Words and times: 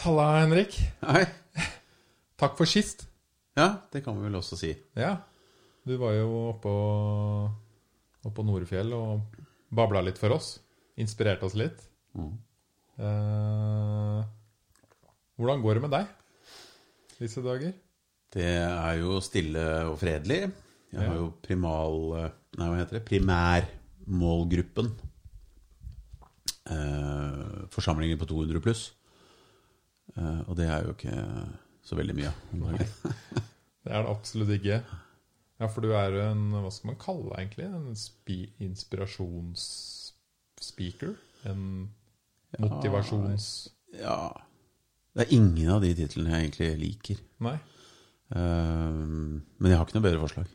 Halla, 0.00 0.38
Henrik. 0.40 0.78
Hei. 1.04 1.26
Takk 2.40 2.54
for 2.56 2.64
sist. 2.64 3.02
Ja, 3.52 3.82
det 3.92 4.00
kan 4.00 4.16
vi 4.16 4.24
vel 4.24 4.38
også 4.38 4.56
si. 4.56 4.70
Ja, 4.96 5.18
du 5.84 5.92
var 6.00 6.14
jo 6.16 6.28
oppå, 6.54 6.70
oppå 8.24 8.44
Norefjell 8.48 8.94
og 8.96 9.42
babla 9.68 10.00
litt 10.06 10.16
for 10.16 10.32
oss. 10.32 10.54
Inspirerte 10.96 11.44
oss 11.44 11.56
litt. 11.60 11.82
Mm. 12.16 12.30
Eh, 12.96 14.22
hvordan 15.36 15.60
går 15.66 15.76
det 15.76 15.82
med 15.84 15.92
deg 15.98 16.08
disse 17.18 17.44
dager? 17.44 17.74
Det 18.32 18.48
er 18.56 18.94
jo 19.02 19.18
stille 19.20 19.66
og 19.90 19.98
fredelig. 20.00 20.46
Jeg 20.94 21.10
har 21.10 21.18
jo 21.18 21.28
primal... 21.44 22.00
Nei, 22.56 22.70
hva 22.70 22.80
heter 22.80 23.02
det? 23.02 23.02
Primærmålgruppen. 23.10 24.88
Eh, 26.72 27.68
forsamlinger 27.76 28.16
på 28.16 28.30
200 28.32 28.64
pluss. 28.64 28.86
Eh, 30.16 30.40
og 30.46 30.56
det 30.58 30.66
er 30.70 30.80
jo 30.86 30.92
ikke 30.96 31.16
så 31.86 31.94
veldig 31.98 32.16
mye. 32.18 32.32
dagen. 32.52 32.88
Det 33.80 33.92
er 33.96 34.00
det 34.04 34.12
absolutt 34.12 34.52
ikke. 34.52 34.76
Ja, 35.60 35.66
for 35.72 35.80
du 35.80 35.88
er 35.96 36.12
en 36.26 36.42
Hva 36.52 36.70
skal 36.72 36.88
man 36.90 36.98
kalle 37.00 37.28
deg 37.30 37.38
egentlig? 37.40 37.66
En 37.72 37.96
inspirasjonsspeaker? 38.66 41.12
En 41.48 41.60
motivasjons... 42.60 43.44
Ja 43.96 44.28
Det 45.16 45.20
er 45.24 45.32
ingen 45.34 45.68
av 45.72 45.80
de 45.82 45.94
titlene 45.96 46.30
jeg 46.34 46.40
egentlig 46.44 46.70
liker. 46.84 47.16
Nei? 47.42 47.58
Eh, 48.36 49.00
men 49.00 49.66
jeg 49.66 49.76
har 49.80 49.84
ikke 49.86 49.96
noe 49.96 50.08
bedre 50.10 50.24
forslag. 50.26 50.46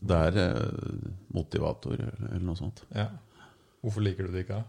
Det 0.00 0.16
er 0.30 0.38
eh, 0.42 1.08
motivator 1.36 1.96
eller 2.00 2.44
noe 2.44 2.56
sånt. 2.58 2.78
Ja. 2.96 3.08
Hvorfor 3.84 4.00
liker 4.04 4.22
du 4.26 4.30
det 4.34 4.42
ikke? 4.46 4.60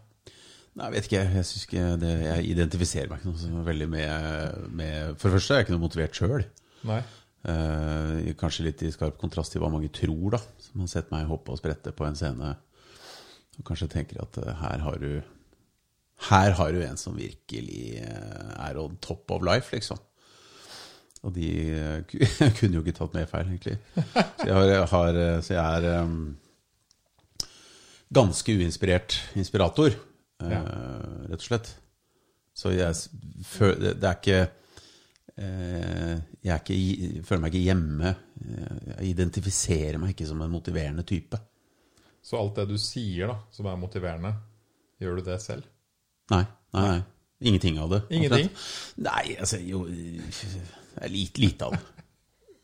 Nei, 0.71 0.87
jeg 0.87 0.93
vet 0.93 1.07
ikke. 1.09 1.23
Jeg 1.35 1.47
synes 1.47 1.65
ikke 1.67 1.87
det, 1.99 2.11
jeg 2.23 2.45
identifiserer 2.53 3.09
meg 3.11 3.19
ikke 3.19 3.31
noe 3.31 3.41
så 3.41 3.63
veldig 3.67 3.87
med, 3.91 4.59
med 4.71 5.17
For 5.19 5.27
det 5.27 5.39
første 5.39 5.53
er 5.53 5.59
jeg 5.59 5.67
ikke 5.67 5.75
noe 5.75 5.83
motivert 5.83 6.19
sjøl. 6.21 6.45
Nei? 6.87 7.01
kanskje 7.41 8.67
litt 8.67 8.83
i 8.85 8.91
skarp 8.93 9.15
kontrast 9.17 9.49
til 9.55 9.63
hva 9.63 9.71
mange 9.73 9.89
tror, 9.93 10.37
da. 10.37 10.39
Som 10.61 10.83
har 10.83 10.91
sett 10.91 11.11
meg 11.13 11.29
hoppe 11.29 11.53
og 11.53 11.59
sprette 11.59 11.93
på 11.95 12.05
en 12.07 12.17
scene. 12.17 12.53
Og 13.57 13.67
kanskje 13.67 13.89
tenker 13.91 14.21
at 14.23 14.39
eh, 14.41 14.53
her 14.61 14.85
har 14.85 15.01
du 15.01 15.21
Her 16.29 16.53
har 16.53 16.71
du 16.71 16.83
en 16.85 16.99
som 17.01 17.17
virkelig 17.17 17.97
eh, 17.97 18.51
er 18.61 18.77
on 18.77 18.95
top 19.01 19.31
of 19.33 19.41
life, 19.41 19.73
liksom. 19.73 19.97
Og 21.25 21.33
de 21.33 21.49
eh, 21.73 22.17
kunne 22.59 22.77
jo 22.77 22.83
ikke 22.85 22.93
tatt 22.99 23.17
mer 23.17 23.25
feil, 23.29 23.49
egentlig. 23.49 23.79
Så 24.37 24.45
jeg, 24.45 24.53
har, 24.53 24.85
har, 24.93 25.19
så 25.41 25.55
jeg 25.55 25.81
er 25.81 26.05
um, 26.05 26.37
ganske 28.13 28.53
uinspirert 28.53 29.17
inspirator, 29.39 29.95
eh, 29.95 30.10
Ja. 30.49 30.61
rett 31.29 31.39
og 31.41 31.45
slett. 31.45 31.69
Så 32.53 32.71
jeg 32.75 32.95
føler 33.47 33.93
det 33.93 34.03
er 34.09 34.17
ikke 34.19 34.39
eh, 35.37 36.17
Jeg 36.43 36.59
ikke, 36.61 36.75
jeg 36.75 37.23
føler 37.25 37.41
meg 37.45 37.53
ikke 37.55 37.63
hjemme. 37.69 38.15
Eh, 38.41 38.97
Jeg 38.97 39.09
identifiserer 39.15 39.97
meg 40.01 40.09
ikke 40.15 40.27
som 40.27 40.41
en 40.41 40.51
motiverende 40.51 41.03
type. 41.07 41.39
Så 42.23 42.37
alt 42.37 42.55
det 42.59 42.67
du 42.69 42.77
sier 42.77 43.27
da, 43.31 43.35
som 43.51 43.65
er 43.65 43.79
motiverende, 43.81 44.33
gjør 45.01 45.15
du 45.17 45.23
det 45.31 45.39
selv? 45.41 45.63
Nei. 46.31 46.43
nei, 46.73 46.83
nei. 46.87 47.01
Ingenting 47.41 47.79
av 47.81 47.89
det. 47.89 48.01
Ingenting? 48.13 48.49
Nei, 49.01 49.35
altså 49.39 49.57
jo 49.65 49.85
Det 49.87 51.01
er 51.01 51.09
lite, 51.09 51.41
lite 51.41 51.65
av 51.65 51.71
det. 51.77 51.81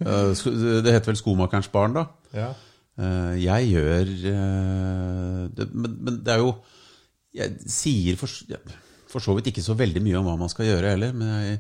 Eh, 0.06 0.82
Det 0.84 0.94
heter 0.94 1.06
vel 1.12 1.16
'Skomakerens 1.18 1.72
barn', 1.74 1.94
da. 1.96 2.06
Ja. 2.34 2.50
Eh, 3.00 3.44
Jeg 3.44 3.72
gjør 3.72 4.02
eh, 4.34 5.48
det, 5.58 5.74
men, 5.74 5.98
men 6.04 6.20
det 6.26 6.34
er 6.34 6.38
jo 6.38 6.54
Jeg 7.38 7.70
sier 7.72 8.18
for, 8.20 8.32
for 9.12 9.24
så 9.24 9.36
vidt 9.38 9.52
ikke 9.52 9.66
så 9.66 9.78
veldig 9.78 10.02
mye 10.06 10.18
om 10.20 10.28
hva 10.30 10.38
man 10.40 10.52
skal 10.52 10.70
gjøre 10.70 10.94
heller, 10.96 11.14
men 11.16 11.34
jeg 11.46 11.60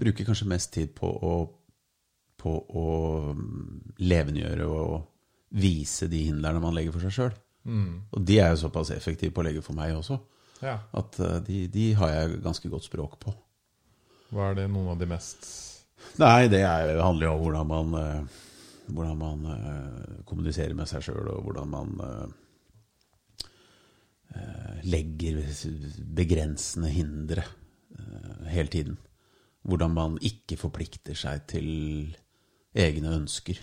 bruker 0.00 0.26
kanskje 0.26 0.50
mest 0.50 0.72
tid 0.74 0.94
på 0.96 1.06
å, 1.06 1.34
på 2.40 2.54
å 2.54 2.86
mm, 3.36 3.96
levendegjøre 4.02 4.68
og 4.68 4.94
vise 5.54 6.08
de 6.10 6.24
hindrene 6.28 6.62
man 6.62 6.74
legger 6.74 6.96
for 6.96 7.06
seg 7.06 7.14
sjøl. 7.14 7.34
Og 8.12 8.24
de 8.28 8.38
er 8.42 8.52
jo 8.52 8.64
såpass 8.66 8.92
effektive 8.92 9.32
på 9.32 9.40
å 9.40 9.46
legge 9.46 9.62
for 9.64 9.76
meg 9.76 9.94
også, 9.96 10.18
ja. 10.64 10.78
at 10.92 11.20
eh, 11.22 11.38
de, 11.46 11.60
de 11.72 11.86
har 11.96 12.12
jeg 12.12 12.40
ganske 12.44 12.70
godt 12.72 12.88
språk 12.88 13.16
på. 13.22 13.32
Hva 14.34 14.50
er 14.50 14.58
det 14.58 14.66
noen 14.72 14.94
av 14.94 15.00
de 15.00 15.08
mest 15.08 15.46
Nei, 16.20 16.50
det 16.52 16.60
er, 16.66 16.98
handler 17.00 17.30
jo 17.30 17.32
om 17.32 17.42
hvordan 17.46 17.68
man, 17.70 17.94
eh, 17.96 18.40
hvordan 18.92 19.14
man 19.16 19.46
eh, 19.54 20.16
kommuniserer 20.28 20.74
med 20.76 20.90
seg 20.90 21.06
sjøl, 21.06 21.30
og 21.32 21.46
hvordan 21.46 21.70
man 21.72 21.94
legger 24.84 25.40
begrensende 26.16 26.90
hindre 26.92 27.44
eh, 27.98 28.48
hele 28.52 28.72
tiden. 28.72 28.98
Hvordan 29.64 29.94
man 29.96 30.18
ikke 30.20 30.58
forplikter 30.60 31.16
seg 31.16 31.46
til 31.48 31.68
egne 32.76 33.14
ønsker. 33.16 33.60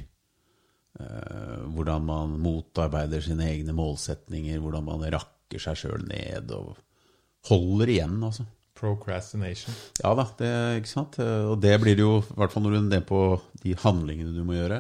Eh, 1.00 1.59
hvordan 1.76 2.08
man 2.08 2.40
motarbeider 2.42 3.22
sine 3.24 3.50
egne 3.52 3.76
målsetninger, 3.78 4.62
hvordan 4.64 4.88
man 4.88 5.06
rakker 5.14 5.62
seg 5.62 5.78
sjøl 5.84 6.08
ned 6.09 6.54
og 6.56 6.74
holder 7.52 7.92
igjen, 7.92 8.18
altså. 8.24 8.48
Procrastination. 8.82 9.76
Ja 10.02 10.16
da, 10.18 10.26
det, 10.40 10.50
ikke 10.80 10.90
sant? 10.90 11.20
Og 11.22 11.59
det 11.62 11.76
blir 11.84 11.94
det 12.00 12.02
jo, 12.02 12.16
i 12.24 12.38
hvert 12.40 12.53
fall 12.53 12.64
når 12.66 12.74
du 12.74 12.78
er 12.80 12.86
nede 12.88 13.06
på 13.06 13.20
de 13.62 13.76
handlingene 13.78 14.34
du 14.34 14.42
må 14.48 14.56
gjøre. 14.58 14.80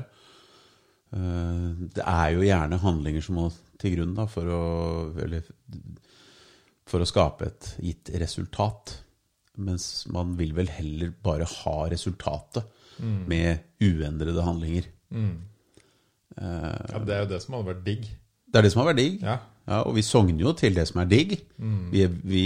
Eh, 1.13 1.69
Det 1.95 2.03
er 2.07 2.27
jo 2.35 2.45
gjerne 2.45 2.79
handlinger 2.81 3.21
som 3.25 3.35
må 3.39 3.49
til 3.81 3.95
grunn 3.97 4.13
da, 4.15 4.27
for, 4.29 4.45
å, 4.45 4.61
for 6.87 7.01
å 7.03 7.07
skape 7.09 7.47
et 7.49 7.71
gitt 7.81 8.11
resultat. 8.21 8.97
Mens 9.61 10.05
man 10.11 10.35
vil 10.39 10.53
vel 10.55 10.69
heller 10.71 11.11
bare 11.23 11.45
ha 11.49 11.77
resultatet 11.91 12.63
med 13.01 13.59
uendrede 13.81 14.43
handlinger. 14.45 14.85
Ja, 15.11 16.99
det 17.03 17.15
er 17.15 17.23
jo 17.25 17.29
det 17.33 17.39
som 17.43 17.55
hadde 17.57 17.71
vært 17.73 17.81
digg. 17.85 18.05
Det 18.51 18.59
er 18.59 18.65
det 18.67 18.71
som 18.73 18.81
har 18.83 18.91
vært 18.91 19.01
digg. 19.01 19.17
Ja. 19.25 19.39
Ja, 19.67 19.81
og 19.85 19.93
vi 19.95 20.01
sogner 20.05 20.41
jo 20.45 20.53
til 20.57 20.73
det 20.75 20.87
som 20.89 21.01
er 21.03 21.09
digg. 21.11 21.33
Vi, 21.91 22.05
vi, 22.27 22.43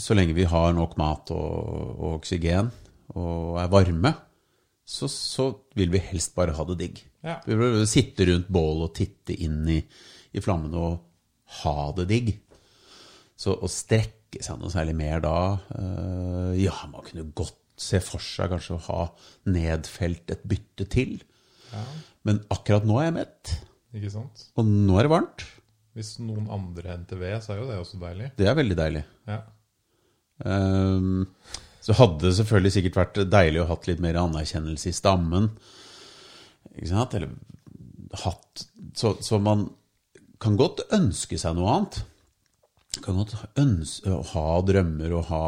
så 0.00 0.14
lenge 0.16 0.34
vi 0.36 0.44
har 0.48 0.72
nok 0.76 0.96
mat 1.00 1.30
og, 1.34 1.52
og 1.98 2.16
oksygen 2.18 2.70
og 3.14 3.58
er 3.62 3.70
varme, 3.72 4.12
så, 4.84 5.08
så 5.08 5.46
vil 5.78 5.92
vi 5.94 6.00
helst 6.02 6.34
bare 6.36 6.54
ha 6.56 6.64
det 6.68 6.78
digg. 6.80 7.00
Ja. 7.22 7.36
Vi 7.46 7.54
vil 7.58 7.82
sitte 7.86 8.26
rundt 8.28 8.48
bålet 8.52 8.88
og 8.88 8.94
titte 8.98 9.36
inn 9.46 9.60
i, 9.70 9.78
i 10.34 10.42
flammene 10.42 10.80
og 10.82 10.98
ha 11.62 11.76
det 11.96 12.08
digg. 12.10 12.32
Så 13.38 13.54
å 13.62 13.70
strekke 13.70 14.42
seg 14.42 14.58
noe 14.60 14.70
særlig 14.72 14.94
mer 14.98 15.20
da 15.24 15.36
øh, 15.76 16.52
Ja, 16.60 16.74
man 16.90 17.04
kunne 17.06 17.28
godt 17.36 17.58
se 17.82 17.98
for 18.04 18.22
seg 18.22 18.50
kanskje 18.52 18.76
å 18.76 18.82
ha 18.88 19.00
nedfelt 19.50 20.30
et 20.34 20.42
bytte 20.48 20.86
til. 20.92 21.16
ja. 21.72 21.82
Men 22.22 22.38
akkurat 22.54 22.84
nå 22.86 23.00
er 23.00 23.08
jeg 23.08 23.14
mett, 23.16 23.52
Ikke 23.98 24.10
sant? 24.14 24.44
og 24.54 24.68
nå 24.68 24.94
er 25.00 25.08
det 25.08 25.10
varmt. 25.10 25.42
Hvis 25.96 26.12
noen 26.22 26.46
andre 26.54 26.92
henter 26.94 27.18
ved, 27.18 27.34
så 27.42 27.52
er 27.52 27.58
jo 27.58 27.66
det 27.68 27.78
også 27.82 27.98
deilig. 28.00 28.28
Det 28.38 28.46
er 28.48 28.54
veldig 28.56 28.76
deilig. 28.78 29.02
Ja. 29.28 29.40
Ehm, 30.46 31.26
så 31.82 31.96
hadde 31.98 32.28
det 32.28 32.36
selvfølgelig 32.38 32.74
sikkert 32.76 32.98
vært 33.00 33.20
deilig 33.32 33.62
å 33.62 33.68
hatt 33.72 33.88
litt 33.90 34.02
mer 34.02 34.18
anerkjennelse 34.20 34.90
i 34.90 34.96
stammen. 34.96 35.50
Ikke 36.76 36.92
sant? 36.92 37.16
Eller 37.18 37.34
hatt 38.22 38.66
Så, 38.94 39.16
så 39.24 39.38
man 39.40 39.70
kan 40.42 40.58
godt 40.60 40.82
ønske 40.92 41.38
seg 41.40 41.56
noe 41.56 41.70
annet. 41.72 42.02
Kan 43.02 43.16
godt 43.16 43.34
ønske 43.58 44.12
å 44.12 44.24
ha 44.34 44.46
drømmer 44.68 45.14
og 45.16 45.28
ha 45.30 45.46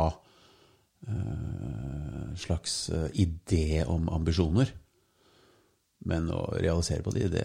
eh, 1.05 2.31
slags 2.41 2.89
eh, 2.95 3.11
idé 3.21 3.85
om 3.85 4.09
ambisjoner. 4.09 4.73
Men 6.09 6.31
å 6.33 6.47
realisere 6.57 7.05
på 7.05 7.13
de, 7.15 7.29
det 7.33 7.45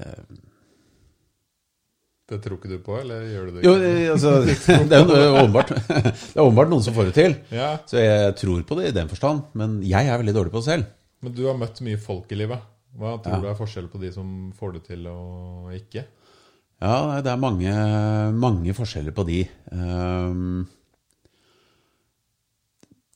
Det 2.30 2.38
tror 2.44 2.58
ikke 2.60 2.70
du 2.70 2.78
på, 2.86 2.96
eller 3.00 3.24
gjør 3.26 3.46
du 3.50 3.56
det 3.58 3.64
Jo, 3.66 3.74
ikke? 3.76 3.92
Jo, 4.06 4.14
altså 4.14 4.34
Det 4.90 4.98
er 5.00 5.06
jo 5.26 5.38
åpenbart 5.42 5.72
er 5.76 6.70
noen 6.74 6.84
som 6.86 6.94
får 6.98 7.10
det 7.10 7.16
til. 7.18 7.36
Ja, 7.56 7.72
Så 7.90 7.98
jeg 8.04 8.36
tror 8.38 8.62
på 8.70 8.78
det 8.80 8.92
i 8.92 8.96
den 9.00 9.10
forstand, 9.12 9.48
men 9.58 9.80
jeg 9.82 10.08
er 10.08 10.22
veldig 10.22 10.36
dårlig 10.38 10.54
på 10.54 10.62
det 10.62 10.70
selv. 10.70 10.90
Men 11.26 11.34
du 11.36 11.44
har 11.50 11.58
møtt 11.60 11.82
mye 11.84 12.00
folk 12.00 12.32
i 12.32 12.38
livet. 12.40 12.62
Hva 13.00 13.18
tror 13.22 13.36
Ja. 13.36 13.42
du 13.44 13.48
er 13.52 13.58
forskjell 13.58 13.90
på 13.92 14.00
de 14.02 14.12
som 14.14 14.52
får 14.58 14.74
det 14.78 14.84
til 14.88 15.08
og 15.12 15.74
ikke? 15.76 16.06
Ja, 16.80 17.20
det 17.22 17.32
er 17.32 17.42
mange, 17.42 17.72
mange 18.40 18.74
forskjeller 18.74 19.12
på 19.16 19.26
de. 19.28 19.42
Ehm, 19.76 20.62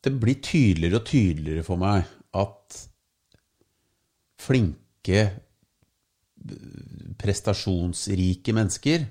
det 0.03 0.11
blir 0.19 0.41
tydeligere 0.43 0.99
og 0.99 1.05
tydeligere 1.07 1.63
for 1.63 1.79
meg 1.79 2.03
at 2.35 2.79
flinke, 4.43 5.21
prestasjonsrike 7.19 8.55
mennesker, 8.55 9.07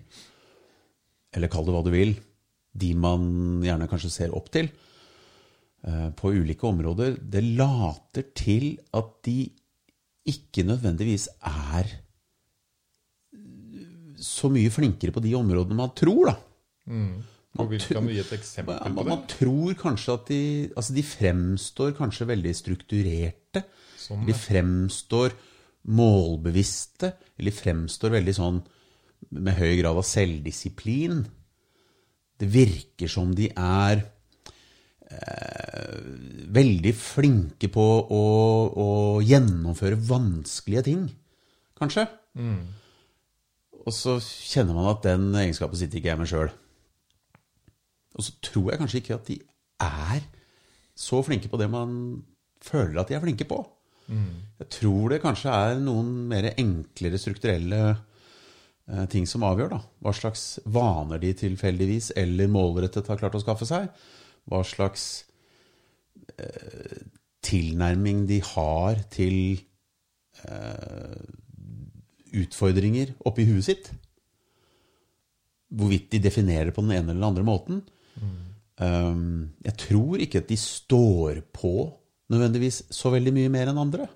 eller 1.33 1.51
kall 1.53 1.67
det 1.67 1.75
hva 1.75 1.83
du 1.87 1.93
vil, 1.95 2.15
de 2.73 2.93
man 2.97 3.25
gjerne 3.65 3.89
kanskje 3.91 4.13
ser 4.13 4.37
opp 4.37 4.51
til, 4.53 4.71
eh, 5.85 6.09
på 6.17 6.33
ulike 6.33 6.69
områder, 6.69 7.19
det 7.21 7.45
later 7.57 8.29
til 8.37 8.79
at 8.97 9.13
de 9.27 9.51
ikke 10.29 10.65
nødvendigvis 10.65 11.29
er 11.43 11.91
så 14.23 14.49
mye 14.53 14.71
flinkere 14.71 15.15
på 15.15 15.23
de 15.25 15.35
områdene 15.35 15.77
man 15.79 15.95
tror, 15.99 16.31
da. 16.31 16.37
Og 17.61 17.69
vil, 17.69 17.83
kan 17.85 18.07
du 18.07 18.15
gi 18.15 18.23
et 18.23 18.33
eksempel 18.33 18.79
man, 18.79 18.95
på 18.95 19.03
man, 19.03 19.05
det? 19.05 19.13
man 19.13 19.25
tror 19.29 19.75
kanskje 19.77 20.15
at 20.15 20.29
de 20.31 20.43
Altså, 20.73 20.95
de 20.97 21.03
fremstår 21.05 21.93
kanskje 21.99 22.29
veldig 22.31 22.53
strukturerte. 22.57 23.65
Sånn, 24.01 24.25
De 24.27 24.37
fremstår 24.37 25.35
målbevisste. 25.89 27.13
Eller 27.39 27.55
fremstår 27.55 28.17
veldig 28.19 28.35
sånn 28.37 28.61
med 29.33 29.57
høy 29.59 29.77
grad 29.81 29.99
av 29.99 30.07
selvdisiplin. 30.07 31.23
Det 32.39 32.49
virker 32.51 33.11
som 33.11 33.33
de 33.39 33.49
er 33.55 34.03
eh, 35.07 35.99
veldig 36.53 36.95
flinke 36.99 37.71
på 37.73 37.87
å, 38.03 38.23
å 38.73 38.89
gjennomføre 39.23 40.01
vanskelige 40.09 40.87
ting, 40.91 41.05
kanskje. 41.79 42.09
Og 43.83 43.95
så 43.95 44.19
kjenner 44.23 44.77
man 44.77 44.91
at 44.91 45.07
den 45.07 45.31
egenskapen 45.39 45.79
sitter 45.79 45.99
ikke 45.99 46.13
jeg 46.13 46.21
med 46.21 46.31
sjøl. 46.31 46.53
Og 48.13 48.27
så 48.27 48.35
tror 48.45 48.71
jeg 48.71 48.83
kanskje 48.83 49.01
ikke 49.03 49.17
at 49.17 49.31
de 49.31 49.39
er 49.83 50.27
så 50.99 51.23
flinke 51.25 51.51
på 51.51 51.59
det 51.61 51.71
man 51.73 51.95
føler 52.63 53.01
at 53.01 53.11
de 53.11 53.17
er 53.17 53.23
flinke 53.25 53.47
på. 53.49 53.63
Jeg 54.11 54.69
tror 54.77 55.13
det 55.13 55.23
kanskje 55.23 55.53
er 55.53 55.81
noen 55.83 56.11
mer 56.31 56.51
enklere 56.53 57.21
strukturelle 57.21 57.81
eh, 57.93 59.05
ting 59.13 59.27
som 59.29 59.45
avgjør. 59.47 59.75
da. 59.77 59.81
Hva 60.03 60.15
slags 60.17 60.47
vaner 60.65 61.23
de 61.23 61.33
tilfeldigvis 61.39 62.13
eller 62.21 62.51
målrettet 62.53 63.11
har 63.11 63.21
klart 63.21 63.39
å 63.39 63.43
skaffe 63.43 63.69
seg. 63.69 63.89
Hva 64.51 64.63
slags 64.67 65.07
eh, 66.37 67.03
tilnærming 67.43 68.27
de 68.31 68.43
har 68.53 69.03
til 69.13 69.39
eh, 70.47 71.25
utfordringer 72.43 73.15
oppi 73.29 73.47
huet 73.49 73.69
sitt. 73.69 73.91
Hvorvidt 75.73 76.11
de 76.13 76.21
definerer 76.27 76.71
det 76.71 76.77
på 76.77 76.85
den 76.85 76.95
ene 76.99 77.13
eller 77.13 77.21
den 77.21 77.31
andre 77.31 77.47
måten. 77.49 77.83
Um, 78.83 79.53
jeg 79.63 79.77
tror 79.79 80.23
ikke 80.23 80.41
at 80.43 80.49
de 80.49 80.57
står 80.59 81.43
på 81.55 81.93
nødvendigvis 82.33 82.83
så 82.93 83.13
veldig 83.13 83.33
mye 83.37 83.53
mer 83.53 83.71
enn 83.73 83.79
andre. 83.83 84.09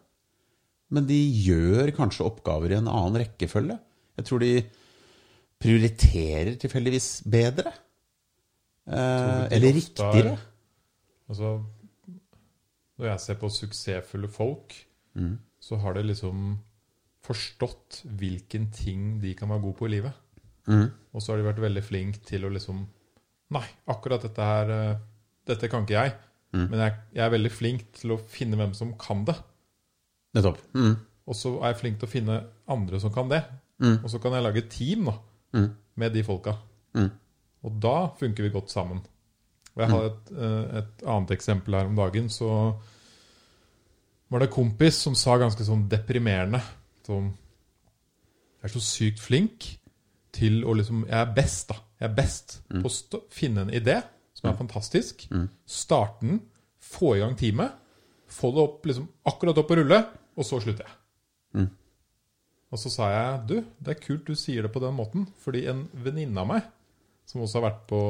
Men 0.94 1.06
de 1.08 1.16
gjør 1.46 1.90
kanskje 1.96 2.24
oppgaver 2.26 2.72
i 2.72 2.78
en 2.80 2.88
annen 2.88 3.18
rekkefølge. 3.22 3.76
Jeg 4.16 4.24
tror 4.28 4.42
de 4.44 4.52
prioriterer 5.62 6.56
tilfeldigvis 6.60 7.08
bedre. 7.28 7.72
Eh, 8.86 9.46
eller 9.56 9.72
riktigere. 9.74 10.32
er- 10.36 10.52
Altså, 11.28 11.48
når 12.98 13.06
jeg 13.08 13.20
ser 13.20 13.34
på 13.34 13.48
suksessfulle 13.50 14.28
folk, 14.30 14.74
så 15.60 15.76
har 15.80 15.94
de 15.94 16.02
liksom 16.04 16.58
forstått 17.24 18.02
hvilken 18.06 18.70
ting 18.70 19.18
de 19.20 19.34
kan 19.34 19.48
være 19.48 19.62
gode 19.62 19.76
på 19.78 19.86
i 19.86 19.94
livet. 19.96 20.12
Og 21.14 21.20
så 21.22 21.32
har 21.32 21.38
de 21.42 21.48
vært 21.52 21.58
veldig 21.62 21.82
flinke 21.82 22.22
til 22.24 22.42
å 22.44 22.52
liksom 22.52 22.86
Nei, 23.50 23.62
akkurat 23.86 24.22
dette 24.22 24.42
her 24.42 24.70
eh, 24.70 24.96
Dette 25.46 25.68
kan 25.70 25.84
ikke 25.86 25.94
jeg. 26.02 26.14
Men 26.70 26.80
jeg, 26.80 26.94
jeg 27.16 27.24
er 27.24 27.34
veldig 27.34 27.52
flink 27.52 27.84
til 27.98 28.14
å 28.14 28.20
finne 28.30 28.58
hvem 28.60 28.72
som 28.76 28.94
kan 29.00 29.24
det. 29.28 29.34
Nettopp. 30.36 30.60
Mm. 30.76 30.94
Og 31.26 31.36
så 31.36 31.56
er 31.58 31.72
jeg 31.72 31.80
flink 31.80 31.98
til 32.00 32.08
å 32.08 32.12
finne 32.12 32.38
andre 32.70 33.00
som 33.02 33.12
kan 33.14 33.30
det. 33.32 33.42
Og 34.04 34.08
så 34.08 34.20
kan 34.22 34.36
jeg 34.36 34.44
lage 34.46 34.62
et 34.62 34.70
team 34.72 35.10
da, 35.10 35.16
med 36.00 36.14
de 36.14 36.22
folka. 36.24 36.54
Og 37.66 37.78
da 37.82 37.96
funker 38.18 38.46
vi 38.46 38.54
godt 38.54 38.70
sammen. 38.72 39.02
Og 39.74 39.82
jeg 39.82 39.92
har 39.92 40.06
et, 40.08 40.30
eh, 40.32 40.78
et 40.80 41.02
annet 41.04 41.32
eksempel 41.34 41.74
her 41.74 41.88
om 41.90 41.96
dagen. 41.96 42.30
Så 42.32 42.48
var 44.30 44.38
det 44.40 44.48
en 44.48 44.54
kompis 44.54 45.02
som 45.04 45.14
sa 45.14 45.36
ganske 45.38 45.64
sånn 45.64 45.88
deprimerende 45.88 46.62
som 47.06 47.34
Jeg 48.56 48.72
er 48.72 48.80
så 48.80 48.80
sykt 48.82 49.20
flink 49.22 49.64
til 50.32 50.64
å 50.64 50.72
liksom 50.74 51.04
Jeg 51.06 51.20
er 51.20 51.34
best, 51.34 51.68
da. 51.68 51.76
Jeg 52.00 52.10
er 52.10 52.14
best 52.16 52.62
på 52.82 52.88
å 52.88 53.20
finne 53.30 53.62
en 53.62 53.70
idé 53.70 54.02
som 54.46 54.52
er 54.54 54.58
fantastisk. 54.60 55.26
Starte 55.66 56.22
den, 56.26 56.40
få 56.80 57.16
i 57.16 57.20
gang 57.24 57.34
teamet, 57.36 57.74
få 58.30 58.52
det 58.54 58.62
opp 58.62 58.86
liksom 58.86 59.08
akkurat 59.26 59.58
opp 59.58 59.70
å 59.74 59.76
rulle, 59.80 59.98
og 60.36 60.44
så 60.46 60.60
slutter 60.62 60.86
jeg. 60.86 60.96
Og 62.74 62.78
så 62.82 62.90
sa 62.90 63.10
jeg 63.12 63.42
du, 63.46 63.56
det 63.78 63.92
er 63.94 64.00
kult 64.02 64.26
du 64.26 64.34
sier 64.34 64.62
det 64.66 64.72
på 64.74 64.80
den 64.82 64.94
måten, 64.94 65.26
fordi 65.38 65.66
en 65.70 65.84
venninne 65.94 66.40
av 66.42 66.48
meg, 66.50 66.64
som 67.26 67.42
også 67.42 67.60
har 67.60 67.66
vært 67.70 67.84
på 67.90 68.00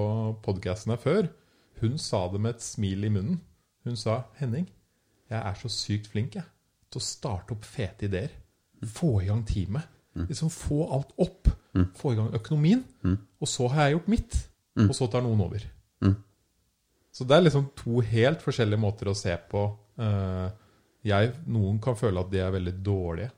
podkasten 0.44 0.92
her 0.94 1.00
før, 1.00 1.28
hun 1.80 1.98
sa 2.00 2.22
det 2.32 2.40
med 2.40 2.54
et 2.56 2.64
smil 2.64 3.04
i 3.04 3.10
munnen. 3.12 3.40
Hun 3.84 3.96
sa 3.96 4.22
Henning, 4.40 4.66
jeg 5.28 5.38
er 5.38 5.54
så 5.60 5.68
sykt 5.72 6.08
flink 6.12 6.34
jeg, 6.38 6.44
til 6.90 7.00
å 7.00 7.04
starte 7.04 7.52
opp 7.52 7.64
fete 7.68 8.08
ideer. 8.08 8.32
Få 8.86 9.20
i 9.22 9.28
gang 9.28 9.44
teamet. 9.48 9.84
Liksom 10.30 10.48
Få 10.50 10.86
alt 10.96 11.12
opp. 11.20 11.48
Få 11.94 12.12
i 12.12 12.16
gang 12.16 12.32
økonomien. 12.34 12.82
Og 13.40 13.48
så 13.48 13.68
har 13.68 13.86
jeg 13.90 13.98
gjort 13.98 14.08
mitt. 14.08 14.36
Og 14.88 14.94
så 14.96 15.06
tar 15.12 15.22
noen 15.24 15.40
over. 15.44 15.60
Så 17.16 17.24
det 17.24 17.36
er 17.38 17.46
liksom 17.46 17.70
to 17.78 18.02
helt 18.04 18.42
forskjellige 18.44 18.80
måter 18.82 19.08
å 19.08 19.16
se 19.16 19.32
på. 19.50 19.62
Eh, 20.04 20.48
jeg, 21.08 21.30
noen 21.48 21.78
kan 21.80 21.96
føle 21.96 22.20
at 22.20 22.28
de 22.32 22.42
er 22.44 22.52
veldig 22.52 22.74
dårlige 22.84 23.30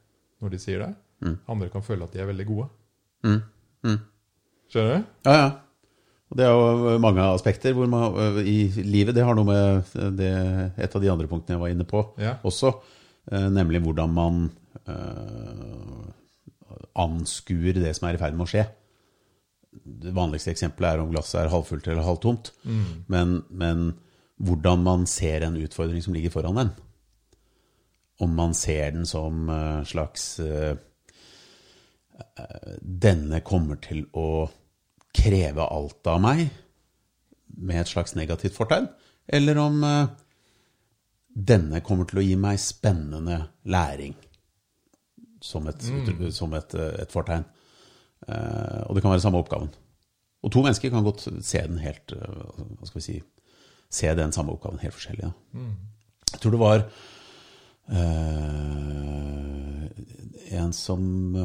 når 0.43 0.51
de 0.55 0.59
sier 0.63 0.83
det. 0.83 0.91
Andre 1.51 1.69
kan 1.71 1.83
føle 1.87 2.07
at 2.09 2.13
de 2.15 2.21
er 2.23 2.29
veldig 2.31 2.47
gode. 2.49 2.67
Skjønner 4.69 4.99
du? 4.99 5.09
Ja, 5.29 5.35
ja. 5.39 5.49
Og 6.29 6.37
det 6.37 6.45
er 6.45 6.51
jo 6.53 6.97
mange 7.01 7.25
aspekter 7.33 7.73
hvor 7.73 7.87
man, 7.89 8.17
i 8.45 8.67
livet. 8.85 9.15
Det 9.17 9.25
har 9.25 9.37
noe 9.39 9.49
med 9.49 9.95
det, 10.19 10.33
et 10.77 10.95
av 10.99 11.01
de 11.05 11.09
andre 11.09 11.29
punktene 11.31 11.57
jeg 11.57 11.63
var 11.63 11.73
inne 11.73 11.87
på 11.89 12.03
Ja. 12.21 12.35
også. 12.45 12.75
eh, 13.33 13.47
Nemlig 13.49 13.81
hvordan 13.87 14.13
man 14.13 14.43
eh, 14.85 16.11
anskuer 17.01 17.79
det 17.81 17.95
som 17.97 18.09
er 18.11 18.19
i 18.19 18.21
ferd 18.21 18.37
med 18.37 18.45
å 18.45 18.51
skje. 18.51 18.67
Det 19.85 20.13
vanligste 20.17 20.53
eksempelet 20.55 20.97
er 20.97 21.03
om 21.03 21.11
glasset 21.13 21.41
er 21.43 21.53
halvfullt 21.53 21.89
eller 21.89 22.07
halvtomt. 22.07 22.53
Men, 23.13 23.41
men 23.51 23.89
hvordan 24.39 24.85
man 24.85 25.07
ser 25.11 25.47
en 25.47 25.59
utfordring 25.59 26.03
som 26.05 26.15
ligger 26.15 26.35
foran 26.35 26.61
en. 26.63 26.71
Om 28.23 28.35
man 28.35 28.55
ser 28.55 28.93
den 28.95 29.07
som 29.07 29.49
uh, 29.51 29.85
slags 29.87 30.41
uh, 30.43 30.77
denne 32.83 33.43
kommer 33.47 33.79
til 33.83 34.05
å 34.15 34.49
kreve 35.15 35.67
alt 35.67 36.07
av 36.11 36.23
meg 36.23 36.49
med 37.59 37.81
et 37.81 37.91
slags 37.91 38.15
negativt 38.19 38.57
fortegn, 38.59 38.89
eller 39.27 39.59
om 39.63 39.83
uh, 39.87 40.11
denne 41.29 41.83
kommer 41.87 42.09
til 42.11 42.21
å 42.21 42.27
gi 42.27 42.35
meg 42.39 42.59
spennende 42.63 43.41
læring 43.71 44.17
som 45.41 45.69
et, 45.71 45.85
som 46.35 46.55
et, 46.59 46.75
et 46.75 47.13
fortegn. 47.15 47.47
Eh, 48.29 48.81
og 48.87 48.97
det 48.97 49.03
kan 49.03 49.13
være 49.13 49.25
samme 49.25 49.41
oppgaven. 49.41 49.71
Og 50.45 50.53
to 50.55 50.63
mennesker 50.63 50.93
kan 50.93 51.07
godt 51.07 51.27
se 51.43 51.61
den 51.67 51.81
helt 51.83 52.13
eh, 52.15 52.41
Hva 52.79 52.87
skal 52.87 53.01
vi 53.01 53.07
si 53.07 53.21
Se 53.91 54.11
den 54.15 54.35
samme 54.37 54.53
oppgaven 54.53 54.83
helt 54.83 54.93
forskjellig. 54.93 55.31
Ja. 55.31 55.63
Jeg 56.35 56.43
tror 56.43 56.53
det 56.55 56.61
var 56.61 56.83
Uh, 57.89 59.87
en 60.53 60.75
som 60.77 61.01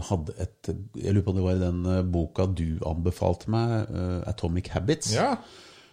hadde 0.10 0.34
et 0.44 0.68
Jeg 1.00 1.14
lurer 1.14 1.24
på 1.24 1.32
om 1.32 1.38
det 1.38 1.46
var 1.46 1.56
i 1.56 1.62
den 1.62 2.10
boka 2.12 2.50
du 2.52 2.82
anbefalte 2.84 3.48
meg, 3.48 3.88
uh, 3.88 4.20
'Atomic 4.28 4.68
Habits'. 4.74 5.14
Ja. 5.16 5.38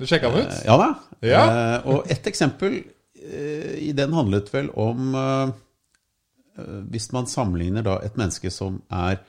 Du 0.00 0.08
sjekka 0.10 0.26
den 0.34 0.42
ut? 0.42 0.50
Uh, 0.50 0.64
Ja 0.66 0.74
da. 0.80 0.88
Ja. 1.22 1.44
Og 1.86 2.10
et 2.10 2.26
eksempel 2.26 2.80
i 3.78 3.92
den 3.94 4.10
handlet 4.16 4.50
vel 4.50 4.74
om 4.74 5.14
Hvis 6.90 7.12
man 7.12 7.30
sammenligner 7.30 7.86
da 7.86 8.00
et 8.02 8.16
menneske 8.18 8.50
som 8.50 8.82
er 8.90 9.22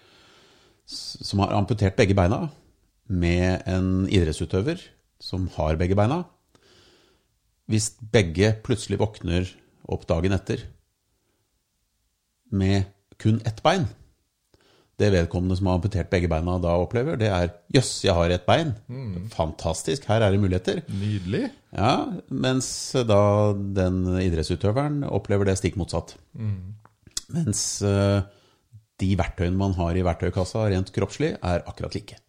som 0.88 1.40
har 1.44 1.54
amputert 1.56 1.98
begge 2.00 2.16
beina, 2.18 2.50
med 3.12 3.64
en 3.68 4.08
idrettsutøver 4.08 4.80
som 5.22 5.50
har 5.58 5.76
begge 5.80 5.98
beina 6.00 6.24
Hvis 7.68 7.92
begge 8.14 8.54
plutselig 8.64 9.02
våkner 9.02 9.50
opp 9.92 10.06
dagen 10.08 10.32
etter 10.32 10.64
med 12.52 12.88
kun 13.20 13.42
ett 13.48 13.60
bein 13.64 13.86
Det 15.00 15.12
vedkommende 15.12 15.58
som 15.60 15.68
har 15.68 15.80
amputert 15.80 16.12
begge 16.12 16.30
beina 16.32 16.58
da 16.62 16.78
opplever, 16.80 17.18
det 17.18 17.30
er 17.34 17.52
'jøss, 17.74 18.04
jeg 18.06 18.14
har 18.14 18.30
ett 18.30 18.46
bein'. 18.46 18.76
Fantastisk, 19.34 20.06
her 20.06 20.22
er 20.22 20.32
det 20.32 20.40
muligheter. 20.40 20.82
Nydelig. 20.88 21.50
Ja, 21.74 22.06
mens 22.30 22.92
da 22.94 23.54
den 23.54 24.04
idrettsutøveren 24.22 25.04
opplever 25.04 25.46
det 25.46 25.58
stikk 25.58 25.76
motsatt. 25.76 26.18
Mens 27.34 27.82
eh, 27.82 28.22
de 29.01 29.12
verktøyene 29.20 29.58
man 29.60 29.75
har 29.77 29.98
i 29.98 30.05
verktøykassa 30.05 30.67
rent 30.72 30.93
kroppslig, 30.96 31.34
er 31.41 31.65
akkurat 31.67 31.98
like. 31.98 32.20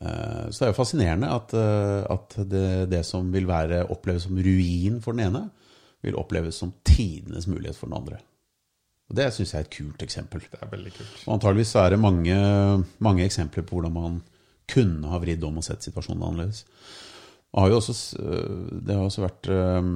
Eh, 0.00 0.46
Så 0.50 0.58
det 0.58 0.66
er 0.68 0.72
jo 0.72 0.78
fascinerende 0.78 1.30
at, 1.34 1.54
eh, 1.54 2.02
at 2.14 2.38
det, 2.48 2.90
det 2.90 3.04
som 3.06 3.32
vil 3.34 3.48
være 3.50 3.86
oppleves 3.90 4.28
som 4.28 4.38
ruin 4.38 5.00
for 5.04 5.12
den 5.12 5.28
ene, 5.28 5.48
vil 6.02 6.18
oppleves 6.18 6.60
som 6.60 6.72
tidenes 6.86 7.48
mulighet 7.50 7.76
for 7.76 7.90
den 7.90 7.98
andre. 7.98 8.20
Og 9.08 9.16
Det 9.16 9.32
syns 9.32 9.54
jeg 9.54 9.58
er 9.60 9.66
et 9.66 9.76
kult 9.76 10.02
eksempel. 10.04 10.40
Det 10.52 10.60
er 10.60 10.70
veldig 10.70 10.92
kult. 10.92 11.20
Og 11.26 11.34
antageligvis 11.38 11.74
er 11.80 11.90
det 11.90 12.00
mange, 12.00 12.36
mange 13.00 13.24
eksempler 13.24 13.64
på 13.64 13.78
hvordan 13.78 13.94
man 13.94 14.22
kunne 14.68 15.08
ha 15.08 15.18
vridd 15.18 15.44
om 15.48 15.58
og 15.58 15.64
sett 15.64 15.86
situasjonen 15.86 16.22
annerledes. 16.26 16.64
Har 17.56 17.70
jo 17.72 17.78
også, 17.80 17.94
øh, 18.20 18.80
det 18.84 18.94
har 18.94 19.06
også 19.06 19.24
vært 19.24 19.48
eh, 19.48 19.88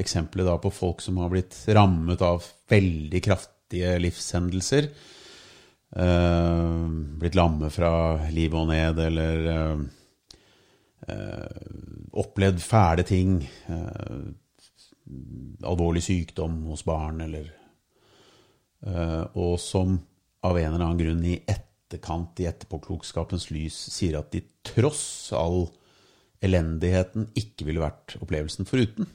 eksempler 0.00 0.48
på 0.58 0.72
folk 0.72 1.04
som 1.04 1.20
har 1.20 1.28
blitt 1.32 1.54
rammet 1.68 2.22
av 2.24 2.44
veldig 2.72 3.20
kraftige 3.66 3.98
livshendelser. 3.98 4.88
Eh, 5.96 6.88
blitt 7.18 7.34
lamme 7.34 7.70
fra 7.70 8.28
livet 8.30 8.60
og 8.60 8.68
ned, 8.68 8.98
eller 8.98 9.46
eh, 9.50 9.78
eh, 11.08 12.10
opplevd 12.12 12.60
fæle 12.60 13.02
ting. 13.04 13.48
Alvorlig 15.64 16.02
sykdom 16.02 16.64
hos 16.66 16.84
barn, 16.84 17.20
eller 17.20 17.52
Og 19.34 19.58
som 19.58 19.96
av 20.44 20.58
en 20.58 20.74
eller 20.74 20.84
annen 20.84 20.98
grunn 20.98 21.24
i 21.24 21.40
etterkant, 21.48 22.38
i 22.38 22.46
etterpåklokskapens 22.46 23.48
lys, 23.50 23.74
sier 23.90 24.18
at 24.18 24.30
de 24.30 24.42
tross 24.62 25.32
all 25.34 25.72
elendigheten 26.44 27.26
ikke 27.34 27.66
ville 27.66 27.82
vært 27.82 28.14
opplevelsen 28.20 28.68
foruten. 28.68 29.08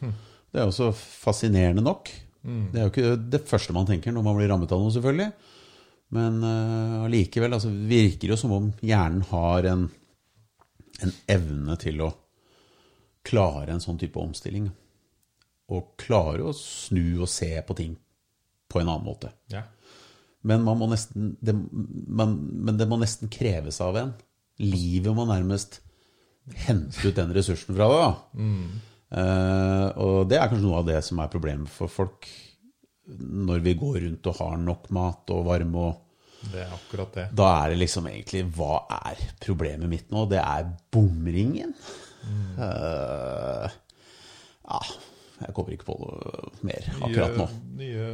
Det 0.00 0.60
er 0.60 0.66
også 0.66 0.90
fascinerende 0.92 1.82
nok. 1.86 2.10
Det 2.44 2.80
er 2.80 2.86
jo 2.86 2.92
ikke 2.92 3.16
det 3.32 3.42
første 3.48 3.74
man 3.76 3.88
tenker 3.88 4.12
når 4.12 4.26
man 4.26 4.38
blir 4.38 4.50
rammet 4.52 4.72
av 4.74 4.82
noe, 4.82 4.92
selvfølgelig. 4.94 5.30
Men 6.14 6.40
allikevel 6.44 7.50
uh, 7.50 7.56
altså, 7.56 7.72
virker 7.72 8.28
det 8.28 8.34
jo 8.34 8.40
som 8.40 8.52
om 8.54 8.70
hjernen 8.84 9.24
har 9.30 9.68
en, 9.70 9.86
en, 11.02 11.14
evne 11.32 11.76
til 11.80 12.04
å 12.04 12.10
klare 13.24 13.72
en 13.72 13.82
sånn 13.82 13.98
type 14.00 14.20
omstilling. 14.20 14.68
Og 15.72 15.94
klare 16.00 16.44
å 16.44 16.56
snu 16.56 17.24
og 17.24 17.30
se 17.32 17.50
på 17.64 17.78
ting 17.78 17.96
på 18.68 18.82
en 18.82 18.90
annen 18.90 19.06
måte. 19.06 19.32
Ja. 19.52 19.64
Men, 20.44 20.64
man 20.66 20.76
må 20.76 20.90
nesten, 20.90 21.34
det, 21.40 21.54
man, 21.56 22.36
men 22.66 22.76
det 22.76 22.88
må 22.90 22.98
nesten 23.00 23.32
kreves 23.32 23.80
av 23.80 23.96
en. 23.96 24.12
Livet 24.60 25.16
må 25.16 25.24
nærmest 25.26 25.80
hente 26.66 27.08
ut 27.08 27.16
den 27.16 27.32
ressursen 27.32 27.72
fra 27.72 27.88
det. 27.88 28.02
da. 28.02 28.42
Mm. 28.44 28.82
Uh, 29.14 29.88
og 30.02 30.16
det 30.26 30.40
er 30.40 30.48
kanskje 30.50 30.66
noe 30.66 30.80
av 30.80 30.88
det 30.88 30.98
som 31.06 31.20
er 31.22 31.30
problemet 31.30 31.70
for 31.70 31.92
folk 31.92 32.26
når 33.06 33.60
vi 33.62 33.74
går 33.78 34.00
rundt 34.02 34.26
og 34.30 34.38
har 34.40 34.56
nok 34.58 34.88
mat 34.96 35.30
og 35.34 35.44
varme 35.46 35.82
og 35.90 36.00
Det 36.50 36.60
er 36.60 36.72
akkurat 36.74 37.14
det. 37.14 37.26
Da 37.36 37.46
er 37.62 37.72
det 37.72 37.78
liksom 37.78 38.08
egentlig 38.10 38.42
Hva 38.56 38.82
er 38.92 39.20
problemet 39.44 39.88
mitt 39.88 40.10
nå? 40.12 40.24
Det 40.28 40.40
er 40.40 40.66
bomringen. 40.92 41.72
Mm. 42.24 42.58
Uh, 42.58 43.68
ja, 44.64 44.80
jeg 45.44 45.54
kommer 45.56 45.76
ikke 45.76 45.88
på 45.92 45.98
noe 46.00 46.50
mer 46.64 46.88
akkurat 46.98 47.36
nå. 47.38 47.48
Nye, 47.80 48.08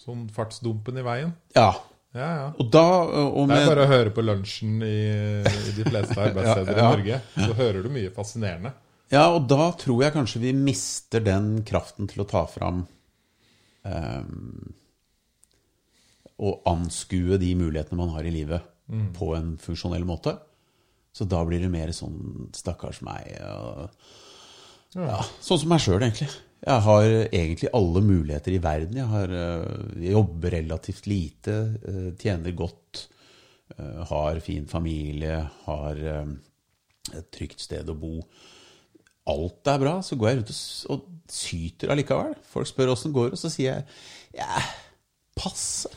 sånn 0.00 0.28
fartsdumpen 0.32 1.00
i 1.00 1.06
veien. 1.06 1.32
Ja. 1.56 1.72
Ja, 2.10 2.28
ja. 2.34 2.46
Og 2.58 2.70
da, 2.74 2.86
og 3.06 3.44
med, 3.46 3.54
det 3.54 3.64
er 3.64 3.68
bare 3.70 3.84
å 3.86 3.90
høre 3.90 4.12
på 4.14 4.22
lunsjen 4.24 4.80
i, 4.82 4.96
i 5.46 5.74
de 5.76 5.84
fleste 5.86 6.16
arbeidssteder 6.26 6.74
ja. 6.74 6.78
i 6.80 6.88
Norge. 6.88 7.20
Så 7.36 7.58
hører 7.58 7.84
du 7.84 7.90
mye 7.94 8.12
fascinerende. 8.14 8.74
Ja, 9.10 9.24
og 9.34 9.48
da 9.50 9.72
tror 9.78 10.04
jeg 10.04 10.14
kanskje 10.14 10.42
vi 10.44 10.52
mister 10.54 11.22
den 11.24 11.64
kraften 11.66 12.06
til 12.10 12.22
å 12.22 12.28
ta 12.30 12.44
fram 12.50 12.84
um, 13.82 14.74
Og 16.38 16.68
anskue 16.70 17.40
de 17.42 17.50
mulighetene 17.58 17.98
man 17.98 18.12
har 18.14 18.26
i 18.28 18.34
livet, 18.34 18.62
mm. 18.86 19.08
på 19.18 19.32
en 19.36 19.56
funksjonell 19.60 20.06
måte. 20.06 20.36
Så 21.10 21.26
da 21.26 21.42
blir 21.44 21.62
det 21.64 21.72
mer 21.72 21.90
sånn 21.92 22.52
stakkars 22.54 23.00
meg. 23.02 23.34
Og, 23.50 23.90
ja, 24.94 25.18
sånn 25.42 25.58
som 25.64 25.72
meg 25.74 25.82
sjøl, 25.82 25.98
egentlig. 25.98 26.30
Jeg 26.60 26.84
har 26.86 27.06
egentlig 27.32 27.72
alle 27.74 28.02
muligheter 28.04 28.54
i 28.54 28.62
verden. 28.62 29.00
Jeg, 29.00 29.08
har, 29.10 29.34
jeg 29.96 30.14
jobber 30.14 30.54
relativt 30.54 31.10
lite, 31.10 31.56
tjener 32.20 32.54
godt, 32.54 33.08
har 34.10 34.40
fin 34.44 34.70
familie, 34.70 35.42
har 35.66 36.00
et 36.06 37.30
trygt 37.34 37.64
sted 37.64 37.90
å 37.90 37.98
bo 37.98 38.20
alt 39.30 39.70
er 39.72 39.82
bra, 39.82 39.96
så 40.04 40.18
går 40.18 40.30
jeg 40.30 40.40
rundt 40.40 40.54
og, 40.94 41.08
syter 41.30 41.92
allikevel. 41.94 42.32
Folk 42.50 42.66
spør 42.66 42.94
åssen 42.96 43.12
det 43.12 43.20
går, 43.20 43.34
og 43.36 43.38
så 43.38 43.50
sier 43.52 43.76
jeg 43.76 44.40
ja, 44.40 44.62
passe. 45.38 45.90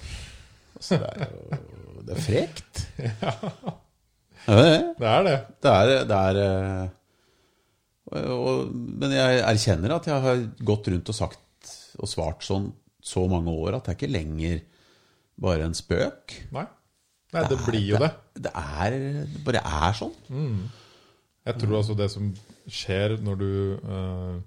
Altså, 0.78 1.00
det 1.02 1.10
er 1.10 1.32
jo 1.32 2.04
Det 2.04 2.18
er 2.18 2.28
frekt. 2.28 2.84
Ja. 4.44 4.58
Det, 4.60 4.72
det 5.00 5.08
er 5.08 5.22
det. 5.24 5.36
Det 5.64 5.72
er, 5.72 5.90
det 6.04 6.16
er 6.20 6.38
og, 8.12 8.24
og, 8.36 8.74
Men 8.76 9.14
jeg 9.16 9.38
erkjenner 9.40 9.94
at 9.96 10.10
jeg 10.10 10.26
har 10.26 10.42
gått 10.68 10.90
rundt 10.92 11.12
og 11.14 11.16
sagt 11.16 11.72
og 12.02 12.10
svart 12.12 12.44
sånn 12.44 12.68
så 13.04 13.24
mange 13.32 13.52
år 13.52 13.78
at 13.78 13.86
det 13.86 13.94
er 13.94 13.98
ikke 14.02 14.12
lenger 14.12 14.58
bare 15.44 15.68
en 15.68 15.76
spøk. 15.78 16.36
Nei, 16.56 16.66
Nei 17.34 17.44
det, 17.46 17.50
det, 17.54 17.60
blir 17.66 17.86
jo 17.94 18.02
det. 18.02 18.12
Det, 18.36 18.52
er, 18.52 18.98
det 19.32 19.44
bare 19.46 19.64
er 19.64 19.96
sånn. 19.98 20.14
Mm. 20.28 20.60
Jeg 21.48 21.60
tror 21.64 21.80
altså 21.80 21.96
det 22.00 22.10
som 22.12 22.30
skjer 22.70 23.18
når 23.24 23.40
du 23.40 23.52
eh, 23.78 24.42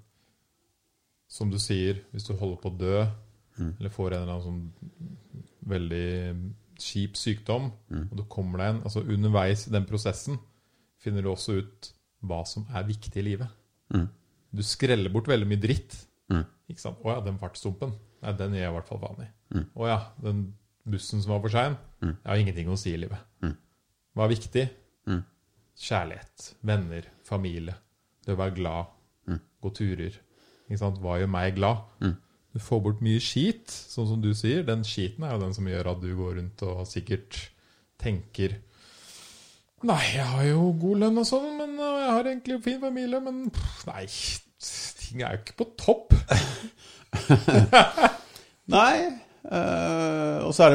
Som 1.27 1.51
du 1.51 1.57
sier, 1.59 1.99
hvis 2.13 2.23
du 2.23 2.37
holder 2.39 2.59
på 2.61 2.69
å 2.71 2.77
dø, 2.79 2.99
mm. 3.59 3.71
eller 3.79 3.91
får 3.91 4.13
en 4.13 4.21
eller 4.21 4.31
annen 4.31 4.45
sånn 4.45 5.17
veldig 5.67 6.07
kjip 6.79 7.17
sykdom, 7.19 7.65
mm. 7.91 8.05
og 8.05 8.13
du 8.15 8.23
kommer 8.31 8.61
deg 8.61 8.69
inn 8.71 8.79
altså 8.87 9.03
Underveis 9.03 9.65
i 9.67 9.73
den 9.73 9.87
prosessen 9.89 10.37
finner 11.03 11.25
du 11.25 11.31
også 11.33 11.57
ut 11.59 11.89
hva 12.27 12.39
som 12.47 12.63
er 12.71 12.87
viktig 12.87 13.19
i 13.19 13.25
livet. 13.25 13.51
Mm. 13.91 14.07
Du 14.55 14.63
skreller 14.63 15.11
bort 15.13 15.27
veldig 15.27 15.49
mye 15.51 15.61
dritt. 15.61 15.99
Mm. 16.31 16.45
Ikke 16.71 16.83
sant? 16.85 17.03
'Å 17.03 17.17
ja, 17.17 17.19
den 17.27 17.41
fartsdumpen. 17.41 17.91
Nei, 18.23 18.33
den 18.39 18.55
gir 18.55 18.63
jeg 18.63 18.71
i 18.71 18.77
hvert 18.77 18.89
fall 18.89 19.03
faen 19.03 19.23
i.' 19.27 19.31
Mm. 19.57 19.67
'Å 19.75 19.91
ja, 19.91 19.99
den 20.23 20.43
bussen 20.87 21.21
som 21.21 21.35
var 21.35 21.43
for 21.43 21.53
sein. 21.53 21.77
Mm. 21.99 22.15
Jeg 22.15 22.31
har 22.31 22.41
ingenting 22.41 22.71
å 22.71 22.79
si 22.79 22.95
i 22.95 23.03
livet.' 23.03 23.43
Mm. 23.43 23.55
Hva 24.15 24.25
er 24.25 24.33
viktig? 24.33 24.69
Kjærlighet, 25.77 26.55
venner, 26.65 27.05
familie. 27.23 27.75
Det 28.27 28.35
å 28.35 28.39
være 28.41 28.57
glad, 28.57 28.95
mm. 29.31 29.43
gå 29.63 29.69
turer. 29.77 30.15
Hva 30.67 31.13
gjør 31.21 31.29
meg 31.31 31.55
glad? 31.55 31.85
Mm. 32.03 32.17
Du 32.51 32.59
får 32.63 32.81
bort 32.83 33.03
mye 33.05 33.21
skit, 33.23 33.71
sånn 33.71 34.09
som 34.09 34.23
du 34.23 34.33
sier. 34.35 34.65
Den 34.67 34.83
skiten 34.87 35.23
er 35.23 35.35
jo 35.35 35.45
den 35.45 35.55
som 35.55 35.67
gjør 35.69 35.93
at 35.93 36.01
du 36.03 36.09
går 36.17 36.33
rundt 36.41 36.63
og 36.67 36.81
sikkert 36.89 37.39
tenker 38.01 38.59
Nei, 39.85 40.01
jeg 40.09 40.25
har 40.25 40.45
jo 40.47 40.71
god 40.81 41.03
lønn 41.03 41.21
og 41.21 41.25
sånn, 41.29 41.51
men 41.59 41.75
jeg 41.77 42.09
har 42.09 42.27
egentlig 42.31 42.55
fin 42.65 42.79
familie, 42.81 43.19
men 43.21 43.43
nei, 43.85 44.05
ting 44.97 45.21
er 45.21 45.35
jo 45.35 45.41
ikke 45.43 45.57
på 45.59 45.67
topp. 45.77 46.15
nei. 48.75 48.95
Øh, 49.45 50.47
og, 50.47 50.49
så 50.57 50.65
er 50.65 50.73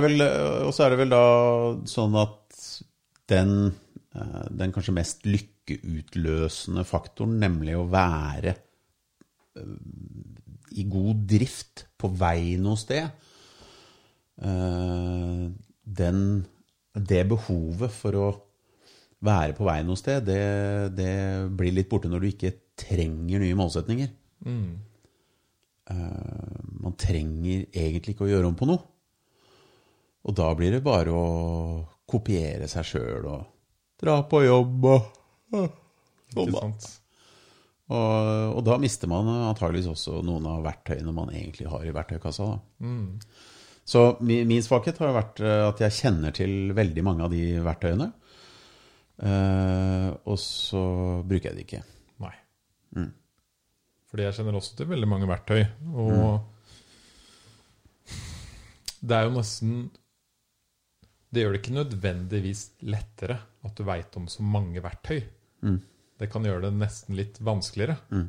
så 0.71 0.87
er 0.87 0.95
det 0.95 1.01
vel 1.03 1.11
da 1.13 1.25
sånn 1.91 2.15
at 2.23 2.63
den, 3.33 3.73
øh, 4.15 4.47
den 4.55 4.73
kanskje 4.73 4.95
mest 4.97 5.27
lykkede 5.27 5.52
lykkeutløsende 5.63 6.85
faktoren, 6.87 7.39
nemlig 7.41 7.77
å 7.79 7.89
være 7.91 8.55
eh, 9.57 9.75
i 10.79 10.85
god 10.89 11.27
drift 11.29 11.87
på 11.99 12.11
vei 12.19 12.57
noe 12.61 12.79
sted, 12.81 13.11
eh, 14.43 15.45
den, 15.83 16.23
det 16.95 17.23
behovet 17.31 17.93
for 17.95 18.19
å 18.19 18.31
være 19.23 19.55
på 19.55 19.67
vei 19.69 19.83
noe 19.87 19.99
sted, 19.99 20.25
det, 20.27 20.43
det, 20.97 21.13
blir 21.55 21.75
litt 21.77 21.91
borte 21.91 22.11
når 22.11 22.25
du 22.25 22.31
ikke 22.33 22.57
trenger 22.83 23.43
nye 23.43 23.59
målsetninger. 23.59 24.11
Mm. 24.43 24.73
Eh, 25.93 26.59
man 26.83 26.99
trenger 26.99 27.69
egentlig 27.71 28.17
ikke 28.17 28.27
å 28.27 28.33
gjøre 28.33 28.51
om 28.51 28.59
på 28.59 28.67
noe. 28.71 28.83
Og 30.23 30.35
da 30.39 30.53
blir 30.55 30.75
det 30.75 30.85
bare 30.87 31.15
å 31.15 31.27
kopiere 32.07 32.69
seg 32.71 32.87
sjøl 32.87 33.27
og 33.27 33.49
dra 34.03 34.21
på 34.27 34.43
jobb 34.45 34.87
og 34.91 35.22
ikke 35.53 36.51
sant. 36.57 36.91
Og, 37.93 38.57
og, 38.57 38.61
da 38.65 38.79
mister 38.81 39.11
man 39.11 39.29
antageligvis 39.51 39.91
også 39.91 40.23
noen 40.25 40.47
av 40.49 40.63
verktøyene 40.65 41.13
man 41.15 41.33
egentlig 41.35 41.69
har 41.69 41.85
i 41.85 41.93
verktøykassa. 41.95 42.49
Mm. 42.81 43.19
Så 43.85 44.05
min, 44.23 44.47
min, 44.49 44.63
svakhet 44.65 45.01
har 45.03 45.15
vært 45.17 45.43
eh, 45.43 45.65
at 45.67 45.83
jeg 45.83 45.99
kjenner 45.99 46.35
til 46.37 46.73
veldig 46.77 47.05
mange 47.05 47.27
av 47.27 47.33
de 47.35 47.43
verktøyene. 47.65 48.09
Eh, 49.23 50.09
og 50.25 50.39
så 50.41 50.85
bruker 51.27 51.51
jeg 51.51 51.59
det 51.59 51.67
ikke. 51.67 51.83
Nei. 52.23 52.33
Mm. 52.97 53.11
Fordi 54.13 54.29
jeg 54.29 54.39
kjenner 54.39 54.59
også 54.61 54.79
til 54.79 54.91
veldig 54.95 55.11
mange 55.11 55.29
verktøy. 55.29 55.61
Og 55.93 56.15
mm. 56.15 56.39
det 59.03 59.19
er 59.19 59.27
jo 59.27 59.35
nesten 59.37 59.77
Det 61.33 61.43
gjør 61.43 61.55
det 61.55 61.63
ikke 61.63 61.79
nødvendigvis 61.81 62.67
lettere 62.85 63.39
at 63.67 63.77
du 63.77 63.87
veit 63.89 64.17
om 64.21 64.31
så 64.31 64.45
mange 64.47 64.83
verktøy. 64.85 65.23
Mm. 65.63 65.79
Det 66.23 66.29
kan 66.31 66.47
gjøre 66.47 66.69
det 66.69 66.75
nesten 66.79 67.19
litt 67.19 67.39
vanskeligere. 67.43 67.99
Mm. 68.13 68.27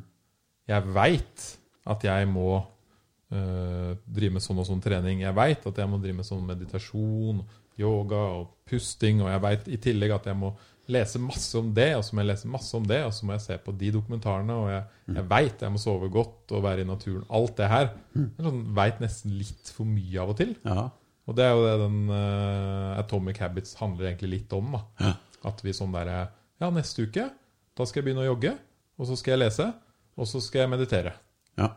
Jeg 0.70 0.94
veit 0.96 1.48
at 1.94 2.06
jeg 2.06 2.28
må 2.30 2.48
øh, 2.58 3.90
drive 4.06 4.38
med 4.38 4.44
sånn 4.44 4.62
og 4.62 4.68
sånn 4.68 4.82
trening. 4.84 5.22
Jeg 5.22 5.36
veit 5.36 5.66
at 5.68 5.82
jeg 5.82 5.90
må 5.90 6.00
drive 6.02 6.18
med 6.22 6.28
sånn 6.28 6.46
meditasjon, 6.48 7.42
yoga 7.80 8.22
og 8.38 8.54
pusting. 8.68 9.22
Og 9.22 9.30
jeg 9.30 9.44
veit 9.44 9.68
i 9.68 9.80
tillegg 9.82 10.14
at 10.16 10.30
jeg 10.30 10.40
må 10.40 10.54
lese 10.90 11.20
masse 11.22 11.56
om 11.56 11.70
det, 11.76 11.94
og 11.96 12.02
så 12.04 12.12
må 12.12 12.20
jeg 12.20 12.30
lese 12.32 12.50
masse 12.50 12.74
om 12.76 12.84
det, 12.88 13.00
og 13.06 13.14
så 13.16 13.24
må 13.24 13.32
jeg 13.36 13.44
se 13.46 13.56
på 13.64 13.72
de 13.80 13.88
dokumentarene, 13.94 14.56
og 14.60 14.66
jeg, 14.68 14.82
mm. 15.06 15.14
jeg 15.16 15.28
veit 15.30 15.64
jeg 15.64 15.72
må 15.72 15.80
sove 15.80 16.10
godt 16.12 16.52
og 16.52 16.64
være 16.66 16.84
i 16.84 16.88
naturen. 16.88 17.24
Alt 17.38 17.56
det 17.60 17.70
her. 17.72 17.88
Mm. 18.12 18.26
Jeg 18.26 18.46
sånn, 18.48 18.60
veit 18.76 19.00
nesten 19.04 19.38
litt 19.40 19.72
for 19.72 19.88
mye 19.88 20.20
av 20.20 20.34
og 20.34 20.38
til. 20.42 20.52
Ja. 20.66 20.86
Og 21.24 21.38
det 21.38 21.46
er 21.46 21.54
jo 21.56 21.64
det 21.64 21.76
den 21.80 22.00
uh, 22.12 22.98
Atomic 23.00 23.40
Habits 23.40 23.78
handler 23.80 24.10
egentlig 24.10 24.32
litt 24.34 24.56
om. 24.56 24.74
da. 24.76 24.82
Ja. 25.00 25.14
At 25.48 25.64
vi 25.64 25.72
sånn 25.76 25.94
derre 25.94 26.26
Ja, 26.62 26.70
neste 26.70 27.08
uke 27.08 27.30
da 27.74 27.86
skal 27.88 28.00
jeg 28.00 28.08
begynne 28.08 28.22
å 28.22 28.30
jogge, 28.30 28.54
og 29.00 29.08
så 29.08 29.16
skal 29.18 29.34
jeg 29.34 29.42
lese, 29.42 29.66
og 30.14 30.28
så 30.30 30.40
skal 30.42 30.64
jeg 30.64 30.70
meditere. 30.76 31.14
Ja. 31.58 31.72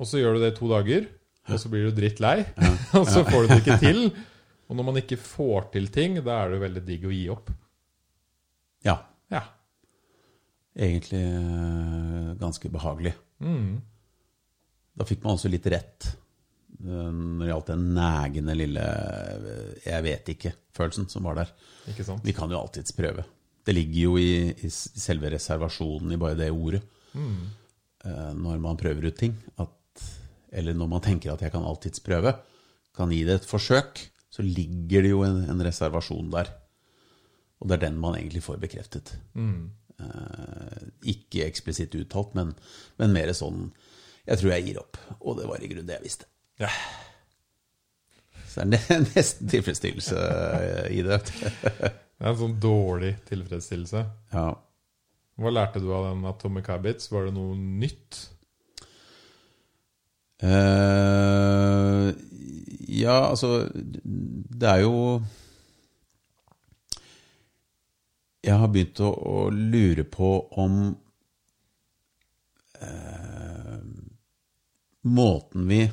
Og 0.00 0.08
så 0.08 0.20
gjør 0.20 0.38
du 0.38 0.44
det 0.44 0.54
i 0.54 0.56
to 0.56 0.68
dager, 0.70 1.08
og 1.50 1.58
så 1.60 1.70
blir 1.72 1.88
du 1.88 1.96
drittlei, 1.96 2.38
ja. 2.46 2.70
og 2.98 3.08
så 3.10 3.24
får 3.28 3.44
du 3.44 3.52
det 3.52 3.58
ikke 3.64 3.80
til. 3.82 4.06
Og 4.70 4.76
når 4.78 4.86
man 4.86 4.96
ikke 5.02 5.18
får 5.20 5.66
til 5.74 5.88
ting, 5.92 6.14
da 6.24 6.38
er 6.40 6.54
det 6.54 6.60
veldig 6.62 6.80
digg 6.86 7.02
å 7.04 7.10
gi 7.12 7.24
opp. 7.28 7.50
Ja. 8.86 8.94
ja. 9.28 9.42
egentlig 10.86 11.20
eh, 11.20 12.30
ganske 12.40 12.70
behagelig. 12.72 13.12
Da 14.96 15.04
fikk 15.04 15.26
man 15.26 15.36
også 15.36 15.50
litt 15.52 15.68
rett 15.68 16.08
eh, 16.08 16.88
når 16.88 17.42
det 17.42 17.50
gjaldt 17.50 17.74
den 17.74 17.84
nægende 17.98 18.56
lille 18.56 18.86
eh, 18.86 19.76
'jeg 19.82 20.06
vet 20.08 20.32
ikke'-følelsen 20.38 21.10
som 21.12 21.28
var 21.28 21.42
der. 21.42 21.52
Ikke 21.92 22.08
sant? 22.08 22.24
Vi 22.24 22.32
kan 22.32 22.48
jo 22.48 22.62
alltids 22.62 22.96
prøve. 22.96 23.26
Det 23.62 23.74
ligger 23.76 24.00
jo 24.00 24.16
i, 24.18 24.50
i 24.50 24.70
selve 24.70 25.30
reservasjonen 25.30 26.14
i 26.14 26.20
bare 26.20 26.38
det 26.38 26.50
ordet. 26.50 26.82
Mm. 27.14 27.42
Når 28.42 28.58
man 28.58 28.80
prøver 28.80 29.06
ut 29.06 29.18
ting. 29.20 29.36
At, 29.62 30.02
eller 30.50 30.74
når 30.74 30.88
man 30.90 31.04
tenker 31.04 31.30
at 31.30 31.44
'jeg 31.44 31.52
kan 31.54 31.62
alltids 31.62 32.02
prøve', 32.02 32.34
kan 32.96 33.12
gi 33.14 33.22
det 33.24 33.36
et 33.38 33.46
forsøk, 33.46 34.00
så 34.32 34.42
ligger 34.42 35.04
det 35.04 35.12
jo 35.12 35.22
en, 35.22 35.44
en 35.50 35.62
reservasjon 35.62 36.32
der. 36.32 36.50
Og 37.60 37.68
det 37.68 37.76
er 37.76 37.86
den 37.86 38.00
man 38.00 38.16
egentlig 38.18 38.42
får 38.42 38.58
bekreftet. 38.58 39.14
Eh, 40.02 40.82
ikke 41.14 41.46
eksplisitt 41.46 41.94
uttalt, 41.98 42.34
men, 42.38 42.54
men 42.98 43.14
mer 43.14 43.30
sånn 43.36 43.68
Jeg 44.26 44.38
tror 44.38 44.52
jeg 44.54 44.66
gir 44.68 44.78
opp. 44.82 44.98
Og 45.20 45.38
det 45.38 45.48
var 45.50 45.62
i 45.62 45.68
grunnen 45.70 45.88
det 45.88 45.98
jeg 45.98 46.06
visste. 46.06 46.28
Ja. 46.62 46.70
Så 48.46 48.66
det 48.70 48.78
er 48.86 49.02
nesten 49.16 49.50
tilfredsstillelse 49.50 50.26
i 50.94 51.02
det. 51.06 51.18
Det 52.22 52.28
er 52.28 52.36
en 52.36 52.38
sånn 52.38 52.60
dårlig 52.62 53.16
tilfredsstillelse. 53.26 54.00
Ja. 54.30 54.52
Hva 55.42 55.50
lærte 55.50 55.80
du 55.82 55.88
av 55.90 56.04
den 56.06 56.20
Atomic 56.30 56.68
Habits? 56.70 57.08
Var 57.10 57.24
det 57.26 57.32
noe 57.34 57.56
nytt? 57.58 58.20
Uh, 60.42 62.14
ja, 62.90 63.16
altså 63.28 63.68
Det 63.74 64.66
er 64.66 64.80
jo 64.82 65.22
Jeg 68.42 68.58
har 68.58 68.72
begynt 68.74 69.02
å, 69.06 69.10
å 69.10 69.44
lure 69.54 70.02
på 70.02 70.30
om 70.58 70.78
uh, 72.82 73.82
Måten 75.10 75.70
vi 75.70 75.84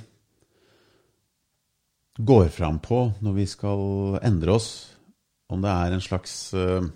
går 2.18 2.50
fram 2.54 2.82
på 2.82 3.04
når 3.22 3.38
vi 3.38 3.46
skal 3.50 4.18
endre 4.26 4.58
oss, 4.58 4.72
om 5.50 5.62
det 5.64 5.72
er 5.74 5.94
en 5.94 6.04
slags 6.04 6.34
eh, 6.54 6.90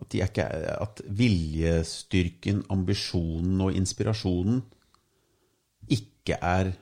at, 0.00 0.16
ikke, 0.16 0.46
at 0.80 1.02
viljestyrken, 1.06 2.64
ambisjonen 2.72 3.60
og 3.66 3.76
inspirasjonen 3.76 4.62
ikke 5.92 6.38
er, 6.40 6.72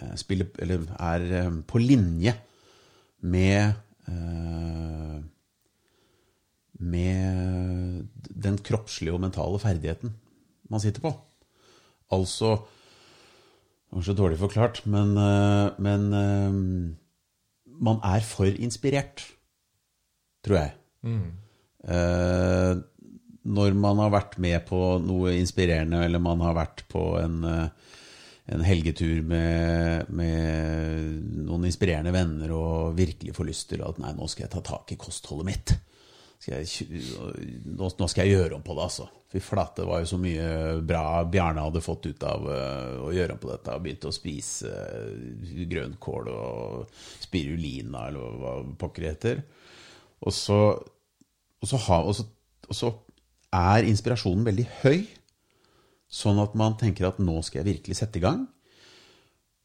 eh, 0.00 0.14
spiller, 0.18 0.50
er 0.98 1.26
eh, 1.42 1.50
på 1.66 1.82
linje 1.82 2.36
med 3.22 3.82
med 6.78 8.04
den 8.44 8.58
kroppslige 8.62 9.10
og 9.16 9.18
mentale 9.24 9.58
ferdigheten 9.58 10.12
man 10.70 10.78
sitter 10.80 11.02
på. 11.02 11.10
Altså 12.14 12.52
Kanskje 13.90 14.14
dårlig 14.14 14.38
forklart, 14.38 14.82
men, 14.86 15.14
men 15.82 16.06
man 17.66 17.98
er 18.04 18.20
for 18.20 18.44
inspirert, 18.44 19.24
tror 20.46 20.60
jeg. 20.60 20.76
Eh, 21.86 22.76
når 23.46 23.76
man 23.78 24.00
har 24.02 24.14
vært 24.14 24.38
med 24.42 24.64
på 24.66 24.80
noe 25.04 25.36
inspirerende, 25.38 26.02
eller 26.06 26.22
man 26.22 26.42
har 26.42 26.56
vært 26.56 26.84
på 26.90 27.02
en, 27.20 27.42
eh, 27.46 27.68
en 28.56 28.62
helgetur 28.66 29.22
med, 29.26 30.10
med 30.10 31.44
noen 31.46 31.66
inspirerende 31.66 32.14
venner 32.14 32.54
og 32.54 32.96
virkelig 32.98 33.34
får 33.34 33.50
lyst 33.50 33.68
til 33.74 33.84
at 33.86 33.98
nei, 34.02 34.14
nå 34.14 34.26
skal 34.30 34.46
jeg 34.46 34.54
ta 34.56 34.64
tak 34.66 34.94
i 34.94 34.98
kostholdet 35.00 35.50
mitt. 35.50 35.76
Skal 36.42 36.60
jeg, 36.62 37.02
nå, 37.64 37.88
nå 37.88 38.08
skal 38.10 38.26
jeg 38.26 38.36
gjøre 38.36 38.58
om 38.58 38.64
på 38.66 38.74
det, 38.76 38.88
altså. 38.90 39.06
Fy 39.32 39.40
flate, 39.42 39.82
det 39.82 39.88
var 39.88 40.02
jo 40.02 40.10
så 40.10 40.18
mye 40.22 40.48
bra 40.86 41.24
Bjarne 41.26 41.64
hadde 41.64 41.82
fått 41.82 42.06
ut 42.06 42.26
av 42.28 42.44
eh, 42.52 42.98
å 43.02 43.12
gjøre 43.14 43.34
om 43.34 43.40
på 43.42 43.50
dette. 43.50 43.74
Og 43.74 43.86
Begynte 43.86 44.10
å 44.10 44.14
spise 44.14 44.72
grønnkål 45.70 46.30
og 46.34 47.00
spirulina, 47.24 48.06
eller 48.10 48.38
hva 48.42 48.52
pokker 48.78 49.06
det 49.06 49.14
heter. 49.14 49.42
Og 50.24 50.32
så, 50.32 50.60
og, 51.60 51.68
så 51.68 51.80
ha, 51.88 52.00
og, 52.02 52.16
så, 52.16 52.26
og 52.68 52.78
så 52.78 52.92
er 53.56 53.88
inspirasjonen 53.88 54.46
veldig 54.46 54.66
høy, 54.82 55.04
sånn 56.06 56.40
at 56.40 56.54
man 56.58 56.76
tenker 56.80 57.08
at 57.08 57.20
nå 57.22 57.40
skal 57.44 57.62
jeg 57.62 57.72
virkelig 57.74 57.98
sette 57.98 58.20
i 58.20 58.24
gang. 58.24 58.44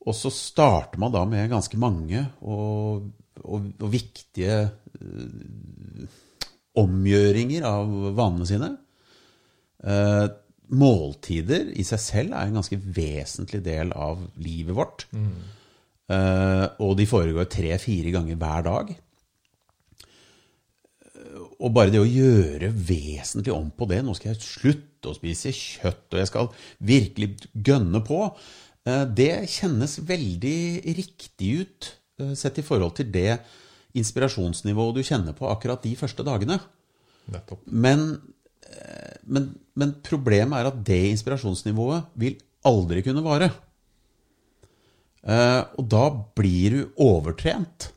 Og 0.01 0.17
så 0.17 0.31
starter 0.33 0.99
man 1.01 1.13
da 1.13 1.21
med 1.29 1.51
ganske 1.51 1.77
mange 1.79 2.23
og, 2.41 3.11
og, 3.45 3.67
viktige 3.93 4.63
øh, 4.97 6.07
omgjøringer 6.81 7.67
av 7.69 7.91
vanene 8.17 8.47
sine. 8.49 8.71
Eh, 9.81 10.25
måltider 10.71 11.71
i 11.75 11.83
seg 11.85 12.01
selv 12.01 12.35
er 12.37 12.47
en 12.47 12.57
ganske 12.61 12.77
vesentlig 12.95 13.61
del 13.65 13.91
av 13.93 14.23
livet 14.41 14.77
vårt. 14.77 15.05
Eh, 16.11 16.65
og 16.83 16.95
de 16.99 17.07
foregår 17.09 17.49
tre-fire 17.51 18.13
ganger 18.15 18.39
hver 18.39 18.67
dag. 18.67 18.93
Og 21.61 21.73
bare 21.75 21.93
det 21.93 22.01
å 22.01 22.09
gjøre 22.09 22.71
vesentlig 22.73 23.53
om 23.53 23.69
på 23.73 23.87
det 23.89 24.01
Nå 24.05 24.15
skal 24.17 24.33
jeg 24.33 24.43
slutte 24.45 25.11
å 25.11 25.17
spise 25.17 25.53
kjøtt, 25.53 26.07
og 26.13 26.19
jeg 26.21 26.29
skal 26.29 26.49
virkelig 26.91 27.31
gønne 27.53 28.01
på. 28.05 28.19
eh, 28.85 29.05
Det 29.05 29.31
kjennes 29.49 29.97
veldig 30.05 30.59
riktig 30.97 31.51
ut 31.61 31.89
eh, 32.21 32.33
sett 32.37 32.59
i 32.61 32.65
forhold 32.65 32.95
til 32.97 33.09
det 33.13 33.39
inspirasjonsnivået 33.97 34.95
du 34.95 35.03
kjenner 35.03 35.35
på 35.37 35.49
akkurat 35.51 35.81
de 35.83 35.95
første 35.99 36.23
dagene. 36.23 36.59
Nettopp. 37.33 37.65
Men, 37.65 38.21
eh, 38.65 39.17
men, 39.25 39.51
men 39.75 39.97
problemet 40.05 40.61
er 40.61 40.69
at 40.69 40.79
det 40.85 41.01
inspirasjonsnivået 41.11 42.13
vil 42.21 42.37
aldri 42.65 43.01
kunne 43.05 43.25
vare. 43.25 43.49
Og 45.21 45.83
da 45.85 46.07
blir 46.37 46.73
du 46.73 47.01
overtrent 47.01 47.91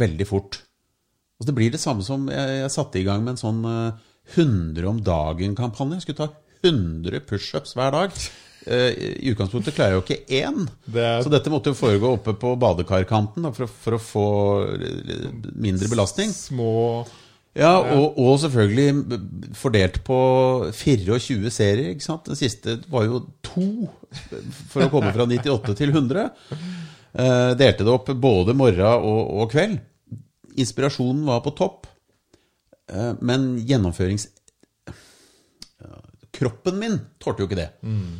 veldig 0.00 0.26
fort. 0.28 0.63
Altså 1.34 1.50
det 1.50 1.56
blir 1.58 1.72
det 1.74 1.80
samme 1.82 2.04
som 2.06 2.28
jeg, 2.30 2.60
jeg 2.62 2.70
satte 2.70 3.00
i 3.00 3.04
gang 3.06 3.24
med 3.26 3.34
en 3.34 3.42
sånn 3.42 3.64
eh, 3.66 4.10
100 4.38 4.86
om 4.88 5.00
dagen-kampanje. 5.04 5.98
Jeg 5.98 6.06
skulle 6.06 6.22
ta 6.22 6.30
100 6.64 7.20
pushups 7.28 7.74
hver 7.76 7.90
dag. 7.92 8.14
Eh, 8.64 8.94
I 9.26 9.32
utgangspunktet 9.34 9.74
klarer 9.76 9.92
jeg 9.92 9.98
jo 9.98 10.04
ikke 10.06 10.38
én. 10.38 10.62
Det 10.86 11.02
er- 11.04 11.22
Så 11.26 11.28
dette 11.34 11.50
måtte 11.52 11.72
jo 11.74 11.76
foregå 11.76 12.14
oppe 12.16 12.32
på 12.40 12.54
badekarkanten 12.56 13.42
da, 13.44 13.50
for, 13.52 13.66
å- 13.66 13.74
for 13.84 13.98
å 13.98 14.00
få 14.00 14.24
eh, 14.78 15.28
mindre 15.52 15.90
belastning. 15.92 16.30
Små 16.32 17.04
Ja, 17.54 17.74
og, 17.94 18.16
og 18.18 18.38
selvfølgelig 18.42 19.54
fordelt 19.54 20.00
på 20.06 20.16
24 20.74 21.50
serier. 21.54 21.90
ikke 21.92 22.02
sant? 22.02 22.24
Den 22.26 22.34
siste 22.40 22.78
var 22.90 23.04
jo 23.06 23.20
to 23.46 23.66
for 24.72 24.82
å 24.86 24.90
komme 24.90 25.12
fra 25.14 25.26
98 25.30 25.76
til 25.78 25.92
100. 25.92 26.30
Eh, 27.14 27.52
delte 27.54 27.84
det 27.86 27.92
opp 27.92 28.06
både 28.18 28.56
morgen 28.58 28.80
og, 29.04 29.34
og 29.44 29.52
kveld. 29.52 29.78
Inspirasjonen 30.60 31.24
var 31.26 31.40
på 31.44 31.50
topp, 31.58 31.86
eh, 32.92 33.12
men 33.20 33.58
gjennomførings... 33.66 34.28
Kroppen 36.34 36.78
min 36.80 36.96
tålte 37.22 37.44
jo 37.44 37.46
ikke 37.46 37.60
det. 37.60 37.68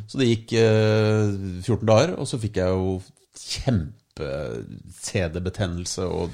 Så 0.06 0.18
det 0.20 0.26
gikk 0.28 0.52
eh, 0.60 1.32
14 1.64 1.88
dager, 1.88 2.12
og 2.22 2.26
så 2.30 2.36
fikk 2.38 2.56
jeg 2.60 2.68
jo 2.70 3.00
kjempe-CD-betennelse 3.40 6.02
og 6.06 6.30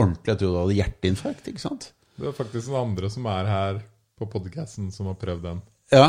ordentlig 0.00 0.32
Jeg 0.32 0.38
trodde 0.40 0.56
jeg 0.56 0.62
hadde 0.64 0.78
hjerteinfarkt. 0.80 1.44
ikke 1.52 1.62
sant? 1.62 1.84
Det 2.18 2.26
er 2.28 2.34
faktisk 2.36 2.68
noen 2.72 2.82
andre 2.90 3.06
som 3.12 3.24
er 3.30 3.44
her 3.48 3.78
på 4.18 4.24
podcasten 4.32 4.90
som 4.92 5.06
har 5.06 5.14
prøvd 5.20 5.42
den. 5.46 5.60
Ja, 5.94 6.08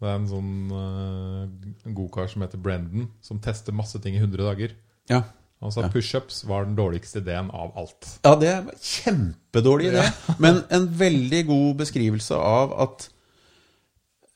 Det 0.00 0.06
er 0.10 0.16
en 0.18 0.26
sånn 0.28 0.50
uh, 0.74 1.46
en 1.86 1.94
god 1.96 2.10
kar 2.12 2.26
som 2.28 2.42
heter 2.44 2.58
Brendan, 2.60 3.06
som 3.24 3.38
tester 3.40 3.72
masse 3.72 3.96
ting 4.02 4.14
i 4.18 4.20
100 4.20 4.42
dager. 4.50 4.70
ja. 5.08 5.22
Han 5.64 5.72
sa 5.72 5.86
pushups 5.88 6.42
var 6.44 6.66
den 6.66 6.76
dårligste 6.76 7.22
ideen 7.22 7.48
av 7.50 7.72
alt. 7.80 8.08
Ja, 8.26 8.34
det 8.36 8.50
en 8.52 8.70
kjempedårlig 8.82 9.88
idé. 9.88 10.04
Men 10.42 10.60
en 10.70 10.88
veldig 10.98 11.42
god 11.48 11.78
beskrivelse 11.80 12.36
av 12.36 12.74
at 12.84 13.06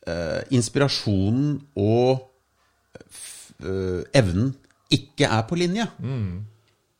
eh, 0.09 0.41
inspirasjonen 0.57 1.59
og 1.77 2.25
eh, 3.61 4.01
evnen 4.17 4.55
ikke 4.91 5.29
er 5.29 5.45
på 5.47 5.61
linje. 5.61 5.87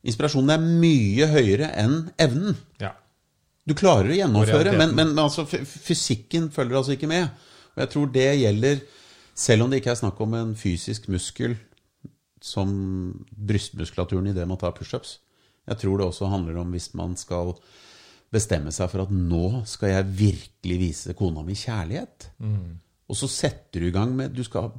Inspirasjonen 0.07 0.53
er 0.55 0.69
mye 0.85 1.31
høyere 1.33 1.73
enn 1.81 1.97
evnen. 2.21 2.61
Ja. 2.81 2.93
Du 3.67 3.75
klarer 3.77 4.13
å 4.13 4.21
gjennomføre, 4.21 4.75
Og 4.75 4.79
men, 4.79 4.95
men 4.99 5.19
altså, 5.19 5.47
fysikken 5.49 6.49
følger 6.55 6.79
altså 6.81 6.95
ikke 6.95 7.11
med. 7.11 7.33
Og 7.75 7.83
jeg 7.83 7.93
tror 7.95 8.13
det 8.15 8.29
gjelder 8.41 8.85
selv 9.41 9.65
om 9.65 9.73
det 9.73 9.81
ikke 9.81 9.95
er 9.95 10.01
snakk 10.01 10.21
om 10.21 10.37
en 10.37 10.55
fysisk 10.59 11.09
muskel 11.13 11.57
som 12.41 12.71
brystmuskulaturen 13.37 14.31
i 14.31 14.35
det 14.37 14.47
man 14.49 14.59
tar 14.61 14.73
pushups. 14.77 15.19
Jeg 15.69 15.79
tror 15.83 15.99
det 16.01 16.07
også 16.09 16.31
handler 16.33 16.61
om 16.63 16.73
hvis 16.75 16.91
man 16.99 17.17
skal 17.21 17.55
bestemme 18.33 18.73
seg 18.73 18.91
for 18.93 19.05
at 19.05 19.13
nå 19.13 19.63
skal 19.69 19.93
jeg 19.93 20.11
virkelig 20.21 20.79
vise 20.81 21.15
kona 21.19 21.43
mi 21.47 21.57
kjærlighet. 21.59 22.31
Og 23.11 23.19
så 23.19 23.27
setter 23.31 23.83
du 23.83 23.89
i 23.89 23.95
gang 23.95 24.13
med 24.15 24.35
Du 24.37 24.45
skal 24.47 24.71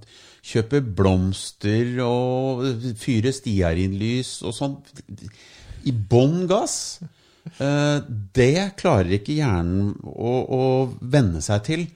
kjøpe 0.41 0.79
blomster 0.81 1.97
og 2.05 2.63
fyre 2.97 3.33
stearinlys 3.35 4.37
og 4.47 4.55
sånn. 4.55 4.77
I 5.85 5.91
bånn 5.91 6.45
gass. 6.47 7.01
Eh, 7.59 7.97
Det 8.33 8.77
klarer 8.79 9.17
ikke 9.17 9.35
hjernen 9.35 9.95
å, 10.05 10.31
å 10.47 10.63
venne 11.01 11.41
seg 11.43 11.65
til 11.67 11.87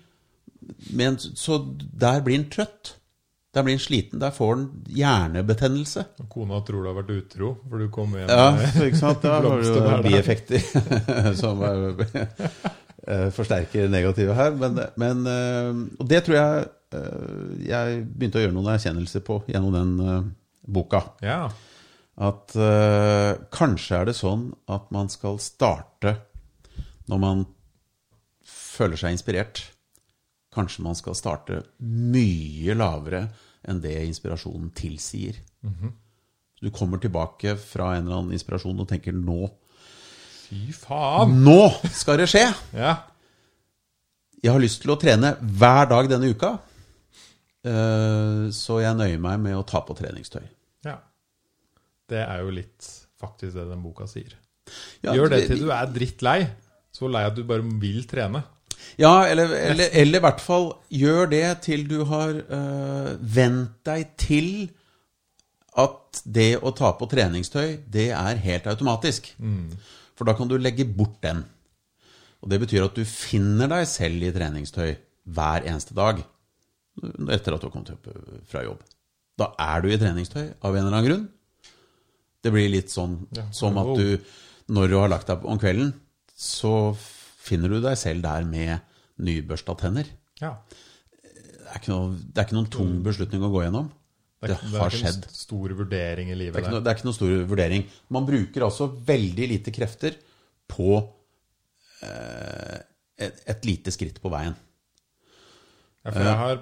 men, 0.97 1.17
så 1.17 1.59
der 1.77 2.23
blir 2.25 2.39
en 2.39 2.49
trøtt. 2.49 2.95
Der 3.55 3.63
blir 3.63 3.77
han 3.77 3.79
sliten. 3.79 4.19
Da 4.19 4.31
får 4.35 4.49
han 4.51 4.63
hjernebetennelse. 4.91 6.03
Og 6.19 6.29
kona 6.31 6.59
tror 6.67 6.83
du 6.83 6.89
har 6.89 6.97
vært 6.97 7.13
utro, 7.15 7.51
for 7.69 7.79
du 7.79 7.87
kom 7.93 8.15
hjem 8.17 8.27
Ja, 8.27 8.49
med 8.57 8.81
ikke 8.89 8.99
sant? 8.99 9.23
Da 9.23 9.37
har 9.39 10.01
du 10.03 10.09
bieffekter 10.09 10.59
som 11.41 11.63
eh, 11.63 13.29
forsterker 13.35 13.87
negative 13.91 14.35
her. 14.35 14.57
Men, 14.59 14.81
men 14.99 15.23
eh, 15.31 15.69
Og 16.01 16.09
det 16.11 16.25
tror 16.27 16.37
jeg 16.39 16.65
eh, 16.99 17.45
jeg 17.69 18.01
begynte 18.11 18.41
å 18.41 18.43
gjøre 18.43 18.57
noen 18.57 18.73
erkjennelser 18.75 19.23
på 19.23 19.39
gjennom 19.53 19.77
den 19.77 19.95
eh, 20.03 20.27
boka. 20.75 21.05
Ja. 21.23 21.45
At 22.27 22.55
eh, 22.59 23.37
kanskje 23.55 24.01
er 24.01 24.09
det 24.11 24.17
sånn 24.19 24.49
at 24.71 24.91
man 24.95 25.07
skal 25.11 25.39
starte 25.43 26.17
når 27.07 27.23
man 27.23 27.45
føler 28.45 28.99
seg 28.99 29.15
inspirert. 29.15 29.63
Kanskje 30.55 30.83
man 30.85 30.95
skal 30.95 31.15
starte 31.19 31.61
mye 31.83 32.75
lavere 32.79 33.25
enn 33.67 33.81
det 33.83 33.95
inspirasjonen 34.07 34.69
tilsier. 34.77 35.35
Du 36.61 36.69
kommer 36.71 36.97
tilbake 37.03 37.57
fra 37.59 37.91
en 37.97 38.05
eller 38.07 38.21
annen 38.21 38.35
inspirasjon 38.37 38.79
og 38.79 38.87
tenker 38.89 39.13
nå 39.17 39.49
Fy 40.45 40.69
faen! 40.77 41.31
Nå 41.43 41.57
skal 41.91 42.19
det 42.21 42.29
skje! 42.31 42.45
Ja. 42.85 42.95
Jeg 44.45 44.51
har 44.53 44.61
lyst 44.61 44.83
til 44.83 44.91
å 44.93 44.97
trene 45.01 45.31
hver 45.41 45.87
dag 45.89 46.07
denne 46.11 46.27
uka. 46.29 46.51
eh, 47.65 48.43
Så 48.53 48.77
jeg 48.83 48.93
nøyer 48.99 49.17
meg 49.23 49.39
med 49.41 49.55
å 49.57 49.63
ta 49.65 49.81
på 49.81 49.95
treningstøy. 49.97 50.43
ja. 50.85 50.99
Det 52.07 52.19
er 52.21 52.43
jo 52.45 52.51
litt 52.53 52.85
faktisk 53.17 53.55
det 53.57 53.63
den 53.71 53.81
boka 53.81 54.05
sier. 54.05 54.35
Ja, 55.01 55.15
Gjør 55.17 55.31
det 55.33 55.39
til 55.49 55.63
du 55.65 55.71
er 55.73 55.87
drittlei. 55.89 56.39
Så 56.93 57.09
lei 57.09 57.23
at 57.25 57.33
du 57.33 57.41
bare 57.49 57.65
vil 57.81 58.03
trene. 58.05 58.43
Ja, 59.01 59.25
eller, 59.27 59.51
eller, 59.71 59.89
eller 59.91 60.19
i 60.19 60.23
hvert 60.23 60.41
fall 60.43 60.69
gjør 60.89 61.29
det 61.31 61.43
til 61.65 61.83
du 61.89 62.03
har 62.07 62.37
øh, 62.37 63.09
vent 63.19 63.81
deg 63.87 64.13
til 64.21 64.49
at 65.75 66.21
det 66.23 66.53
å 66.63 66.71
ta 66.71 66.93
på 66.95 67.07
treningstøy, 67.11 67.81
det 67.91 68.07
er 68.15 68.39
helt 68.45 68.67
automatisk. 68.71 69.33
For 70.15 70.27
da 70.27 70.35
kan 70.37 70.47
du 70.47 70.55
legge 70.55 70.85
bort 70.87 71.17
den. 71.25 71.43
Og 72.39 72.51
det 72.51 72.61
betyr 72.61 72.85
at 72.85 72.95
du 72.95 73.03
finner 73.09 73.67
deg 73.71 73.83
selv 73.89 74.23
i 74.23 74.31
treningstøy 74.31 74.93
hver 75.35 75.65
eneste 75.67 75.95
dag 75.97 76.21
etter 77.33 77.55
at 77.55 77.59
du 77.59 77.67
har 77.67 77.73
kommet 77.73 77.91
opp 77.91 78.07
øh, 78.07 78.39
fra 78.47 78.63
jobb. 78.63 78.83
Da 79.35 79.49
er 79.59 79.83
du 79.83 79.89
i 79.91 79.99
treningstøy 79.99 80.45
av 80.63 80.75
en 80.75 80.85
eller 80.85 80.93
annen 80.93 81.07
grunn. 81.09 81.25
Det 82.45 82.53
blir 82.53 82.69
litt 82.71 82.93
sånn 82.93 83.17
Ja, 83.35 83.49
som 83.55 83.75
at 83.81 83.89
du, 83.97 84.21
når 84.71 84.91
du 84.91 84.95
har 85.01 85.11
lagt 85.11 85.27
deg 85.27 85.43
om 85.43 85.59
kvelden, 85.59 85.91
så 86.37 86.93
finner 87.45 87.71
du 87.71 87.79
deg 87.83 87.97
selv 87.99 88.25
der 88.25 88.45
med 88.49 88.79
nybørsta 89.25 89.75
tenner. 89.79 90.09
Ja. 90.41 90.55
Det 91.21 91.69
er 91.71 91.79
ikke, 91.81 91.91
noe, 91.93 92.15
det 92.17 92.41
er 92.41 92.47
ikke 92.47 92.57
noen 92.57 92.71
tung 92.73 92.91
beslutning 93.05 93.43
å 93.45 93.51
gå 93.53 93.63
gjennom. 93.65 93.87
Det, 94.45 94.53
er, 94.53 94.61
det 94.69 94.77
er 94.77 94.93
ikke 94.93 95.09
noen 95.09 95.33
stor 95.33 95.71
vurdering 95.79 96.27
i 96.29 96.33
Det 96.35 96.39
livet. 96.41 96.57
er, 96.59 96.65
ikke 96.65 96.73
noe, 96.75 96.83
det 96.85 96.91
er 96.91 96.97
ikke 96.99 97.07
noen 97.07 97.17
stor 97.17 97.31
vurdering. 97.49 97.85
Man 98.13 98.27
bruker 98.27 98.65
altså 98.67 98.87
veldig 99.07 99.47
lite 99.49 99.73
krefter 99.73 100.17
på 100.69 100.89
eh, 102.05 102.77
et, 103.25 103.41
et 103.55 103.65
lite 103.67 103.93
skritt 103.95 104.19
på 104.21 104.29
veien. 104.33 104.53
Ja, 106.05 106.11
for 106.13 106.21
jeg 106.21 106.37
har 106.43 106.59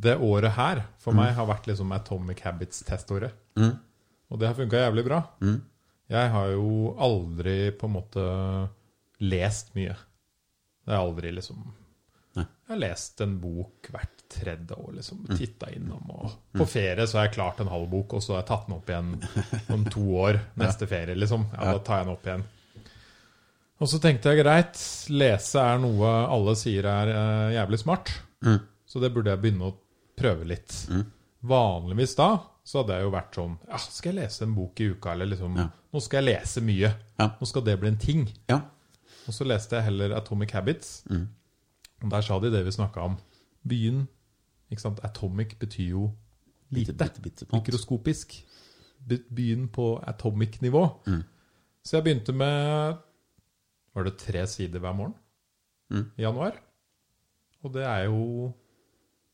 Det 0.00 0.14
året 0.24 0.54
her 0.56 0.78
for 1.02 1.12
meg 1.12 1.34
har 1.36 1.44
vært 1.50 1.66
liksom 1.68 1.90
Atomic 1.92 2.40
Habits-teståret. 2.46 3.34
Og 4.30 4.38
det 4.40 4.48
har 4.48 4.56
funka 4.56 4.80
jævlig 4.86 5.04
bra. 5.10 5.18
Jeg 6.10 6.30
har 6.34 6.52
jo 6.54 6.94
aldri 6.98 7.70
på 7.78 7.86
en 7.86 7.94
måte 7.94 8.24
lest 9.22 9.74
mye. 9.76 9.94
Det 10.86 10.94
har 10.96 11.04
aldri 11.04 11.30
liksom 11.36 11.60
Nei. 12.38 12.44
Jeg 12.46 12.70
har 12.70 12.78
lest 12.78 13.20
en 13.24 13.32
bok 13.42 13.88
hvert 13.90 14.20
tredje 14.30 14.76
år, 14.78 14.92
liksom. 15.00 15.24
Titta 15.34 15.66
innom. 15.74 16.04
Og 16.14 16.34
på 16.54 16.66
ferie 16.70 17.02
så 17.10 17.18
har 17.18 17.24
jeg 17.26 17.34
klart 17.34 17.58
en 17.64 17.70
halv 17.72 17.88
bok, 17.90 18.14
og 18.14 18.22
så 18.22 18.36
har 18.36 18.44
jeg 18.44 18.48
tatt 18.52 18.68
den 18.68 18.76
opp 18.76 18.92
igjen 18.92 19.08
om 19.74 19.82
to 19.90 20.04
år. 20.22 20.38
Neste 20.62 20.86
ferie, 20.92 21.16
liksom. 21.18 21.48
Ja, 21.56 21.72
da 21.74 21.80
tar 21.82 21.98
jeg 21.98 22.06
den 22.06 22.14
opp 22.14 22.28
igjen. 22.30 22.44
Og 23.82 23.90
så 23.90 23.98
tenkte 23.98 24.30
jeg 24.30 24.44
greit, 24.44 24.78
lese 25.10 25.62
er 25.72 25.82
noe 25.82 26.12
alle 26.30 26.54
sier 26.60 26.86
er 26.86 27.10
eh, 27.16 27.54
jævlig 27.56 27.80
smart. 27.82 28.14
Så 28.86 29.02
det 29.02 29.10
burde 29.14 29.34
jeg 29.34 29.42
begynne 29.42 29.72
å 29.72 29.76
prøve 30.20 30.46
litt. 30.52 30.76
Vanligvis 31.50 32.14
da 32.18 32.30
så 32.70 32.82
hadde 32.82 32.96
jeg 32.98 33.02
jo 33.08 33.10
vært 33.14 33.34
sånn 33.38 33.54
Ja, 33.68 33.78
skal 33.82 34.12
jeg 34.12 34.18
lese 34.22 34.44
en 34.46 34.54
bok 34.54 34.80
i 34.80 34.86
uka? 34.92 35.12
Eller 35.16 35.26
liksom 35.32 35.56
Nå 35.58 36.00
skal 36.04 36.22
jeg 36.22 36.36
lese 36.36 36.62
mye. 36.62 36.90
Ja. 37.18 37.26
Nå 37.40 37.46
skal 37.50 37.64
det 37.66 37.74
bli 37.82 37.88
en 37.90 37.98
ting. 37.98 38.24
Ja. 38.50 38.60
Og 39.26 39.34
så 39.34 39.44
leste 39.48 39.76
jeg 39.78 39.88
heller 39.88 40.14
Atomic 40.16 40.52
Habits. 40.54 40.92
Og 41.10 42.10
der 42.14 42.22
sa 42.24 42.38
de 42.40 42.50
det 42.54 42.62
vi 42.64 42.70
snakka 42.76 43.02
om. 43.10 43.16
Byen. 43.68 44.04
Ikke 44.70 44.80
sant? 44.84 45.00
Atomic 45.04 45.56
betyr 45.58 45.88
jo 45.96 46.04
lite. 46.70 46.92
Bitte, 46.94 47.20
bitte, 47.20 47.44
bitte. 47.46 47.48
Mikroskopisk. 47.52 48.36
By- 49.08 49.24
Byen 49.34 49.66
på 49.68 49.96
atomic-nivå. 50.06 50.84
Så 51.82 51.96
jeg 51.96 52.04
begynte 52.04 52.32
med 52.36 52.96
Var 53.94 54.04
det 54.06 54.16
tre 54.20 54.46
sider 54.46 54.78
hver 54.78 54.92
morgen 54.94 55.14
i 56.16 56.22
januar? 56.22 56.54
Og 57.64 57.72
det 57.74 57.82
er 57.82 58.04
jo 58.06 58.52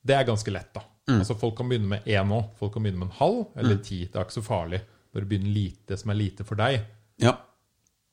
Det 0.07 0.15
er 0.17 0.25
ganske 0.25 0.51
lett, 0.55 0.73
da. 0.75 0.81
Altså 1.09 1.37
Folk 1.39 1.57
kan 1.61 1.69
begynne 1.71 1.87
med 1.89 2.05
én 2.11 2.31
òg. 2.35 2.49
Folk 2.59 2.73
kan 2.75 2.83
begynne 2.83 2.99
med 2.99 3.09
en 3.13 3.19
halv 3.21 3.45
eller 3.57 3.77
ti. 3.85 4.01
Det 4.07 4.17
er 4.19 4.25
ikke 4.27 4.41
så 4.41 4.43
farlig. 4.43 4.81
Bare 5.15 5.25
begynn 5.31 5.53
lite, 5.55 5.85
det 5.93 5.99
som 6.01 6.11
er 6.11 6.19
lite 6.19 6.45
for 6.45 6.59
deg. 6.59 6.81
ja. 7.23 7.37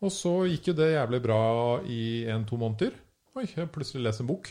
Og 0.03 0.11
så 0.11 0.33
gikk 0.51 0.65
jo 0.67 0.73
det 0.75 0.89
jævlig 0.91 1.21
bra 1.23 1.37
i 1.87 2.25
en-to 2.27 2.57
måneder. 2.59 2.91
Oi, 3.39 3.45
jeg 3.47 3.69
plutselig 3.71 4.01
leser 4.03 4.25
en 4.25 4.27
bok. 4.33 4.49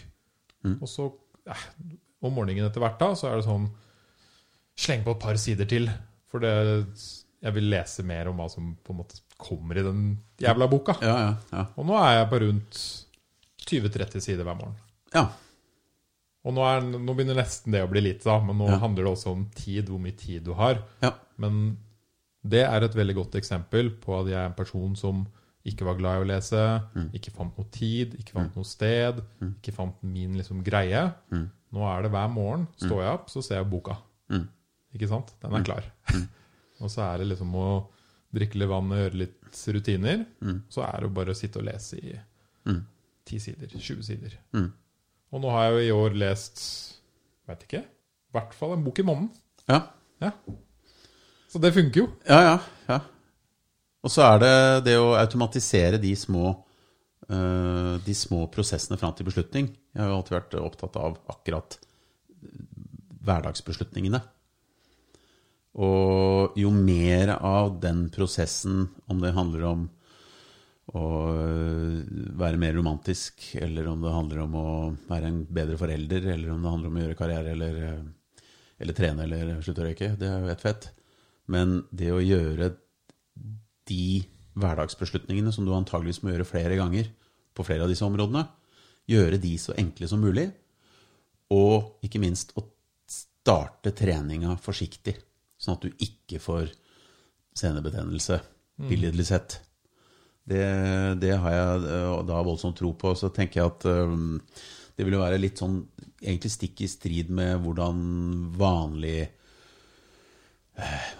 Og 0.80 0.88
så 0.88 1.10
eh, 1.44 1.64
om 2.24 2.32
morgenen 2.32 2.64
etter 2.64 2.80
hvert 2.80 2.96
da, 3.02 3.10
så 3.14 3.28
er 3.28 3.36
det 3.36 3.44
sånn 3.44 3.66
Sleng 4.80 5.02
på 5.04 5.12
et 5.12 5.20
par 5.20 5.36
sider 5.36 5.68
til. 5.68 5.90
For 6.32 6.40
det, 6.40 6.54
jeg 7.44 7.52
vil 7.58 7.68
lese 7.68 8.00
mer 8.08 8.30
om 8.30 8.40
hva 8.40 8.46
som 8.48 8.70
på 8.80 8.94
en 8.94 9.00
måte 9.02 9.20
kommer 9.36 9.76
i 9.76 9.84
den 9.84 10.00
jævla 10.40 10.70
boka. 10.72 10.96
Ja, 11.04 11.18
ja, 11.20 11.34
ja. 11.52 11.66
Og 11.76 11.84
nå 11.90 11.98
er 12.00 12.14
jeg 12.22 12.30
på 12.32 12.40
rundt 12.46 12.80
20-30 13.68 14.24
sider 14.24 14.48
hver 14.48 14.56
morgen. 14.56 14.80
ja. 15.12 15.26
Og 16.44 16.54
nå, 16.56 16.62
er, 16.66 16.80
nå 16.98 17.14
begynner 17.14 17.36
nesten 17.38 17.70
det 17.72 17.84
å 17.84 17.90
bli 17.90 18.00
lite, 18.02 18.24
da, 18.26 18.40
men 18.42 18.58
nå 18.58 18.66
Ja. 18.68 18.78
handler 18.82 19.04
det 19.04 19.12
også 19.12 19.30
om 19.32 19.44
tid, 19.54 19.86
hvor 19.88 20.00
mye 20.02 20.16
tid 20.18 20.42
du 20.44 20.52
har. 20.58 20.82
ja. 21.02 21.12
Men 21.38 21.76
det 22.44 22.64
er 22.66 22.82
et 22.82 22.94
veldig 22.98 23.14
godt 23.14 23.34
eksempel 23.38 23.90
på 24.02 24.16
at 24.20 24.26
jeg 24.26 24.34
er 24.40 24.46
en 24.50 24.54
person 24.58 24.96
som 24.98 25.26
ikke 25.64 25.84
var 25.86 25.94
glad 25.94 26.18
i 26.18 26.24
å 26.24 26.26
lese, 26.26 26.82
ikke 27.14 27.30
fant 27.30 27.56
noe 27.56 27.66
tid, 27.70 28.14
ikke 28.18 28.32
fant 28.34 28.56
noe 28.56 28.64
sted, 28.66 29.20
ikke 29.62 29.72
fant 29.72 29.94
min 30.02 30.34
liksom 30.36 30.64
greie. 30.66 31.04
Nå 31.72 31.86
er 31.86 32.02
det 32.02 32.10
hver 32.10 32.28
morgen. 32.34 32.66
Står 32.76 33.02
jeg 33.04 33.12
opp, 33.14 33.30
så 33.30 33.42
ser 33.42 33.60
jeg 33.62 33.70
boka. 33.70 33.96
Ikke 34.94 35.08
sant? 35.08 35.30
Den 35.40 35.54
er 35.54 35.62
klar. 35.64 35.84
og 36.82 36.90
så 36.90 37.02
er 37.14 37.18
det 37.22 37.28
liksom 37.30 37.54
å 37.54 37.86
drikke 38.34 38.58
litt 38.58 38.68
vann 38.68 38.90
og 38.90 38.98
gjøre 38.98 39.20
litt 39.22 39.62
rutiner. 39.78 40.26
Så 40.68 40.82
er 40.82 41.00
det 41.06 41.14
bare 41.14 41.30
å 41.30 41.38
sitte 41.38 41.60
og 41.62 41.64
lese 41.70 41.96
i 42.02 42.18
10 43.24 43.38
sider, 43.38 43.68
20 43.78 44.02
sider. 44.02 44.34
Og 45.32 45.40
nå 45.42 45.52
har 45.52 45.68
jeg 45.68 45.74
jo 45.74 45.82
i 45.82 45.94
år 45.96 46.18
lest 46.26 46.62
Veit 47.48 47.64
ikke. 47.66 47.80
I 47.82 48.36
hvert 48.36 48.52
fall 48.54 48.76
en 48.76 48.84
bok 48.84 49.00
i 49.02 49.06
måneden. 49.06 49.32
ja. 49.68 49.82
Ja. 50.22 50.30
Så 51.50 51.58
det 51.58 51.72
funker 51.74 52.04
jo. 52.04 52.04
Ja, 52.24 52.38
ja, 52.46 52.58
ja. 52.86 52.98
Og 54.02 54.12
så 54.14 54.22
er 54.24 54.38
det 54.40 54.54
det 54.86 54.94
å 54.96 55.16
automatisere 55.18 55.98
de 56.00 56.12
små, 56.16 56.52
uh, 57.28 57.98
de 58.06 58.14
små 58.16 58.46
prosessene 58.54 58.96
fram 59.00 59.12
til 59.18 59.26
beslutning. 59.26 59.68
Jeg 59.92 60.00
har 60.00 60.12
jo 60.12 60.20
alltid 60.20 60.36
vært 60.38 60.56
opptatt 60.62 60.96
av 61.02 61.18
akkurat 61.34 61.76
hverdagsbeslutningene. 63.26 64.22
Og 65.82 66.56
jo 66.58 66.72
mer 66.72 67.34
av 67.36 67.76
den 67.82 68.06
prosessen, 68.14 68.86
om 69.10 69.20
det 69.20 69.34
handler 69.36 69.68
om 69.68 69.84
å 70.90 71.02
være 72.42 72.58
mer 72.58 72.74
romantisk, 72.74 73.44
eller 73.62 73.86
om 73.88 74.02
det 74.02 74.14
handler 74.14 74.42
om 74.42 74.56
å 74.58 74.70
være 75.08 75.30
en 75.30 75.38
bedre 75.46 75.78
forelder, 75.78 76.26
eller 76.34 76.50
om 76.50 76.64
det 76.64 76.72
handler 76.72 76.90
om 76.90 76.98
å 76.98 77.04
gjøre 77.04 77.18
karriere, 77.18 77.54
eller, 77.54 77.78
eller 78.82 78.98
trene, 78.98 79.28
eller 79.28 79.62
slutte 79.62 79.84
å 79.84 79.86
røyke, 79.86 80.10
det 80.18 80.28
er 80.28 80.42
jo 80.42 80.50
ett 80.52 80.64
fett. 80.64 80.90
Men 81.52 81.82
det 81.94 82.10
å 82.12 82.22
gjøre 82.22 82.72
de 83.88 84.22
hverdagsbeslutningene 84.58 85.54
som 85.54 85.66
du 85.66 85.72
antageligvis 85.74 86.22
må 86.24 86.34
gjøre 86.34 86.48
flere 86.48 86.76
ganger 86.78 87.08
på 87.56 87.64
flere 87.66 87.86
av 87.86 87.92
disse 87.92 88.04
områdene, 88.06 88.44
gjøre 89.10 89.40
de 89.42 89.56
så 89.58 89.74
enkle 89.78 90.08
som 90.10 90.22
mulig, 90.22 90.50
og 91.52 92.04
ikke 92.04 92.20
minst 92.22 92.54
å 92.58 92.66
starte 93.08 93.94
treninga 93.96 94.56
forsiktig, 94.62 95.16
sånn 95.60 95.78
at 95.78 95.84
du 95.86 96.04
ikke 96.04 96.40
får 96.42 96.70
senebetennelse, 97.58 98.38
billedlig 98.88 99.26
sett. 99.28 99.60
Det, 100.48 100.62
det 101.22 101.36
har 101.38 101.54
jeg 101.54 101.82
eh, 101.86 102.14
da 102.26 102.42
voldsomt 102.42 102.76
tro 102.78 102.92
på. 102.98 103.14
Så 103.18 103.30
tenker 103.34 103.60
jeg 103.60 103.70
at 103.70 103.86
eh, 103.90 104.16
det 104.96 105.06
vil 105.06 105.16
jo 105.16 105.22
være 105.22 105.40
litt 105.40 105.62
sånn 105.62 105.80
egentlig 106.22 106.52
stikk 106.54 106.84
i 106.84 106.90
strid 106.90 107.30
med 107.34 107.62
hvordan 107.62 108.00
vanlig 108.58 109.20
eh, 110.78 111.10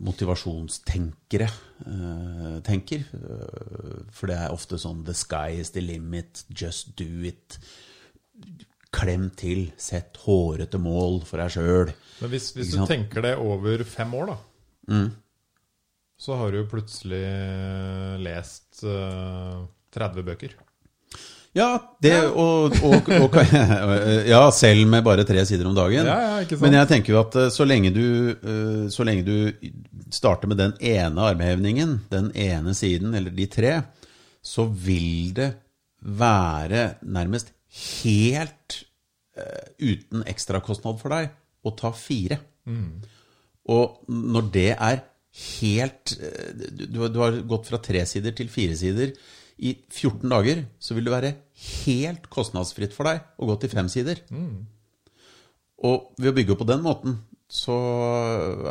motivasjonstenkere 0.00 1.46
uh, 1.84 2.60
tenker. 2.64 3.04
Uh, 3.12 4.06
For 4.14 4.30
det 4.30 4.38
er 4.40 4.54
ofte 4.54 4.78
sånn 4.80 5.02
'the 5.04 5.14
sky 5.14 5.60
is 5.60 5.74
the 5.74 5.82
limit', 5.84 6.46
'just 6.48 6.94
do 6.96 7.26
it'. 7.28 7.58
klem 8.94 9.30
til. 9.34 9.72
Sett 9.76 10.16
hårete 10.22 10.78
mål 10.78 11.24
for 11.26 11.42
deg 11.42 11.50
sjøl. 11.50 11.90
Men 12.20 12.30
hvis, 12.30 12.52
hvis 12.54 12.70
du 12.76 12.84
tenker 12.86 13.24
det 13.26 13.32
over 13.42 13.82
fem 13.84 14.14
år, 14.14 14.26
da, 14.32 14.36
Mm. 14.86 15.08
Så 16.24 16.38
har 16.40 16.54
du 16.54 16.62
plutselig 16.68 17.24
lest 18.24 18.84
uh, 18.88 19.66
30 19.92 20.24
bøker. 20.24 20.54
Ja, 21.54 21.68
det 22.02 22.16
og, 22.34 22.74
og, 22.82 23.10
og 23.14 23.36
Ja, 24.32 24.40
selv 24.50 24.88
med 24.90 25.04
bare 25.06 25.22
tre 25.26 25.44
sider 25.46 25.68
om 25.70 25.76
dagen. 25.76 26.02
Ja, 26.02 26.16
ja, 26.18 26.38
ikke 26.42 26.56
sant? 26.56 26.64
Men 26.66 26.74
jeg 26.80 26.90
tenker 26.90 27.14
jo 27.14 27.20
at 27.20 27.36
eh, 27.38 27.50
så 27.54 27.66
lenge 27.68 27.92
du, 27.94 28.06
eh, 28.34 28.80
så 28.90 29.06
lenge 29.06 29.22
du 29.22 29.68
starter 30.14 30.50
med 30.50 30.58
den 30.58 30.74
ene 30.82 31.28
armhevningen, 31.30 32.00
den 32.10 32.32
ene 32.34 32.74
siden, 32.74 33.14
eller 33.14 33.34
de 33.34 33.46
tre, 33.50 33.76
så 34.42 34.66
vil 34.66 35.30
det 35.36 35.52
være 36.02 36.96
nærmest 37.06 37.54
helt 38.02 38.80
eh, 39.38 39.70
uten 39.78 40.26
ekstrakostnad 40.26 40.98
for 40.98 41.14
deg 41.14 41.30
å 41.62 41.76
ta 41.78 41.94
fire. 41.94 42.40
Og 43.70 44.10
når 44.10 44.50
det 44.58 44.70
er 44.74 45.04
helt 45.34 46.14
eh, 46.20 46.52
du, 46.78 47.08
du 47.08 47.18
har- 47.22 47.40
gått 47.50 47.66
fra 47.70 47.78
tre 47.82 48.04
sider 48.06 48.34
til 48.38 48.48
fire 48.52 48.76
sider 48.78 49.12
i 49.58 49.72
14 49.90 50.28
dager, 50.30 50.64
så 50.82 50.94
vil 50.96 51.04
det 51.06 51.12
være 51.14 51.34
helt 51.86 52.28
kostnadsfritt 52.30 52.94
for 52.96 53.06
deg 53.06 53.20
å 53.38 53.46
gå 53.52 53.54
til 53.62 53.70
fem 53.70 53.88
sider. 53.92 54.20
Og 55.84 56.14
ved 56.18 56.32
å 56.32 56.36
bygge 56.36 56.54
opp 56.54 56.62
på 56.64 56.68
den 56.70 56.82
måten, 56.84 57.18
så 57.50 57.74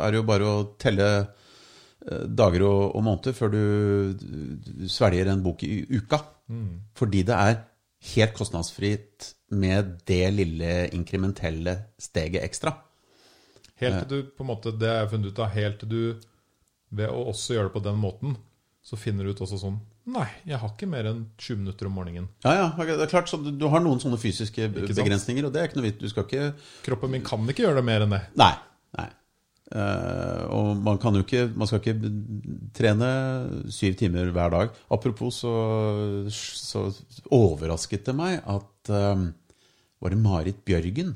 er 0.02 0.10
det 0.12 0.18
jo 0.20 0.26
bare 0.28 0.48
å 0.50 0.56
telle 0.82 1.06
eh, 1.22 2.24
dager 2.28 2.64
og, 2.66 2.82
og 2.98 3.04
måneder 3.06 3.36
før 3.36 3.52
du, 3.54 3.62
du 4.18 4.88
svelger 4.92 5.30
en 5.32 5.44
bok 5.44 5.62
i 5.64 5.84
uka. 5.94 6.20
Fordi 6.98 7.22
det 7.24 7.36
er 7.40 7.60
helt 8.14 8.34
kostnadsfritt 8.36 9.30
med 9.56 9.94
det 10.08 10.26
lille 10.34 10.72
inkrementelle 10.92 11.78
steget 12.02 12.44
ekstra. 12.44 12.74
Helt 13.80 14.02
til 14.04 14.10
du 14.26 14.28
på 14.36 14.44
en 14.44 14.50
måte, 14.52 14.74
Det 14.78 14.88
har 14.90 15.00
jeg 15.06 15.12
funnet 15.14 15.32
ut 15.32 15.40
av. 15.40 15.54
Helt 15.54 15.78
til 15.80 15.88
du, 15.88 16.02
ved 16.98 17.10
å 17.12 17.26
også 17.32 17.56
gjøre 17.56 17.70
det 17.70 17.76
på 17.76 17.84
den 17.84 17.98
måten, 18.00 18.36
så 18.84 18.98
finner 19.00 19.24
du 19.24 19.32
ut 19.32 19.42
også 19.44 19.60
sånn 19.62 19.80
Nei, 20.04 20.26
jeg 20.44 20.60
har 20.60 20.68
ikke 20.68 20.86
mer 20.90 21.06
enn 21.08 21.22
20 21.40 21.62
minutter 21.62 21.88
om 21.88 21.94
morgenen. 21.96 22.26
Ja, 22.44 22.52
ja, 22.58 22.64
det 22.76 23.06
er 23.06 23.08
klart, 23.08 23.30
så 23.30 23.38
du, 23.40 23.62
har 23.72 23.80
noen 23.80 24.02
sånne 24.02 24.18
fysiske 24.20 24.66
begrensninger, 24.68 25.46
og 25.46 25.54
det 25.54 25.62
er 25.62 25.70
ikke 25.70 25.78
noe 25.78 25.86
vits. 25.86 26.02
Du 26.02 26.10
skal 26.12 26.26
ikke 26.26 26.48
Kroppen 26.84 27.14
min 27.14 27.24
kan 27.24 27.48
ikke 27.48 27.64
gjøre 27.64 27.78
det 27.78 27.86
mer 27.88 28.04
enn 28.04 28.12
det. 28.12 28.20
Nei. 28.36 28.50
nei. 28.98 29.06
Uh, 29.72 30.42
og 30.52 30.82
man 30.84 30.98
kan 31.00 31.16
jo 31.16 31.22
ikke 31.24 31.46
Man 31.56 31.66
skal 31.66 31.80
ikke 31.80 32.10
trene 32.76 33.08
syv 33.72 33.96
timer 33.96 34.28
hver 34.36 34.52
dag. 34.52 34.76
Apropos, 34.92 35.40
så, 35.40 35.54
så 36.28 36.84
overrasket 37.32 38.04
det 38.04 38.14
meg 38.18 38.42
at 38.44 38.92
uh, 38.92 39.24
Var 40.04 40.12
det 40.12 40.20
Marit 40.20 40.60
Bjørgen, 40.68 41.14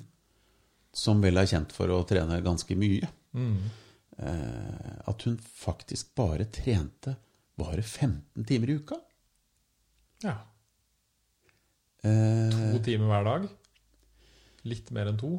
som 0.96 1.20
vel 1.20 1.36
er 1.36 1.50
kjent 1.50 1.76
for 1.76 1.92
å 1.92 2.00
trene 2.08 2.40
ganske 2.40 2.72
mye, 2.80 3.04
eh, 3.36 3.84
at 4.18 5.22
hun 5.28 5.36
faktisk 5.38 6.14
bare 6.18 6.48
trente 6.50 7.12
bare 7.58 7.82
15 7.82 8.44
timer 8.46 8.70
i 8.72 8.78
uka? 8.80 8.98
Ja. 10.24 10.34
Eh, 12.02 12.72
To 12.74 12.82
timer 12.82 13.10
hver 13.12 13.28
dag. 13.28 13.46
Litt 14.68 14.90
mer 14.94 15.12
enn 15.12 15.20
to. 15.20 15.36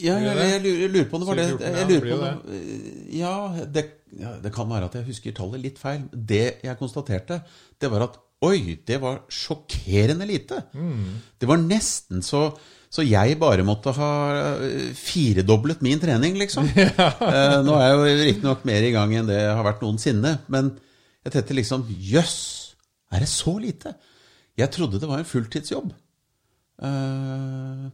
Ja, 0.00 0.16
jeg, 0.22 0.36
jeg, 0.38 0.60
lurer, 0.62 0.80
jeg 0.84 0.90
lurer 0.94 1.06
på 1.10 1.18
om 1.18 1.22
det 1.22 1.28
var 1.28 1.38
det. 1.40 1.46
Jeg 1.50 1.74
det 1.74 1.86
lurer 1.90 2.04
på 2.06 2.18
om 2.22 2.58
ja, 3.10 3.34
det, 3.66 3.82
ja, 4.20 4.34
det 4.42 4.52
kan 4.54 4.68
være 4.70 4.86
at 4.86 4.98
jeg 5.00 5.08
husker 5.10 5.34
tallet 5.36 5.64
litt 5.64 5.80
feil. 5.82 6.04
Det 6.14 6.44
jeg 6.62 6.78
konstaterte, 6.78 7.40
det 7.80 7.90
var 7.90 8.06
at 8.06 8.18
oi, 8.46 8.78
det 8.86 9.00
var 9.02 9.24
sjokkerende 9.28 10.28
lite. 10.30 10.62
Det 11.38 11.50
var 11.50 11.60
nesten 11.60 12.22
så 12.24 12.46
så 12.90 13.04
jeg 13.06 13.36
bare 13.38 13.62
måtte 13.62 13.92
ha 13.94 14.10
eh, 14.66 14.88
firedoblet 14.98 15.82
min 15.86 16.00
trening, 16.02 16.34
liksom. 16.40 16.66
Ja. 16.74 17.10
nå 17.66 17.76
er 17.78 17.84
jeg 17.86 17.96
jo 17.96 18.24
riktignok 18.24 18.64
mer 18.66 18.82
i 18.82 18.90
gang 18.96 19.14
enn 19.14 19.28
det 19.30 19.36
jeg 19.38 19.52
har 19.54 19.66
vært 19.68 19.84
noensinne. 19.84 20.32
Men 20.50 20.72
jeg 21.22 21.34
tenkte 21.36 21.54
liksom 21.54 21.84
Jøss, 21.88 22.38
er 23.14 23.22
det 23.22 23.30
så 23.30 23.54
lite? 23.62 23.94
Jeg 24.58 24.72
trodde 24.74 24.98
det 24.98 25.08
var 25.08 25.22
en 25.22 25.28
fulltidsjobb. 25.28 25.92
Eh, 26.82 27.86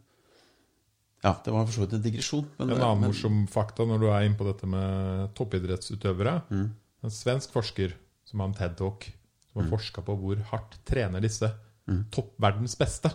ja, 1.27 1.33
det 1.45 1.53
var 1.53 1.67
for 1.67 1.75
så 1.75 1.85
vidt 1.85 1.95
en 1.99 2.05
digresjon. 2.05 2.47
Men, 2.59 2.73
En 2.73 2.81
annen 2.87 3.05
morsom 3.09 3.45
fakta 3.51 3.85
når 3.89 4.01
du 4.03 4.09
er 4.13 4.27
inne 4.29 4.39
på 4.39 4.47
dette 4.49 4.69
med 4.71 5.29
toppidrettsutøvere. 5.37 6.39
Mm. 6.55 6.67
En 7.07 7.13
svensk 7.15 7.53
forsker 7.55 7.95
som 8.27 8.41
har 8.43 8.51
en 8.51 8.57
TED-talk, 8.59 9.09
som 9.51 9.61
har 9.63 9.71
forska 9.77 10.03
på 10.07 10.17
hvor 10.25 10.41
hardt 10.53 10.81
trener 10.89 11.21
disse 11.25 11.53
Mm. 11.87 12.01
toppverdens 12.11 12.73
beste. 12.81 13.13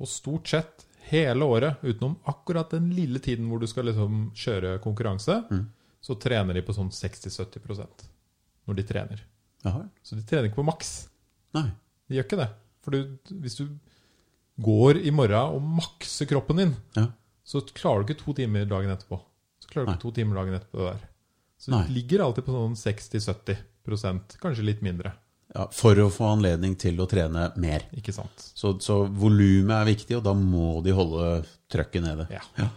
Og 0.00 0.08
stort 0.08 0.48
sett 0.48 0.86
hele 1.10 1.44
året, 1.44 1.80
utenom 1.82 2.16
akkurat 2.30 2.70
den 2.70 2.90
lille 2.94 3.18
tiden 3.20 3.48
hvor 3.50 3.60
du 3.60 3.66
skal 3.66 3.84
liksom 3.90 4.30
kjøre 4.34 4.78
konkurranse, 4.80 5.40
Mm. 5.50 5.66
så 6.00 6.14
trener 6.20 6.54
de 6.54 6.62
på 6.62 6.72
sånn 6.72 6.88
60-70% 6.90 8.06
når 8.68 8.76
de 8.76 8.82
trener. 8.88 9.20
Aha. 9.64 9.82
Så 10.02 10.16
de 10.16 10.22
trener 10.22 10.48
ikke 10.48 10.62
på 10.62 10.64
maks. 10.64 11.08
nei. 11.54 11.70
De 12.08 12.16
gjør 12.16 12.24
ikke 12.24 12.38
det. 12.40 12.48
For 12.82 12.90
du, 12.90 13.18
hvis 13.42 13.56
du 13.56 13.68
går 14.60 14.96
i 15.04 15.10
morgen 15.10 15.54
og 15.56 15.62
makser 15.62 16.26
kroppen 16.26 16.56
din, 16.56 16.76
Ja. 16.96 17.06
så 17.44 17.60
klarer 17.74 18.04
du 18.06 18.12
ikke 18.14 18.24
to 18.24 18.32
timer 18.32 18.64
dagen 18.66 18.90
etterpå. 18.90 19.20
Så 19.60 19.68
klarer 19.68 19.86
du 19.86 19.90
Nei. 19.92 19.96
ikke 19.98 20.02
to 20.02 20.10
timer 20.12 20.34
dagen 20.36 20.54
etterpå 20.54 20.78
det 20.78 20.92
der. 21.00 21.08
Så 21.58 21.70
Nei. 21.70 21.86
du 21.86 21.92
ligger 21.92 22.20
alltid 22.24 22.44
på 22.46 22.52
sånn 22.52 22.76
60-70% 22.76 24.38
kanskje 24.40 24.64
litt 24.64 24.80
mindre. 24.82 25.12
Ja, 25.54 25.64
for 25.74 25.98
å 25.98 26.10
få 26.14 26.28
anledning 26.36 26.76
til 26.78 27.00
å 27.02 27.08
trene 27.10 27.48
mer. 27.58 27.82
Ikke 27.98 28.12
sant? 28.14 28.30
Så, 28.54 28.76
så 28.80 29.00
volumet 29.10 29.74
er 29.80 29.88
viktig, 29.90 30.16
og 30.20 30.22
da 30.22 30.34
må 30.34 30.76
de 30.84 30.92
holde 30.94 31.44
trøkket 31.72 32.04
nede. 32.04 32.28
Ja. 32.30 32.42
Ja. 32.60 32.68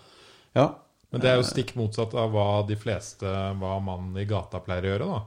ja. 0.55 0.65
Men 1.13 1.21
det 1.21 1.29
er 1.29 1.35
jo 1.37 1.45
stikk 1.45 1.75
motsatt 1.77 2.15
av 2.17 2.31
hva 2.33 2.47
de 2.65 2.75
fleste, 2.81 3.29
hva 3.59 3.75
mannen 3.83 4.17
i 4.17 4.25
gata 4.25 4.57
pleier 4.65 4.87
å 4.87 4.91
gjøre. 4.95 5.09
da. 5.11 5.21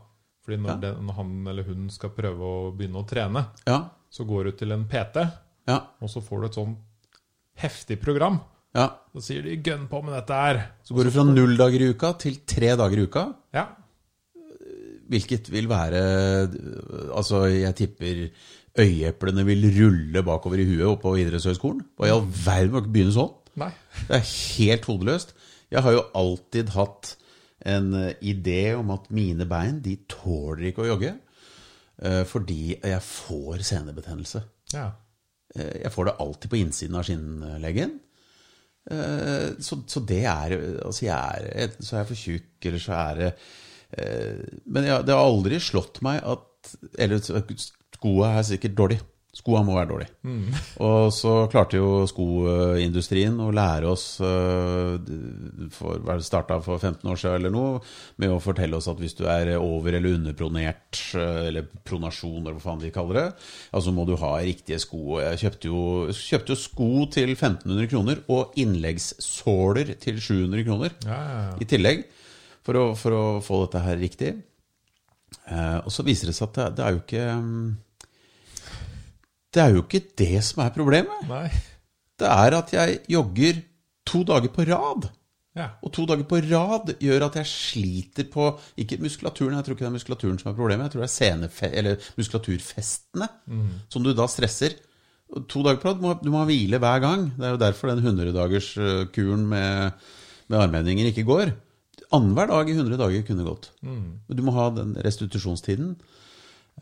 Fordi 0.46 0.58
når, 0.62 0.70
Ja. 0.72 0.76
den, 0.82 1.06
når 1.06 1.14
han 1.20 1.30
eller 1.52 1.62
hun 1.70 1.86
skal 1.90 2.10
prøve 2.10 2.40
å 2.50 2.72
begynne 2.74 2.98
å 3.02 3.06
trene, 3.06 3.46
Ja. 3.66 3.78
så 4.10 4.26
går 4.26 4.44
du 4.44 4.52
til 4.52 4.72
en 4.72 4.84
PT, 4.90 5.22
Ja. 5.68 5.80
og 6.02 6.08
så 6.10 6.20
får 6.22 6.40
du 6.40 6.46
et 6.46 6.54
sånn 6.58 6.76
heftig 7.62 8.00
program. 8.02 8.40
ja. 8.74 8.90
Så 9.14 9.22
sier 9.22 9.42
de 9.42 9.56
'gønn 9.56 9.88
på 9.88 10.02
med 10.04 10.12
dette 10.14 10.34
her'. 10.34 10.62
Så 10.84 10.94
går 10.94 11.04
du 11.04 11.10
fra 11.10 11.24
null 11.24 11.56
dager 11.56 11.80
i 11.80 11.88
uka 11.94 12.12
til 12.18 12.36
tre 12.44 12.74
dager 12.76 12.98
i 12.98 13.06
uka. 13.06 13.34
Ja. 13.54 13.66
Hvilket 15.08 15.50
vil 15.52 15.68
være 15.70 16.00
Altså, 17.14 17.44
jeg 17.52 17.74
tipper 17.78 18.22
øyeeplene 18.78 19.44
vil 19.46 19.66
rulle 19.78 20.22
bakover 20.26 20.60
i 20.60 20.66
huet 20.68 20.86
oppå 20.90 21.14
idrettshøyskolen. 21.20 21.84
Hva 21.96 22.08
i 22.08 22.12
all 22.14 22.26
verden 22.44 22.74
må 22.74 22.82
ikke 22.82 22.92
begynne 22.96 23.14
sånn? 23.16 23.30
Nei. 23.56 23.70
Det 24.08 24.18
er 24.18 24.26
helt 24.58 24.84
hodeløst. 24.90 25.30
Jeg 25.72 25.82
har 25.86 25.94
jo 25.96 26.02
alltid 26.14 26.74
hatt 26.76 27.14
en 27.66 27.88
eh, 27.96 28.12
idé 28.20 28.74
om 28.76 28.90
at 28.94 29.08
mine 29.16 29.46
bein 29.48 29.78
de 29.82 29.96
tåler 30.12 30.68
ikke 30.68 30.84
å 30.84 30.90
jogge. 30.90 31.14
eh, 32.04 32.22
Fordi 32.28 32.76
jeg 32.76 33.00
får 33.02 33.64
senebetennelse. 33.64 34.42
Ja. 34.74 34.90
Eh, 35.56 35.80
Jeg 35.86 35.92
får 35.94 36.04
det 36.10 36.16
alltid 36.20 36.50
på 36.52 36.60
innsiden 36.60 36.94
av 37.00 37.06
skinnleggen. 37.08 37.96
Så, 39.58 39.80
så 39.90 40.00
det 40.06 40.20
er 40.30 40.52
Altså, 40.86 41.06
jeg 41.08 41.16
er 41.16 41.64
enten 41.64 41.82
så 41.82 41.96
er 41.96 42.04
jeg 42.04 42.08
for 42.12 42.20
tjukk, 42.20 42.66
eller 42.68 42.78
så 42.84 42.92
er 43.00 43.14
det 43.18 43.30
Men 43.94 44.84
ja, 44.88 45.00
det 45.06 45.14
har 45.14 45.24
aldri 45.28 45.60
slått 45.62 46.00
meg 46.02 46.18
at 46.26 46.72
Eller 46.98 47.20
skoa 47.22 48.32
er 48.40 48.42
sikkert 48.48 48.74
dårlig. 48.78 48.98
Skoa 49.36 49.60
må 49.62 49.74
være 49.76 49.88
dårlig. 49.90 50.06
Og 50.80 51.10
så 51.12 51.32
klarte 51.52 51.76
jo 51.76 52.06
skoindustrien 52.08 53.36
å 53.44 53.50
lære 53.52 53.84
oss 53.90 54.06
eh, 54.24 55.10
for, 55.76 56.00
starta 56.24 56.56
for 56.64 56.80
15 56.80 57.04
år 57.12 57.20
siden 57.20 57.36
eller 57.42 57.52
noe, 57.52 57.82
med 58.16 58.32
å 58.32 58.38
fortelle 58.40 58.78
oss 58.80 58.88
at 58.88 58.96
hvis 59.02 59.12
du 59.18 59.26
er 59.28 59.52
over- 59.58 59.92
eller 59.98 60.16
underpronert, 60.16 61.02
eh, 61.20 61.42
eller 61.50 61.68
pronasjon, 61.84 62.40
eller 62.46 62.56
hva 62.56 62.64
faen 62.64 62.80
de 62.80 62.90
kaller 62.94 63.20
det, 63.20 63.26
altså 63.76 63.92
må 63.92 64.06
du 64.08 64.14
ha 64.24 64.32
riktige 64.40 64.80
sko. 64.80 65.18
Jeg 65.20 65.42
kjøpte 65.44 65.68
jo, 65.68 65.82
kjøpte 66.16 66.56
jo 66.56 66.60
sko 66.64 66.90
til 67.18 67.34
1500 67.36 67.90
kroner, 67.92 68.24
og 68.32 68.56
innleggssåler 68.56 69.94
til 70.00 70.16
700 70.20 70.64
kroner 70.66 70.96
Ja, 71.04 71.20
ja, 71.20 71.42
ja. 71.50 71.56
i 71.60 71.68
tillegg, 71.68 72.06
for 72.66 72.80
å, 72.80 72.84
for 72.98 73.14
å 73.14 73.24
få 73.44 73.62
dette 73.64 73.82
her 73.84 74.00
riktig. 74.00 74.32
Eh, 75.46 75.78
og 75.84 75.92
så 75.94 76.04
viser 76.06 76.30
det 76.30 76.36
seg 76.36 76.48
at 76.50 76.58
det, 76.58 76.66
det 76.78 76.86
er 76.86 76.94
jo 76.94 77.02
ikke 77.02 77.26
mm, 77.42 77.66
Det 79.54 79.62
er 79.62 79.74
jo 79.74 79.82
ikke 79.84 80.02
det 80.22 80.42
som 80.46 80.64
er 80.64 80.74
problemet. 80.74 81.28
Nei. 81.30 81.46
Det 82.16 82.32
er 82.32 82.56
at 82.56 82.72
jeg 82.74 82.98
jogger 83.12 83.62
to 84.06 84.22
dager 84.26 84.52
på 84.54 84.66
rad. 84.68 85.08
Ja. 85.56 85.70
Og 85.80 85.92
to 85.94 86.04
dager 86.08 86.26
på 86.28 86.40
rad 86.44 86.92
gjør 87.00 87.26
at 87.30 87.38
jeg 87.40 87.48
sliter 87.48 88.26
på 88.28 88.50
Ikke 88.82 88.98
muskulaturen, 89.00 89.54
jeg 89.56 89.64
tror 89.64 89.76
ikke 89.76 89.86
det 89.86 89.88
er 89.88 89.94
muskulaturen 89.94 90.40
som 90.40 90.50
er 90.50 90.58
problemet. 90.58 90.88
Jeg 90.88 90.94
tror 90.94 91.04
det 91.04 91.08
er 91.08 91.14
senefe, 91.14 91.70
eller 91.72 92.10
muskulaturfestene 92.18 93.30
som 93.92 94.04
du 94.04 94.12
da 94.12 94.28
stresser. 94.28 94.76
To 95.50 95.62
dager 95.64 95.80
på 95.80 95.88
rad, 95.88 96.00
du 96.00 96.04
må, 96.06 96.16
du 96.22 96.30
må 96.30 96.42
ha 96.42 96.48
hvile 96.48 96.80
hver 96.82 97.00
gang. 97.02 97.30
Det 97.38 97.46
er 97.46 97.54
jo 97.54 97.62
derfor 97.62 97.90
den 97.90 98.04
100-dagerskuren 98.04 99.46
med, 99.48 100.04
med 100.52 100.60
armhevninger 100.66 101.10
ikke 101.10 101.26
går. 101.26 101.54
Annenhver 102.14 102.50
dag 102.52 102.68
i 102.70 102.76
100 102.76 103.00
dager 103.00 103.24
kunne 103.26 103.46
gått. 103.46 103.72
Mm. 103.82 104.20
Du 104.28 104.42
må 104.46 104.54
ha 104.54 104.68
den 104.74 104.94
restitusjonstiden. 105.02 105.96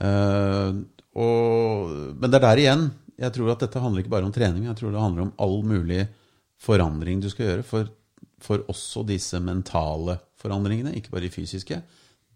Uh, 0.03 0.85
og, 1.15 1.91
men 2.19 2.29
det 2.29 2.41
er 2.41 2.47
der 2.49 2.61
igjen 2.61 2.89
jeg 3.21 3.35
tror 3.37 3.53
at 3.53 3.63
dette 3.63 3.83
handler 3.83 4.03
ikke 4.03 4.13
bare 4.15 4.27
om 4.27 4.35
trening. 4.35 4.67
Jeg 4.67 4.79
tror 4.79 4.95
det 4.95 5.03
handler 5.03 5.29
om 5.29 5.35
all 5.43 5.61
mulig 5.67 6.03
forandring 6.61 7.23
du 7.23 7.29
skal 7.31 7.51
gjøre. 7.51 7.67
For, 7.67 7.91
for 8.43 8.65
også 8.71 9.05
disse 9.07 9.39
mentale 9.43 10.19
forandringene, 10.41 10.95
ikke 10.99 11.15
bare 11.15 11.27
de 11.29 11.35
fysiske, 11.35 11.79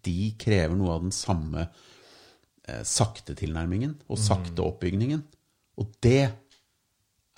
de 0.07 0.19
krever 0.39 0.79
noe 0.79 0.95
av 0.95 1.03
den 1.03 1.15
samme 1.15 1.67
eh, 1.67 2.85
sakte 2.87 3.35
tilnærmingen 3.39 3.97
og 4.07 4.23
sakte 4.23 4.63
oppbygningen. 4.65 5.25
Og 5.83 5.91
det 6.05 6.29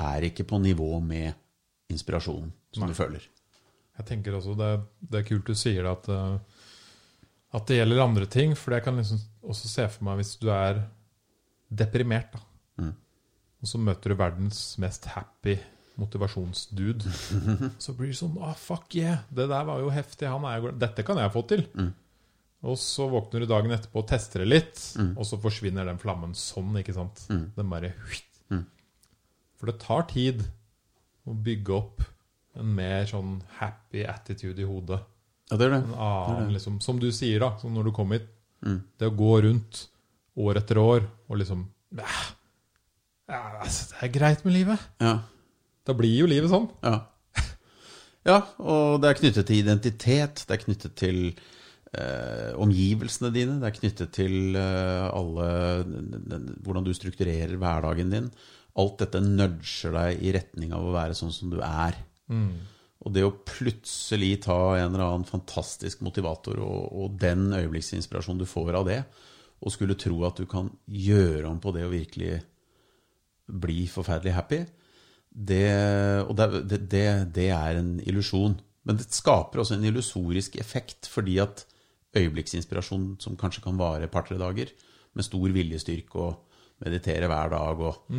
er 0.00 0.28
ikke 0.28 0.46
på 0.48 0.60
nivå 0.60 0.92
med 1.04 1.32
inspirasjonen 1.92 2.52
som 2.76 2.84
Nei. 2.84 2.92
du 2.92 2.98
føler. 2.98 3.24
Jeg 4.00 4.08
tenker 4.08 4.36
også 4.36 4.56
det, 4.56 4.70
det 5.12 5.20
er 5.20 5.28
kult 5.28 5.50
du 5.50 5.56
sier 5.58 5.84
det 5.84 5.92
at, 5.92 6.08
eh, 6.14 6.62
at 7.58 7.66
det 7.68 7.80
gjelder 7.80 8.04
andre 8.04 8.28
ting. 8.30 8.54
For 8.56 8.72
jeg 8.76 8.86
kan 8.86 8.96
liksom 8.96 9.20
også 9.44 9.68
se 9.68 9.86
for 9.92 10.08
meg 10.08 10.22
hvis 10.22 10.36
du 10.40 10.48
er 10.54 10.80
deprimert, 11.70 12.32
da. 12.32 12.40
Mm. 12.80 12.94
Og 13.60 13.68
så 13.68 13.80
møter 13.80 14.12
du 14.12 14.18
verdens 14.18 14.62
mest 14.80 15.10
happy 15.12 15.58
motivasjonsdude. 16.00 17.10
Så 17.82 17.92
blir 17.92 18.08
det 18.08 18.16
sånn 18.16 18.38
ah, 18.40 18.54
fuck 18.56 18.94
yeah! 18.96 19.20
Det 19.28 19.44
der 19.50 19.66
var 19.68 19.82
jo 19.82 19.90
heftig. 19.92 20.30
Han 20.32 20.46
er 20.48 20.70
dette 20.80 21.04
kan 21.04 21.20
jeg 21.20 21.32
få 21.34 21.42
til. 21.50 21.66
Mm. 21.76 21.90
Og 22.70 22.76
så 22.80 23.06
våkner 23.08 23.44
du 23.44 23.48
dagen 23.48 23.72
etterpå 23.72 24.02
og 24.02 24.08
tester 24.08 24.42
det 24.42 24.48
litt, 24.50 24.80
og 25.16 25.24
så 25.24 25.38
forsvinner 25.40 25.86
den 25.88 26.00
flammen 26.00 26.34
sånn. 26.36 26.74
ikke 26.80 26.96
sant? 26.96 27.22
Den 27.56 27.70
bare 27.72 27.94
Mm. 28.50 28.64
For 29.60 29.70
det 29.70 29.76
tar 29.78 30.08
tid 30.10 30.40
å 31.28 31.36
bygge 31.36 31.72
opp 31.76 32.00
en 32.58 32.74
mer 32.74 33.06
sånn 33.10 33.38
happy 33.60 34.04
attitude 34.08 34.62
i 34.62 34.66
hodet. 34.68 35.00
Ja, 35.50 35.58
det 35.58 35.66
er 35.66 35.74
det. 35.76 35.80
En 35.84 35.94
annen, 35.94 36.52
liksom, 36.54 36.80
som 36.82 36.98
du 37.02 37.08
sier, 37.14 37.40
da, 37.42 37.54
som 37.60 37.74
når 37.74 37.90
du 37.90 37.94
kom 37.94 38.12
hit. 38.14 38.28
Mm. 38.66 38.80
Det 39.00 39.08
å 39.08 39.16
gå 39.16 39.32
rundt 39.46 39.86
år 40.40 40.60
etter 40.60 40.78
år 40.78 41.06
og 41.28 41.38
liksom 41.40 41.64
"Æh, 41.96 42.26
ja, 43.30 43.40
altså, 43.62 43.90
Det 43.90 44.02
er 44.02 44.12
greit 44.18 44.44
med 44.44 44.54
livet. 44.54 44.90
Ja. 45.00 45.20
Da 45.86 45.94
blir 45.96 46.12
jo 46.18 46.28
livet 46.30 46.50
sånn. 46.50 46.68
Ja. 46.82 47.06
ja, 48.26 48.38
og 48.58 49.00
det 49.02 49.10
er 49.10 49.18
knyttet 49.20 49.48
til 49.48 49.62
identitet, 49.62 50.44
det 50.46 50.56
er 50.56 50.64
knyttet 50.64 50.94
til 50.98 51.18
eh, 51.94 52.52
omgivelsene 52.60 53.32
dine, 53.34 53.58
det 53.62 53.70
er 53.70 53.78
knyttet 53.78 54.12
til 54.14 54.56
eh, 54.58 55.06
alle 55.08 55.48
Hvordan 56.60 56.86
du 56.86 56.92
strukturerer 56.94 57.56
hverdagen 57.56 58.12
din. 58.12 58.30
Alt 58.78 59.00
dette 59.02 59.22
nudger 59.24 59.96
deg 59.96 60.22
i 60.22 60.34
retning 60.36 60.74
av 60.76 60.86
å 60.86 60.94
være 60.94 61.16
sånn 61.18 61.34
som 61.34 61.50
du 61.50 61.58
er. 61.64 61.96
Og 63.00 63.14
det 63.14 63.24
å 63.24 63.32
plutselig 63.48 64.42
ta 64.44 64.58
en 64.76 64.90
eller 64.90 65.06
annen 65.06 65.28
fantastisk 65.28 66.02
motivator 66.04 66.60
og, 66.60 66.90
og 66.92 67.14
den 67.20 67.48
øyeblikksinspirasjonen 67.56 68.42
du 68.42 68.48
får 68.48 68.76
av 68.76 68.88
det, 68.90 69.00
og 69.60 69.72
skulle 69.72 69.98
tro 70.00 70.18
at 70.28 70.40
du 70.40 70.46
kan 70.48 70.68
gjøre 70.86 71.48
om 71.48 71.60
på 71.60 71.72
det 71.76 71.86
og 71.86 71.94
virkelig 71.94 72.38
bli 73.50 73.84
forferdelig 73.90 74.36
happy, 74.36 74.60
det, 75.30 75.64
og 76.26 76.34
det, 76.36 76.80
det, 76.90 77.06
det 77.34 77.48
er 77.54 77.78
en 77.78 77.94
illusjon. 78.02 78.56
Men 78.86 78.98
det 78.98 79.10
skaper 79.14 79.62
også 79.62 79.76
en 79.76 79.86
illusorisk 79.86 80.56
effekt, 80.58 81.06
fordi 81.10 81.38
at 81.42 81.64
øyeblikksinspirasjon 82.16 83.12
som 83.22 83.36
kanskje 83.38 83.62
kan 83.64 83.78
vare 83.78 84.08
et 84.08 84.12
par-tre 84.12 84.38
dager, 84.40 84.72
med 85.14 85.26
stor 85.26 85.50
viljestyrke 85.54 86.22
og 86.22 86.49
meditere 86.80 87.28
hver 87.28 87.50
dag, 87.52 87.80
og, 87.84 88.10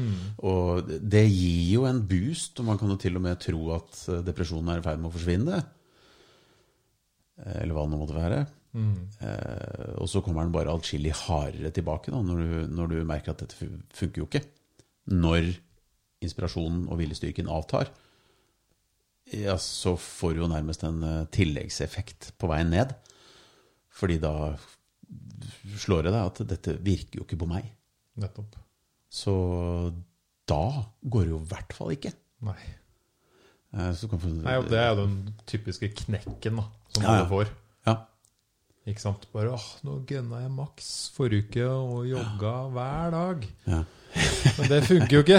og 0.45 0.89
det 1.01 1.23
gir 1.27 1.73
jo 1.79 1.85
en 1.89 2.01
boost, 2.07 2.59
og 2.61 2.67
man 2.67 2.77
kan 2.77 2.89
jo 2.93 2.97
til 3.01 3.15
og 3.17 3.23
med 3.25 3.39
tro 3.41 3.61
at 3.75 4.01
eh, 4.13 4.21
depresjonen 4.27 4.69
er 4.75 4.81
i 4.81 4.85
ferd 4.85 4.99
med 5.01 5.09
å 5.09 5.15
forsvinne. 5.15 5.61
Eh, 7.41 7.55
Eller 7.63 7.73
hva 7.73 7.85
det 7.87 7.93
nå 7.95 8.01
måtte 8.03 8.17
være. 8.19 8.41
Eh, 9.19 9.95
og 9.99 10.07
så 10.07 10.21
kommer 10.23 10.45
den 10.45 10.53
bare 10.55 10.71
atskillig 10.71 11.11
hardere 11.25 11.73
tilbake 11.75 12.13
da, 12.13 12.21
når, 12.23 12.37
du, 12.45 12.75
når 12.77 12.93
du 12.93 13.01
merker 13.03 13.33
at 13.33 13.41
dette 13.43 13.67
funker 13.97 14.21
jo 14.23 14.29
ikke. 14.29 14.43
Når 15.11 15.49
inspirasjonen 16.21 16.85
og 16.87 16.99
viljestyrken 17.01 17.49
avtar, 17.51 17.89
ja, 19.31 19.55
så 19.57 19.95
får 19.99 20.33
du 20.35 20.41
jo 20.43 20.51
nærmest 20.51 20.83
en 20.87 21.01
eh, 21.07 21.25
tilleggseffekt 21.33 22.33
på 22.39 22.49
veien 22.51 22.71
ned. 22.73 22.93
Fordi 23.91 24.17
da 24.23 24.33
slår 25.81 26.05
det 26.07 26.13
deg 26.13 26.23
at 26.29 26.41
dette 26.53 26.77
virker 26.83 27.19
jo 27.19 27.25
ikke 27.25 27.39
på 27.41 27.49
meg. 27.49 27.65
Nettopp. 28.21 28.55
Så 29.11 29.33
da 30.47 30.61
går 31.03 31.25
det 31.27 31.33
jo 31.33 31.39
i 31.41 31.49
hvert 31.51 31.73
fall 31.75 31.91
ikke. 31.95 32.13
Nei. 32.47 32.57
Eh, 33.73 33.91
Så 33.95 34.07
kan 34.11 34.19
få, 34.19 34.27
Nei, 34.43 34.55
og 34.59 34.69
Det 34.71 34.79
er 34.79 34.89
jo 34.93 35.01
den 35.05 35.17
typiske 35.47 35.89
knekken 36.03 36.57
da, 36.59 36.65
som 36.93 37.03
Ja, 37.05 37.15
ja. 37.17 37.23
du 37.23 37.29
får. 37.31 37.51
Ja, 37.87 37.95
Ikke 38.91 39.03
sant? 39.03 39.27
Bare 39.33 39.53
åh, 39.53 39.65
nå 39.85 39.99
gunna 40.09 40.41
jeg 40.41 40.51
maks 40.55 40.87
forrige 41.15 41.45
uke 41.51 41.67
og 41.69 42.07
jogga 42.09 42.53
hver 42.75 43.11
dag. 43.17 43.47
ja. 43.67 43.83
Men 44.57 44.67
det 44.67 44.81
funker 44.83 45.13
jo 45.15 45.19
ikke. 45.23 45.37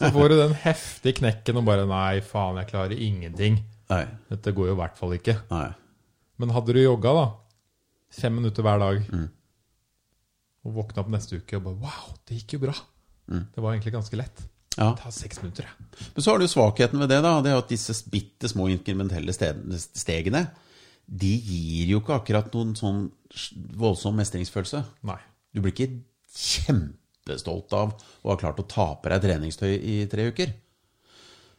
Så 0.00 0.08
får 0.10 0.28
du 0.32 0.34
den 0.40 0.54
heftige 0.58 1.20
knekken 1.20 1.60
og 1.60 1.64
bare 1.68 1.84
Nei, 1.86 2.20
faen, 2.26 2.56
jeg 2.58 2.66
klarer 2.72 2.96
ingenting. 2.98 3.60
Nei. 3.92 4.00
Dette 4.30 4.50
går 4.56 4.72
jo 4.72 4.74
i 4.74 4.80
hvert 4.80 4.96
fall 4.98 5.12
ikke. 5.14 5.36
Nei. 5.52 5.68
Men 6.42 6.50
hadde 6.56 6.74
du 6.74 6.80
jogga 6.82 7.12
da, 7.14 7.26
fem 8.10 8.34
minutter 8.40 8.66
hver 8.66 8.80
dag, 8.82 9.04
og 10.66 10.74
våkna 10.76 11.02
opp 11.02 11.12
neste 11.12 11.40
uke 11.40 11.58
og 11.58 11.66
bare 11.66 11.80
Wow, 11.80 12.16
det 12.28 12.40
gikk 12.40 12.56
jo 12.58 12.64
bra. 12.66 12.74
Det 13.30 13.62
var 13.62 13.72
egentlig 13.72 13.94
ganske 13.94 14.18
lett. 14.18 14.42
Ja. 14.76 14.90
Det 14.90 15.02
tar 15.02 15.14
seks 15.14 15.40
minutter, 15.42 15.66
ja. 15.68 16.00
Men 16.14 16.24
så 16.24 16.32
har 16.32 16.40
du 16.40 16.48
svakheten 16.50 17.00
ved 17.02 17.10
det, 17.10 17.20
da. 17.24 17.32
Det 17.42 17.52
er 17.52 17.58
at 17.60 17.70
disse 17.70 17.94
bitte 18.10 18.48
små 18.50 18.68
inkrementelle 18.70 19.34
stegene, 19.34 20.44
de 21.10 21.30
gir 21.42 21.90
jo 21.90 22.00
ikke 22.02 22.20
akkurat 22.20 22.52
noen 22.54 22.76
sånn 22.78 23.04
voldsom 23.78 24.18
mestringsfølelse. 24.20 24.82
Nei. 25.10 25.18
Du 25.50 25.62
blir 25.62 25.74
ikke 25.74 26.02
kjempestolt 26.30 27.74
av 27.74 27.96
å 28.22 28.30
ha 28.30 28.36
klart 28.38 28.62
å 28.62 28.66
ta 28.70 28.92
på 29.00 29.10
deg 29.10 29.24
treningstøy 29.24 29.72
i 29.74 29.96
tre 30.10 30.28
uker. 30.30 30.52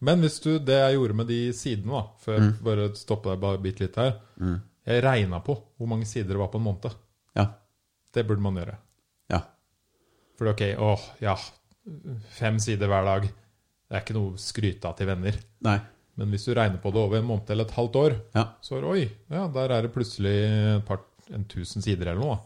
Men 0.01 0.23
hvis 0.23 0.39
du, 0.41 0.55
det 0.57 0.79
jeg 0.79 0.95
gjorde 0.95 1.17
med 1.19 1.27
de 1.29 1.41
sidene, 1.53 1.91
da, 1.99 2.05
før 2.23 2.37
jeg 2.39 2.53
bare 2.65 2.87
stoppe 2.97 3.29
deg 3.29 3.41
bare 3.43 3.59
bitte 3.61 3.83
litt 3.85 3.99
her 4.01 4.15
Jeg 4.87 5.03
regna 5.05 5.41
på 5.45 5.53
hvor 5.77 5.89
mange 5.91 6.07
sider 6.09 6.33
det 6.33 6.41
var 6.41 6.49
på 6.53 6.57
en 6.57 6.65
måned. 6.65 6.95
Ja. 7.37 7.45
Det 8.11 8.23
burde 8.27 8.41
man 8.41 8.57
gjøre. 8.57 8.79
For 10.41 10.49
ok, 10.49 10.61
åh, 10.81 11.01
ja, 11.21 11.35
fem 12.33 12.55
sider 12.57 12.89
hver 12.89 13.05
dag. 13.05 13.27
Det 13.29 13.93
er 13.97 14.01
ikke 14.01 14.15
noe 14.15 14.31
å 14.33 14.39
skryte 14.41 14.89
av 14.89 14.95
til 14.97 15.05
venner. 15.11 15.35
Nei. 15.67 15.75
Men 16.17 16.31
hvis 16.33 16.47
du 16.47 16.55
regner 16.57 16.79
på 16.81 16.89
det 16.95 16.97
over 17.03 17.19
en 17.19 17.27
måned 17.29 17.51
eller 17.53 17.67
et 17.69 17.75
halvt 17.75 17.97
år, 18.01 18.15
Ja. 18.33 18.47
så 18.65 18.79
er 18.79 18.87
oi, 18.89 19.03
ja, 19.29 19.43
der 19.53 19.69
er 19.75 19.85
det 19.85 19.91
plutselig 19.93 20.33
et 20.79 20.85
par, 20.87 21.03
en 21.31 21.45
tusen 21.45 21.83
sider 21.85 22.09
eller 22.09 22.23
noe. 22.23 22.39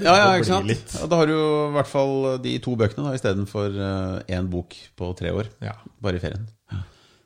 Ja, 0.00 0.14
ja, 0.16 0.30
ikke 0.38 0.48
sant? 0.48 0.66
litt- 0.66 0.94
Ja, 0.96 1.06
da 1.12 1.16
har 1.20 1.26
du 1.28 1.34
jo 1.34 1.68
i 1.68 1.72
hvert 1.76 1.90
fall 1.92 2.38
de 2.40 2.54
to 2.64 2.74
bøkene 2.80 3.04
da, 3.04 3.12
istedenfor 3.18 3.76
én 4.32 4.48
bok 4.48 4.72
på 4.96 5.12
tre 5.14 5.28
år. 5.36 5.50
Ja. 5.60 5.74
Bare 6.00 6.16
i 6.16 6.24
ferien. 6.24 6.48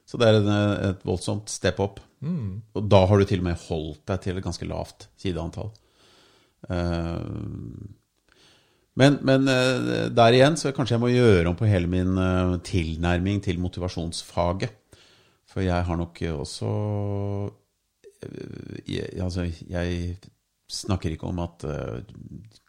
Så 0.07 0.19
det 0.19 0.27
er 0.27 0.41
en, 0.43 0.51
et 0.91 1.03
voldsomt 1.07 1.49
step 1.49 1.79
up. 1.79 2.01
Og 2.75 2.89
da 2.89 3.07
har 3.07 3.19
du 3.19 3.25
til 3.25 3.39
og 3.39 3.45
med 3.45 3.57
holdt 3.69 4.03
deg 4.11 4.21
til 4.27 4.37
et 4.39 4.45
ganske 4.45 4.67
lavt 4.67 5.07
sideantall. 5.17 5.71
Eh, 6.69 7.21
Men, 8.97 9.19
men 9.29 9.45
eh, 9.53 10.07
der 10.17 10.37
igjen 10.37 10.57
så 10.57 10.73
kanskje 10.75 10.97
jeg 10.97 11.03
må 11.03 11.13
gjøre 11.13 11.51
om 11.51 11.59
på 11.59 11.69
hele 11.69 11.89
min 11.91 12.17
eh, 12.21 12.55
tilnærming 12.65 13.43
til 13.45 13.61
motivasjonsfaget. 13.61 14.73
For 15.51 15.65
jeg 15.65 15.85
har 15.89 16.01
nok 16.01 16.23
også 16.33 16.71
eh, 18.25 18.81
jeg, 18.89 19.11
Altså, 19.21 19.45
jeg 19.69 20.17
snakker 20.73 21.13
ikke 21.13 21.29
om 21.29 21.39
at 21.45 21.63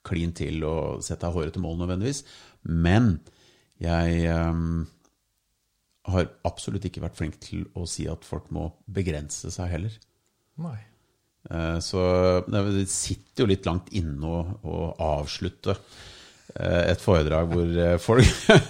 klin 0.05 0.34
til 0.38 0.61
og 0.67 0.99
sett 1.03 1.23
deg 1.23 1.34
hårete 1.34 1.61
mål 1.63 1.80
nødvendigvis, 1.80 2.19
men 2.69 3.15
jeg 3.82 4.28
har 6.05 6.28
absolutt 6.45 6.86
ikke 6.86 7.01
vært 7.01 7.17
flink 7.17 7.39
til 7.41 7.63
å 7.73 7.88
si 7.89 8.05
at 8.05 8.21
folk 8.28 8.51
må 8.53 8.67
begrense 8.86 9.49
seg 9.53 9.71
heller. 9.73 9.95
Nei. 10.61 10.78
Så 11.82 12.03
det 12.45 12.86
sitter 12.93 13.43
jo 13.43 13.49
litt 13.49 13.65
langt 13.65 13.89
inne 13.97 14.30
å, 14.30 14.43
å 14.61 14.78
avslutte 15.17 15.73
et 16.91 17.01
foredrag 17.03 17.49
hvor 17.51 17.74
eh, 17.84 17.97
folk, 18.01 18.26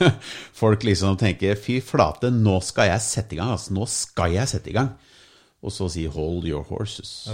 folk 0.62 0.84
liksom 0.88 1.18
tenker 1.20 1.56
Fy 1.60 1.80
flate, 1.86 2.32
nå 2.34 2.58
skal 2.66 2.92
jeg 2.92 3.04
sette 3.06 3.36
i 3.36 3.40
gang. 3.40 3.54
Altså, 3.56 3.74
nå 3.78 3.88
skal 3.92 4.36
jeg 4.36 4.52
sette 4.52 4.72
i 4.74 4.76
gang. 4.78 4.94
Og 5.66 5.74
så 5.74 5.88
si 5.90 6.06
'hold 6.06 6.46
your 6.46 6.64
horses'. 6.70 7.28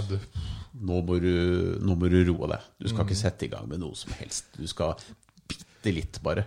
Nå 0.74 1.00
må, 1.06 1.18
du, 1.22 1.76
nå 1.84 1.94
må 1.94 2.08
du 2.10 2.18
roe 2.32 2.48
deg. 2.50 2.62
Du 2.80 2.88
skal 2.88 3.04
ikke 3.04 3.18
sette 3.18 3.46
i 3.46 3.50
gang 3.52 3.68
med 3.68 3.78
noe 3.82 3.94
som 3.94 4.14
helst. 4.18 4.48
Du 4.58 4.66
skal 4.66 4.96
bitte 5.46 5.92
litt, 5.94 6.18
bare. 6.24 6.46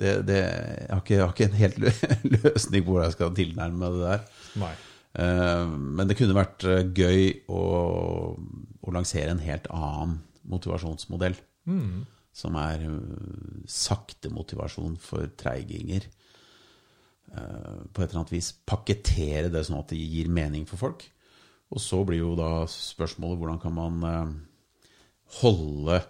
Det, 0.00 0.26
det, 0.26 0.40
jeg, 0.40 0.88
har 0.90 1.02
ikke, 1.04 1.14
jeg 1.14 1.22
har 1.22 1.34
ikke 1.36 1.46
en 1.50 1.60
helt 1.60 1.78
løsning 2.34 2.82
på 2.82 2.90
hvordan 2.94 3.06
jeg 3.10 3.16
skal 3.18 3.36
tilnærme 3.36 3.90
det 3.94 4.02
der. 4.08 4.24
Nei. 4.64 4.72
Eh, 5.22 5.76
Men 6.00 6.10
det 6.10 6.16
kunne 6.18 6.34
vært 6.34 6.64
eh, 6.66 6.82
gøy 6.96 7.28
å, 7.46 7.62
å 8.82 8.96
lansere 8.96 9.30
en 9.36 9.44
helt 9.44 9.68
annen 9.70 10.18
motivasjonsmodell. 10.50 11.36
Som 12.34 12.58
er 12.58 12.82
eh, 12.88 13.64
sakte 13.70 14.32
motivasjon 14.34 14.96
for 15.02 15.30
treiginger. 15.38 16.06
Eh, 17.34 17.76
På 17.94 18.02
et 18.02 18.08
eller 18.08 18.24
annet 18.24 18.34
vis 18.34 18.52
pakkettere 18.66 19.52
det 19.52 19.64
sånn 19.66 19.80
at 19.80 19.92
det 19.94 20.00
gir 20.02 20.32
mening 20.32 20.66
for 20.70 20.80
folk. 20.80 21.06
Og 21.74 21.80
så 21.82 22.02
blir 22.06 22.20
jo 22.20 22.34
da 22.38 22.66
spørsmålet 22.70 23.40
hvordan 23.40 23.62
kan 23.62 23.74
man 23.74 24.02
eh, 24.10 24.34
holde 25.40 26.02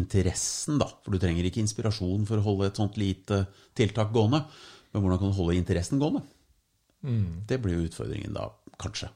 interessen, 0.00 0.78
da. 0.78 0.86
For 1.02 1.14
du 1.14 1.22
trenger 1.22 1.46
ikke 1.46 1.62
inspirasjon 1.62 2.26
for 2.28 2.38
å 2.38 2.46
holde 2.46 2.68
et 2.70 2.78
sånt 2.78 2.98
lite 3.00 3.44
tiltak 3.78 4.12
gående. 4.14 4.44
Men 4.90 5.02
hvordan 5.02 5.22
kan 5.22 5.32
du 5.32 5.38
holde 5.38 5.58
interessen 5.58 6.02
gående? 6.02 6.22
Mm. 7.06 7.46
Det 7.48 7.58
blir 7.62 7.78
jo 7.78 7.88
utfordringen 7.88 8.34
da, 8.36 8.50
kanskje. 8.80 9.10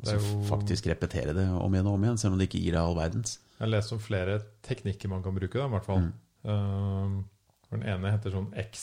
Altså 0.00 0.16
jo 0.18 0.42
faktisk 0.50 0.86
repetere 0.90 1.32
det 1.36 1.46
om 1.48 1.72
igjen 1.72 1.86
og 1.88 1.94
om 1.96 2.04
igjen, 2.04 2.18
selv 2.20 2.34
om 2.36 2.40
det 2.40 2.48
ikke 2.50 2.60
gir 2.62 2.74
deg 2.76 2.82
all 2.82 2.96
verdens. 2.98 3.38
Jeg 3.56 3.64
har 3.64 3.72
lest 3.72 3.94
om 3.96 4.00
flere 4.02 4.40
teknikker 4.66 5.08
man 5.08 5.22
kan 5.24 5.34
bruke, 5.34 5.56
da, 5.56 5.64
i 5.64 5.72
hvert 5.72 5.86
fall. 5.86 6.02
Mm. 6.04 6.12
Uh, 6.46 7.46
den 7.72 7.86
ene 7.94 8.12
heter 8.12 8.34
sånn 8.34 8.50
X. 8.66 8.82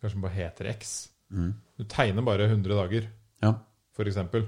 Kanskje 0.00 0.16
den 0.16 0.24
bare 0.24 0.38
heter 0.38 0.70
X. 0.72 0.94
Du 1.76 1.84
tegner 1.90 2.24
bare 2.24 2.46
100 2.48 2.74
dager, 2.78 3.08
Ja. 3.42 3.54
eksempel. 3.98 4.46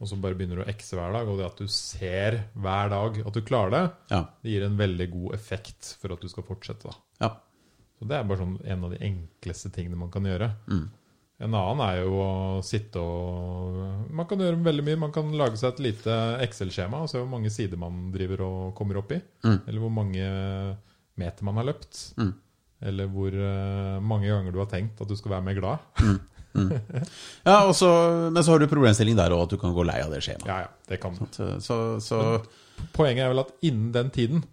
Og 0.00 0.08
så 0.08 0.16
bare 0.16 0.34
begynner 0.34 0.56
du 0.56 0.62
å 0.64 0.68
X-e 0.68 0.96
hver 0.96 1.12
dag. 1.12 1.28
Og 1.28 1.38
det 1.38 1.46
at 1.46 1.58
du 1.60 1.66
ser 1.68 2.44
hver 2.56 2.88
dag 2.88 3.18
at 3.26 3.34
du 3.34 3.40
klarer 3.42 3.70
det, 3.70 3.92
Ja. 4.10 4.24
det 4.42 4.50
gir 4.50 4.62
en 4.64 4.76
veldig 4.78 5.10
god 5.10 5.34
effekt 5.34 5.96
for 6.00 6.12
at 6.12 6.20
du 6.20 6.28
skal 6.28 6.42
fortsette. 6.42 6.84
da. 6.84 6.96
ja. 7.20 7.36
Så 7.98 8.08
det 8.08 8.16
er 8.16 8.24
bare 8.24 8.38
sånn 8.38 8.64
en 8.64 8.84
av 8.84 8.90
de 8.92 8.96
enkleste 8.96 9.70
tingene 9.70 9.96
man 9.96 10.10
kan 10.10 10.22
gjøre. 10.24 10.54
En 11.40 11.54
annen 11.56 11.80
er 11.86 12.02
jo 12.02 12.18
å 12.20 12.30
sitte 12.66 13.00
og 13.00 14.10
Man 14.12 14.26
kan 14.28 14.42
gjøre 14.42 14.58
veldig 14.60 14.84
mye. 14.84 14.98
Man 15.06 15.12
kan 15.14 15.30
lage 15.40 15.56
seg 15.56 15.72
et 15.72 15.82
lite 15.86 16.16
Excel-skjema 16.44 17.00
og 17.04 17.08
se 17.08 17.20
hvor 17.20 17.30
mange 17.30 17.52
sider 17.52 17.80
man 17.80 18.10
driver 18.12 18.42
og 18.44 18.74
kommer 18.76 19.00
opp 19.00 19.14
i. 19.16 19.20
Eller 19.64 19.80
hvor 19.80 19.92
mange 19.94 20.26
meter 21.20 21.46
man 21.48 21.60
har 21.60 21.70
løpt. 21.70 22.02
Eller 22.80 23.08
hvor 23.12 23.32
eh, 23.36 23.96
mange 24.00 24.28
ganger 24.28 24.52
du 24.54 24.60
har 24.62 24.68
tenkt 24.70 25.00
at 25.04 25.08
du 25.08 25.16
skal 25.16 25.34
være 25.38 25.46
mer 25.48 25.56
glad. 25.58 25.88
ja 27.48 27.56
og 27.68 27.74
så, 27.78 27.88
men 28.32 28.42
så 28.42 28.54
har 28.54 28.62
du 28.62 28.68
problemstilling 28.70 29.16
der 29.18 29.32
òg, 29.36 29.44
at 29.46 29.52
du 29.54 29.60
kan 29.60 29.74
gå 29.76 29.84
lei 29.86 30.00
av 30.02 30.12
det 30.12 30.22
skjemaet. 30.24 30.48
Ja, 30.48 30.62
ja, 30.64 30.70
det 30.88 31.00
kan 31.02 31.16
du. 31.16 31.24
Så, 31.30 31.50
så, 31.64 31.76
så 32.02 32.22
Poenget 32.96 33.26
er 33.26 33.34
vel 33.34 33.42
at 33.42 33.52
innen 33.68 33.90
den 33.92 34.08
tiden 34.12 34.44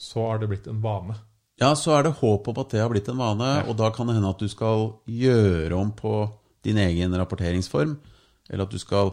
så 0.00 0.30
har 0.30 0.40
det 0.40 0.48
blitt 0.48 0.68
en 0.70 0.80
vane. 0.80 1.18
Ja, 1.60 1.74
så 1.76 1.92
er 1.92 2.06
det 2.06 2.16
håp 2.22 2.46
om 2.48 2.60
at 2.62 2.70
det 2.72 2.80
har 2.80 2.88
blitt 2.92 3.08
en 3.12 3.20
vane, 3.20 3.48
og 3.68 3.74
da 3.76 3.90
kan 3.92 4.08
det 4.08 4.16
hende 4.16 4.30
at 4.32 4.40
du 4.40 4.48
skal 4.48 4.94
gjøre 5.04 5.76
om 5.76 5.90
på 5.96 6.14
din 6.64 6.80
egen 6.80 7.16
rapporteringsform, 7.20 7.98
eller 8.48 8.64
at 8.64 8.72
du 8.72 8.80
skal 8.80 9.12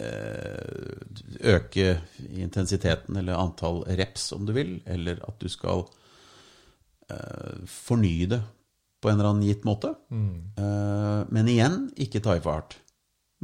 eh, 0.00 0.96
øke 1.52 1.98
intensiteten 2.32 3.20
eller 3.20 3.36
antall 3.36 3.82
reps, 4.00 4.30
om 4.36 4.48
du 4.48 4.54
vil, 4.56 4.78
eller 4.88 5.20
at 5.28 5.36
du 5.40 5.52
skal 5.52 5.84
eh, 7.12 7.60
fornye 7.68 8.30
det 8.32 8.40
på 9.00 9.08
en 9.08 9.18
eller 9.18 9.30
annen 9.30 9.48
gitt 9.48 9.64
måte. 9.68 9.94
Eh, 10.60 11.20
men 11.28 11.48
igjen, 11.48 11.82
ikke 12.00 12.24
ta 12.24 12.36
i 12.36 12.42
for 12.44 12.56
hardt. 12.56 12.78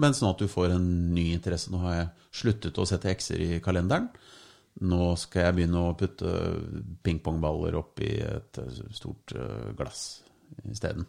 Men 0.01 0.17
sånn 0.17 0.35
at 0.35 0.41
du 0.41 0.49
får 0.49 0.75
en 0.75 0.89
ny 1.17 1.31
interesse. 1.33 1.71
Nå 1.73 1.81
har 1.85 1.95
jeg 1.97 2.09
sluttet 2.37 2.81
å 2.81 2.85
sette 2.89 3.13
x-er 3.13 3.41
i 3.41 3.61
kalenderen. 3.65 4.11
Nå 4.85 5.15
skal 5.17 5.47
jeg 5.47 5.57
begynne 5.57 5.85
å 5.87 5.95
putte 5.97 6.33
pingpongballer 7.07 7.79
opp 7.79 8.03
i 8.05 8.13
et 8.21 8.61
eh, 8.61 8.83
stort 8.97 9.33
eh, 9.33 9.71
glass 9.79 10.03
isteden. 10.69 11.07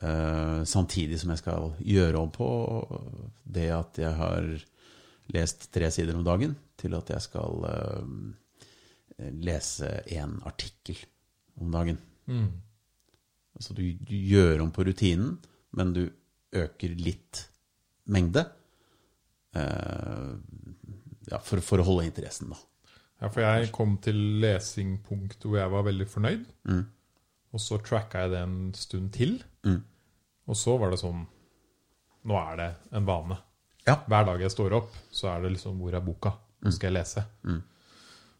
Eh, 0.00 0.64
samtidig 0.66 1.20
som 1.20 1.30
jeg 1.34 1.42
skal 1.42 1.70
gjøre 1.86 2.18
om 2.18 2.32
på 2.34 2.48
det 3.46 3.68
at 3.74 4.00
jeg 4.02 4.14
har 4.18 4.50
lest 5.34 5.68
tre 5.74 5.90
sider 5.94 6.18
om 6.18 6.26
dagen, 6.26 6.56
til 6.78 6.94
at 6.96 7.10
jeg 7.10 7.20
skal 7.20 7.64
uh, 7.66 8.06
lese 9.44 9.90
én 10.14 10.38
artikkel 10.48 10.96
om 11.60 11.74
dagen. 11.74 11.98
Altså 13.58 13.74
du, 13.76 13.82
du 13.98 14.14
gjør 14.14 14.62
om 14.64 14.70
på 14.72 14.86
rutinen, 14.86 15.34
men 15.76 15.92
du 15.92 16.06
øker 16.56 16.94
litt 16.96 17.42
mengde. 18.08 18.46
eh, 19.52 20.32
ja, 21.30 21.38
for, 21.44 21.60
for 21.64 21.82
å 21.82 21.86
holde 21.86 22.06
interessen, 22.08 22.52
da. 22.54 22.58
Ja, 23.18 23.28
for 23.34 23.42
jeg 23.42 23.70
kom 23.74 23.96
til 24.02 24.18
lesingpunkt 24.42 25.42
hvor 25.42 25.58
jeg 25.58 25.70
var 25.72 25.82
veldig 25.88 26.06
fornøyd. 26.10 26.44
Og 27.54 27.62
så 27.64 27.78
tracka 27.82 28.20
jeg 28.24 28.30
det 28.36 28.42
en 28.44 28.58
stund 28.78 29.10
til. 29.16 29.38
Og 30.48 30.56
så 30.56 30.76
var 30.80 30.94
det 30.94 31.00
sånn 31.02 31.24
Nå 32.28 32.36
er 32.36 32.56
det 32.60 32.68
en 32.98 33.06
vane. 33.08 33.36
Ja. 33.88 33.94
Hver 34.10 34.26
dag 34.28 34.42
jeg 34.42 34.52
står 34.52 34.74
opp, 34.76 34.94
så 35.14 35.30
er 35.32 35.44
det 35.46 35.54
liksom 35.54 35.78
Hvor 35.80 35.94
er 35.96 36.02
boka? 36.04 36.34
Nå 36.62 36.72
skal 36.74 36.90
jeg 36.90 36.96
lese. 36.98 37.22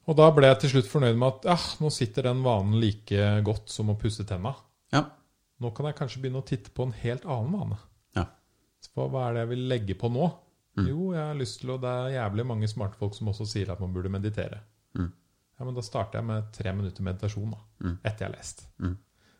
Og 0.08 0.16
da 0.18 0.26
ble 0.34 0.48
jeg 0.50 0.58
til 0.62 0.72
slutt 0.76 0.88
fornøyd 0.90 1.18
med 1.20 1.28
at 1.28 1.46
ja, 1.50 1.56
nå 1.82 1.90
sitter 1.94 2.28
den 2.30 2.40
vanen 2.44 2.78
like 2.80 3.28
godt 3.46 3.70
som 3.72 3.90
å 3.92 3.96
pusse 4.00 4.24
tenna. 4.28 4.54
Ja. 4.94 5.04
Nå 5.58 5.70
kan 5.76 5.88
jeg 5.90 5.98
kanskje 5.98 6.22
begynne 6.22 6.40
å 6.42 6.46
titte 6.48 6.70
på 6.74 6.86
en 6.86 6.94
helt 7.02 7.26
annen 7.26 7.54
vane. 7.58 7.78
ja. 8.16 8.24
Så 8.84 9.08
hva 9.10 9.26
er 9.28 9.34
det 9.34 9.40
jeg 9.42 9.50
vil 9.56 9.64
legge 9.72 9.96
på 9.98 10.10
nå? 10.14 10.28
Jo, 10.86 11.12
jeg 11.12 11.22
har 11.26 11.34
lyst 11.34 11.60
til 11.60 11.70
å 11.70 11.80
Det 11.80 11.88
er 11.88 12.14
jævlig 12.20 12.46
mange 12.46 12.68
smarte 12.68 12.96
folk 13.00 13.14
som 13.14 13.28
også 13.28 13.46
sier 13.46 13.70
at 13.72 13.80
man 13.80 13.92
burde 13.92 14.08
meditere. 14.10 14.60
Ja, 14.94 15.64
men 15.64 15.74
da 15.74 15.80
starter 15.82 16.18
jeg 16.20 16.24
med 16.28 16.52
tre 16.54 16.72
minutter 16.72 17.02
meditasjon, 17.02 17.50
da. 17.50 17.88
Etter 18.04 18.26
jeg 18.26 18.30
har 18.30 18.36
lest. 18.36 18.66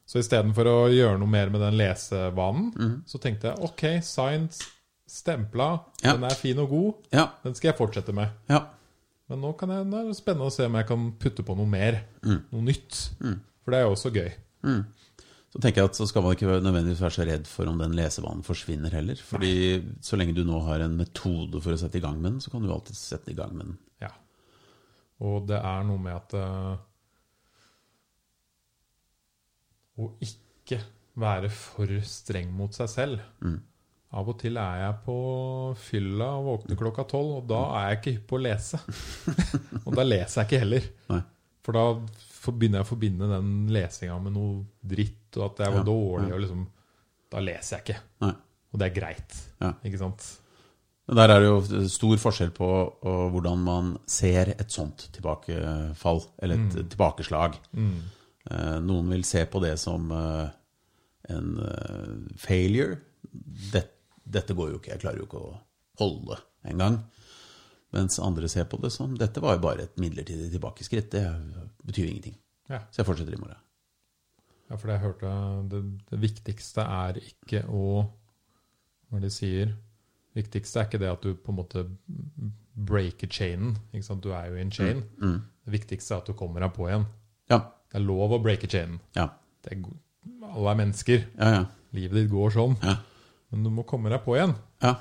Så 0.09 0.19
istedenfor 0.19 0.67
å 0.67 0.89
gjøre 0.91 1.19
noe 1.21 1.29
mer 1.29 1.51
med 1.51 1.61
den 1.61 1.77
lesevanen, 1.79 3.03
så 3.07 3.21
tenkte 3.21 3.53
jeg 3.53 3.63
ok, 3.63 3.85
science 4.03 4.65
stempla, 5.07 5.85
Ja. 6.03 6.13
den 6.15 6.25
er 6.25 6.35
fin 6.35 6.59
og 6.59 6.69
god, 6.71 6.95
Ja. 7.13 7.29
den 7.45 7.55
skal 7.55 7.69
jeg 7.73 7.79
fortsette 7.79 8.13
med. 8.15 8.31
ja. 8.49 8.67
Men 9.29 9.41
nå, 9.43 9.53
kan 9.59 9.69
jeg, 9.69 9.85
nå 9.87 9.97
er 10.01 10.05
det 10.09 10.17
spennende 10.17 10.47
å 10.47 10.51
se 10.53 10.65
om 10.65 10.73
jeg 10.75 10.87
kan 10.87 11.13
putte 11.21 11.43
på 11.45 11.55
noe 11.55 11.67
mer. 11.67 12.05
Noe 12.25 12.63
nytt. 12.63 13.11
For 13.63 13.71
det 13.71 13.75
er 13.81 13.83
jo 13.85 13.93
også 13.95 14.11
gøy. 14.11 14.85
Så 15.59 15.65
tenker 15.65 15.83
jeg 15.83 15.91
at 15.91 15.99
så 15.99 16.07
skal 16.07 16.23
man 16.23 16.37
ikke 16.37 16.47
nødvendigvis 16.63 17.01
være 17.03 17.15
så 17.17 17.25
redd 17.27 17.49
for 17.51 17.67
om 17.67 17.81
den 17.81 17.97
lesevanen 17.99 18.45
forsvinner 18.47 18.93
heller. 18.95 19.19
Fordi 19.19 19.55
så 20.07 20.15
lenge 20.15 20.37
du 20.37 20.45
nå 20.47 20.61
har 20.69 20.85
en 20.85 20.95
metode 20.95 21.59
for 21.65 21.75
å 21.75 21.81
sette 21.81 21.99
i 21.99 22.03
gang 22.05 22.21
med 22.21 22.37
den, 22.37 22.43
så 22.45 22.53
kan 22.53 22.63
du 22.63 22.71
alltid 22.71 22.95
sette 22.95 23.33
i 23.33 23.35
gang 23.35 23.57
med 23.59 23.73
den. 23.73 23.81
Ja. 24.05 24.13
Og 25.27 25.49
det 25.51 25.59
er 25.59 25.89
noe 25.89 25.99
med 26.05 26.15
at 26.15 26.37
uh, 26.39 26.77
Å 29.99 30.07
ikke 30.23 30.79
være 31.19 31.51
for 31.51 31.91
streng 32.07 32.55
mot 32.55 32.79
seg 32.79 32.93
selv. 32.93 33.25
Av 34.15 34.31
og 34.31 34.39
til 34.41 34.57
er 34.63 34.85
jeg 34.85 35.01
på 35.05 35.17
fylla 35.91 36.31
og 36.39 36.47
våkner 36.53 36.79
klokka 36.79 37.03
tolv, 37.11 37.41
og 37.41 37.51
da 37.51 37.65
er 37.81 37.89
jeg 37.91 37.99
ikke 37.99 38.15
hypp 38.15 38.29
på 38.31 38.39
å 38.39 38.45
lese. 38.47 38.79
og 39.87 39.91
da 39.99 40.07
leser 40.07 40.45
jeg 40.45 40.49
ikke 40.49 40.63
heller. 40.63 40.87
Nei. 41.11 41.21
For 41.67 41.77
da 41.77 41.85
begynner 42.55 42.81
jeg 42.81 42.87
å 42.87 42.89
forbinde 42.89 43.29
den 43.29 43.51
lesinga 43.75 44.15
med 44.23 44.39
noe 44.39 44.63
dritt, 44.95 45.18
og 45.37 45.45
at 45.51 45.65
jeg 45.65 45.75
var 45.75 45.83
Ja, 45.83 45.87
dårlig, 45.87 46.33
og 46.33 46.41
liksom 46.41 46.67
Da 47.31 47.41
leser 47.45 47.77
jeg 47.77 47.85
ikke. 47.85 48.01
Nei. 48.25 48.35
Og 48.73 48.79
det 48.81 48.87
er 48.87 48.95
greit. 49.01 49.35
Ja. 49.61 49.73
Ikke 49.85 49.99
sant? 50.01 50.25
Der 51.09 51.33
er 51.33 51.41
det 51.41 51.49
jo 51.49 51.89
stor 51.89 52.17
forskjell 52.21 52.51
på 52.57 52.69
hvordan 53.33 53.61
man 53.65 53.91
ser 54.09 54.55
et 54.55 54.73
sånt 54.73 55.07
tilbakefall, 55.13 56.23
eller 56.43 56.57
et 56.57 56.75
tilbakeslag. 56.93 57.57
Mm. 57.73 57.99
Noen 58.85 59.09
vil 59.13 59.25
se 59.25 59.45
på 59.49 59.61
det 59.61 59.75
som 59.81 60.11
eh, 60.13 60.49
en 61.33 61.49
eh, 61.65 62.35
failure. 62.41 62.99
Dette, 63.73 63.97
dette 64.25 64.57
går 64.57 64.73
jo 64.73 64.81
ikke, 64.81 64.95
jeg 64.95 65.05
klarer 65.05 65.21
jo 65.23 65.29
ikke 65.29 65.41
å 65.41 65.55
holde 66.01 66.41
engang. 66.69 67.01
Mens 67.97 68.19
andre 68.21 68.49
ser 68.53 68.69
på 68.69 68.81
det 68.83 68.91
som 68.93 69.17
dette 69.17 69.41
var 69.41 69.57
jo 69.57 69.65
bare 69.65 69.87
et 69.89 70.01
midlertidig 70.01 70.51
tilbakeskritt. 70.53 71.11
Det 71.13 71.25
betyr 71.89 72.11
ingenting. 72.11 72.37
Ja. 72.69 72.83
Så 72.93 73.01
jeg 73.01 73.09
fortsetter 73.09 73.37
i 73.37 73.41
morgen. 73.41 73.61
Ja, 74.69 74.77
for 74.77 74.87
det 74.91 74.97
jeg 74.99 75.05
hørte 75.07 75.35
det, 75.73 75.83
det 76.11 76.21
viktigste 76.21 76.85
er 76.85 77.19
ikke 77.23 77.63
å 77.73 77.85
Hva 79.09 79.21
det 79.23 79.31
de 79.31 79.33
sier? 79.33 79.71
Det 80.29 80.43
viktigste 80.43 80.81
er 80.83 80.89
ikke 80.91 81.01
det 81.01 81.09
at 81.09 81.23
du 81.25 81.31
på 81.35 81.53
en 81.55 81.57
måte 81.57 81.87
breaker 82.79 83.31
chainen. 83.33 83.79
Du 84.21 84.29
er 84.37 84.51
jo 84.51 84.59
i 84.59 84.61
en 84.61 84.71
chain. 84.71 85.01
Det 85.65 85.73
viktigste 85.73 86.15
er 86.15 86.21
at 86.21 86.29
du 86.29 86.35
kommer 86.37 86.61
deg 86.61 86.75
på 86.77 86.87
igjen. 86.91 87.07
Ja. 87.51 87.63
Det 87.89 87.97
er 87.99 88.05
lov 88.05 88.37
å 88.37 88.43
breake 88.45 88.69
chainen. 88.69 89.01
Ja. 89.17 89.31
Det 89.65 89.73
er, 89.73 89.89
alle 90.53 90.75
er 90.75 90.81
mennesker. 90.85 91.25
Ja, 91.41 91.49
ja. 91.57 91.65
Livet 91.97 92.21
ditt 92.21 92.31
går 92.31 92.53
sånn. 92.53 92.77
Ja. 92.85 92.99
Men 93.49 93.65
du 93.65 93.71
må 93.73 93.87
komme 93.89 94.13
deg 94.13 94.21
på 94.27 94.37
igjen. 94.37 94.55
ja. 94.85 94.99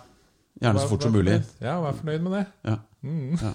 Gjerne 0.57 0.81
så 0.81 0.89
fort 0.89 1.03
som 1.05 1.13
mulig. 1.13 1.35
Ja, 1.61 1.75
vær 1.83 1.93
fornøyd 1.99 2.23
med 2.25 2.31
det. 2.33 2.45
Ja. 2.65 2.77
Ja. 3.43 3.51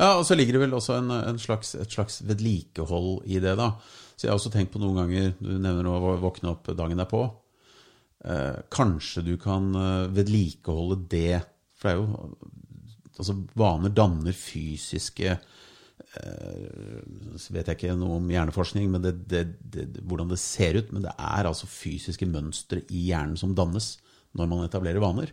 Ja, 0.00 0.14
og 0.16 0.24
så 0.24 0.36
ligger 0.36 0.56
det 0.56 0.62
vel 0.64 0.76
også 0.78 0.96
en, 0.96 1.12
en 1.12 1.40
slags, 1.40 1.74
et 1.76 1.92
slags 1.92 2.22
vedlikehold 2.24 3.26
i 3.28 3.40
det, 3.42 3.52
da. 3.60 3.74
Så 4.16 4.26
jeg 4.26 4.32
har 4.32 4.40
også 4.40 4.52
tenkt 4.52 4.72
på 4.74 4.80
noen 4.82 4.98
ganger 5.00 5.30
Du 5.40 5.54
nevner 5.56 5.86
å 5.88 6.16
våkne 6.20 6.50
opp 6.52 6.66
dagen 6.76 7.00
derpå. 7.00 7.22
Eh, 8.20 8.58
kanskje 8.68 9.22
du 9.24 9.34
kan 9.40 9.70
eh, 9.72 10.10
vedlikeholde 10.12 10.98
det 11.08 11.38
For 11.80 11.88
det 11.88 11.92
er 11.94 12.02
jo 12.02 12.34
Altså, 13.20 13.34
vaner 13.56 13.92
danner 13.92 14.36
fysiske 14.36 15.30
eh, 15.32 17.00
Så 17.36 17.56
vet 17.56 17.68
jeg 17.68 17.78
ikke 17.78 17.96
noe 17.96 18.18
om 18.18 18.28
hjerneforskning, 18.32 18.90
men 18.92 19.04
det, 19.04 19.14
det, 19.28 19.42
det, 19.60 19.86
hvordan 20.04 20.28
det 20.32 20.40
ser 20.40 20.76
ut. 20.80 20.92
Men 20.92 21.04
det 21.04 21.12
er 21.16 21.48
altså 21.48 21.68
fysiske 21.68 22.28
mønstre 22.28 22.80
i 22.88 23.06
hjernen 23.10 23.36
som 23.40 23.56
dannes 23.56 23.94
når 24.36 24.48
man 24.48 24.64
etablerer 24.64 25.02
vaner. 25.02 25.32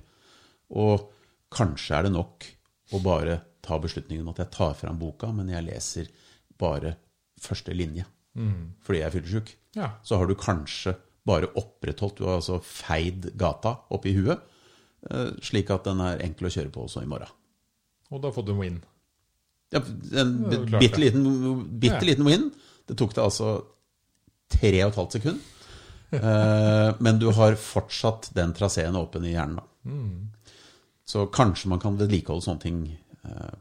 Og 0.75 1.07
kanskje 1.53 1.95
er 1.95 2.07
det 2.07 2.15
nok 2.15 2.47
å 2.95 3.03
bare 3.03 3.39
ta 3.67 3.77
beslutningen 3.83 4.23
om 4.25 4.31
at 4.33 4.41
jeg 4.45 4.51
tar 4.55 4.73
fram 4.79 4.99
boka, 5.01 5.29
men 5.35 5.49
jeg 5.51 5.65
leser 5.67 6.09
bare 6.59 6.95
første 7.41 7.73
linje 7.75 8.05
fordi 8.37 8.99
jeg 8.99 9.05
er 9.07 9.13
fyllesyk. 9.15 9.47
Ja. 9.79 9.87
Så 10.05 10.17
har 10.19 10.27
du 10.29 10.35
kanskje 10.37 10.91
bare 11.25 11.47
opprettholdt, 11.57 12.19
du 12.19 12.27
har 12.27 12.35
altså 12.37 12.59
feid 12.61 13.31
gata 13.39 13.71
opp 13.89 14.05
i 14.05 14.13
huet, 14.13 14.43
eh, 15.09 15.31
slik 15.41 15.71
at 15.73 15.87
den 15.89 16.03
er 16.05 16.21
enkel 16.21 16.45
å 16.45 16.51
kjøre 16.53 16.69
på 16.75 16.83
også 16.85 17.01
i 17.01 17.09
morgen. 17.09 17.31
Og 18.11 18.21
da 18.21 18.29
har 18.29 18.35
fått 18.37 18.51
en 18.53 18.59
win. 18.61 18.77
Ja, 19.73 19.81
en 20.21 20.35
bitte 20.77 21.01
liten, 21.01 21.25
bitte 21.81 21.97
Ja. 21.97 22.05
liten 22.11 22.25
win. 22.29 22.51
Det 22.87 22.95
tok 23.01 23.15
det 23.17 23.23
altså 23.25 23.65
tre 24.53 24.83
og 24.85 24.91
et 24.93 24.99
halvt 25.01 25.17
sekund. 25.17 25.39
Eh, 26.11 26.93
men 27.01 27.17
du 27.19 27.31
har 27.31 27.57
fortsatt 27.59 28.29
den 28.37 28.53
traseen 28.53 28.95
åpen 28.95 29.25
i 29.25 29.33
hjernen. 29.33 29.55
da. 29.57 29.63
Mm. 29.89 30.29
Så 31.05 31.25
kanskje 31.31 31.67
man 31.73 31.79
kan 31.79 31.97
vedlikeholde 31.97 32.45
sånne 32.45 32.61
ting 32.61 32.97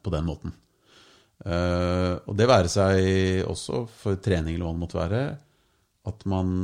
på 0.03 0.13
den 0.15 0.27
måten. 0.29 0.55
Eh, 1.45 2.15
og 2.25 2.33
det 2.39 2.49
være 2.49 2.71
seg 2.73 3.45
også 3.47 3.85
for 3.93 4.21
trening 4.23 4.57
eller 4.57 4.69
hva 4.69 4.75
det 4.77 4.83
måtte 4.83 5.01
være, 5.01 5.23
at 6.07 6.25
man 6.31 6.55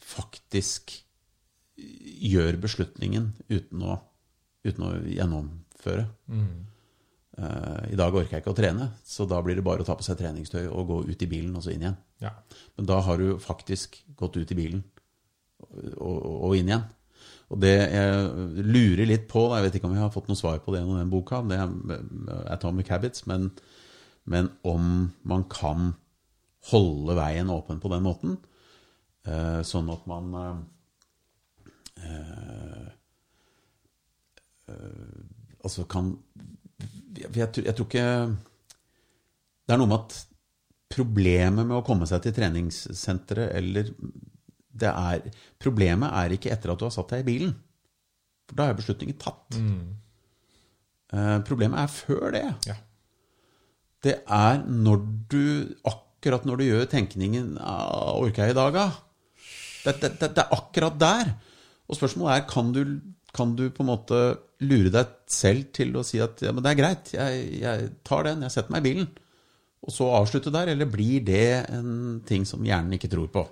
faktisk 0.00 0.96
gjør 2.30 2.58
beslutningen 2.60 3.30
uten 3.52 3.86
å, 3.86 3.96
uten 4.66 4.86
å 4.86 4.90
gjennomføre. 5.06 6.06
Mm. 6.32 6.70
Eh, 7.40 7.82
I 7.94 7.98
dag 7.98 8.14
orker 8.16 8.36
jeg 8.36 8.44
ikke 8.44 8.54
å 8.54 8.58
trene, 8.58 8.90
så 9.06 9.26
da 9.30 9.40
blir 9.44 9.58
det 9.58 9.64
bare 9.66 9.84
å 9.84 9.88
ta 9.88 9.96
på 9.96 10.06
seg 10.06 10.18
treningstøy 10.20 10.64
og 10.68 10.88
gå 10.90 11.02
ut 11.08 11.26
i 11.26 11.30
bilen 11.30 11.54
og 11.56 11.64
så 11.64 11.74
inn 11.74 11.84
igjen. 11.86 11.98
Ja. 12.24 12.34
Men 12.76 12.88
da 12.90 13.00
har 13.06 13.20
du 13.20 13.38
faktisk 13.40 14.02
gått 14.18 14.40
ut 14.40 14.50
i 14.50 14.58
bilen 14.58 14.82
og, 15.60 15.78
og, 16.00 16.34
og 16.50 16.56
inn 16.58 16.72
igjen. 16.72 16.88
Og 17.50 17.58
det 17.62 17.72
jeg 17.74 18.62
lurer 18.62 19.08
litt 19.10 19.24
på, 19.30 19.48
jeg 19.50 19.64
vet 19.66 19.76
ikke 19.78 19.88
om 19.88 19.96
jeg 19.96 20.04
har 20.04 20.12
fått 20.14 20.28
noe 20.30 20.38
svar 20.38 20.60
på 20.62 20.70
det 20.70 20.82
gjennom 20.82 21.00
den 21.00 21.10
boka, 21.10 21.40
det 21.50 21.58
er 21.58 22.44
Atomic 22.54 22.92
Habits, 22.94 23.24
men, 23.26 23.48
men 24.30 24.52
om 24.62 25.08
man 25.26 25.42
kan 25.50 25.90
holde 26.70 27.16
veien 27.18 27.50
åpen 27.50 27.80
på 27.82 27.90
den 27.90 28.04
måten, 28.06 28.36
eh, 29.26 29.60
sånn 29.66 29.90
at 29.90 30.06
man 30.10 30.30
eh, 30.38 30.62
eh, 32.06 32.88
Altså 35.60 35.84
kan 35.90 36.14
jeg, 37.18 37.50
tror- 37.52 37.66
ikke 37.84 38.04
Det 39.66 39.74
er 39.74 39.80
noe 39.80 39.90
med 39.90 39.98
at 39.98 40.14
problemet 40.90 41.66
med 41.66 41.76
å 41.76 41.84
komme 41.84 42.06
seg 42.08 42.22
til 42.24 42.32
treningssenteret 42.34 43.52
eller 43.58 43.90
er, 44.78 45.26
Problemet 45.60 46.12
er 46.22 46.36
ikke 46.36 46.52
etter 46.54 46.72
at 46.72 46.80
du 46.80 46.86
har 46.86 46.94
satt 46.94 47.12
deg 47.14 47.24
i 47.24 47.28
bilen. 47.28 47.54
For 48.48 48.58
da 48.58 48.68
er 48.70 48.78
beslutningen 48.78 49.18
tatt. 49.20 49.58
Eh, 51.10 51.36
problemet 51.46 51.82
er 51.82 51.92
før 51.92 52.32
det. 52.34 52.46
Ja. 52.68 52.76
Det 54.00 54.16
er 54.24 54.62
når 54.64 55.04
du 55.30 55.44
Akkurat 55.90 56.44
når 56.44 56.60
du 56.60 56.64
gjør 56.66 56.84
tenkningen 56.84 57.54
ah, 57.64 58.12
'Orker 58.12 58.44
jeg 58.44 58.52
i 58.52 58.58
dag, 58.58 58.74
da?' 58.74 58.90
Det, 59.80 59.94
det, 60.02 60.10
det, 60.20 60.28
det 60.36 60.42
er 60.42 60.52
akkurat 60.52 60.98
der. 61.00 61.30
Og 61.88 61.96
spørsmålet 61.96 62.34
er 62.34 62.48
kan 62.50 62.72
du, 62.76 62.82
kan 63.32 63.54
du 63.56 63.70
på 63.72 63.80
en 63.80 63.88
måte 63.88 64.18
lure 64.60 64.92
deg 64.92 65.14
selv 65.32 65.70
til 65.72 65.96
å 65.96 66.04
si 66.04 66.20
at 66.20 66.42
ja, 66.44 66.52
men 66.52 66.60
det 66.60 66.74
er 66.74 66.80
greit, 66.82 67.12
jeg, 67.14 67.46
jeg 67.62 67.88
tar 68.04 68.28
den, 68.28 68.44
jeg 68.44 68.52
setter 68.52 68.74
meg 68.74 68.84
i 68.84 68.88
bilen. 68.90 69.08
Og 69.80 69.94
så 69.94 70.10
avslutte 70.12 70.52
der, 70.52 70.74
eller 70.74 70.90
blir 70.92 71.24
det 71.24 71.64
en 71.72 72.20
ting 72.28 72.44
som 72.44 72.60
hjernen 72.60 72.98
ikke 72.98 73.08
tror 73.08 73.32
på? 73.32 73.46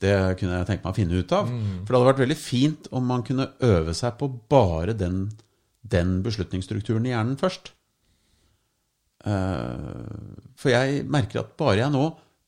Det 0.00 0.14
kunne 0.40 0.56
jeg 0.58 0.66
tenke 0.70 0.84
meg 0.86 0.94
å 0.94 0.96
finne 0.96 1.18
ut 1.20 1.32
av. 1.36 1.48
For 1.50 1.92
det 1.92 1.98
hadde 1.98 2.08
vært 2.12 2.22
veldig 2.22 2.38
fint 2.40 2.86
om 2.96 3.04
man 3.10 3.22
kunne 3.26 3.50
øve 3.60 3.92
seg 3.94 4.14
på 4.20 4.30
bare 4.48 4.94
den, 4.96 5.26
den 5.84 6.22
beslutningsstrukturen 6.24 7.04
i 7.06 7.12
hjernen 7.12 7.36
først. 7.40 7.72
Eh, 9.28 10.16
For 10.56 10.72
jeg 10.72 11.04
merker 11.12 11.42
at 11.42 11.52
bare 11.60 11.82
jeg 11.82 11.92
nå 11.92 12.06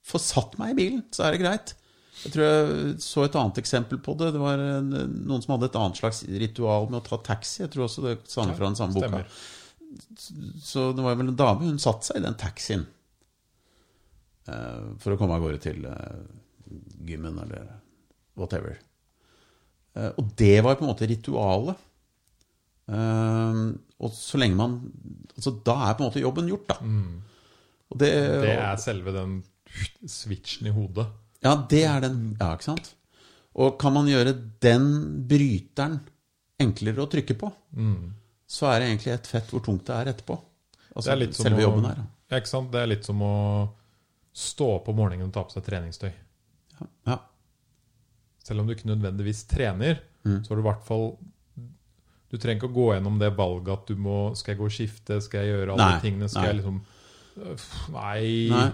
får 0.08 0.22
satt 0.24 0.56
meg 0.58 0.72
i 0.72 0.78
bilen, 0.80 1.02
så 1.14 1.26
er 1.28 1.36
det 1.36 1.42
greit. 1.44 1.74
Jeg 2.22 2.32
tror 2.34 2.44
jeg 2.46 2.96
så 3.02 3.24
et 3.26 3.36
annet 3.36 3.58
eksempel 3.60 3.98
på 4.04 4.14
det. 4.20 4.32
Det 4.34 4.40
var 4.40 4.58
en- 4.58 4.90
noen 5.26 5.42
som 5.42 5.54
hadde 5.58 5.68
et 5.70 5.76
annet 5.76 5.96
slags 6.00 6.22
ritual 6.28 6.88
med 6.90 7.02
å 7.02 7.04
ta 7.08 7.16
taxi. 7.34 7.62
Jeg 7.64 7.70
tror 7.72 7.84
også 7.88 8.02
det 8.06 8.16
stammer 8.28 8.54
fra 8.56 8.66
den 8.70 8.76
samme 8.76 8.94
boka. 8.94 9.24
Så 10.62 10.94
det 10.96 11.02
var 11.04 11.14
vel 11.16 11.28
en 11.28 11.36
dame, 11.36 11.60
hun 11.68 11.78
satte 11.78 12.04
seg 12.08 12.16
i 12.16 12.24
den 12.24 12.34
taxien 12.34 12.86
eh, 14.48 14.80
for 14.98 15.12
å 15.12 15.18
komme 15.18 15.34
av 15.36 15.42
gårde 15.44 15.60
til 15.60 15.84
eh, 15.84 16.22
gymmen 17.06 17.38
eller 17.44 17.68
whatever. 18.38 18.78
Eh, 19.96 20.10
og 20.16 20.30
det 20.38 20.54
var 20.64 20.78
på 20.78 20.86
en 20.86 20.92
måte 20.92 21.08
ritualet. 21.10 21.80
Eh, 22.92 23.58
og 24.02 24.14
så 24.16 24.40
lenge 24.42 24.58
man 24.58 24.72
Altså 25.36 25.52
da 25.64 25.76
er 25.86 25.94
på 25.96 26.02
en 26.02 26.08
måte 26.10 26.22
jobben 26.22 26.48
gjort, 26.50 26.66
da. 26.72 26.76
Og 27.92 27.98
det, 28.00 28.10
Det 28.42 28.56
er 28.56 28.80
selve 28.80 29.12
den 29.14 29.36
switchen 30.08 30.68
i 30.68 30.74
hodet. 30.74 31.06
Ja, 31.42 31.54
det 31.70 31.84
er 31.88 32.00
den 32.04 32.36
Ja, 32.40 32.52
ikke 32.56 32.68
sant? 32.72 32.94
Og 33.54 33.76
kan 33.80 33.92
man 33.92 34.08
gjøre 34.08 34.32
den 34.64 34.86
bryteren 35.28 35.98
enklere 36.62 37.02
å 37.04 37.10
trykke 37.10 37.34
på, 37.36 37.50
så 38.48 38.68
er 38.70 38.80
det 38.80 38.86
egentlig 38.88 39.12
et 39.12 39.28
fett 39.28 39.50
hvor 39.52 39.60
tungt 39.64 39.84
det 39.88 39.96
er 39.96 40.10
etterpå. 40.14 40.38
Altså 40.94 41.08
Det 41.08 41.12
er 41.12 41.20
litt 41.20 41.36
som 41.36 41.46
selve 41.48 41.64
jobben 41.64 41.88
her. 41.88 42.00
Ja, 42.30 42.40
ikke 42.40 42.48
sant? 42.52 42.70
Det 42.72 42.80
er 42.80 42.88
litt 42.88 43.04
som 43.04 43.20
å 43.24 43.34
stå 44.32 44.68
opp 44.78 44.88
om 44.88 44.96
morgenen 44.96 45.28
og 45.28 45.34
ta 45.34 45.44
på 45.44 45.52
seg 45.52 45.66
treningstøy. 45.66 46.12
Ja. 47.06 47.18
Selv 48.44 48.60
om 48.60 48.66
du 48.66 48.74
ikke 48.74 48.88
nødvendigvis 48.90 49.44
trener, 49.50 50.00
Mm. 50.24 50.44
så 50.44 50.50
har 50.52 50.56
du 50.56 50.62
i 50.62 50.68
hvert 50.70 50.84
fall 50.86 51.16
Du 52.30 52.36
trenger 52.38 52.60
ikke 52.62 52.68
å 52.70 52.74
gå 52.76 52.84
gjennom 52.94 53.16
det 53.18 53.32
valget 53.36 53.72
at 53.72 53.86
du 53.88 53.96
må 53.98 54.36
Skal 54.38 54.52
jeg 54.54 54.58
gå 54.60 54.64
og 54.68 54.70
skifte? 54.70 55.16
Skal 55.20 55.40
jeg 55.42 55.50
gjøre 55.56 55.72
alle 55.74 55.88
Nei, 55.90 56.00
tingene? 56.00 56.28
Skal 56.30 56.42
nei. 56.42 56.48
jeg 56.52 56.56
liksom 56.60 56.76
Øff, 57.52 57.64
Nei. 57.90 58.48
Nei. 58.52 58.68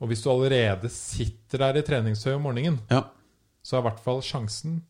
Og 0.00 0.08
hvis 0.10 0.22
du 0.22 0.28
allerede 0.30 0.90
sitter 0.92 1.58
der 1.64 1.78
i 1.80 1.82
treningstøy 1.82 2.34
om 2.34 2.42
morgenen, 2.42 2.78
Ja. 2.90 3.02
så 3.62 3.76
er 3.76 3.80
i 3.80 3.88
hvert 3.88 4.00
fall 4.04 4.20
sjansen 4.20 4.82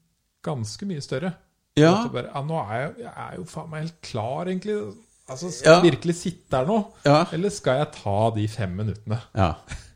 ganske 0.43 0.87
mye 0.87 1.01
større. 1.03 1.33
Ja. 1.77 2.09
Bare, 2.09 2.31
ja, 2.35 2.43
nå 2.43 2.59
er 2.71 2.81
jeg, 2.81 2.95
jeg 3.05 3.13
er 3.17 3.37
jo 3.37 3.45
faen 3.45 3.71
meg 3.71 3.81
helt 3.83 4.01
klar, 4.03 4.45
egentlig. 4.47 4.95
Altså, 5.29 5.51
Skal 5.53 5.83
jeg 5.83 5.93
virkelig 5.93 6.15
sitte 6.17 6.51
der 6.51 6.67
nå? 6.67 6.79
Eller 7.33 7.51
skal 7.51 7.79
jeg 7.85 7.93
ta 7.93 8.31
de 8.35 8.49
fem 8.49 8.71
minuttene? 8.71 9.21
ja. 9.37 9.55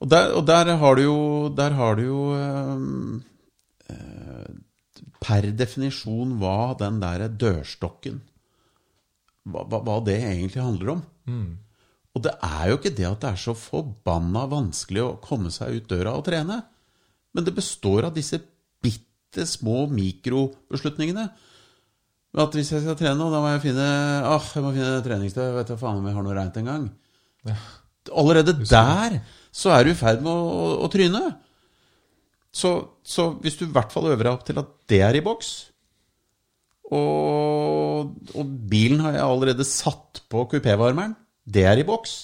Og, 0.00 0.08
der, 0.08 0.32
og 0.32 0.46
der 0.48 0.72
har 0.80 0.96
du 0.96 1.02
jo, 1.04 1.20
der 1.52 1.76
har 1.76 1.98
du 1.98 2.02
jo 2.06 2.20
ehm, 2.32 3.22
eh, 3.92 4.52
per 5.20 5.48
definisjon 5.52 6.38
hva 6.40 6.72
den 6.80 7.00
der 7.02 7.26
dørstokken 7.28 8.22
hva, 9.50 9.64
hva, 9.68 9.98
det 10.04 10.18
egentlig 10.20 10.62
handler 10.62 10.94
om. 10.94 11.02
Og 12.16 12.24
det 12.24 12.32
er 12.42 12.70
jo 12.70 12.78
ikke 12.78 12.94
det 12.96 13.06
at 13.08 13.22
det 13.22 13.30
er 13.30 13.42
så 13.44 13.54
forbanna 13.56 14.46
vanskelig 14.50 15.02
å 15.04 15.18
komme 15.22 15.52
seg 15.54 15.78
ut 15.78 15.90
døra 15.90 16.16
og 16.18 16.24
trene. 16.26 16.58
Men 17.36 17.46
det 17.46 17.54
består 17.54 18.08
av 18.08 18.16
disse 18.16 18.40
bitte 18.82 19.46
små 19.46 19.84
mikrobeslutningene. 19.94 21.28
At 22.40 22.54
hvis 22.54 22.72
jeg 22.74 22.84
skal 22.84 22.98
trene 22.98 23.18
nå, 23.18 23.28
da 23.32 23.42
må 23.42 23.52
jeg 23.54 23.62
finne 23.64 23.86
Åh, 24.30 24.50
jeg 24.54 24.64
må 24.64 24.72
finne 24.74 25.04
treningstøy. 25.06 25.44
Jeg 25.48 25.56
vet 25.56 25.70
da 25.72 25.78
faen 25.78 26.00
om 26.00 26.08
jeg 26.08 26.16
har 26.18 26.26
noe 26.26 26.36
reint 26.36 26.58
engang. 26.60 26.88
Allerede 28.10 28.56
der 28.58 29.20
så 29.50 29.72
er 29.74 29.84
du 29.84 29.92
i 29.92 29.98
ferd 29.98 30.22
med 30.24 30.30
å, 30.30 30.50
å, 30.50 30.68
å 30.86 30.90
tryne. 30.92 31.22
Så, 32.54 32.70
så 33.06 33.30
hvis 33.42 33.58
du 33.58 33.66
i 33.66 33.72
hvert 33.74 33.92
fall 33.94 34.10
øver 34.10 34.26
deg 34.26 34.32
opp 34.34 34.46
til 34.46 34.58
at 34.62 34.70
det 34.90 35.02
er 35.06 35.18
i 35.18 35.24
boks 35.24 35.50
og, 36.90 38.14
og 38.34 38.54
bilen 38.70 39.02
har 39.04 39.14
jeg 39.14 39.26
allerede 39.26 39.66
satt 39.66 40.22
på 40.30 40.42
kupévarmeren. 40.50 41.14
Det 41.46 41.62
er 41.66 41.78
i 41.78 41.86
boks. 41.86 42.14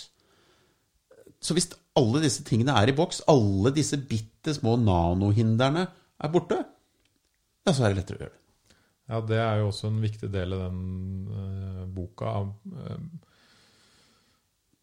Så 1.42 1.54
hvis 1.54 1.68
alle 1.96 2.22
disse 2.24 2.42
tingene 2.46 2.74
er 2.74 2.90
i 2.90 2.96
boks, 2.96 3.22
alle 3.30 3.72
disse 3.74 3.98
bitte 4.10 4.54
små 4.56 4.74
nanohindrene 4.80 5.86
er 5.86 6.32
borte, 6.32 6.58
ja, 7.66 7.72
så 7.72 7.86
er 7.86 7.94
det 7.94 8.00
lettere 8.00 8.18
å 8.18 8.24
gjøre 8.24 8.34
det. 8.34 8.42
Ja, 9.06 9.20
det 9.22 9.38
er 9.38 9.60
jo 9.60 9.70
også 9.70 9.88
en 9.90 10.02
viktig 10.02 10.28
del 10.34 10.54
av 10.56 10.64
den 10.66 10.80
uh, 11.30 11.82
boka. 11.94 12.32
eh, 12.74 13.02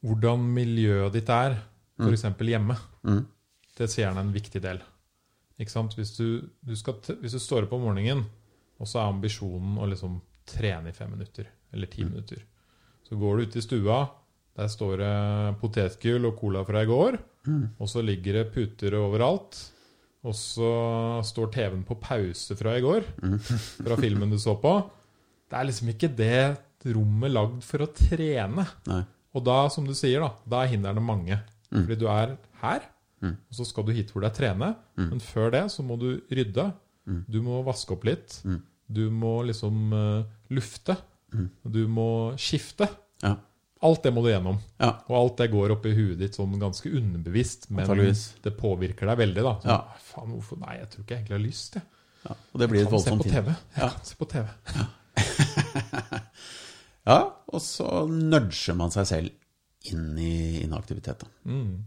hvordan 0.04 0.46
miljøet 0.56 1.16
ditt 1.16 1.32
er, 1.32 1.58
f.eks. 2.00 2.26
hjemme. 2.48 2.78
Det 3.78 3.88
ser 3.90 4.08
han 4.10 4.18
er 4.18 4.28
en 4.28 4.34
viktig 4.34 4.62
del. 4.62 4.82
Hvis 5.58 6.16
du, 6.18 6.42
du 6.66 6.74
skal, 6.76 6.98
hvis 7.22 7.36
du 7.38 7.40
står 7.40 7.68
opp 7.68 7.74
om 7.78 7.86
morgenen, 7.88 8.24
og 8.82 8.88
så 8.90 9.00
er 9.00 9.12
ambisjonen 9.14 9.78
å 9.80 9.86
liksom 9.88 10.18
trene 10.50 10.90
i 10.90 10.96
fem 10.98 11.12
minutter, 11.14 11.48
eller 11.72 11.88
ti 11.88 12.04
minutter, 12.04 12.42
så 13.08 13.16
går 13.20 13.38
du 13.38 13.44
ut 13.46 13.56
i 13.56 13.64
stua, 13.64 14.00
der 14.58 14.68
står 14.70 14.98
det 15.02 15.14
potetgull 15.62 16.26
og 16.30 16.36
cola 16.42 16.64
fra 16.68 16.84
i 16.84 16.90
går, 16.90 17.18
og 17.80 17.90
så 17.90 18.02
ligger 18.06 18.34
det 18.42 18.52
puter 18.54 18.96
overalt, 19.00 19.58
og 20.24 20.36
så 20.36 20.74
står 21.28 21.50
TV-en 21.52 21.84
på 21.88 21.98
pause 22.00 22.56
fra 22.56 22.76
i 22.78 22.84
går, 22.84 23.04
fra 23.86 23.98
filmen 24.00 24.30
du 24.32 24.38
så 24.40 24.56
på. 24.62 24.76
Det 25.50 25.58
er 25.60 25.68
liksom 25.70 25.90
ikke 25.94 26.12
det 26.18 26.92
rommet 26.94 27.32
lagd 27.32 27.64
for 27.64 27.84
å 27.86 27.90
trene. 27.94 28.66
Nei. 28.90 29.02
Og 29.34 29.44
da, 29.46 29.70
som 29.74 29.86
du 29.88 29.94
sier, 29.98 30.22
da, 30.22 30.30
da 30.46 30.62
er 30.64 30.72
hindrene 30.76 31.02
mange. 31.04 31.40
Fordi 31.74 31.96
du 32.00 32.08
er 32.08 32.36
her, 32.62 32.84
og 33.24 33.56
så 33.56 33.66
skal 33.66 33.86
du 33.88 33.94
hit 33.96 34.12
hvor 34.14 34.22
det 34.22 34.30
er 34.32 34.38
trene. 34.38 34.76
Men 35.00 35.20
før 35.24 35.52
det 35.56 35.66
så 35.74 35.84
må 35.86 35.98
du 36.00 36.10
rydde. 36.30 36.68
Du 37.32 37.42
må 37.44 37.62
vaske 37.66 37.96
opp 37.96 38.04
litt. 38.08 38.42
Du 38.94 39.10
må 39.12 39.42
liksom 39.48 39.94
uh, 39.96 40.24
lufte. 40.54 40.96
Du 41.66 41.82
må 41.90 42.08
skifte. 42.38 42.88
Ja. 43.24 43.38
Alt 43.84 44.04
det 44.06 44.14
må 44.16 44.22
du 44.24 44.30
gjennom. 44.30 44.60
Ja. 44.80 44.92
Og 45.10 45.16
alt 45.18 45.38
det 45.42 45.50
går 45.52 45.74
opp 45.76 45.86
i 45.90 45.96
huet 45.96 46.20
ditt 46.22 46.38
sånn 46.38 46.54
ganske 46.62 46.88
underbevisst, 46.88 47.66
men 47.74 47.90
det 47.90 48.54
påvirker 48.60 49.10
deg 49.12 49.18
veldig. 49.24 49.44
da 49.44 49.56
sånn, 49.60 49.72
Ja. 49.72 49.80
Faen, 50.12 50.30
hvorfor 50.36 50.60
Nei, 50.62 50.78
jeg 50.80 50.90
tror 50.94 51.04
ikke 51.04 51.16
jeg 51.16 51.24
egentlig 51.24 51.38
har 51.40 51.44
lyst. 51.48 51.76
Jeg, 51.76 51.84
ja. 52.30 52.36
Og 52.54 52.60
det 52.62 52.70
blir 52.72 52.82
et 52.84 52.88
kan 52.88 53.00
se 53.00 53.10
voldsomt 53.12 53.24
på. 53.26 53.30
TV. 53.34 53.48
Jeg 53.76 53.84
Ja. 53.84 53.90
kan 53.90 54.06
se 54.06 54.16
på 54.16 54.30
TV. 54.32 54.48
Ja, 57.06 57.18
og 57.54 57.60
så 57.62 58.06
nudger 58.08 58.76
man 58.80 58.92
seg 58.96 59.08
selv 59.10 59.30
inn 59.92 60.14
i 60.20 60.64
inaktivitet. 60.64 61.26
Mm. 61.44 61.84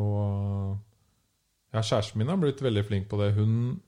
Og 0.00 0.78
ja, 1.72 1.80
kjæresten 1.80 2.20
min 2.20 2.30
har 2.32 2.40
blitt 2.40 2.62
veldig 2.64 2.84
flink 2.88 3.08
på 3.10 3.20
det. 3.20 3.32
Hun 3.36 3.80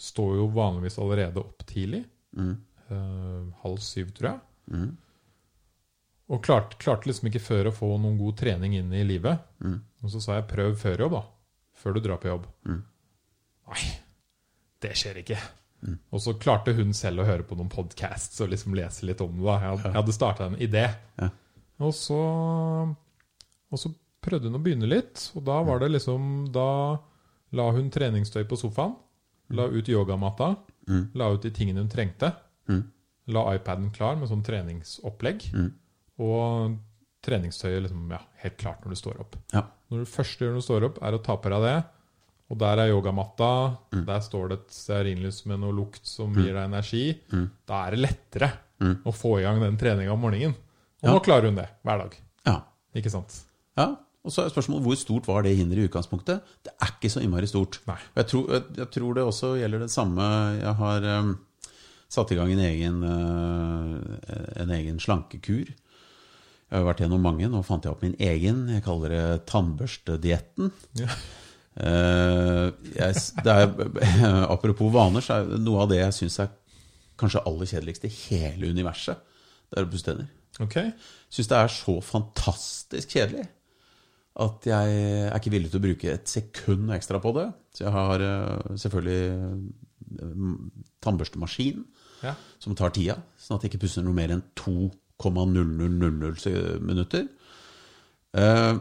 står 0.00 0.36
jo 0.40 0.48
vanligvis 0.56 0.98
allerede 1.00 1.42
opp 1.42 1.64
tidlig. 1.68 2.04
Mm. 2.36 2.56
Eh, 2.88 3.46
halv 3.62 3.80
syv, 3.84 4.12
tror 4.16 4.32
jeg. 4.32 4.40
Mm. 4.72 4.90
Og 6.30 6.44
klarte, 6.46 6.78
klarte 6.80 7.10
liksom 7.10 7.28
ikke 7.30 7.42
før 7.42 7.70
å 7.70 7.74
få 7.74 7.90
noen 7.98 8.18
god 8.20 8.38
trening 8.40 8.76
inn 8.78 8.92
i 8.94 9.04
livet. 9.06 9.40
Mm. 9.64 9.80
Og 10.04 10.12
så 10.12 10.22
sa 10.22 10.38
jeg 10.38 10.50
prøv 10.52 10.76
før 10.80 11.06
jobb, 11.06 11.16
da. 11.18 11.24
Før 11.80 11.96
du 11.96 12.04
drar 12.04 12.20
på 12.22 12.30
jobb. 12.30 12.46
Mm. 12.68 12.82
Nei, 13.70 13.88
det 14.84 14.94
skjer 14.98 15.22
ikke. 15.22 15.40
Og 16.12 16.20
så 16.20 16.34
klarte 16.36 16.74
hun 16.76 16.92
selv 16.96 17.22
å 17.22 17.26
høre 17.28 17.46
på 17.48 17.56
noen 17.56 17.70
podcasts 17.72 18.40
og 18.44 18.50
liksom 18.52 18.74
lese 18.76 19.06
litt 19.08 19.22
om 19.24 19.38
det. 19.40 19.54
Jeg 19.64 19.94
hadde 19.96 20.14
starta 20.16 20.50
en 20.50 20.58
idé. 20.60 20.86
Ja. 21.16 21.30
Og 21.80 21.94
så, 21.96 22.16
og 23.70 23.78
så 23.80 23.90
prøvde 24.20 24.50
hun 24.50 24.58
å 24.58 24.62
begynne 24.62 24.88
litt, 24.90 25.30
og 25.38 25.44
da 25.46 25.60
var 25.64 25.80
det 25.80 25.88
liksom 25.94 26.50
Da 26.52 26.66
la 27.56 27.70
hun 27.74 27.88
treningstøy 27.90 28.44
på 28.46 28.58
sofaen. 28.60 28.92
La 29.50 29.64
ut 29.66 29.88
yogamatta. 29.90 30.52
Mm. 30.86 31.06
La 31.18 31.30
ut 31.34 31.42
de 31.42 31.50
tingene 31.50 31.82
hun 31.82 31.88
trengte. 31.90 32.28
Mm. 32.70 32.84
La 33.34 33.42
iPaden 33.56 33.88
klar 33.94 34.14
med 34.20 34.28
sånn 34.30 34.44
treningsopplegg. 34.46 35.48
Mm. 35.56 35.70
Og 36.22 36.76
treningstøyet 37.26 37.82
liksom, 37.88 38.04
ja, 38.14 38.20
helt 38.44 38.56
klart 38.60 38.84
når 38.84 38.94
du 38.94 39.00
står 39.00 39.18
opp. 39.24 39.34
Ja. 39.54 39.64
Når 39.90 40.04
du 40.04 40.12
først 40.12 40.38
gjør 40.40 40.54
når 40.54 40.62
du 40.62 40.66
står 40.68 40.86
opp, 40.86 41.00
er 41.02 41.16
å 41.18 41.22
ta 41.26 41.34
på 41.42 41.50
deg 41.50 41.66
det. 41.66 41.74
Og 42.50 42.58
der 42.62 42.84
er 42.84 42.92
yogamatta. 42.92 43.50
Mm. 43.94 44.04
Der 44.06 44.22
står 44.26 44.48
det 44.52 44.60
et 44.60 44.72
stearinlys 44.78 45.42
med 45.50 45.60
noe 45.64 45.74
lukt 45.74 46.06
som 46.06 46.32
gir 46.38 46.52
deg 46.54 46.62
energi. 46.68 47.04
Mm. 47.34 47.48
Da 47.66 47.86
er 47.88 47.96
det 47.96 48.04
lettere 48.06 48.52
Mm. 48.80 48.94
å 49.04 49.12
få 49.12 49.34
i 49.36 49.42
gang 49.44 49.58
den 49.60 49.74
treninga 49.76 50.12
om 50.14 50.22
morgenen. 50.24 50.54
Og 51.02 51.08
Ja. 51.08 51.12
nå 51.16 51.22
klarer 51.24 51.48
hun 51.50 51.56
det 51.56 51.68
hver 51.84 51.98
dag. 52.04 52.16
ja. 52.46 52.56
Ikke 52.94 53.10
sant? 53.10 53.34
Ja, 53.78 53.96
og 54.24 54.32
så 54.34 54.42
er 54.44 54.50
spørsmålet 54.50 54.82
hvor 54.84 54.96
stort 54.98 55.26
var 55.28 55.42
det 55.46 55.56
hinderet 55.56 55.84
i 55.84 55.88
utgangspunktet? 55.88 56.42
Det 56.66 56.72
er 56.82 56.90
ikke 56.92 57.08
så 57.12 57.22
innmari 57.22 57.46
stort. 57.48 57.78
Nei. 57.86 57.96
Jeg 58.16 58.26
tror, 58.26 58.50
jeg, 58.76 58.88
tror 58.90 59.14
det 59.14 59.22
også 59.24 59.52
gjelder 59.60 59.78
det 59.84 59.90
samme. 59.90 60.26
Jeg 60.60 60.74
har 60.76 61.06
um, 61.20 61.30
satt 62.10 62.32
i 62.32 62.36
gang 62.36 62.50
en 62.52 62.58
egen, 62.66 62.98
uh, 63.06 64.60
en 64.60 64.70
egen 64.76 64.98
slankekur. 65.00 65.70
Jeg 65.70 66.76
har 66.76 66.84
vært 66.84 67.00
gjennom 67.00 67.22
mange. 67.22 67.48
Nå 67.48 67.62
fant 67.64 67.86
jeg 67.86 67.94
opp 67.94 68.02
min 68.02 68.16
egen. 68.18 68.66
Jeg 68.74 68.82
kaller 68.84 69.14
det 69.14 69.46
tannbørstedietten. 69.48 70.72
Ja. 71.00 71.08
Uh, 71.80 72.74
jeg, 72.92 73.14
det 73.46 73.54
er, 73.54 73.70
apropos 74.54 74.92
vaner, 74.92 75.24
så 75.24 75.38
er 75.40 75.62
noe 75.62 75.86
av 75.86 75.94
det 75.94 76.02
jeg 76.02 76.18
syns 76.18 76.40
er 76.44 76.50
kanskje 77.20 77.46
aller 77.46 77.68
kjedeligste 77.70 78.10
i 78.10 78.14
hele 78.26 78.68
universet, 78.74 79.16
det 79.70 79.78
er 79.78 79.86
å 79.86 79.90
pusse 79.92 80.06
tenner. 80.10 80.28
Ok. 80.60 80.76
Syns 81.30 81.48
det 81.48 81.56
er 81.60 81.68
så 81.72 82.00
fantastisk 82.04 83.08
kjedelig 83.16 83.46
at 84.40 84.64
jeg 84.66 84.88
er 85.28 85.34
ikke 85.36 85.50
villig 85.52 85.70
til 85.72 85.80
å 85.80 85.84
bruke 85.84 86.12
et 86.14 86.28
sekund 86.30 86.90
ekstra 86.94 87.18
på 87.20 87.32
det. 87.36 87.48
Så 87.74 87.84
jeg 87.84 87.92
har 87.92 88.20
eh, 88.24 88.76
selvfølgelig 88.78 89.22
eh, 90.20 90.34
tannbørstemaskin 91.04 91.84
Ja. 92.22 92.34
som 92.60 92.74
tar 92.76 92.90
tida, 92.92 93.14
sånn 93.40 93.56
at 93.56 93.62
jeg 93.64 93.70
ikke 93.72 93.80
pusser 93.86 94.02
noe 94.04 94.12
mer 94.16 94.28
enn 94.34 94.42
2,0000 94.60 96.80
minutter. 96.84 97.28
Eh, 98.34 98.74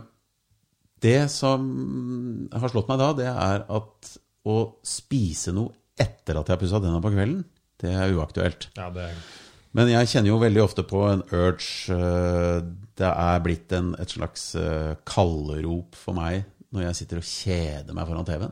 Det 1.01 1.29
som 1.31 2.49
har 2.51 2.69
slått 2.73 2.89
meg 2.91 2.99
da, 2.99 3.13
det 3.15 3.27
er 3.31 3.61
at 3.71 4.09
å 4.49 4.55
spise 4.83 5.53
noe 5.55 5.71
etter 5.99 6.35
at 6.39 6.47
jeg 6.49 6.57
har 6.57 6.59
pussa 6.59 6.79
tenna 6.83 6.99
på 7.03 7.11
kvelden, 7.13 7.45
det 7.79 7.93
er 7.95 8.11
uaktuelt. 8.17 8.67
ja, 8.75 8.89
det 8.91 9.05
er 9.07 9.15
Men 9.77 9.91
jeg 9.91 10.09
kjenner 10.09 10.31
jo 10.31 10.39
veldig 10.41 10.61
ofte 10.63 10.83
på 10.89 11.03
en 11.11 11.21
urge 11.29 11.93
eh, 11.93 12.61
Det 12.97 13.09
er 13.09 13.43
blitt 13.45 13.75
en, 13.77 13.91
et 14.01 14.09
slags 14.15 14.47
eh, 14.57 14.95
kallerop 15.05 15.97
for 15.99 16.17
meg 16.17 16.43
når 16.73 16.83
jeg 16.87 16.97
sitter 16.99 17.17
og 17.21 17.25
kjeder 17.25 17.95
meg 17.97 18.05
foran 18.09 18.25
TV-en. 18.27 18.51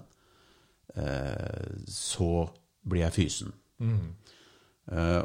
Eh, 0.97 1.73
Så 1.93 2.29
blir 2.87 3.03
jeg 3.03 3.13
fysen. 3.13 3.51
Mm. 3.77 4.07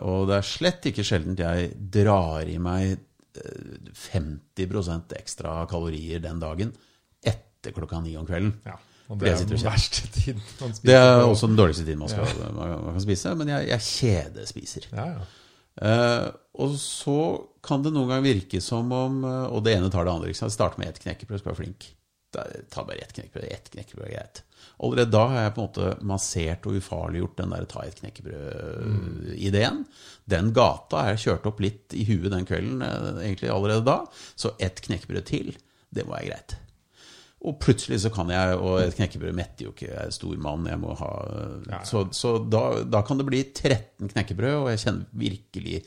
Og 0.03 0.27
det 0.29 0.35
er 0.41 0.45
slett 0.45 0.89
ikke 0.91 1.05
sjeldent 1.07 1.39
jeg 1.41 1.71
drar 1.95 2.49
i 2.51 2.57
meg 2.61 2.97
eh, 3.39 3.93
50% 4.11 5.15
ekstra 5.21 5.61
kalorier 5.71 6.21
den 6.25 6.41
dagen 6.43 6.73
etter 7.23 7.73
klokka 7.77 8.01
ni 8.03 8.17
om 8.19 8.27
kvelden. 8.29 8.57
Ja. 8.67 8.75
Og 9.13 9.21
det 9.21 9.33
er 9.33 9.45
den 9.45 9.61
verste 9.61 10.09
tiden 10.15 10.41
man 10.61 10.73
spiser 10.73 10.89
Det 10.89 10.97
er 10.97 11.23
også 11.27 11.49
den 11.51 11.57
dårligste 11.59 11.85
tiden 11.85 12.01
man, 12.01 12.11
skal, 12.11 12.27
ja. 12.27 12.51
man 12.57 12.93
kan 12.97 13.05
spise, 13.05 13.33
men 13.39 13.51
jeg, 13.53 13.69
jeg 13.69 13.87
kjedespiser. 13.89 14.89
Ja, 14.93 15.07
ja. 15.17 15.31
Eh, 15.81 16.29
og 16.61 16.77
så 16.77 17.19
kan 17.65 17.85
det 17.85 17.95
noen 17.95 18.11
ganger 18.11 18.27
virke 18.27 18.61
som 18.61 18.91
om 18.93 19.23
eh, 19.25 19.45
Og 19.57 19.63
det 19.65 19.73
ene 19.79 19.89
tar 19.93 20.05
det 20.05 20.13
andre. 20.13 20.31
Ikke 20.33 20.43
sant? 20.45 20.55
Start 20.55 20.79
med 20.81 20.91
ett 20.91 21.03
knekkebrød, 21.03 21.43
skal 21.43 21.55
være 21.55 21.63
flink. 21.63 21.91
Ta 22.33 22.85
bare 22.85 23.03
ett 23.03 23.13
knekkebrød. 23.17 23.49
Ett 23.51 23.71
knekkebrød 23.75 24.07
er 24.09 24.15
greit. 24.17 24.43
Allerede 24.83 25.13
da 25.13 25.27
har 25.31 25.45
jeg 25.45 25.55
på 25.55 25.63
en 25.63 25.69
måte 25.69 26.07
massert 26.09 26.67
og 26.67 26.79
ufarliggjort 26.81 27.37
den 27.39 27.53
der 27.55 27.67
ta 27.71 27.85
et 27.87 27.99
knekkebrød-ideen. 28.01 29.85
Den 30.33 30.51
gata 30.57 31.05
er 31.11 31.21
kjørt 31.21 31.47
opp 31.51 31.61
litt 31.63 31.95
i 31.95 32.07
huet 32.09 32.33
den 32.33 32.49
kvelden, 32.49 32.83
eh, 32.83 33.23
egentlig 33.27 33.53
allerede 33.53 33.87
da. 33.87 33.99
Så 34.35 34.57
ett 34.59 34.81
knekkebrød 34.87 35.27
til, 35.29 35.55
det 35.91 36.07
må 36.07 36.17
være 36.17 36.33
greit. 36.33 36.57
Og 37.43 37.57
plutselig 37.59 37.99
så 38.05 38.11
kan 38.15 38.31
jeg 38.31 38.55
Og 38.55 38.77
et 38.79 38.95
knekkebrød 38.95 39.35
metter 39.35 39.67
jo 39.67 39.73
ikke, 39.75 39.89
jeg 39.91 39.99
er 39.99 40.15
stor 40.15 40.35
mann. 40.43 40.69
Jeg 40.71 40.79
må 40.83 40.95
ha 40.99 41.13
Ja, 41.27 41.79
ja. 41.79 41.83
Så, 41.89 42.05
så 42.15 42.37
da, 42.39 42.83
da 42.87 43.03
kan 43.07 43.19
det 43.19 43.27
bli 43.29 43.43
13 43.51 44.13
knekkebrød, 44.15 44.57
og 44.61 44.69
jeg 44.73 44.83
kjenner 44.85 45.23
virkelig 45.25 45.83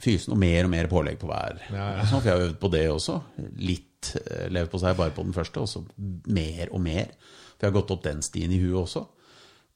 fysen 0.00 0.32
og 0.32 0.40
mer 0.40 0.64
og 0.64 0.72
mer 0.72 0.88
pålegg 0.90 1.18
på 1.20 1.28
hver. 1.28 1.60
Ja. 1.68 1.88
Sånn, 2.08 2.22
for 2.22 2.30
jeg 2.30 2.38
har 2.38 2.46
øvd 2.48 2.60
på 2.62 2.70
det 2.72 2.84
også. 2.90 3.18
Litt 3.60 4.14
eh, 4.22 4.46
leverpostei 4.52 4.94
bare 4.96 5.14
på 5.14 5.26
den 5.26 5.36
første, 5.36 5.60
og 5.60 5.68
så 5.70 5.84
mer 6.32 6.72
og 6.72 6.80
mer. 6.84 7.12
For 7.54 7.66
jeg 7.66 7.70
har 7.70 7.76
gått 7.76 7.92
opp 7.94 8.04
den 8.06 8.24
stien 8.24 8.54
i 8.54 8.60
huet 8.62 8.80
også. 8.86 9.04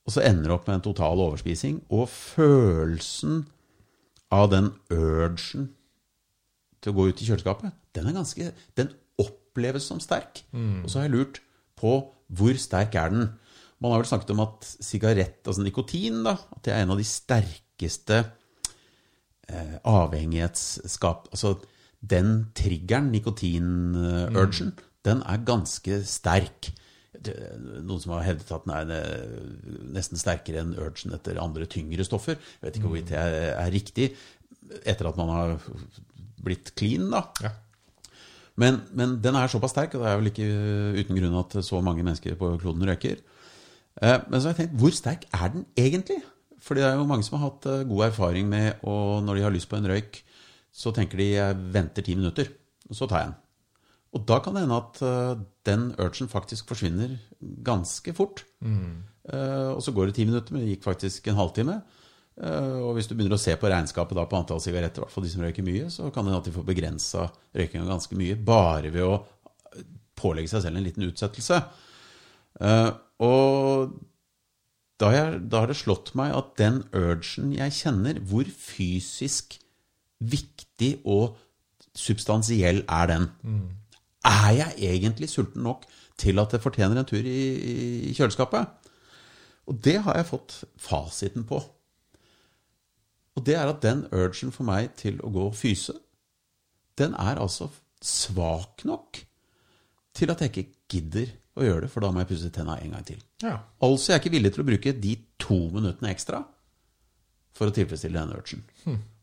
Og 0.08 0.14
så 0.14 0.24
ender 0.24 0.48
det 0.48 0.54
opp 0.56 0.68
med 0.70 0.78
en 0.78 0.86
total 0.86 1.20
overspising. 1.26 1.82
Og 1.92 2.08
følelsen 2.08 3.42
av 4.32 4.48
den 4.52 4.72
urgen 4.92 5.68
til 6.80 6.92
å 6.92 6.96
gå 6.96 7.08
ut 7.10 7.20
i 7.20 7.28
kjøleskapet, 7.28 7.76
den 7.96 8.08
er 8.08 8.16
ganske 8.16 8.50
Den 8.78 8.92
oppleves 9.58 9.90
som 9.90 10.00
sterk. 10.02 10.44
Og 10.84 10.90
så 10.90 11.00
har 11.00 11.08
jeg 11.08 11.16
lurt 11.16 11.42
på 11.78 11.98
hvor 12.28 12.58
sterk 12.60 12.94
er 12.94 13.10
den. 13.10 13.28
Man 13.80 13.92
har 13.92 14.02
vel 14.02 14.10
snakket 14.10 14.34
om 14.34 14.42
at 14.44 14.66
sigarett, 14.82 15.40
altså 15.46 15.62
nikotin, 15.62 16.22
da, 16.26 16.36
at 16.56 16.64
det 16.66 16.74
er 16.74 16.82
en 16.82 16.94
av 16.94 16.98
de 16.98 17.06
sterkeste 17.06 18.18
eh, 19.48 19.76
avhengighetsskap 19.86 21.28
Altså 21.32 21.58
den 21.98 22.50
triggeren, 22.54 23.10
nikotin-urgen, 23.10 24.74
den 25.06 25.22
er 25.22 25.46
ganske 25.46 26.02
sterk. 26.06 26.72
Er 27.18 27.56
Noen 27.82 28.02
som 28.02 28.12
har 28.14 28.26
hevdet 28.28 28.50
at 28.54 28.66
den 28.66 28.74
er 28.76 28.92
eh, 28.94 29.54
nesten 29.94 30.20
sterkere 30.20 30.62
enn 30.62 30.76
urgen 30.78 31.14
etter 31.16 31.40
andre 31.42 31.66
tyngre 31.70 32.04
stoffer. 32.06 32.36
Jeg 32.38 32.66
vet 32.66 32.78
ikke 32.78 32.90
hvorvidt 32.90 33.10
det 33.10 33.18
er, 33.18 33.38
er 33.56 33.72
riktig 33.74 34.12
etter 34.84 35.08
at 35.08 35.16
man 35.18 35.32
har 35.32 35.56
blitt 36.44 36.74
clean, 36.78 37.08
da. 37.10 37.24
ja. 37.42 37.54
Men, 38.58 38.80
men 38.96 39.18
den 39.22 39.36
er 39.38 39.50
såpass 39.50 39.70
sterk, 39.74 39.94
og 39.94 40.02
det 40.02 40.10
er 40.10 40.18
vel 40.18 40.30
ikke 40.32 40.46
uten 40.98 41.18
grunn 41.20 41.36
at 41.38 41.58
så 41.64 41.78
mange 41.84 42.02
mennesker 42.02 42.34
på 42.38 42.56
kloden 42.58 42.86
røyker. 42.88 43.20
Eh, 44.02 44.18
Men 44.28 44.40
så 44.40 44.48
har 44.48 44.54
jeg 44.56 44.64
tenkt, 44.64 44.78
hvor 44.80 44.94
sterk 44.94 45.26
er 45.34 45.52
den 45.54 45.66
egentlig? 45.78 46.18
Fordi 46.62 46.82
det 46.82 46.88
er 46.90 46.98
jo 46.98 47.06
mange 47.08 47.26
som 47.26 47.38
har 47.38 47.48
hatt 47.48 47.68
eh, 47.70 47.84
god 47.88 48.08
erfaring 48.08 48.48
med 48.50 48.82
og 48.82 49.22
når 49.26 49.38
de 49.38 49.44
har 49.46 49.54
lyst 49.54 49.70
på 49.70 49.78
en 49.78 49.86
røyk, 49.90 50.22
så 50.74 50.92
tenker 50.94 51.20
de 51.20 51.28
jeg 51.36 51.60
venter 51.74 52.04
ti 52.06 52.16
minutter, 52.18 52.50
og 52.90 52.98
så 52.98 53.06
tar 53.06 53.22
jeg 53.22 53.30
den. 53.30 53.38
Og 54.16 54.24
da 54.26 54.38
kan 54.40 54.54
det 54.56 54.64
hende 54.64 54.80
at 54.80 55.00
eh, 55.04 55.44
den 55.68 55.86
urgen 55.98 56.30
faktisk 56.32 56.70
forsvinner 56.70 57.14
ganske 57.64 58.14
fort. 58.16 58.44
Mm. 58.64 59.04
Og 59.28 59.82
så 59.84 59.92
går 59.92 60.08
det 60.08 60.14
ti 60.16 60.24
minutter, 60.24 60.54
men 60.54 60.62
det 60.64 60.70
gikk 60.70 60.86
faktisk 60.86 61.26
en 61.28 61.36
halvtime. 61.36 61.74
Eh, 62.38 62.78
Og 62.86 62.94
hvis 62.94 63.08
du 63.10 63.14
begynner 63.16 63.34
å 63.38 63.42
se 63.42 63.54
på 63.58 63.70
regnskapet 63.70 64.14
på 64.30 64.38
antall 64.38 64.60
sigaretter, 64.62 65.02
i 65.02 65.04
hvert 65.04 65.14
fall 65.14 65.24
de 65.26 65.30
som 65.32 65.42
røyker 65.42 65.66
mye, 65.66 65.88
så 65.90 66.10
kan 66.12 66.24
det 66.24 66.30
hende 66.32 66.42
at 66.42 66.46
de 66.50 66.54
får 66.54 66.66
begrensa 66.68 67.24
røykinga 67.58 67.88
ganske 67.88 68.18
mye 68.18 68.36
bare 68.36 68.92
ved 68.94 69.02
å 69.02 69.16
pålegge 70.18 70.50
seg 70.52 70.62
selv 70.64 70.78
en 70.78 70.86
liten 70.86 71.06
utsettelse. 71.08 71.62
Eh, 72.60 72.90
Og 73.18 73.96
da, 74.98 75.08
har 75.10 75.14
jeg, 75.16 75.40
da 75.50 75.60
har 75.64 75.66
det 75.70 75.76
slått 75.78 76.12
meg 76.18 76.30
at 76.34 76.52
den 76.58 76.84
urgen 76.94 77.52
jeg 77.56 77.74
kjenner, 77.74 78.20
hvor 78.22 78.46
fysisk 78.46 79.58
viktig 80.22 81.00
og 81.06 81.36
substansiell 81.98 82.84
er 82.86 83.06
den? 83.10 83.26
Er 84.26 84.52
jeg 84.54 84.78
egentlig 84.92 85.28
sulten 85.30 85.62
nok 85.66 85.82
til 86.18 86.38
at 86.38 86.50
det 86.54 86.62
fortjener 86.62 86.98
en 86.98 87.06
tur 87.06 87.22
i, 87.26 87.40
i 88.10 88.14
kjøleskapet? 88.14 88.70
Og 89.66 89.78
det 89.82 89.98
har 90.06 90.16
jeg 90.18 90.26
fått 90.30 90.56
fasiten 90.78 91.44
på. 91.46 91.58
Og 93.38 93.44
det 93.46 93.54
er 93.54 93.70
at 93.70 93.82
den 93.84 94.02
urgen 94.10 94.50
for 94.54 94.66
meg 94.66 94.96
til 94.98 95.20
å 95.22 95.30
gå 95.30 95.44
og 95.52 95.56
fyse, 95.56 95.94
den 96.98 97.14
er 97.14 97.38
altså 97.38 97.68
svak 98.02 98.82
nok 98.88 99.20
til 100.18 100.32
at 100.32 100.42
jeg 100.42 100.50
ikke 100.50 100.66
gidder 100.90 101.30
å 101.58 101.66
gjøre 101.66 101.84
det, 101.86 101.90
for 101.92 102.02
da 102.02 102.10
må 102.14 102.22
jeg 102.24 102.30
pusse 102.32 102.50
tenna 102.54 102.76
en 102.82 102.96
gang 102.96 103.04
til. 103.06 103.20
ja. 103.44 103.56
Altså 103.82 104.12
jeg 104.12 104.16
er 104.18 104.22
ikke 104.24 104.34
villig 104.34 104.52
til 104.54 104.64
å 104.64 104.68
bruke 104.68 104.94
de 104.98 105.14
to 105.38 105.58
minuttene 105.74 106.10
ekstra 106.10 106.42
for 107.54 107.70
å 107.70 107.74
tilfredsstille 107.74 108.18
den 108.18 108.34
urgen. 108.34 108.66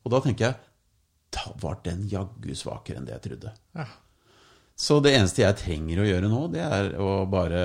Og 0.05 0.11
da 0.11 0.19
tenker 0.23 0.49
jeg 0.49 0.57
da 1.35 1.51
var 1.59 1.81
den 1.83 2.05
jaggu 2.07 2.53
svakere 2.55 3.01
enn 3.01 3.07
det 3.07 3.17
jeg 3.17 3.25
trodde. 3.29 3.53
ja. 3.75 3.87
Så 4.75 4.97
det 4.99 5.13
eneste 5.15 5.39
jeg 5.39 5.55
trenger 5.55 6.01
å 6.03 6.05
gjøre 6.07 6.27
nå, 6.27 6.39
det 6.51 6.63
er 6.63 6.89
å 6.99 7.11
bare 7.31 7.61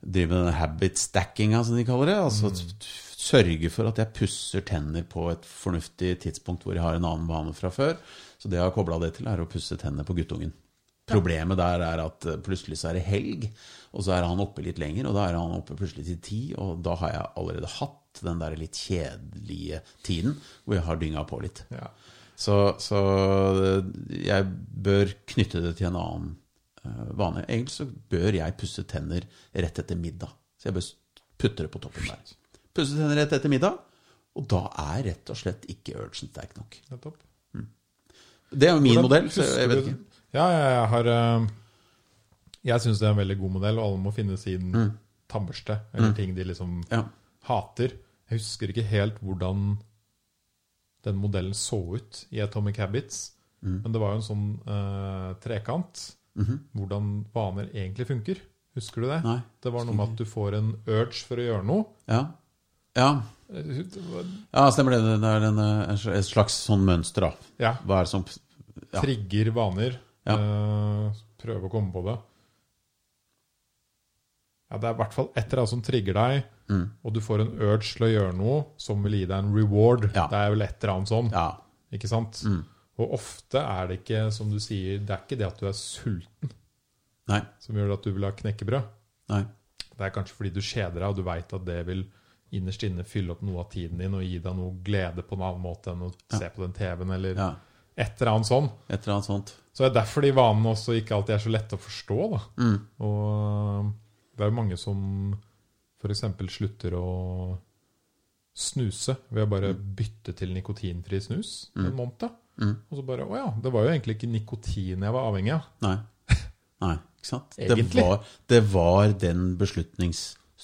drive 0.00 0.30
med 0.30 0.46
den 0.46 0.54
habit 0.56 0.96
stackinga, 1.00 1.60
som 1.64 1.76
de 1.76 1.84
kaller 1.84 2.08
det. 2.08 2.14
Altså 2.22 2.48
sørge 3.24 3.70
for 3.72 3.88
at 3.88 4.00
jeg 4.00 4.14
pusser 4.18 4.64
tenner 4.68 5.06
på 5.08 5.30
et 5.32 5.46
fornuftig 5.48 6.12
tidspunkt 6.26 6.66
hvor 6.66 6.76
jeg 6.76 6.84
har 6.84 6.98
en 6.98 7.08
annen 7.08 7.30
vane 7.30 7.54
fra 7.56 7.72
før. 7.72 7.96
Så 8.38 8.50
det 8.50 8.60
jeg 8.60 8.66
har 8.66 8.76
kobla 8.76 9.00
det 9.02 9.14
til, 9.16 9.28
er 9.30 9.40
å 9.40 9.48
pusse 9.50 9.78
tennene 9.80 10.06
på 10.06 10.16
guttungen. 10.18 10.52
Problemet 11.08 11.58
der 11.60 11.82
er 11.84 12.00
at 12.00 12.24
eh, 12.28 12.40
plutselig 12.40 12.78
så 12.80 12.90
er 12.90 12.98
det 12.98 13.08
helg, 13.08 13.48
og 13.92 14.06
så 14.06 14.14
er 14.16 14.24
han 14.24 14.40
oppe 14.40 14.64
litt 14.64 14.80
lenger, 14.80 15.08
og 15.08 15.16
da 15.16 15.26
er 15.28 15.36
han 15.36 15.52
oppe 15.58 15.76
plutselig 15.76 16.06
til 16.08 16.20
ti, 16.24 16.40
og 16.60 16.80
da 16.84 16.96
har 17.02 17.12
jeg 17.12 17.32
allerede 17.40 17.72
hatt 17.76 18.22
den 18.24 18.40
der 18.40 18.56
litt 18.56 18.78
kjedelige 18.78 19.80
tiden 20.06 20.38
hvor 20.64 20.78
jeg 20.78 20.86
har 20.86 21.00
dynga 21.00 21.24
på 21.28 21.40
litt. 21.44 21.64
Ja. 21.74 21.90
Så, 22.40 22.56
så 22.82 23.00
eh, 23.60 23.90
jeg 24.30 24.48
bør 24.88 25.12
knytte 25.34 25.62
det 25.64 25.76
til 25.78 25.90
en 25.90 26.00
annen 26.00 26.32
uh, 26.82 27.10
vane. 27.14 27.44
Egentlig 27.46 27.76
så 27.76 27.86
bør 27.86 28.40
jeg 28.40 28.56
pusse 28.60 28.86
tenner 28.90 29.28
rett 29.52 29.82
etter 29.84 29.98
middag. 29.98 30.32
Så 30.58 30.70
jeg 30.70 30.78
bør 30.78 30.88
putte 31.44 31.66
det 31.66 31.70
på 31.74 31.82
toppen 31.84 32.08
der. 32.10 32.34
Pusse 32.74 32.96
tenner 32.98 33.16
rett 33.20 33.32
etter 33.36 33.48
middag, 33.52 33.76
og 34.34 34.48
da 34.50 34.64
er 34.96 35.04
rett 35.10 35.30
og 35.30 35.36
slett 35.38 35.64
ikke 35.70 35.94
urgent 36.00 36.32
sterk 36.32 36.56
nok. 36.58 36.76
Nettopp. 36.90 37.20
Det 38.54 38.68
er 38.68 38.74
jo 38.76 38.80
min 38.82 38.94
Hvordan 38.98 39.06
modell, 39.08 39.28
så 39.34 39.42
jeg 39.58 39.68
vet 39.70 39.80
ikke. 39.84 39.96
Ja, 40.34 40.44
jeg, 40.52 40.88
har 40.90 41.06
eh, 41.10 41.46
Jeg 42.70 42.80
syns 42.84 42.98
det 43.00 43.06
er 43.08 43.14
en 43.14 43.18
veldig 43.22 43.36
god 43.40 43.50
modell, 43.56 43.78
og 43.78 43.84
alle 43.88 44.02
må 44.04 44.12
finne 44.14 44.36
sin 44.38 44.72
tannbørste 45.30 45.80
eller 45.94 46.12
ting 46.14 46.34
de 46.36 46.44
liksom 46.44 46.80
Mm. 46.84 46.90
Ja. 46.90 47.02
hater. 47.48 47.94
Jeg 48.30 48.38
husker 48.38 48.68
ikke 48.70 48.82
helt 48.88 49.18
hvordan 49.20 49.78
den 51.04 51.16
modellen 51.20 51.54
så 51.54 51.80
ut 51.96 52.26
i 52.32 52.40
Atomic 52.40 52.76
Habits, 52.78 53.32
Mm. 53.62 53.80
men 53.82 53.92
det 53.92 54.00
var 54.00 54.10
jo 54.12 54.16
en 54.16 54.28
sånn 54.28 54.60
uh, 54.68 55.34
trekant. 55.40 56.14
-hmm. 56.36 56.58
Hvordan 56.74 57.24
vaner 57.34 57.68
egentlig 57.74 58.06
funker. 58.06 58.36
Husker 58.74 59.00
du 59.00 59.06
det? 59.08 59.22
Nei. 59.24 59.40
Det 59.62 59.72
var 59.72 59.84
noe 59.84 59.94
med 59.94 60.10
at 60.10 60.16
du 60.18 60.24
får 60.24 60.54
en 60.54 60.72
urge 60.86 61.24
for 61.24 61.36
å 61.36 61.46
gjøre 61.46 61.64
noe. 61.64 61.84
Ja. 62.08 62.26
Ja. 62.96 63.08
Eh, 63.52 63.82
Ja, 64.54 64.70
stemmer 64.72 64.94
det. 64.96 65.02
Det 65.20 65.30
er 65.30 65.44
en, 65.50 65.58
eh, 65.58 65.92
et 66.18 66.24
slags 66.26 66.54
sånn 66.66 66.84
mønster, 66.86 67.28
da. 67.28 67.32
Ja, 67.60 67.74
Hva 67.84 68.00
er 68.00 68.04
det 68.08 68.12
som 68.14 68.24
Ja. 68.92 69.00
Trigger 69.02 69.50
vaner. 69.54 69.98
Ja. 70.26 70.34
Eh, 70.38 71.12
prøve 71.42 71.68
å 71.68 71.70
komme 71.70 71.92
på 71.92 72.02
det. 72.06 72.18
Ja, 74.70 74.78
det 74.80 74.88
er 74.88 74.94
i 74.94 74.98
hvert 74.98 75.14
fall 75.14 75.28
et 75.36 75.44
eller 75.46 75.62
annet 75.62 75.72
som 75.74 75.82
trigger 75.84 76.14
deg, 76.18 76.44
Mm. 76.70 76.90
og 77.04 77.12
du 77.12 77.20
får 77.20 77.40
en 77.42 77.58
urge 77.60 77.90
til 77.96 78.06
å 78.06 78.10
gjøre 78.10 78.34
noe 78.36 78.64
som 78.78 79.02
vil 79.02 79.12
gi 79.12 79.26
deg 79.26 79.36
en 79.44 79.52
reward. 79.54 80.06
Ja. 80.14 80.26
Det 80.28 80.38
er 80.38 80.50
vel 80.54 80.62
et 80.62 80.82
eller 80.82 80.94
annet 80.94 81.08
sånn. 81.10 81.30
Ja. 81.30 81.58
Ikke 81.92 82.08
sant? 82.08 82.32
Mm. 82.44 82.64
Og 82.98 83.12
ofte 83.12 83.60
er 83.60 83.86
det 83.88 83.98
ikke, 84.04 84.32
som 84.32 84.50
du 84.50 84.56
sier, 84.58 84.98
det 84.98 85.10
er 85.10 85.20
ikke 85.26 85.38
det 85.38 85.46
at 85.46 85.58
du 85.60 85.66
er 85.66 85.72
sulten 85.76 86.50
Nei. 87.28 87.42
som 87.58 87.74
gjør 87.76 87.92
at 87.92 88.02
du 88.02 88.12
vil 88.12 88.24
ha 88.24 88.30
knekkebrød. 88.32 88.84
Nei. 89.28 89.42
Det 89.96 90.00
er 90.00 90.10
kanskje 90.10 90.34
fordi 90.34 90.52
du 90.54 90.60
kjeder 90.60 90.94
deg, 90.94 91.08
og 91.08 91.16
du 91.16 91.22
veit 91.22 91.52
at 91.52 91.64
det 91.64 91.86
vil 91.86 92.04
innerst 92.56 92.82
inne 92.86 93.04
fylle 93.08 93.34
opp 93.34 93.42
noe 93.46 93.60
av 93.64 93.70
tiden 93.72 93.98
din 94.00 94.14
og 94.18 94.22
gi 94.24 94.38
deg 94.44 94.56
noe 94.58 94.76
glede 94.86 95.22
på 95.26 95.36
en 95.38 95.44
annen 95.48 95.62
måte 95.64 95.92
enn 95.92 96.06
å 96.06 96.12
se 96.38 96.48
på 96.54 96.62
den 96.64 96.72
TV-en 96.76 97.10
eller 97.16 97.34
Ja. 97.38 97.50
et 97.96 98.20
eller 98.20 98.32
annet 98.34 98.46
sånn. 98.50 98.70
Et 98.88 98.98
eller 99.02 99.16
annet 99.16 99.28
sånt. 99.30 99.54
Så 99.74 99.82
det 99.84 99.90
er 99.90 100.00
derfor 100.00 100.22
de 100.22 100.30
vanene 100.36 100.70
også 100.74 100.94
ikke 101.00 101.16
alltid 101.16 101.34
er 101.34 101.42
så 101.42 101.50
lette 101.50 101.76
å 101.76 101.82
forstå. 101.82 102.18
Da. 102.30 102.40
Mm. 102.62 102.76
Og 103.00 103.92
det 104.36 104.44
er 104.44 104.50
jo 104.50 104.56
mange 104.60 104.76
som 104.78 104.98
f.eks. 106.02 106.24
slutter 106.54 106.94
å 106.98 107.08
snuse 108.54 109.16
ved 109.34 109.46
å 109.46 109.50
bare 109.50 109.72
bytte 109.74 110.34
til 110.38 110.52
nikotinfri 110.54 111.18
snus 111.22 111.70
en 111.74 111.94
måned. 111.96 112.28
Mm. 112.60 112.74
Og 112.86 112.98
så 113.00 113.02
bare 113.06 113.24
Å 113.26 113.34
ja, 113.34 113.48
det 113.64 113.72
var 113.74 113.82
jo 113.86 113.90
egentlig 113.96 114.14
ikke 114.14 114.30
nikotin 114.30 115.02
jeg 115.02 115.14
var 115.16 115.26
avhengig 115.30 115.56
av. 115.56 115.64
Nei. 115.82 115.96
Nei, 116.84 116.94
ikke 117.18 117.26
sant? 117.32 117.56
Det 117.58 117.88
var, 117.96 118.20
det 118.52 118.60
var 118.70 119.14
den 119.18 119.56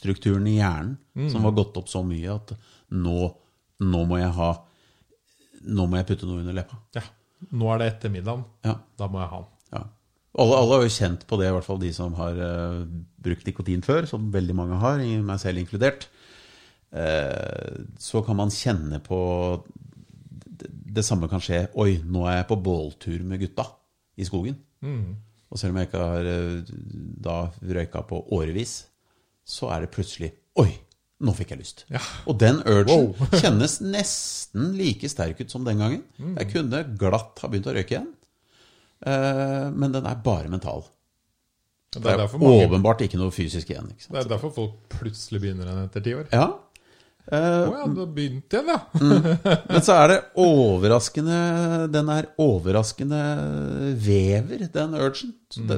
beslutningsstrukturen 0.00 0.46
i 0.46 0.56
hjernen 0.58 0.96
Mm. 1.16 1.30
som 1.30 1.42
var 1.42 1.52
gått 1.52 1.76
opp 1.76 1.88
så 1.88 2.02
mye 2.06 2.34
at 2.34 2.52
nå, 2.90 3.34
nå 3.80 4.04
må 4.06 4.18
jeg 4.18 4.32
ha 4.32 4.64
Nå 5.62 5.84
må 5.86 5.96
jeg 5.98 6.06
putte 6.08 6.24
noe 6.24 6.40
under 6.40 6.54
leppa. 6.56 6.78
Ja, 6.94 7.02
Nå 7.52 7.66
er 7.74 7.78
det 7.78 7.86
ettermiddagen. 7.92 8.44
Ja. 8.64 8.78
Da 8.96 9.08
må 9.08 9.18
jeg 9.20 9.28
ha 9.28 9.40
den. 9.42 9.50
ja. 9.74 9.82
Alle, 10.38 10.56
alle 10.56 10.74
har 10.78 10.82
jo 10.86 10.88
kjent 10.94 11.26
på 11.28 11.36
det, 11.36 11.48
i 11.48 11.52
hvert 11.52 11.64
fall 11.66 11.78
de 11.82 11.92
som 11.92 12.14
har 12.14 12.32
uh, 12.32 12.86
brukt 13.20 13.44
nikotin 13.44 13.82
før, 13.82 14.06
som 14.08 14.30
veldig 14.32 14.54
mange 14.56 14.78
har, 14.80 14.96
meg 14.96 15.38
selv 15.42 15.58
inkludert. 15.60 16.08
Uh, 16.94 17.84
så 17.98 18.22
kan 18.24 18.36
man 18.40 18.48
kjenne 18.48 19.02
på 19.04 19.18
det, 20.48 20.70
det 20.96 21.04
samme 21.04 21.28
kan 21.28 21.40
skje. 21.44 21.66
Oi, 21.76 21.98
nå 22.00 22.24
er 22.26 22.40
jeg 22.40 22.48
på 22.48 22.56
båltur 22.64 23.20
med 23.28 23.40
gutta 23.44 23.66
i 24.16 24.24
skogen. 24.24 24.56
Mm. 24.80 25.16
Og 25.50 25.58
selv 25.60 25.74
om 25.74 25.80
jeg 25.82 25.90
ikke 25.90 26.06
har 26.06 26.24
eh, 26.30 26.72
da 27.20 27.36
røyka 27.60 28.00
på 28.06 28.22
årevis, 28.32 28.86
så 29.50 29.72
er 29.74 29.84
det 29.84 29.90
plutselig 29.94 30.30
Oi, 30.60 30.68
nå 31.24 31.32
fikk 31.36 31.52
jeg 31.54 31.60
lyst. 31.60 31.84
Ja. 31.92 32.00
Og 32.28 32.38
den 32.40 32.62
urgen 32.64 32.88
Wow. 32.90 33.26
kjennes 33.42 33.78
nesten 33.84 34.72
like 34.78 35.08
sterk 35.10 35.40
ut 35.42 35.52
som 35.52 35.66
den 35.66 35.78
gangen. 35.82 36.02
Jeg 36.38 36.50
kunne 36.52 36.82
glatt 37.00 37.38
ha 37.42 37.50
begynt 37.50 37.68
å 37.70 37.74
røyke 37.76 37.94
igjen. 37.96 38.08
Eh, 39.06 39.68
men 39.72 39.94
den 39.94 40.08
er 40.10 40.18
bare 40.24 40.50
mental. 40.52 40.82
Det 41.90 42.02
Det 42.04 42.10
er 42.12 42.20
er 42.22 42.34
mange, 42.38 42.66
åpenbart 42.66 43.00
ikke 43.06 43.18
noe 43.18 43.32
fysisk 43.34 43.70
igjen. 43.72 43.88
Det 43.94 44.18
er 44.20 44.28
derfor 44.30 44.52
folk 44.54 44.74
plutselig 44.92 45.40
begynner 45.42 45.70
den 45.70 45.86
etter 45.86 46.04
ti 46.04 46.14
år. 46.18 46.28
Ja. 46.34 46.48
Å 46.50 46.66
Eh, 47.30 47.36
ja, 47.38 47.84
da 47.86 48.04
begynte 48.10 48.14
begynt 48.16 48.54
igjen, 48.56 48.70
ja! 48.72 48.78
men 49.70 49.82
så 49.86 49.94
er 50.00 50.06
det 50.10 50.16
overraskende 50.40 51.36
Den 51.92 52.08
er 52.10 52.26
overraskende 52.42 53.20
vever, 54.02 54.64
den 54.72 54.96
urgen. 54.98 55.34
Det, 55.54 55.76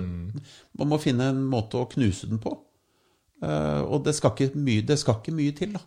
Man 0.79 0.89
må 0.89 1.01
finne 1.03 1.29
en 1.33 1.43
måte 1.53 1.83
å 1.83 1.89
knuse 1.91 2.31
den 2.31 2.41
på. 2.41 2.55
Eh, 3.43 3.81
og 3.83 4.05
det 4.07 4.15
skal, 4.17 4.55
mye, 4.55 4.85
det 4.87 4.99
skal 5.01 5.19
ikke 5.19 5.35
mye 5.35 5.55
til, 5.57 5.75
da. 5.75 5.83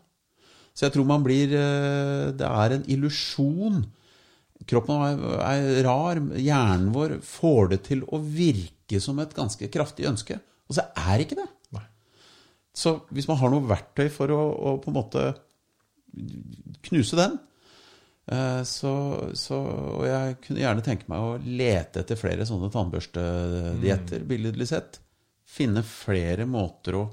Så 0.76 0.88
jeg 0.88 0.96
tror 0.96 1.08
man 1.08 1.24
blir 1.24 1.54
eh, 1.56 2.34
Det 2.36 2.48
er 2.48 2.76
en 2.76 2.88
illusjon. 2.92 3.86
Kroppen 4.68 5.04
er, 5.08 5.24
er 5.40 5.84
rar. 5.88 6.20
Hjernen 6.36 6.92
vår 6.96 7.20
får 7.24 7.72
det 7.74 7.82
til 7.90 8.04
å 8.12 8.20
virke 8.20 9.00
som 9.04 9.20
et 9.24 9.36
ganske 9.36 9.70
kraftig 9.72 10.08
ønske. 10.10 10.40
Og 10.68 10.78
så 10.78 10.88
er 11.08 11.24
ikke 11.24 11.40
det. 11.40 11.48
Nei. 11.76 11.86
Så 12.76 12.98
hvis 13.16 13.28
man 13.32 13.40
har 13.40 13.52
noe 13.54 13.68
verktøy 13.70 14.08
for 14.14 14.32
å, 14.36 14.42
å 14.52 14.78
på 14.84 14.92
en 14.92 15.00
måte 15.00 15.26
knuse 16.86 17.18
den 17.20 17.34
eh, 18.32 18.62
så, 18.64 18.94
så, 19.36 19.58
Og 20.00 20.06
jeg 20.08 20.38
kunne 20.46 20.62
gjerne 20.62 20.84
tenke 20.86 21.10
meg 21.12 21.24
å 21.24 21.34
lete 21.44 22.04
etter 22.04 22.20
flere 22.20 22.48
sånne 22.48 22.72
tannbørstedietter, 22.74 24.24
billedlig 24.28 24.70
sett. 24.72 25.00
Finne 25.46 25.84
flere 25.88 26.48
måter 26.50 27.00
å, 27.00 27.06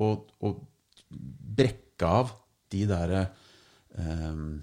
å, 0.00 0.10
og 0.46 0.60
brekke 1.60 2.08
av 2.08 2.34
de 2.72 2.84
derre 2.88 3.24
um, 3.98 4.60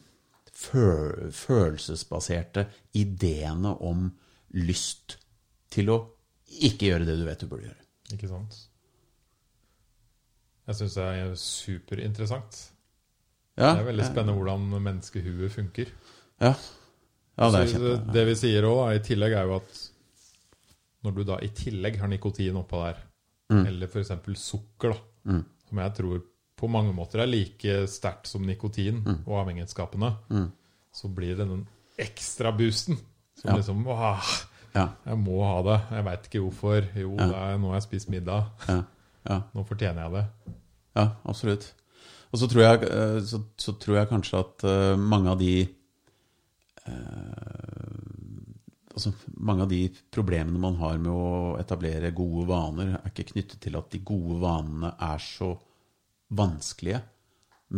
føl 0.57 1.29
følelsesbaserte 1.35 2.65
ideene 2.97 3.75
om 3.85 4.07
lyst 4.57 5.17
til 5.73 5.91
å 5.93 5.97
ikke 6.63 6.89
gjøre 6.89 7.07
det 7.09 7.17
du 7.19 7.25
vet 7.27 7.43
du 7.43 7.49
burde 7.51 7.67
gjøre. 7.67 7.83
Ikke 8.15 8.29
sant? 8.31 8.55
Jeg 10.67 10.79
syns 10.79 10.97
det 10.97 11.05
er 11.05 11.35
superinteressant. 11.39 12.57
Ja, 13.57 13.73
Det 13.73 13.81
er 13.81 13.87
veldig 13.87 14.05
spennende 14.05 14.35
hvordan 14.37 14.65
menneskehuet 14.75 15.53
funker. 15.53 15.91
Ja, 16.43 16.53
ja 17.37 17.51
det 17.53 17.61
Så 17.69 17.77
kjempe... 17.77 18.13
det 18.13 18.25
vi 18.29 18.35
sier 18.37 18.67
òg, 18.69 18.81
i 18.93 19.03
tillegg 19.03 19.35
er 19.37 19.49
jo 19.49 19.57
at 19.57 19.79
når 21.05 21.15
du 21.15 21.23
da 21.29 21.37
i 21.43 21.49
tillegg 21.55 21.99
har 22.01 22.11
nikotin 22.11 22.59
oppå 22.59 22.81
der, 22.83 22.99
eller 23.63 23.87
f.eks. 23.87 24.11
sukker, 24.41 24.93
da, 24.93 25.16
Mm. 25.27 25.43
som 25.69 25.77
jeg 25.83 25.93
tror 25.97 26.21
på 26.57 26.67
mange 26.71 26.93
måter 26.95 27.19
er 27.21 27.27
like 27.27 27.87
sterkt 27.91 28.27
som 28.27 28.41
nikotin 28.47 29.03
Mm. 29.05 29.17
og 29.27 29.41
avhengighetsskapende, 29.43 30.13
så 30.93 31.07
blir 31.13 31.35
det 31.37 31.47
den 31.49 31.67
ekstra 31.99 32.51
boosten 32.57 32.97
som 33.35 33.49
Ja. 33.51 33.55
liksom 33.57 33.85
Åh, 33.87 34.23
Ja, 34.75 34.87
jeg 35.05 35.17
må 35.17 35.41
ha 35.43 35.61
det. 35.63 35.81
Jeg 35.91 36.03
veit 36.05 36.23
ikke 36.27 36.39
hvorfor. 36.43 36.87
Jo, 36.95 37.15
det 37.17 37.35
er, 37.35 37.57
nå 37.57 37.67
har 37.67 37.75
jeg 37.79 37.83
spist 37.83 38.09
middag. 38.09 38.43
ja, 38.67 38.83
ja, 39.29 39.41
Nå 39.55 39.63
fortjener 39.65 40.03
jeg 40.03 40.11
det. 40.11 40.25
ja, 40.95 41.07
absolutt. 41.25 41.73
Og 42.33 42.39
så 42.39 42.47
tror 42.49 42.61
jeg, 42.61 42.83
eh, 42.83 43.21
så, 43.23 43.41
så 43.57 43.71
tror 43.79 43.95
jeg 43.97 44.09
kanskje 44.09 44.39
at 44.39 44.63
eh, 44.63 44.95
mange 44.97 45.29
av 45.31 45.39
de 45.39 45.67
eh, 46.85 47.86
Altså 48.97 49.11
mange 49.45 49.65
av 49.67 49.69
de 49.69 49.83
problemene 50.09 50.57
man 50.61 50.79
har 50.81 50.97
med 50.97 51.13
å 51.13 51.55
etablere 51.61 52.09
gode 52.17 52.47
vaner, 52.49 52.95
er 52.97 53.11
ikke 53.11 53.31
knyttet 53.35 53.61
til 53.61 53.77
at 53.77 53.91
de 53.93 54.01
gode 54.01 54.39
vanene 54.41 54.95
er 55.05 55.21
så 55.21 55.51
vanskelige, 56.37 57.03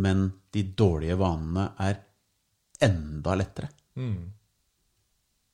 men 0.00 0.24
de 0.54 0.64
dårlige 0.80 1.18
vanene 1.20 1.66
er 1.82 2.00
enda 2.88 3.36
lettere. 3.36 3.68
Mm. 4.00 4.30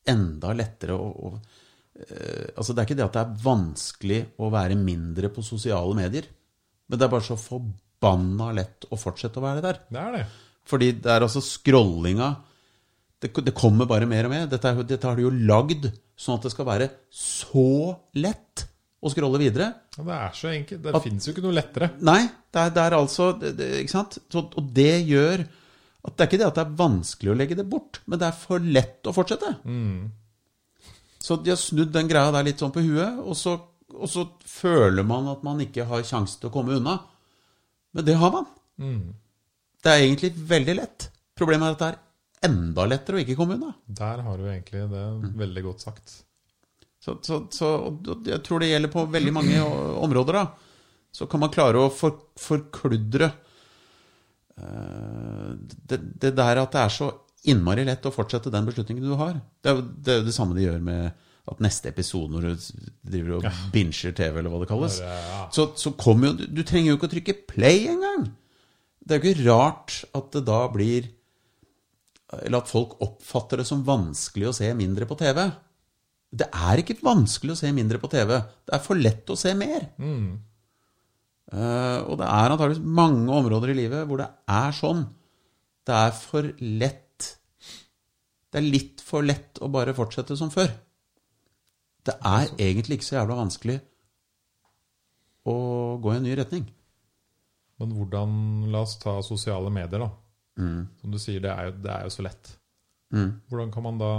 enda 0.06 0.52
lettere 0.54 0.94
å, 0.94 1.06
å 1.08 1.30
eh, 1.34 2.52
Altså, 2.54 2.70
det 2.70 2.82
er 2.82 2.84
ikke 2.86 2.96
det 3.00 3.06
at 3.08 3.16
det 3.16 3.22
er 3.24 3.38
vanskelig 3.42 4.18
å 4.38 4.50
være 4.52 4.76
mindre 4.78 5.32
på 5.34 5.42
sosiale 5.42 5.96
medier, 5.98 6.28
men 6.86 7.00
det 7.00 7.08
er 7.08 7.14
bare 7.16 7.26
så 7.26 7.34
forbanna 7.40 8.52
lett 8.54 8.86
å 8.92 8.98
fortsette 9.00 9.40
å 9.40 9.46
være 9.48 9.64
der. 9.64 9.80
Det 9.90 10.02
er 10.04 10.14
det. 10.14 10.26
Fordi 10.66 10.92
det 11.00 11.10
er 11.10 11.26
altså 11.26 11.42
scrollinga 11.42 12.30
det, 13.26 13.44
det 13.48 13.54
kommer 13.56 13.88
bare 13.90 14.08
mer 14.08 14.28
og 14.28 14.32
mer. 14.32 14.46
Dette, 14.50 14.72
dette 14.86 15.08
har 15.08 15.18
du 15.18 15.26
jo 15.26 15.34
lagd 15.50 15.90
sånn 16.16 16.38
at 16.38 16.46
det 16.46 16.54
skal 16.54 16.68
være 16.68 16.88
så 17.12 17.66
lett 18.16 18.66
å 19.04 19.12
scrolle 19.12 19.40
videre. 19.40 19.68
Ja, 19.98 20.04
det 20.06 20.16
er 20.16 20.34
så 20.38 20.50
enkelt. 20.52 20.82
Det 20.86 21.02
fins 21.04 21.28
jo 21.28 21.34
ikke 21.34 21.44
noe 21.44 21.56
lettere. 21.56 21.90
Nei, 22.06 22.22
det 22.52 22.62
er, 22.62 22.72
det 22.74 22.82
er 22.82 22.96
altså 22.98 23.30
det, 23.40 23.52
Ikke 23.82 23.92
sant? 23.92 24.18
Så, 24.32 24.42
og 24.48 24.70
det 24.76 24.92
gjør 25.08 25.44
at 26.06 26.14
det 26.14 26.22
er 26.22 26.30
ikke 26.30 26.40
det 26.40 26.46
at 26.48 26.58
det 26.58 26.64
er 26.64 26.76
vanskelig 26.78 27.32
å 27.32 27.36
legge 27.36 27.58
det 27.58 27.66
bort, 27.68 28.00
men 28.06 28.20
det 28.22 28.28
er 28.28 28.38
for 28.38 28.62
lett 28.62 29.08
å 29.10 29.14
fortsette. 29.14 29.52
Så 31.26 31.38
de 31.42 31.50
har 31.50 31.58
snudd 31.58 31.90
den 31.94 32.06
greia 32.10 32.30
der 32.34 32.46
litt 32.46 32.62
sånn 32.62 32.74
på 32.74 32.84
huet, 32.86 33.18
og 33.26 33.34
så, 33.38 33.56
og 33.90 34.10
så 34.10 34.26
føler 34.46 35.06
man 35.06 35.26
at 35.32 35.42
man 35.46 35.60
ikke 35.64 35.86
har 35.90 36.04
sjanse 36.06 36.38
til 36.38 36.50
å 36.50 36.54
komme 36.54 36.76
unna. 36.78 37.00
Men 37.96 38.06
det 38.06 38.14
har 38.20 38.30
man. 38.34 38.46
Det 39.82 39.92
er 39.92 40.04
egentlig 40.04 40.32
veldig 40.50 40.76
lett. 40.78 41.08
Problemet 41.36 41.66
er 41.68 41.74
at 41.74 41.82
det 41.82 41.88
er 41.90 41.98
enda 42.47 42.86
lettere 42.88 43.18
å 43.18 43.22
ikke 43.24 43.36
komme 43.38 43.59
unna. 43.59 43.74
Der 43.86 44.22
har 44.26 44.38
du 44.38 44.47
egentlig 44.49 44.86
det 44.92 45.05
veldig 45.42 45.66
godt 45.66 45.84
sagt. 45.86 46.14
Så, 47.03 47.18
så, 47.22 47.42
så 47.55 47.68
jeg 48.26 48.40
tror 48.47 48.62
det 48.62 48.72
gjelder 48.72 48.90
på 48.92 49.05
veldig 49.12 49.34
mange 49.34 49.61
områder. 50.03 50.40
da. 50.40 50.47
Så 51.14 51.28
kan 51.30 51.42
man 51.42 51.53
klare 51.55 51.84
å 51.84 51.92
for, 51.92 52.16
forkludre 52.40 53.28
eh, 54.59 55.53
det, 55.61 56.01
det 56.24 56.34
der 56.36 56.62
at 56.64 56.74
det 56.74 56.82
er 56.82 56.97
så 56.97 57.12
innmari 57.47 57.84
lett 57.86 58.07
å 58.09 58.14
fortsette 58.14 58.51
den 58.53 58.66
beslutningen 58.66 59.07
du 59.07 59.14
har. 59.20 59.38
Det 59.62 59.70
er 59.70 59.78
jo 59.78 59.86
det, 59.86 60.18
det 60.26 60.34
samme 60.34 60.57
de 60.59 60.66
gjør 60.66 60.82
med 60.84 61.22
at 61.47 61.62
neste 61.62 61.92
episode, 61.92 62.32
når 62.34 62.49
du 62.49 62.64
driver 63.07 63.36
og 63.36 63.61
binger 63.74 64.14
TV, 64.16 64.40
eller 64.40 64.51
hva 64.51 64.64
det 64.64 64.70
kalles, 64.70 64.99
ja, 65.05 65.12
ja. 65.14 65.44
så, 65.55 65.68
så 65.78 65.92
kommer 65.99 66.32
jo 66.32 66.49
Du 66.51 66.64
trenger 66.66 66.90
jo 66.90 66.97
ikke 66.99 67.07
å 67.07 67.12
trykke 67.14 67.36
play 67.53 67.86
engang! 67.92 68.32
Det 68.99 69.14
er 69.14 69.20
jo 69.20 69.30
ikke 69.30 69.47
rart 69.47 70.01
at 70.18 70.32
det 70.34 70.42
da 70.49 70.64
blir 70.72 71.07
Eller 72.43 72.61
at 72.61 72.70
folk 72.70 72.97
oppfatter 73.05 73.62
det 73.62 73.68
som 73.68 73.84
vanskelig 73.87 74.51
å 74.51 74.57
se 74.57 74.68
mindre 74.76 75.09
på 75.09 75.18
TV. 75.20 75.45
Det 76.37 76.49
er 76.51 76.82
ikke 76.82 76.99
vanskelig 77.07 77.55
å 77.55 77.61
se 77.61 77.70
mindre 77.74 78.01
på 78.03 78.11
TV. 78.12 78.34
Det 78.66 78.74
er 78.76 78.84
for 78.84 78.99
lett 78.99 79.30
å 79.32 79.39
se 79.39 79.55
mer. 79.59 79.89
Eh, 81.53 82.01
og 82.03 82.16
det 82.18 82.26
er 82.26 82.51
antakeligvis 82.51 82.82
mange 82.99 83.30
områder 83.30 83.72
i 83.72 83.78
livet 83.78 84.09
hvor 84.09 84.20
det 84.22 84.28
er 84.51 84.74
sånn. 84.74 85.05
Det 85.87 85.95
er 85.95 86.16
for 86.18 86.49
lett 86.59 87.03
Det 88.51 88.59
er 88.59 88.66
litt 88.72 89.03
for 89.05 89.26
lett 89.26 89.59
å 89.62 89.68
bare 89.70 89.95
fortsette 89.95 90.37
som 90.39 90.51
før. 90.51 90.70
Det 92.07 92.14
er 92.24 92.49
egentlig 92.62 92.99
ikke 92.99 93.09
så 93.11 93.18
jævla 93.18 93.37
vanskelig 93.43 93.76
å 95.47 95.57
gå 96.03 96.12
i 96.12 96.18
en 96.18 96.26
ny 96.26 96.37
retning. 96.39 96.64
Men 97.80 97.93
hvordan 97.93 98.30
La 98.72 98.82
oss 98.87 98.97
ta 99.03 99.18
sosiale 99.26 99.70
medier, 99.70 100.01
da. 100.07 100.11
Som 100.57 101.12
du 101.12 101.18
sier, 101.20 101.40
det 101.44 101.50
er 101.52 101.68
jo, 101.68 101.72
det 101.84 101.90
er 101.92 102.07
jo 102.09 102.12
så 102.14 102.24
lett. 102.24 102.52
Hvordan 103.48 103.72
kan 103.72 103.82
man 103.86 103.98
da 104.00 104.12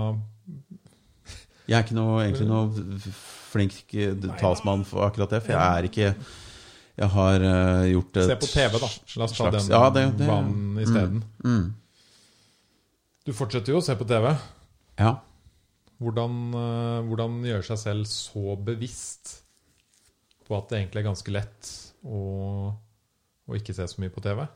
Jeg 1.68 1.76
er 1.76 1.84
ikke 1.84 1.98
noe, 1.98 2.22
egentlig 2.24 2.48
noe 2.48 3.00
flink 3.52 3.74
talsmann 4.40 4.86
for 4.88 5.04
akkurat 5.10 5.34
det, 5.36 5.42
for 5.44 5.52
jeg 5.52 5.82
er 5.82 5.88
ikke 5.90 6.12
Jeg 6.98 7.10
har 7.14 7.44
uh, 7.44 7.84
gjort 7.92 8.18
et 8.22 8.30
Se 8.32 8.38
på 8.42 8.48
TV, 8.50 8.78
da. 8.82 8.88
La 9.20 9.26
oss 9.28 9.34
ta 9.36 9.44
slags- 9.44 9.68
den 9.68 9.74
ja, 9.76 9.90
det- 9.94 10.18
det- 10.18 10.28
vann 10.28 10.80
isteden. 10.82 11.20
Du 13.28 13.34
fortsetter 13.34 13.74
jo 13.74 13.82
å 13.82 13.84
se 13.84 13.94
på 14.00 14.08
TV. 14.08 14.32
Ja. 14.98 15.12
Hvordan, 16.00 16.38
uh, 16.56 17.02
hvordan 17.10 17.42
gjøre 17.46 17.66
seg 17.68 17.78
selv 17.78 18.06
så 18.08 18.56
bevisst 18.64 19.42
på 20.48 20.58
at 20.58 20.70
det 20.70 20.80
egentlig 20.80 21.04
er 21.04 21.10
ganske 21.10 21.32
lett 21.36 21.72
å, 22.06 22.74
å 23.50 23.58
ikke 23.58 23.76
se 23.76 23.86
så 23.88 24.00
mye 24.02 24.10
på 24.14 24.24
TV? 24.24 24.48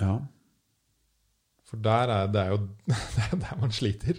Ja. 0.00 0.14
For 1.66 1.82
der 1.82 2.12
er 2.14 2.28
det 2.30 2.40
er 2.44 2.54
jo 2.54 2.58
det 3.16 3.26
er 3.32 3.36
der 3.42 3.60
man 3.60 3.72
sliter. 3.74 4.18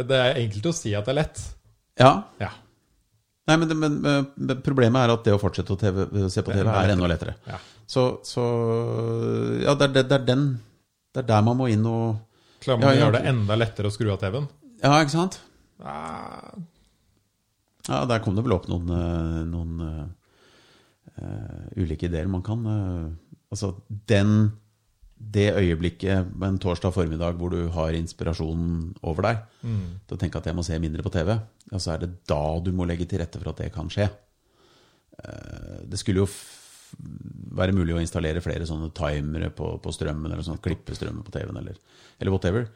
Det, 0.00 0.16
er 0.16 0.38
enkelt 0.40 0.70
å 0.70 0.72
si 0.76 0.94
at 0.96 1.04
det 1.08 1.12
er 1.14 1.20
lett. 1.22 1.40
ja. 2.00 2.12
Ja. 2.40 2.50
Nei, 3.48 3.56
men, 3.58 3.72
men, 3.80 3.94
men 4.36 4.60
problemet 4.62 5.00
er 5.02 5.10
at 5.10 5.24
det 5.26 5.32
å 5.34 5.38
fortsette 5.42 5.74
å 5.74 5.78
TV, 5.80 6.04
se 6.30 6.42
på 6.46 6.52
TV 6.54 6.68
er 6.70 6.92
enda 6.92 7.08
lettere. 7.10 7.34
ja. 7.50 7.58
Så, 7.90 8.20
så 8.22 8.42
Ja, 9.64 9.72
det 9.74 9.88
er, 9.88 9.94
det, 9.96 10.02
det 10.06 10.14
er 10.20 10.26
den 10.28 10.42
Det 11.10 11.24
er 11.24 11.26
der 11.26 11.40
man 11.42 11.56
må 11.58 11.66
inn 11.72 11.82
og 11.90 12.20
Klarer 12.62 12.78
man 12.78 12.84
Ja, 12.86 12.92
å 12.92 13.00
gjøre 13.00 13.16
det 13.16 13.22
enda 13.32 13.56
lettere 13.58 13.90
å 13.90 13.94
skru 13.94 14.12
av 14.12 14.20
TV-en? 14.22 14.46
Ja, 14.84 14.92
ikke 15.02 15.16
sant? 15.16 15.40
Ah, 15.82 16.52
Ja, 17.88 18.04
der 18.06 18.22
kom 18.22 18.36
det 18.38 18.44
vel 18.46 18.54
opp 18.54 18.68
noen, 18.70 18.92
eh, 18.94 19.40
noen 19.50 19.82
uh, 19.82 20.04
uh, 21.18 21.66
ulike 21.80 22.06
ideer. 22.06 22.28
Man 22.30 22.44
kan 22.46 22.62
eh, 22.70 23.08
Altså, 23.50 23.74
den 24.08 24.52
det 25.20 25.50
øyeblikket 25.52 26.30
en 26.46 26.58
torsdag 26.62 26.94
formiddag 26.94 27.34
hvor 27.36 27.50
du 27.52 27.66
har 27.74 27.92
inspirasjonen 27.92 28.94
over 29.04 29.26
deg 29.26 29.42
til 30.08 30.16
å 30.16 30.18
tenke 30.18 30.38
at 30.40 30.46
jeg 30.48 30.56
må 30.56 30.62
se 30.64 30.78
mindre 30.80 31.02
på 31.04 31.12
TV, 31.12 31.34
ja, 31.70 31.78
så 31.78 31.92
er 31.92 31.98
det 32.06 32.08
da 32.30 32.40
du 32.64 32.70
må 32.72 32.86
legge 32.88 33.04
til 33.06 33.20
rette 33.20 33.36
for 33.38 33.50
at 33.52 33.60
det 33.60 33.72
kan 33.74 33.90
skje. 33.92 34.06
Eh, 35.22 35.84
Det 35.90 35.98
skulle 36.00 36.22
jo 36.24 36.28
være 37.54 37.74
mulig 37.76 37.94
å 37.94 38.00
installere 38.00 38.40
flere 38.42 38.66
sånne 38.66 38.90
timere 38.96 39.50
på, 39.54 39.74
på 39.82 39.92
strømmen, 39.92 40.32
eller 40.32 40.42
sånn 40.46 40.62
klippe 40.62 40.96
strømmen 40.96 41.22
på 41.26 41.34
TV-en, 41.34 41.60
eller, 41.60 41.76
eller 42.18 42.32
whatever. 42.32 42.66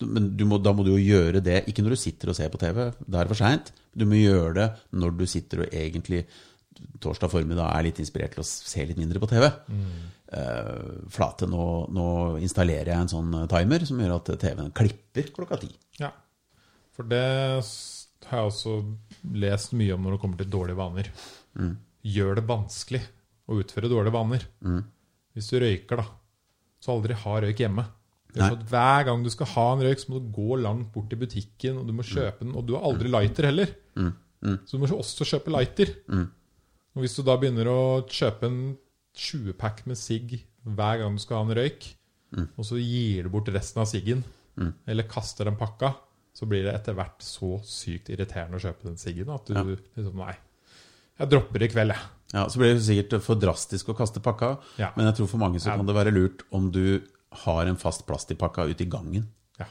Men 0.00 0.30
du 0.36 0.46
må, 0.48 0.56
da 0.58 0.72
må 0.72 0.82
du 0.86 0.94
jo 0.94 1.02
gjøre 1.04 1.42
det, 1.44 1.66
ikke 1.68 1.84
når 1.84 1.94
du 1.94 2.00
sitter 2.00 2.32
og 2.32 2.36
ser 2.38 2.48
på 2.48 2.58
TV, 2.62 2.86
da 3.04 3.20
er 3.20 3.28
det 3.28 3.34
for 3.34 3.42
seint. 3.42 3.72
Du 3.92 4.06
må 4.08 4.16
gjøre 4.16 4.54
det 4.56 4.68
når 4.96 5.18
du 5.18 5.26
sitter 5.28 5.66
og 5.66 5.74
egentlig 5.76 6.24
torsdag 7.00 7.30
formiddag 7.32 7.70
er 7.78 7.86
litt 7.88 8.00
inspirert 8.02 8.34
til 8.36 8.42
å 8.44 8.46
se 8.48 8.84
litt 8.86 8.98
mindre 9.00 9.20
på 9.22 9.28
TV. 9.30 9.46
Eh, 10.30 10.90
flate, 11.10 11.48
nå, 11.50 11.64
nå 11.90 12.06
installerer 12.44 12.92
jeg 12.92 13.00
en 13.04 13.12
sånn 13.14 13.32
timer 13.50 13.86
som 13.88 13.98
gjør 14.02 14.16
at 14.18 14.30
TV-en 14.44 14.70
klipper 14.76 15.30
klokka 15.36 15.60
ti. 15.64 15.70
ja. 16.02 16.12
For 16.94 17.06
det 17.08 17.22
har 18.28 18.42
jeg 18.42 18.50
også 18.50 18.72
lest 19.40 19.72
mye 19.78 19.94
om 19.94 20.02
når 20.04 20.12
det 20.16 20.20
kommer 20.20 20.40
til 20.42 20.50
dårlige 20.52 20.76
vaner. 20.76 21.06
Gjør 22.04 22.34
det 22.36 22.44
vanskelig 22.48 23.00
å 23.48 23.56
utføre 23.62 23.88
dårlige 23.90 24.12
vaner. 24.14 24.44
Hvis 25.32 25.48
du 25.52 25.56
røyker, 25.62 26.02
da, 26.02 26.04
så 26.82 26.92
aldri 26.96 27.16
ha 27.22 27.36
røyk 27.40 27.62
hjemme. 27.64 27.86
Gjør 28.34 28.42
Nei. 28.44 28.48
så 28.52 28.58
at 28.58 28.66
Hver 28.70 29.06
gang 29.08 29.24
du 29.24 29.30
skal 29.32 29.48
ha 29.54 29.64
en 29.74 29.82
røyk, 29.86 30.02
så 30.02 30.12
må 30.12 30.20
du 30.22 30.28
gå 30.36 30.58
langt 30.60 30.92
bort 30.94 31.08
til 31.10 31.18
butikken, 31.22 31.78
og 31.80 31.88
du 31.88 31.94
må 31.96 32.04
kjøpe 32.06 32.44
den. 32.44 32.52
Og 32.58 32.66
du 32.68 32.74
har 32.76 32.84
aldri 32.90 33.08
lighter 33.10 33.48
heller. 33.48 33.72
Så 34.66 34.76
du 34.76 34.78
må 34.84 34.90
også 35.00 35.26
kjøpe 35.32 35.50
lighter. 35.56 35.94
Og 36.96 37.04
hvis 37.04 37.14
du 37.16 37.22
da 37.22 37.36
begynner 37.38 37.68
å 37.70 37.80
kjøpe 38.10 38.48
en 38.50 38.60
20-pack 39.16 39.84
med 39.86 39.98
sigg 39.98 40.40
hver 40.66 41.00
gang 41.02 41.16
du 41.16 41.22
skal 41.22 41.40
ha 41.40 41.46
en 41.48 41.56
røyk, 41.56 41.86
og 42.58 42.62
så 42.66 42.78
gir 42.78 43.24
du 43.26 43.30
bort 43.32 43.48
resten 43.54 43.80
av 43.82 43.88
siggen, 43.90 44.22
eller 44.86 45.06
kaster 45.10 45.48
den 45.48 45.56
pakka, 45.58 45.94
så 46.36 46.46
blir 46.46 46.62
det 46.66 46.74
etter 46.76 46.94
hvert 46.94 47.22
så 47.24 47.56
sykt 47.66 48.10
irriterende 48.12 48.58
å 48.58 48.62
kjøpe 48.62 48.86
den 48.86 48.96
siggen 49.00 49.30
at 49.34 49.46
du 49.48 49.54
Ja. 49.54 49.64
liksom 49.96 50.16
Nei, 50.16 50.34
jeg 51.18 51.28
dropper 51.30 51.62
i 51.62 51.68
kveld, 51.68 51.90
jeg. 51.94 52.04
Ja, 52.32 52.46
Så 52.48 52.58
blir 52.60 52.74
det 52.74 52.82
sikkert 52.86 53.22
for 53.22 53.34
drastisk 53.34 53.88
å 53.90 53.96
kaste 53.96 54.20
pakka, 54.22 54.58
Ja. 54.78 54.92
men 54.96 55.06
jeg 55.06 55.16
tror 55.16 55.28
for 55.28 55.38
mange 55.38 55.58
så 55.60 55.74
kan 55.76 55.84
det 55.86 55.94
være 55.94 56.12
lurt 56.14 56.42
om 56.52 56.70
du 56.70 57.02
har 57.32 57.66
en 57.66 57.76
fast 57.76 58.06
plastpakka 58.06 58.68
ute 58.70 58.82
i 58.82 58.90
gangen. 58.90 59.28
Ja. 59.58 59.66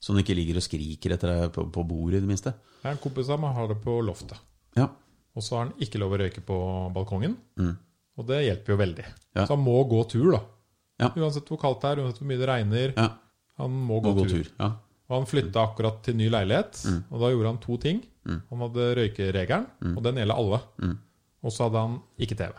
Så 0.00 0.14
den 0.14 0.22
ikke 0.24 0.36
ligger 0.36 0.56
og 0.56 0.62
skriker 0.62 1.12
etter 1.14 1.26
deg 1.28 1.52
på, 1.52 1.70
på 1.72 1.86
bordet, 1.86 2.18
i 2.18 2.20
det 2.20 2.28
minste. 2.28 2.54
Jeg 2.82 2.84
har 2.84 2.92
en 2.92 2.98
kompis 3.02 3.28
av 3.28 3.40
meg 3.40 3.54
har 3.54 3.68
det 3.68 3.82
på 3.82 3.98
loftet. 4.04 4.38
Ja. 4.76 4.88
Og 5.36 5.42
så 5.44 5.56
har 5.58 5.66
han 5.66 5.74
ikke 5.84 5.98
lov 6.00 6.14
å 6.16 6.18
røyke 6.22 6.40
på 6.48 6.56
balkongen. 6.94 7.36
Og 8.16 8.26
det 8.26 8.38
hjelper 8.46 8.72
jo 8.72 8.76
veldig. 8.80 9.04
Mm. 9.04 9.22
Ja. 9.36 9.44
Så 9.46 9.52
han 9.56 9.64
må 9.64 9.76
gå 9.90 10.00
tur, 10.08 10.30
da. 10.32 10.40
Ja. 11.02 11.10
Uansett 11.12 11.48
hvor 11.52 11.60
kaldt 11.60 11.82
det 11.84 11.90
er, 11.92 12.00
uansett 12.00 12.22
hvor 12.22 12.28
mye 12.30 12.40
det 12.40 12.48
regner. 12.48 12.94
ja. 12.96 13.08
Han 13.58 13.70
må 13.72 14.00
gå, 14.04 14.10
Må 14.14 14.22
gå 14.22 14.28
tur. 14.28 14.42
tur. 14.44 14.48
Ja. 14.60 14.66
Og 15.08 15.14
han 15.16 15.26
flytta 15.28 15.62
akkurat 15.62 16.02
til 16.04 16.16
ny 16.16 16.28
leilighet, 16.28 16.80
Mm. 16.84 17.04
og 17.10 17.20
da 17.20 17.26
gjorde 17.30 17.46
han 17.52 17.58
to 17.58 17.76
ting. 17.78 18.02
Han 18.26 18.58
hadde 18.58 18.86
røykeregelen, 18.98 19.66
og 19.96 20.02
den 20.02 20.14
gjelder 20.16 20.36
alle. 20.36 20.60
Mm. 20.82 20.98
Og 21.44 21.52
så 21.52 21.64
hadde 21.68 21.78
han 21.84 22.00
ikke 22.18 22.36
TV. 22.36 22.52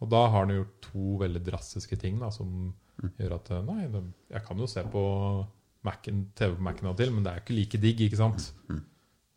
Og 0.00 0.08
da 0.08 0.20
har 0.30 0.46
han 0.46 0.54
gjort 0.54 0.80
to 0.80 1.16
veldig 1.20 1.42
drastiske 1.44 1.98
ting 2.00 2.18
da, 2.18 2.30
som 2.30 2.72
Mm. 3.02 3.10
gjør 3.18 3.34
at 3.34 3.50
eh, 3.50 3.62
Nei, 3.62 3.88
jeg 4.30 4.44
kan 4.44 4.58
jo 4.58 4.66
se 4.66 4.82
på 4.82 5.46
Mac-en- 5.84 6.26
TV-Mac-en 6.36 6.86
av 6.86 6.90
og 6.92 6.96
til, 6.98 7.10
men 7.10 7.22
det 7.24 7.30
er 7.32 7.36
jo 7.36 7.44
ikke 7.46 7.56
like 7.56 7.80
digg, 7.80 8.00
ikke 8.10 8.16
sant? 8.16 8.52
Mm. 8.68 8.82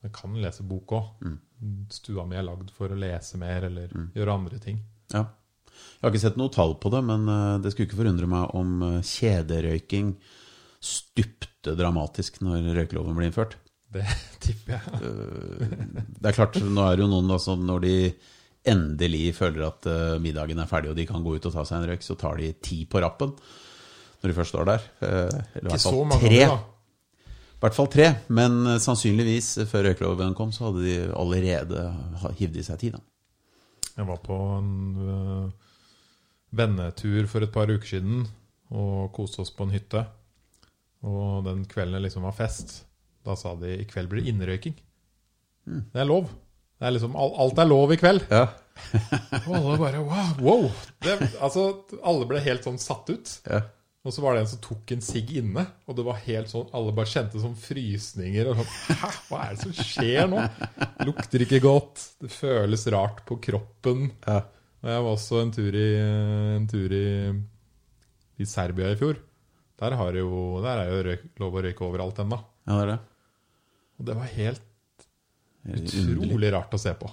Jeg 0.04 0.12
kan 0.12 0.34
lese 0.44 0.64
bok 0.68 0.92
òg. 0.98 1.06
Stua 1.96 2.26
mi 2.28 2.36
er 2.36 2.44
lagd 2.44 2.72
for 2.76 2.92
å 2.92 2.98
lese 3.00 3.38
mer 3.40 3.64
eller 3.70 3.88
Mm. 3.94 4.10
gjøre 4.16 4.34
andre 4.34 4.60
ting. 4.60 4.82
Ja. 5.14 5.24
Jeg 5.74 6.02
har 6.04 6.12
ikke 6.12 6.22
sett 6.22 6.38
noe 6.38 6.52
tall 6.54 6.76
på 6.76 6.92
det, 6.92 7.04
men 7.08 7.28
eh, 7.32 7.58
det 7.64 7.72
skulle 7.72 7.88
ikke 7.88 8.02
forundre 8.04 8.28
meg 8.28 8.52
om 8.56 8.74
eh, 8.84 9.02
kjederøyking 9.02 10.16
stupte 10.84 11.76
dramatisk 11.80 12.42
når 12.44 12.74
røykeloven 12.76 13.16
ble 13.16 13.30
innført. 13.30 13.56
Det 13.94 14.04
tipper 14.44 14.76
jeg. 14.76 15.02
Det 16.20 16.30
er 16.32 16.36
klart, 16.36 16.58
nå 16.60 16.84
er 16.90 16.98
det 16.98 17.06
jo 17.06 17.12
noen 17.12 17.30
da, 17.32 17.38
som 17.42 17.64
når 17.66 17.84
de 17.86 17.96
endelig 18.74 19.34
føler 19.38 19.66
at 19.68 19.88
eh, 19.92 20.18
middagen 20.24 20.60
er 20.64 20.70
ferdig 20.70 20.92
og 20.94 20.98
de 21.00 21.06
kan 21.10 21.24
gå 21.24 21.36
ut 21.38 21.48
og 21.50 21.54
ta 21.56 21.64
seg 21.68 21.80
en 21.82 21.90
røyk, 21.92 22.04
så 22.06 22.16
tar 22.20 22.40
de 22.40 22.52
ti 22.64 22.84
på 22.90 23.02
rappen 23.04 23.34
når 24.24 24.32
de 24.32 24.36
først 24.38 24.54
står 24.56 24.70
der. 24.70 24.86
Eh, 25.04 25.40
Eller 25.60 25.68
i 25.68 25.74
hvert 25.74 25.84
fall 25.84 26.14
tre. 26.18 26.38
ganger. 26.44 26.62
I 27.64 27.66
hvert 27.70 27.78
fall 27.78 27.88
tre, 27.88 28.06
men 28.36 28.58
eh, 28.68 28.80
sannsynligvis 28.84 29.54
eh, 29.62 29.68
før 29.72 29.86
røykeloven 29.88 30.34
kom, 30.36 30.50
så 30.52 30.66
hadde 30.66 30.82
de 30.84 30.96
allerede 31.16 31.84
hivd 32.36 32.58
i 32.60 32.64
seg 32.68 32.80
ti. 32.82 32.90
Jeg 33.94 34.08
var 34.10 34.18
på 34.20 34.36
en 34.58 34.74
øh, 35.00 35.46
vennetur 36.60 37.30
for 37.32 37.46
et 37.46 37.54
par 37.54 37.72
uker 37.72 37.88
siden 37.88 38.26
og 38.76 39.14
koste 39.16 39.46
oss 39.46 39.54
på 39.56 39.64
en 39.64 39.72
hytte. 39.72 40.02
Og 41.08 41.46
den 41.48 41.62
kvelden 41.72 41.96
det 41.96 42.10
liksom 42.10 42.28
var 42.28 42.36
fest, 42.36 42.82
Da 43.24 43.38
sa 43.40 43.54
de 43.56 43.78
i 43.78 43.86
kveld 43.88 44.10
blir 44.12 44.20
det 44.26 44.34
innerøyking. 44.34 44.76
Det 45.64 46.02
er 46.04 46.10
lov. 46.10 46.28
Det 46.76 46.90
er 46.90 46.92
liksom, 46.98 47.16
alt 47.16 47.62
er 47.64 47.70
lov 47.70 47.94
i 47.96 48.00
kveld. 48.02 48.26
Ja. 48.28 48.50
Og 49.48 49.56
alle 49.56 49.78
bare 49.80 50.04
wow. 50.04 50.34
wow. 50.44 50.68
Det, 51.00 51.16
altså, 51.40 51.70
alle 52.04 52.28
ble 52.28 52.44
helt 52.44 52.68
sånn 52.68 52.82
satt 52.84 53.08
ut. 53.14 53.38
ja. 53.48 53.64
Og 54.04 54.12
så 54.12 54.20
var 54.20 54.36
det 54.36 54.42
en 54.44 54.50
som 54.52 54.60
tok 54.60 54.92
en 54.92 55.04
sigg 55.04 55.30
inne, 55.40 55.64
og 55.88 55.96
det 55.96 56.04
var 56.04 56.18
helt 56.26 56.50
sånn 56.52 56.66
Alle 56.76 56.92
bare 56.96 57.08
kjente 57.08 57.40
sånn 57.40 57.56
frysninger. 57.56 58.50
Og 58.52 58.60
sånn, 58.60 58.98
Hæ, 59.00 59.12
hva 59.30 59.44
er 59.46 59.54
det 59.54 59.62
som 59.62 59.78
skjer 59.80 60.28
nå? 60.28 60.42
Lukter 61.08 61.46
ikke 61.46 61.62
godt. 61.64 62.04
Det 62.20 62.32
føles 62.34 62.84
rart 62.92 63.22
på 63.30 63.38
kroppen. 63.48 64.10
Ja. 64.28 64.42
Og 64.84 64.92
jeg 64.92 65.06
var 65.06 65.16
også 65.16 65.40
en 65.40 65.54
tur 65.56 65.78
i, 65.80 65.88
en 66.58 66.68
tur 66.68 66.92
i, 66.98 67.06
i 68.44 68.48
Serbia 68.50 68.92
i 68.92 69.00
fjor. 69.00 69.22
Der, 69.80 69.96
har 70.00 70.20
jo, 70.20 70.28
der 70.64 70.84
er 70.84 70.92
jo 70.92 71.00
røyk, 71.08 71.24
lov 71.40 71.56
å 71.56 71.64
røyke 71.64 71.88
overalt 71.88 72.20
ennå. 72.26 72.42
ja, 72.68 72.76
det 72.76 72.84
er 72.84 72.92
det. 72.92 73.00
Og 74.02 74.08
det 74.10 74.20
var 74.20 74.32
helt 74.36 75.08
utrolig 75.64 76.52
rart 76.52 76.76
å 76.76 76.82
se 76.82 76.92
på. 77.00 77.08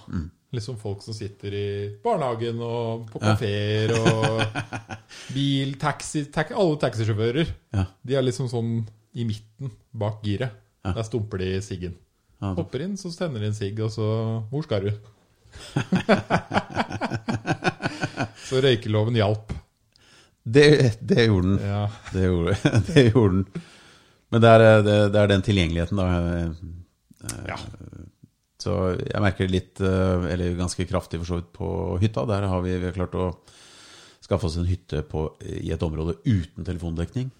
Liksom 0.51 0.75
folk 0.79 1.03
som 1.03 1.13
sitter 1.15 1.53
i 1.55 1.67
barnehagen 2.03 2.59
og 2.65 3.05
på 3.13 3.19
kafeer 3.23 3.93
og 3.95 4.41
bil, 5.35 5.77
taxi, 5.79 6.25
taxi 6.33 6.53
Alle 6.59 6.77
taxisjåfører. 6.81 7.47
Ja. 7.71 7.85
De 8.03 8.17
er 8.19 8.25
liksom 8.25 8.49
sånn 8.51 8.71
i 9.15 9.23
midten, 9.27 9.71
bak 9.95 10.19
giret. 10.25 10.51
Ja. 10.83 10.91
Der 10.97 11.03
stumper 11.07 11.37
de 11.39 11.61
siggen. 11.63 11.95
Ja, 12.41 12.55
Hopper 12.57 12.81
inn, 12.83 12.97
så 12.97 13.11
tenner 13.13 13.39
de 13.43 13.47
en 13.51 13.57
sigg, 13.57 13.79
og 13.85 13.91
så 13.93 14.05
Hvor 14.49 14.63
skal 14.65 14.81
du? 14.87 14.91
så 18.47 18.55
røykeloven 18.65 19.15
hjalp. 19.19 19.47
Det, 20.41 20.97
det 20.99 21.25
gjorde 21.27 21.47
den. 21.47 21.59
Ja. 21.61 21.89
Det 22.11 22.23
gjorde, 22.25 22.55
det 22.89 23.11
gjorde 23.11 23.35
den. 23.35 23.45
Men 24.31 24.41
det 24.41 24.49
er, 24.49 24.59
det, 24.87 25.19
er 25.19 25.27
den 25.31 25.41
tilgjengeligheten, 25.45 25.97
da. 25.99 26.05
ja. 27.51 27.57
Så 28.61 28.75
jeg 28.99 29.23
merker 29.23 29.47
det 29.47 29.55
litt, 29.55 29.81
eh, 29.81 30.27
eller 30.33 30.59
ganske 30.59 30.85
kraftig 30.89 31.21
for 31.21 31.29
så 31.29 31.39
vidt, 31.39 31.51
på 31.55 31.69
hytta. 32.01 32.27
Der 32.29 32.47
har 32.51 32.61
vi, 32.65 32.75
vi 32.77 32.89
har 32.89 32.97
klart 32.97 33.17
å 33.17 33.31
skaffe 34.21 34.47
oss 34.47 34.59
en 34.61 34.69
hytte 34.69 35.01
på, 35.09 35.25
i 35.41 35.71
et 35.73 35.81
område 35.85 36.19
uten 36.27 36.67
telefondekning. 36.67 37.31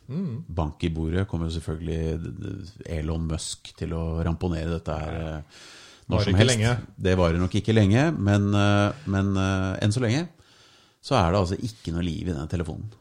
Bank 0.47 0.82
i 0.84 0.91
bordet 0.93 1.28
kommer 1.30 1.51
selvfølgelig 1.53 2.82
Elon 2.89 3.28
Musk 3.30 3.74
til 3.78 3.93
å 3.93 4.05
ramponere 4.26 4.74
dette 4.80 4.97
her 4.97 5.19
eh, 5.19 5.61
når 6.11 6.26
som 6.26 6.34
ikke 6.34 6.41
helst. 6.41 6.55
lenge. 6.55 6.74
Det 6.97 7.17
varer 7.19 7.39
nok 7.39 7.59
ikke 7.61 7.78
lenge, 7.78 8.07
men, 8.17 8.49
eh, 8.57 9.05
men 9.13 9.36
enn 9.38 9.93
så 9.93 10.03
lenge 10.03 10.26
så 11.01 11.15
er 11.17 11.32
det 11.32 11.39
altså 11.39 11.57
ikke 11.57 11.93
noe 11.95 12.03
liv 12.05 12.28
i 12.30 12.36
den 12.36 12.49
telefonen. 12.49 12.91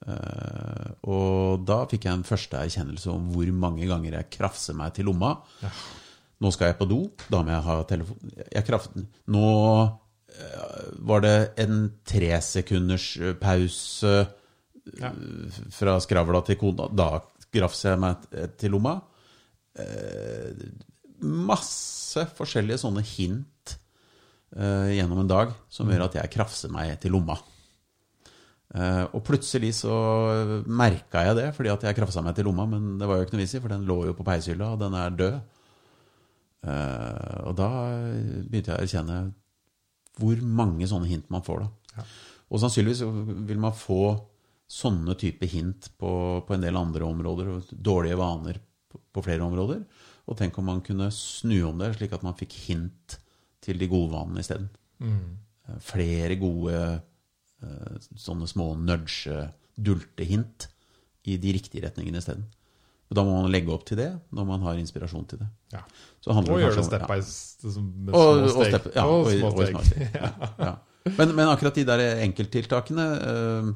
Og 0.00 1.60
da 1.68 1.82
fikk 1.88 2.06
jeg 2.06 2.16
en 2.16 2.24
første 2.24 2.56
erkjennelse 2.56 3.10
om 3.12 3.26
hvor 3.34 3.48
mange 3.52 3.84
ganger 3.88 4.16
jeg 4.16 4.30
krafser 4.32 4.76
meg 4.76 4.94
til 4.96 5.06
lomma. 5.08 5.34
Nå 6.40 6.50
skal 6.54 6.70
jeg 6.70 6.78
på 6.78 6.88
do, 6.88 7.02
da 7.28 7.42
må 7.44 7.52
jeg 7.52 7.64
ha 7.66 7.74
telefon 7.88 8.30
jeg 8.40 8.64
kraft, 8.64 8.94
Nå 9.28 9.48
eh, 9.84 10.86
var 11.04 11.24
det 11.24 11.34
en 11.60 11.82
tresekunders 12.08 13.10
eh, 13.20 13.34
pause 13.40 14.14
Ja. 14.96 15.10
eh, 15.12 15.60
fra 15.76 15.98
skravla 16.00 16.40
til 16.46 16.56
kona. 16.60 16.88
Da 16.88 17.10
grafser 17.52 17.92
jeg 17.92 18.00
meg 18.00 18.24
til 18.58 18.72
lomma. 18.72 18.96
Masse 21.20 22.24
forskjellige 22.36 22.80
sånne 22.82 23.02
hint 23.06 23.76
gjennom 24.50 25.20
en 25.22 25.30
dag 25.30 25.52
som 25.70 25.90
gjør 25.90 26.08
at 26.08 26.16
jeg 26.18 26.32
krafser 26.34 26.72
meg 26.74 26.96
til 27.02 27.12
lomma. 27.14 27.36
Og 29.14 29.20
plutselig 29.26 29.72
så 29.82 29.94
merka 30.66 31.22
jeg 31.26 31.38
det, 31.38 31.48
fordi 31.56 31.72
at 31.74 31.86
jeg 31.86 31.98
krafsa 31.98 32.22
meg 32.22 32.34
til 32.38 32.48
lomma, 32.48 32.66
men 32.70 32.96
det 32.98 33.06
var 33.10 33.18
jo 33.18 33.26
ikke 33.26 33.36
noe 33.36 33.44
vits 33.44 33.56
i, 33.58 33.62
for 33.62 33.74
den 33.74 33.86
lå 33.86 33.98
jo 34.08 34.14
på 34.18 34.26
peishylla, 34.26 34.72
og 34.74 34.82
den 34.82 34.94
er 34.98 35.16
død. 35.22 35.59
Eh, 36.60 37.36
og 37.48 37.54
da 37.56 37.68
begynte 38.44 38.74
jeg 38.74 38.78
å 38.78 38.84
erkjenne 38.84 39.20
hvor 40.20 40.42
mange 40.44 40.88
sånne 40.90 41.08
hint 41.08 41.30
man 41.32 41.44
får, 41.46 41.64
da. 41.64 41.96
Ja. 41.96 42.04
Og 42.50 42.60
sannsynligvis 42.60 43.04
vil 43.48 43.60
man 43.62 43.76
få 43.78 44.02
sånne 44.70 45.14
type 45.18 45.46
hint 45.50 45.88
på, 45.98 46.10
på 46.46 46.54
en 46.54 46.62
del 46.64 46.76
andre 46.78 47.06
områder, 47.06 47.48
og 47.54 47.70
dårlige 47.72 48.18
vaner 48.20 48.58
på, 48.90 49.00
på 49.14 49.22
flere 49.24 49.46
områder. 49.46 49.84
Og 50.30 50.36
tenk 50.38 50.58
om 50.60 50.68
man 50.68 50.82
kunne 50.86 51.08
snu 51.14 51.56
om 51.70 51.78
det, 51.80 51.94
slik 51.96 52.12
at 52.14 52.26
man 52.26 52.36
fikk 52.38 52.54
hint 52.68 53.16
til 53.64 53.80
de 53.80 53.88
gode 53.90 54.12
vanene 54.12 54.42
isteden. 54.44 54.68
Eh, 55.00 55.78
Flere 55.86 56.36
gode 56.40 56.76
eh, 56.76 57.96
sånne 58.18 58.46
små 58.50 58.72
nudge-dultehint 58.78 60.68
i 61.30 61.36
de 61.40 61.52
riktige 61.56 61.84
retningene 61.86 62.20
isteden. 62.22 62.46
Og 63.10 63.16
Da 63.18 63.24
må 63.26 63.40
man 63.42 63.50
legge 63.50 63.72
opp 63.74 63.84
til 63.88 63.98
det 63.98 64.10
når 64.36 64.44
man 64.46 64.62
har 64.62 64.78
inspirasjon 64.78 65.24
til 65.26 65.38
det. 65.42 65.48
ja. 65.74 65.80
Og 66.30 66.44
gjøre 66.60 66.76
det 66.76 66.84
step 66.84 67.06
by 67.08 67.16
s- 67.24 67.56
med 67.80 68.14
og, 68.14 68.42
og 68.44 68.64
steg. 68.66 68.90
ja, 68.94 69.04
og 69.08 69.24
og, 69.24 69.30
små 69.32 69.50
steg. 69.64 70.10
Ja, 70.20 70.30
ja. 70.60 70.74
Men, 71.16 71.32
men 71.34 71.48
akkurat 71.48 71.74
de 71.74 71.84
der 71.88 72.02
enkelttiltakene, 72.26 73.06
eh, 73.30 73.70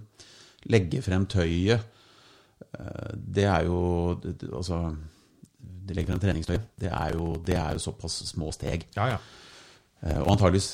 legge 0.70 1.00
frem 1.02 1.24
tøyet, 1.26 1.80
eh, 2.78 3.14
det 3.16 3.46
er 3.48 3.64
jo 3.64 4.14
det, 4.22 4.36
Altså, 4.52 4.82
de 5.88 5.94
legger 5.96 6.12
frem 6.12 6.20
treningstøy. 6.20 6.58
Det 6.80 6.90
er, 6.92 7.14
jo, 7.16 7.32
det 7.46 7.56
er 7.56 7.72
jo 7.78 7.82
såpass 7.86 8.20
små 8.28 8.52
steg. 8.52 8.84
Ja, 8.96 9.06
ja. 9.14 9.18
Eh, 10.04 10.20
og 10.20 10.34
antageligvis 10.36 10.68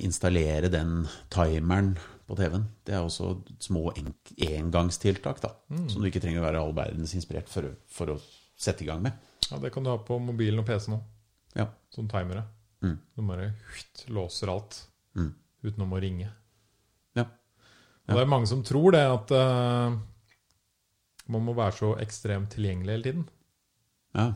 installere 0.00 0.70
den 0.72 1.04
timeren 1.30 1.94
på 2.26 2.36
TV-en. 2.38 2.64
Det 2.86 2.94
er 2.96 3.02
også 3.04 3.34
små 3.62 3.92
engangstiltak, 3.96 5.40
da. 5.42 5.50
Som 5.90 6.02
du 6.02 6.08
ikke 6.08 6.22
trenger 6.24 6.40
å 6.42 6.46
være 6.46 6.62
all 6.62 6.72
verdens 6.76 7.14
inspirert 7.18 7.48
for, 7.52 7.68
for 7.90 8.14
å 8.14 8.18
sette 8.56 8.84
i 8.84 8.88
gang 8.88 9.02
med. 9.04 9.12
ja, 9.50 9.58
det 9.60 9.72
kan 9.74 9.84
du 9.84 9.90
ha 9.90 9.98
på 10.00 10.16
mobilen 10.22 10.62
og 10.62 10.66
PC 10.68 10.90
nå. 10.92 11.00
Ja. 11.54 11.68
Sånn 11.94 12.08
timere. 12.10 12.46
Mm. 12.84 12.96
Du 13.16 13.22
bare 13.28 13.50
hutt, 13.74 14.06
låser 14.08 14.50
alt 14.52 14.82
Mm. 15.14 15.30
utenom 15.62 15.92
å 15.94 16.00
ringe. 16.02 16.26
Ja. 17.14 17.22
Og 18.08 18.16
det 18.16 18.22
er 18.24 18.26
mange 18.32 18.48
som 18.50 18.64
tror 18.66 18.92
det, 18.96 19.02
at 19.06 19.30
uh, 19.30 19.94
man 21.30 21.44
må 21.46 21.54
være 21.56 21.76
så 21.78 21.92
ekstremt 22.02 22.50
tilgjengelig 22.56 22.96
hele 22.96 23.06
tiden. 23.10 23.28
ja. 24.14 24.32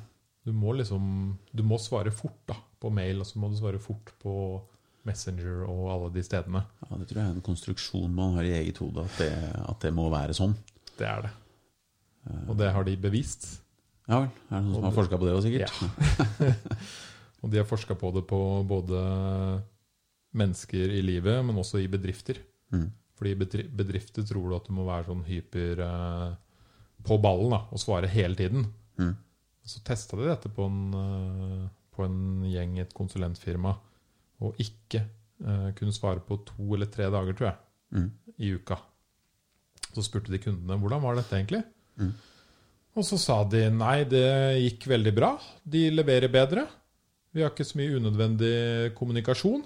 Du 0.46 0.52
må 0.56 0.72
liksom 0.72 1.36
Du 1.52 1.60
må 1.62 1.76
svare 1.76 2.08
fort 2.14 2.38
da 2.48 2.54
på 2.80 2.88
mail, 2.94 3.18
og 3.20 3.26
så 3.26 3.36
må 3.42 3.50
du 3.50 3.56
svare 3.58 3.78
fort 3.82 4.12
på 4.22 4.32
Messenger 5.08 5.64
og 5.66 5.88
alle 5.94 6.10
de 6.14 6.24
stedene. 6.26 6.62
Ja, 6.84 6.98
Det 7.00 7.08
tror 7.08 7.22
jeg 7.22 7.26
er 7.26 7.36
en 7.36 7.46
konstruksjon 7.48 8.14
man 8.14 8.36
har 8.36 8.48
i 8.48 8.56
eget 8.60 8.80
hode, 8.82 9.04
at 9.08 9.22
det, 9.22 9.32
at 9.64 9.86
det 9.86 9.94
må 9.96 10.08
være 10.12 10.36
sånn. 10.36 10.54
Det 10.98 11.08
er 11.08 11.26
det. 11.26 11.32
Og 12.48 12.56
det 12.58 12.70
har 12.74 12.84
de 12.84 12.96
bevist. 13.00 13.48
Ja 14.08 14.22
vel. 14.24 14.30
Er 14.48 14.60
det 14.60 14.64
noen 14.66 14.78
som 14.78 14.86
har 14.88 14.96
forska 14.96 15.20
på 15.20 15.28
det 15.28 15.36
òg, 15.36 15.44
sikkert? 15.44 16.52
Og 17.42 17.52
de 17.52 17.60
har 17.60 17.68
forska 17.68 17.94
på 17.94 18.10
det 18.16 18.24
på 18.28 18.40
både 18.66 19.00
mennesker 20.38 20.94
i 20.96 21.02
livet, 21.04 21.38
men 21.46 21.60
også 21.60 21.80
i 21.82 21.90
bedrifter. 21.90 22.40
Mm. 22.74 22.88
Fordi 23.18 23.34
i 23.34 23.64
bedrifter 23.80 24.26
tror 24.26 24.48
du 24.48 24.56
at 24.56 24.68
du 24.68 24.74
må 24.76 24.86
være 24.88 25.08
sånn 25.08 25.24
hyper 25.26 25.82
eh, 25.84 26.28
på 27.06 27.18
ballen 27.22 27.54
da, 27.54 27.62
og 27.70 27.82
svare 27.82 28.10
hele 28.10 28.38
tiden. 28.38 28.66
Mm. 28.98 29.14
Så 29.68 29.82
testa 29.86 30.18
de 30.18 30.28
dette 30.28 30.50
på 30.54 30.66
en, 30.66 30.80
eh, 30.98 31.64
på 31.94 32.06
en 32.06 32.18
gjeng 32.48 32.78
i 32.78 32.84
et 32.84 32.94
konsulentfirma, 32.96 33.76
og 34.44 34.58
ikke 34.62 35.00
eh, 35.02 35.68
kunne 35.78 35.94
svare 35.94 36.20
på 36.24 36.40
to 36.46 36.74
eller 36.74 36.86
tre 36.92 37.10
dager, 37.10 37.34
tror 37.38 37.50
jeg, 37.52 37.58
Mm. 37.88 38.10
i 38.38 38.50
uka. 38.52 38.76
Så 39.94 40.02
spurte 40.04 40.28
de 40.30 40.38
kundene 40.42 40.76
hvordan 40.78 41.00
var 41.00 41.16
dette 41.16 41.32
egentlig. 41.38 41.62
Mm. 41.96 42.10
Og 42.98 43.06
så 43.06 43.16
sa 43.18 43.38
de 43.48 43.62
nei, 43.72 44.02
det 44.04 44.26
gikk 44.60 44.84
veldig 44.90 45.14
bra. 45.16 45.30
De 45.64 45.86
leverer 45.90 46.28
bedre. 46.28 46.66
Vi 47.32 47.40
har 47.44 47.50
ikke 47.54 47.64
så 47.64 47.78
mye 47.80 47.96
unødvendig 47.96 48.92
kommunikasjon. 48.98 49.64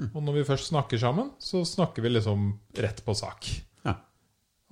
Mm. 0.00 0.10
Og 0.14 0.22
når 0.24 0.38
vi 0.40 0.44
først 0.48 0.70
snakker 0.72 0.98
sammen, 0.98 1.30
så 1.38 1.62
snakker 1.68 2.02
vi 2.02 2.08
liksom 2.16 2.50
rett 2.80 3.02
på 3.06 3.14
sak. 3.14 3.46
Ja. 3.86 3.94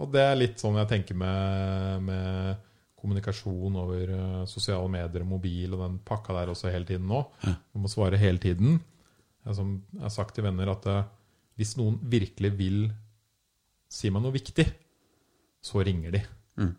Og 0.01 0.11
det 0.15 0.23
er 0.25 0.39
litt 0.41 0.59
sånn 0.63 0.79
jeg 0.81 0.89
tenker 0.91 1.15
med, 1.23 2.03
med 2.09 2.65
kommunikasjon 2.99 3.77
over 3.79 4.11
eh, 4.19 4.45
sosiale 4.51 4.89
medier 4.91 5.23
og 5.23 5.31
mobil 5.37 5.75
og 5.77 5.85
den 5.87 5.99
pakka 6.09 6.35
der 6.41 6.51
også 6.55 6.73
hele 6.73 6.89
tiden 6.89 7.07
nå. 7.11 7.23
Du 7.45 7.79
må 7.85 7.91
svare 7.93 8.19
hele 8.19 8.41
tiden. 8.43 8.81
Som, 9.55 9.83
jeg 9.95 10.03
har 10.03 10.13
sagt 10.13 10.35
til 10.37 10.45
venner 10.45 10.69
at 10.73 10.87
eh, 10.87 11.05
hvis 11.59 11.77
noen 11.79 11.99
virkelig 12.11 12.51
vil 12.59 12.81
si 13.91 14.11
meg 14.13 14.23
noe 14.23 14.35
viktig, 14.35 14.67
så 15.65 15.81
ringer 15.87 16.11
de. 16.15 16.21
Mm. 16.61 16.75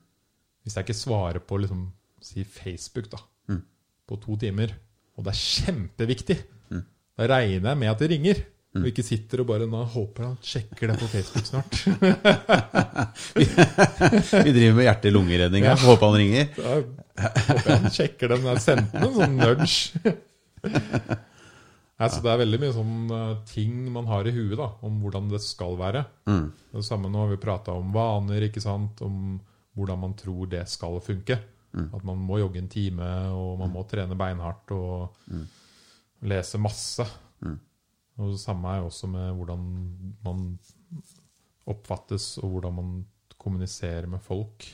Hvis 0.64 0.76
jeg 0.78 0.86
ikke 0.86 0.98
svarer 1.00 1.40
på 1.44 1.58
liksom, 1.64 1.88
si 2.22 2.44
Facebook 2.44 3.10
da, 3.12 3.18
Mm. 3.50 3.64
på 4.08 4.16
to 4.22 4.36
timer, 4.38 4.70
og 5.18 5.24
det 5.26 5.32
er 5.34 5.40
kjempeviktig, 5.42 6.38
Mm. 6.70 6.84
da 7.18 7.28
regner 7.28 7.70
jeg 7.72 7.78
med 7.78 7.90
at 7.90 8.00
de 8.00 8.08
ringer. 8.08 8.46
Og 8.78 8.86
ikke 8.86 9.02
sitter 9.04 9.42
og 9.42 9.48
bare 9.50 9.66
nå 9.66 9.80
håper 9.90 10.24
han 10.28 10.36
sjekker 10.46 10.88
det 10.92 11.00
på 11.02 11.08
Facebook 11.10 11.46
snart. 11.50 11.74
Vi 14.46 14.52
driver 14.54 14.76
med 14.78 14.86
hjerte-lungeredning 14.86 15.66
her. 15.66 15.76
Håper 15.82 16.06
han 16.06 16.18
ringer. 16.22 16.46
Da 16.54 16.76
håper 16.78 17.70
jeg 17.72 17.80
han 17.82 17.90
sjekker 17.96 18.28
den. 18.36 18.46
Jeg 18.46 18.62
sendte 18.62 18.94
sendt 18.94 19.08
en 19.08 19.16
sånn 19.18 19.36
nudge. 19.42 19.80
Altså, 22.00 22.22
det 22.24 22.32
er 22.32 22.40
veldig 22.40 22.60
mye 22.62 22.74
sånn 22.76 23.12
eh, 23.12 23.32
ting 23.50 23.80
man 23.92 24.08
har 24.08 24.28
i 24.28 24.32
huet 24.32 24.56
da, 24.60 24.70
om 24.88 25.02
hvordan 25.04 25.28
det 25.34 25.42
skal 25.44 25.76
være. 25.80 26.06
Mm. 26.32 26.46
Det 26.72 26.84
samme 26.88 27.12
nå 27.12 27.26
har 27.26 27.34
vi 27.34 27.40
prata 27.44 27.76
om 27.76 27.92
vaner, 27.96 28.46
ikke 28.48 28.64
sant? 28.64 29.02
om 29.04 29.38
hvordan 29.76 30.00
man 30.02 30.16
tror 30.20 30.48
det 30.52 30.64
skal 30.72 31.00
funke. 31.04 31.38
At 31.70 32.02
man 32.08 32.18
må 32.26 32.40
jogge 32.40 32.58
en 32.64 32.72
time, 32.72 33.08
og 33.36 33.60
man 33.60 33.70
må 33.72 33.84
trene 33.88 34.18
beinhardt 34.18 34.72
og 34.74 35.28
lese 36.26 36.58
masse. 36.60 37.06
Og 38.20 38.34
det 38.34 38.42
samme 38.42 38.74
er 38.74 38.84
også 38.84 39.08
med 39.08 39.30
hvordan 39.38 39.68
man 40.26 40.46
oppfattes, 41.70 42.38
og 42.42 42.56
hvordan 42.56 42.76
man 42.76 42.94
kommuniserer 43.40 44.10
med 44.12 44.20
folk. 44.20 44.66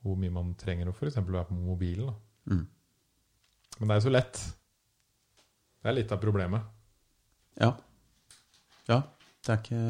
Hvor 0.00 0.16
mye 0.16 0.32
man 0.32 0.54
trenger 0.60 0.90
å 0.90 0.94
f.eks. 0.96 1.20
være 1.20 1.46
på 1.48 1.56
mobilen. 1.56 2.12
Mm. 2.48 2.66
Men 3.78 3.88
det 3.88 3.94
er 3.94 4.00
jo 4.00 4.06
så 4.08 4.12
lett. 4.12 4.42
Det 5.80 5.90
er 5.90 5.96
litt 5.96 6.12
av 6.12 6.20
problemet. 6.22 6.68
Ja. 7.60 7.72
Ja. 8.90 9.00
Det 9.40 9.54
er 9.54 9.60
ikke, 9.62 9.82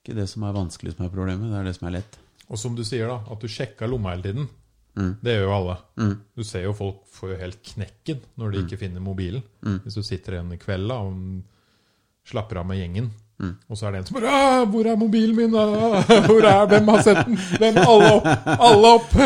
ikke 0.00 0.16
det 0.16 0.26
som 0.32 0.46
er 0.48 0.56
vanskelig 0.56 0.94
som 0.96 1.04
er 1.06 1.12
problemet, 1.12 1.52
det 1.52 1.60
er 1.60 1.68
det 1.68 1.76
som 1.76 1.88
er 1.90 1.98
lett. 1.98 2.18
Og 2.48 2.60
som 2.60 2.76
du 2.76 2.82
sier, 2.84 3.08
da, 3.08 3.20
at 3.32 3.42
du 3.42 3.50
sjekka 3.50 3.88
lomma 3.88 4.14
hele 4.14 4.30
tiden. 4.30 4.48
Mm. 4.96 5.12
Det 5.24 5.34
gjør 5.36 5.46
jo 5.46 5.52
alle. 5.56 5.76
Mm. 6.00 6.14
Du 6.36 6.42
ser 6.44 6.66
jo 6.66 6.74
folk 6.76 7.04
får 7.12 7.32
jo 7.32 7.40
helt 7.40 7.60
knekken 7.64 8.24
når 8.40 8.52
de 8.52 8.62
ikke 8.64 8.80
finner 8.82 9.04
mobilen. 9.04 9.44
Mm. 9.64 9.78
Hvis 9.84 9.96
du 9.96 10.02
sitter 10.04 10.36
igjen 10.36 10.52
i 10.52 10.60
kveld 10.60 10.88
da, 10.92 10.98
og 11.04 12.28
slapper 12.28 12.60
av 12.60 12.68
med 12.68 12.80
gjengen, 12.80 13.08
Mm. 13.40 13.54
og 13.68 13.76
så 13.78 13.86
er 13.88 13.92
det 13.94 13.98
en 14.02 14.06
som 14.06 14.16
bare 14.20 14.30
«Ah, 14.30 14.64
'Hvor 14.70 14.86
er 14.86 14.96
mobilen 15.00 15.36
min?' 15.36 15.54
Ah, 15.56 16.02
'Hvor 16.26 16.44
er 16.46 16.66
Hvem 16.70 16.88
har 16.92 17.00
sett 17.02 17.26
den?' 17.26 17.38
Hvem? 17.58 17.76
Alle 17.82 18.10
opp! 18.12 18.26
Alle 18.68 18.86
opp! 18.96 19.10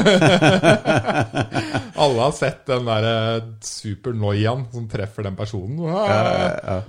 alle 2.04 2.20
har 2.22 2.32
sett 2.32 2.62
den 2.70 2.84
derre 2.86 3.42
supernoiaen 3.60 4.66
som 4.72 4.88
treffer 4.88 5.22
den 5.28 5.36
personen. 5.36 5.78
Ah, 5.84 6.08
Ja, 6.08 6.22
ja. 6.76 6.80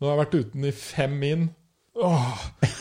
Nå 0.00 0.06
har 0.08 0.14
jeg 0.16 0.22
vært 0.24 0.34
uten 0.40 0.64
i 0.64 0.72
fem 0.74 1.12
min. 1.20 1.50
Åh, 1.94 2.34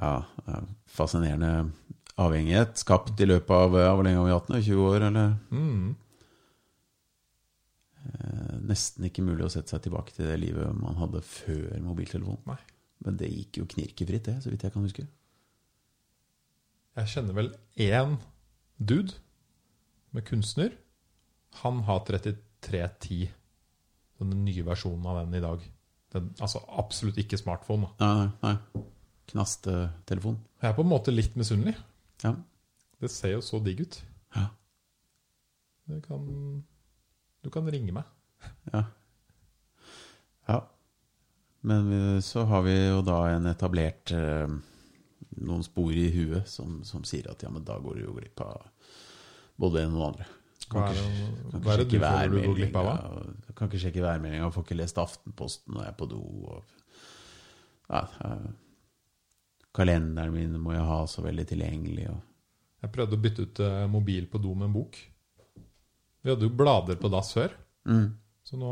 ja, 0.00 0.22
ja. 0.46 0.60
Fascinerende 0.96 1.50
avhengighet 2.16 2.78
skapt 2.80 3.20
i 3.20 3.26
løpet 3.28 3.52
av 3.52 3.74
Hvor 3.76 4.00
lenge 4.06 4.16
har 4.22 4.28
vi 4.30 4.32
hatt 4.32 4.48
den? 4.48 4.62
20 4.64 4.86
år, 4.88 5.00
eller? 5.10 5.34
mm. 5.52 5.92
Eh, 8.06 8.54
Nesten 8.66 9.06
ikke 9.08 9.24
mulig 9.24 9.46
å 9.46 9.52
sette 9.52 9.74
seg 9.74 9.84
tilbake 9.86 10.14
til 10.16 10.28
det 10.28 10.38
livet 10.42 10.74
man 10.78 10.98
hadde 11.00 11.22
før 11.24 11.76
mobiltelefonen. 11.84 12.42
Nei. 12.48 12.58
Men 13.04 13.18
det 13.20 13.28
gikk 13.28 13.60
jo 13.60 13.68
knirkefritt, 13.74 14.28
det, 14.28 14.38
så 14.42 14.52
vidt 14.52 14.64
jeg 14.64 14.74
kan 14.74 14.86
huske. 14.86 15.04
Jeg 16.96 17.12
kjenner 17.12 17.36
vel 17.36 17.50
én 17.84 18.16
dude 18.80 19.18
med 20.16 20.24
kunstner. 20.28 20.72
Han 21.62 21.82
har 21.88 22.04
3310. 22.08 23.26
Den 24.16 24.32
nye 24.46 24.64
versjonen 24.64 25.04
av 25.04 25.20
den 25.20 25.36
i 25.36 25.42
dag. 25.44 25.64
Den, 26.14 26.30
altså 26.40 26.62
absolutt 26.80 27.18
ikke 27.20 27.38
smartphone. 27.40 27.90
Da. 28.00 28.06
Nei, 28.06 28.28
nei. 28.40 28.54
nei. 28.54 28.84
Knastetelefon. 29.26 30.38
Jeg 30.62 30.70
er 30.70 30.76
på 30.76 30.84
en 30.86 30.92
måte 30.92 31.12
litt 31.12 31.36
misunnelig. 31.36 31.74
Ja. 32.22 32.32
Det 33.02 33.10
ser 33.12 33.34
jo 33.34 33.42
så 33.44 33.60
digg 33.60 33.82
ut. 33.84 33.98
Ja. 34.36 34.46
Det 35.90 36.00
kan, 36.06 36.24
du 37.46 37.52
kan 37.54 37.68
ringe 37.70 37.94
meg. 37.94 38.14
Ja. 38.72 38.82
ja. 40.50 40.60
Men 41.66 42.22
så 42.22 42.44
har 42.50 42.66
vi 42.66 42.74
jo 42.74 43.00
da 43.06 43.20
en 43.32 43.48
etablert 43.50 44.12
eh, 44.14 44.50
noen 45.42 45.64
spor 45.66 45.92
i 45.92 46.08
huet 46.14 46.48
som, 46.48 46.80
som 46.86 47.04
sier 47.06 47.28
at 47.32 47.42
ja, 47.42 47.50
men 47.52 47.64
da 47.66 47.78
går 47.82 47.98
du 47.98 48.04
jo 48.06 48.16
glipp 48.16 48.42
av 48.44 48.66
både 49.56 49.84
en 49.84 49.96
og 49.96 50.00
den 50.00 50.06
andre. 50.10 50.28
Hva 50.66 50.86
er 50.90 50.96
det, 50.98 51.02
ikke 51.06 51.60
hva 51.62 51.72
er 51.72 51.78
det 51.78 51.86
du 51.86 51.98
føler 52.02 52.32
du 52.32 52.38
går 52.48 52.56
glipp 52.58 52.78
av? 52.80 52.88
da? 52.90 53.52
Kan 53.56 53.70
ikke 53.70 53.82
sjekke 53.84 54.02
værmeldinga, 54.02 54.52
får 54.54 54.64
ikke 54.66 54.78
lest 54.80 54.98
Aftenposten 54.98 55.76
når 55.76 55.84
jeg 55.84 55.92
er 55.92 55.98
på 56.00 56.08
do. 56.10 56.22
Og, 56.50 56.78
ja, 57.86 58.02
kalenderen 59.76 60.34
min 60.34 60.56
må 60.62 60.74
jeg 60.74 60.88
ha 60.88 61.02
så 61.10 61.22
veldig 61.26 61.46
tilgjengelig. 61.52 62.08
Og, 62.10 62.24
Jeg 62.82 62.94
prøvde 62.96 63.18
å 63.18 63.22
bytte 63.22 63.46
ut 63.46 63.62
eh, 63.62 63.84
mobil 63.90 64.26
på 64.32 64.42
do 64.42 64.56
med 64.56 64.70
en 64.70 64.74
bok. 64.74 64.98
Vi 66.26 66.32
hadde 66.34 66.48
jo 66.48 66.54
blader 66.58 66.98
på 66.98 67.06
dass 67.12 67.28
før, 67.36 67.52
mm, 67.86 68.06
så 68.46 68.58
nå, 68.58 68.70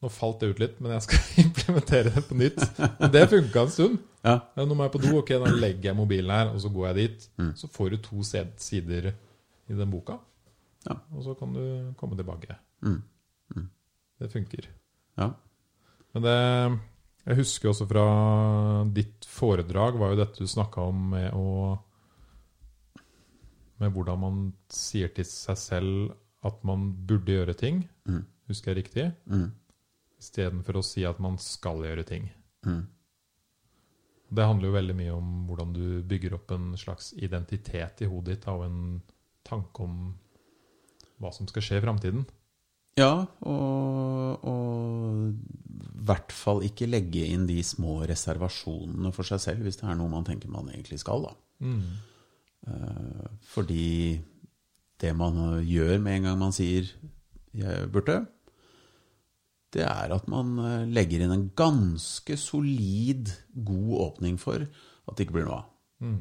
nå 0.00 0.10
falt 0.12 0.40
det 0.40 0.48
ut 0.54 0.62
litt. 0.62 0.78
Men 0.80 0.94
jeg 0.96 1.04
skal 1.04 1.20
implementere 1.44 2.12
det 2.14 2.22
på 2.28 2.38
nytt. 2.40 2.62
Men 3.02 3.12
det 3.12 3.26
funka 3.32 3.66
en 3.66 3.72
stund. 3.74 3.98
ja, 4.24 4.38
Nå 4.56 4.72
må 4.72 4.86
jeg 4.86 4.94
på 4.96 5.02
do, 5.04 5.12
ok, 5.20 5.34
da 5.44 5.52
legger 5.52 5.90
jeg 5.90 5.98
mobilen 5.98 6.32
her, 6.32 6.54
og 6.54 6.60
så 6.64 6.70
går 6.72 6.88
jeg 6.88 6.96
dit. 7.02 7.28
Mm. 7.42 7.52
Så 7.60 7.68
får 7.72 7.92
du 7.92 7.98
to 8.08 8.24
sider 8.24 9.10
i 9.12 9.76
den 9.76 9.92
boka, 9.92 10.16
Ja. 10.86 10.94
og 11.12 11.22
så 11.26 11.34
kan 11.38 11.52
du 11.52 11.92
komme 12.00 12.16
tilbake. 12.16 12.56
mm, 12.86 13.02
Det 14.20 14.32
funker. 14.32 14.68
ja. 15.18 15.30
Men 16.14 16.22
det 16.22 16.80
Jeg 17.26 17.36
husker 17.42 17.68
også 17.72 17.86
fra 17.90 18.84
ditt 18.94 19.24
foredrag, 19.26 19.96
var 19.98 20.12
jo 20.14 20.16
dette 20.24 20.38
du 20.38 20.46
snakka 20.46 20.80
om 20.88 21.08
med 21.10 21.32
å 21.34 21.74
Med 23.80 23.92
hvordan 23.92 24.20
man 24.22 24.36
sier 24.72 25.10
til 25.12 25.26
seg 25.28 25.58
selv 25.60 26.14
at 26.46 26.62
man 26.64 26.90
burde 27.08 27.34
gjøre 27.34 27.54
ting. 27.58 27.82
Mm. 28.08 28.22
Husker 28.48 28.72
jeg 28.72 28.84
riktig? 28.84 29.06
Mm, 29.26 29.48
Istedenfor 30.22 30.78
å 30.80 30.84
si 30.86 31.02
at 31.04 31.18
man 31.20 31.36
skal 31.42 31.82
gjøre 31.84 32.04
ting. 32.08 32.28
mm, 32.64 32.84
Det 34.32 34.46
handler 34.46 34.68
jo 34.70 34.76
veldig 34.76 34.94
mye 34.98 35.12
om 35.14 35.28
hvordan 35.48 35.72
du 35.76 36.02
bygger 36.08 36.34
opp 36.38 36.50
en 36.56 36.72
slags 36.78 37.12
identitet 37.18 38.00
i 38.02 38.08
hodet 38.10 38.38
ditt, 38.38 38.48
og 38.48 38.64
en 38.64 38.80
tanke 39.46 39.84
om 39.84 40.14
hva 41.22 41.30
som 41.32 41.46
skal 41.48 41.62
skje 41.62 41.78
i 41.78 41.84
framtiden. 41.84 42.24
Ja, 42.98 43.26
og, 43.44 44.44
og 44.48 45.28
i 45.28 46.04
hvert 46.08 46.32
fall 46.32 46.62
ikke 46.64 46.88
legge 46.88 47.26
inn 47.28 47.44
de 47.48 47.58
små 47.66 48.00
reservasjonene 48.08 49.12
for 49.12 49.28
seg 49.28 49.42
selv, 49.42 49.62
hvis 49.66 49.76
det 49.82 49.86
er 49.90 49.98
noe 50.00 50.08
man 50.12 50.24
tenker 50.24 50.48
man 50.52 50.70
egentlig 50.72 50.98
skal. 51.02 51.28
da. 51.28 51.34
Eh, 51.60 52.15
Fordi 53.46 54.18
det 54.98 55.12
man 55.14 55.36
gjør 55.62 56.00
med 56.02 56.16
en 56.16 56.26
gang 56.26 56.38
man 56.40 56.54
sier 56.56 56.88
'jeg 57.54 57.90
burde', 57.92 58.26
det 59.76 59.84
er 59.84 60.14
at 60.14 60.28
man 60.30 60.56
eh, 60.62 60.88
legger 60.88 61.24
inn 61.24 61.34
en 61.34 61.48
ganske 61.58 62.38
solid, 62.40 63.32
god 63.66 63.92
åpning 64.06 64.38
for 64.40 64.62
at 64.62 65.16
det 65.16 65.26
ikke 65.26 65.38
blir 65.38 65.48
noe 65.48 65.60
av. 65.60 65.70
Mm. 66.04 66.20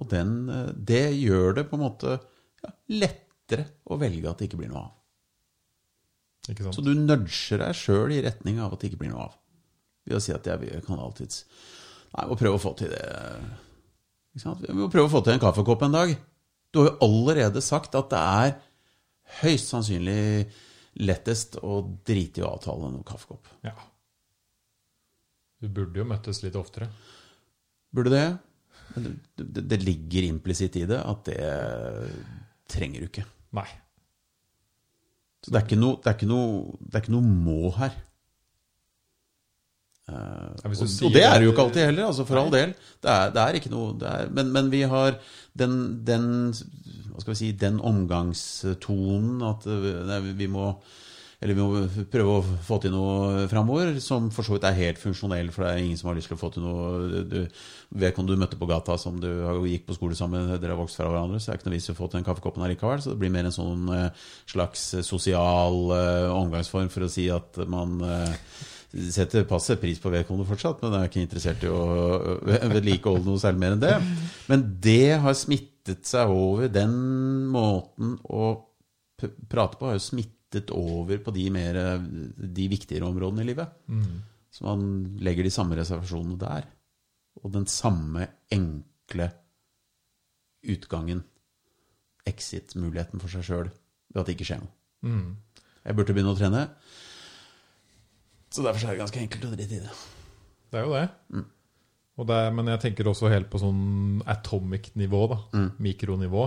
Og 0.00 0.10
den, 0.12 0.34
eh, 0.52 0.72
det 0.76 1.04
gjør 1.18 1.58
det 1.58 1.68
på 1.70 1.78
en 1.78 1.84
måte 1.86 2.16
ja, 2.62 2.74
lettere 2.92 3.68
å 3.84 3.98
velge 4.00 4.30
at 4.30 4.40
det 4.40 4.50
ikke 4.50 4.62
blir 4.62 4.72
noe 4.72 4.84
av. 4.86 4.98
Så 6.74 6.82
du 6.82 6.90
nudger 6.98 7.60
deg 7.62 7.76
sjøl 7.78 8.14
i 8.16 8.22
retning 8.24 8.58
av 8.58 8.74
at 8.74 8.82
det 8.82 8.90
ikke 8.90 9.04
blir 9.04 9.12
noe 9.12 9.28
av. 9.28 9.36
Ved 10.06 10.18
å 10.18 10.22
si 10.22 10.34
at 10.34 10.46
jeg, 10.48 10.66
jeg 10.66 10.82
kan 10.86 10.98
alltids 10.98 11.44
Nei, 12.12 12.26
må 12.28 12.34
prøve 12.36 12.58
å 12.58 12.60
få 12.60 12.74
til 12.76 12.90
det. 12.92 13.04
Vi 14.32 14.74
må 14.76 14.88
prøve 14.92 15.08
å 15.08 15.12
få 15.12 15.20
til 15.24 15.34
en 15.36 15.42
kaffekopp 15.42 15.82
en 15.86 15.96
dag. 15.96 16.12
Du 16.72 16.80
har 16.80 16.88
jo 16.88 17.08
allerede 17.08 17.60
sagt 17.64 17.96
at 17.98 18.12
det 18.12 18.20
er 18.20 18.54
høyst 19.42 19.72
sannsynlig 19.72 20.46
lettest 21.04 21.58
å 21.64 21.80
drite 22.06 22.40
i 22.40 22.44
å 22.44 22.52
avtale 22.54 22.88
en 22.88 23.02
kaffekopp. 23.06 23.50
Ja. 23.64 23.74
Du 25.62 25.68
burde 25.68 26.00
jo 26.00 26.08
møttes 26.08 26.42
litt 26.44 26.56
oftere. 26.58 26.88
Burde 27.92 28.12
det? 28.12 28.26
Det, 28.92 29.12
det, 29.40 29.66
det 29.68 29.78
ligger 29.84 30.26
implisitt 30.26 30.76
i 30.80 30.86
det 30.88 30.98
at 31.00 31.28
det 31.28 31.52
trenger 32.72 33.04
du 33.04 33.08
ikke. 33.08 33.24
Nei. 33.56 33.68
Så 35.42 35.52
det 35.52 35.60
er 35.60 35.66
ikke 35.66 35.80
noe, 35.80 35.98
det 36.00 36.10
er 36.10 36.16
ikke 36.18 36.30
noe, 36.30 36.74
det 36.80 36.96
er 36.98 37.04
ikke 37.04 37.14
noe 37.14 37.36
må 37.46 37.72
her. 37.76 37.94
Eh, 40.08 40.14
Ja, 40.64 40.70
og, 40.70 40.80
og 40.82 41.12
det 41.14 41.22
er 41.22 41.38
det 41.38 41.46
jo 41.46 41.52
ikke 41.52 41.66
alltid 41.68 41.84
heller, 41.86 42.08
altså 42.10 42.24
for 42.26 42.40
all 42.40 42.50
del. 42.52 42.74
Det 43.02 43.10
er, 43.12 43.30
det 43.34 43.42
er 43.44 43.58
ikke 43.60 43.70
noe 43.72 43.92
det 44.00 44.08
er, 44.10 44.32
men, 44.34 44.50
men 44.54 44.72
vi 44.72 44.82
har 44.82 45.14
den, 45.58 45.76
den 46.06 46.26
Hva 47.12 47.20
skal 47.20 47.34
vi 47.34 47.38
si 47.38 47.52
Den 47.60 47.78
omgangstonen 47.84 49.42
at 49.46 49.66
eh, 49.70 49.88
nei, 50.08 50.20
vi 50.38 50.50
må 50.50 50.72
eller 51.42 51.56
vi 51.58 51.64
må 51.66 52.04
prøve 52.06 52.34
å 52.38 52.42
få 52.62 52.76
til 52.84 52.92
noe 52.94 53.48
framover, 53.50 53.96
som 53.98 54.28
for 54.30 54.46
så 54.46 54.54
vidt 54.54 54.66
er 54.68 54.76
helt 54.76 55.00
funksjonell, 55.02 55.48
for 55.50 55.64
det 55.64 55.72
er 55.72 55.80
ingen 55.82 55.98
som 55.98 56.12
har 56.12 56.14
lyst 56.14 56.30
til 56.30 56.36
å 56.36 56.38
få 56.38 56.52
til 56.54 56.62
noe 56.62 57.22
du, 57.26 57.40
Vedkommende 57.98 58.36
du 58.36 58.42
møtte 58.44 58.58
på 58.60 58.68
gata 58.70 58.94
som 58.94 59.16
du 59.18 59.26
gikk 59.66 59.88
på 59.88 59.96
skole 59.96 60.14
sammen 60.14 60.46
med, 60.46 60.60
dere 60.62 60.76
har 60.76 60.78
vokst 60.78 61.00
fra 61.00 61.08
hverandre, 61.10 61.40
så 61.42 61.50
er 61.50 61.56
det 61.56 61.64
ikke 61.64 61.72
noe 61.72 61.74
vits 61.80 61.90
i 61.90 61.92
å 61.92 61.98
få 61.98 62.06
til 62.12 62.20
den 62.20 62.28
kaffekoppen 62.28 62.62
allikevel. 62.62 63.02
Så 63.02 63.10
det 63.10 63.18
blir 63.24 63.34
mer 63.34 63.48
en 63.50 63.56
sånn 63.58 63.90
eh, 63.90 64.22
slags 64.54 64.84
sosial 65.02 65.80
eh, 65.98 66.28
omgangsform 66.30 66.92
for 66.94 67.08
å 67.08 67.10
si 67.10 67.26
at 67.34 67.58
man 67.74 67.98
eh, 68.06 68.38
setter 68.92 69.46
passet 69.48 69.80
pris 69.80 70.00
på 70.02 70.10
vedkommende 70.12 70.48
fortsatt, 70.48 70.82
men 70.82 70.96
er 70.98 71.08
ikke 71.08 71.22
interessert 71.24 71.64
i 71.64 71.70
å 71.72 71.82
øh, 72.36 72.66
vedlikeholde 72.74 73.24
noe 73.28 73.40
særlig 73.40 73.62
mer 73.62 73.76
enn 73.76 73.84
det. 73.84 73.94
Men 74.52 74.66
det 74.84 75.16
har 75.24 75.38
smittet 75.38 76.04
seg 76.08 76.32
over. 76.32 76.68
Den 76.72 76.94
måten 77.52 78.18
å 78.28 78.52
prate 79.50 79.78
på 79.78 79.88
har 79.88 79.96
jo 79.96 80.04
smittet 80.04 80.72
over 80.76 81.22
på 81.24 81.32
de, 81.34 81.46
mer, 81.54 81.78
de 82.36 82.68
viktigere 82.68 83.08
områdene 83.08 83.44
i 83.44 83.50
livet. 83.52 83.72
Så 84.52 84.66
man 84.66 84.82
legger 85.24 85.46
de 85.46 85.54
samme 85.54 85.78
reservasjonene 85.78 86.36
der. 86.40 86.66
Og 87.40 87.54
den 87.54 87.64
samme 87.70 88.26
enkle 88.52 89.30
utgangen, 90.68 91.22
exit-muligheten 92.28 93.22
for 93.22 93.32
seg 93.32 93.46
sjøl, 93.46 93.70
ved 94.12 94.20
at 94.20 94.28
det 94.28 94.36
ikke 94.36 94.50
skjer 94.52 94.60
noe. 94.62 94.74
Mm. 95.02 95.62
Jeg 95.82 95.98
burde 95.98 96.14
begynne 96.14 96.34
å 96.34 96.38
trene. 96.38 96.66
Så 98.52 98.62
derfor 98.64 98.84
er 98.86 98.92
det 98.94 99.00
ganske 99.00 99.20
enkelt 99.22 99.44
å 99.48 99.52
drite 99.54 99.78
i 99.78 99.82
det. 99.86 99.92
Det 100.72 100.80
er 100.80 100.84
jo 100.86 100.92
det. 100.94 101.06
Og 102.20 102.26
det, 102.28 102.36
er- 102.36 102.52
men 102.52 102.66
jeg 102.68 102.80
tenker 102.82 103.08
også 103.08 103.30
helt 103.32 103.48
på 103.50 103.58
sånn 103.62 104.22
atomic-nivå, 104.28 105.22
da. 105.32 105.38
Mikronivå. 105.80 106.44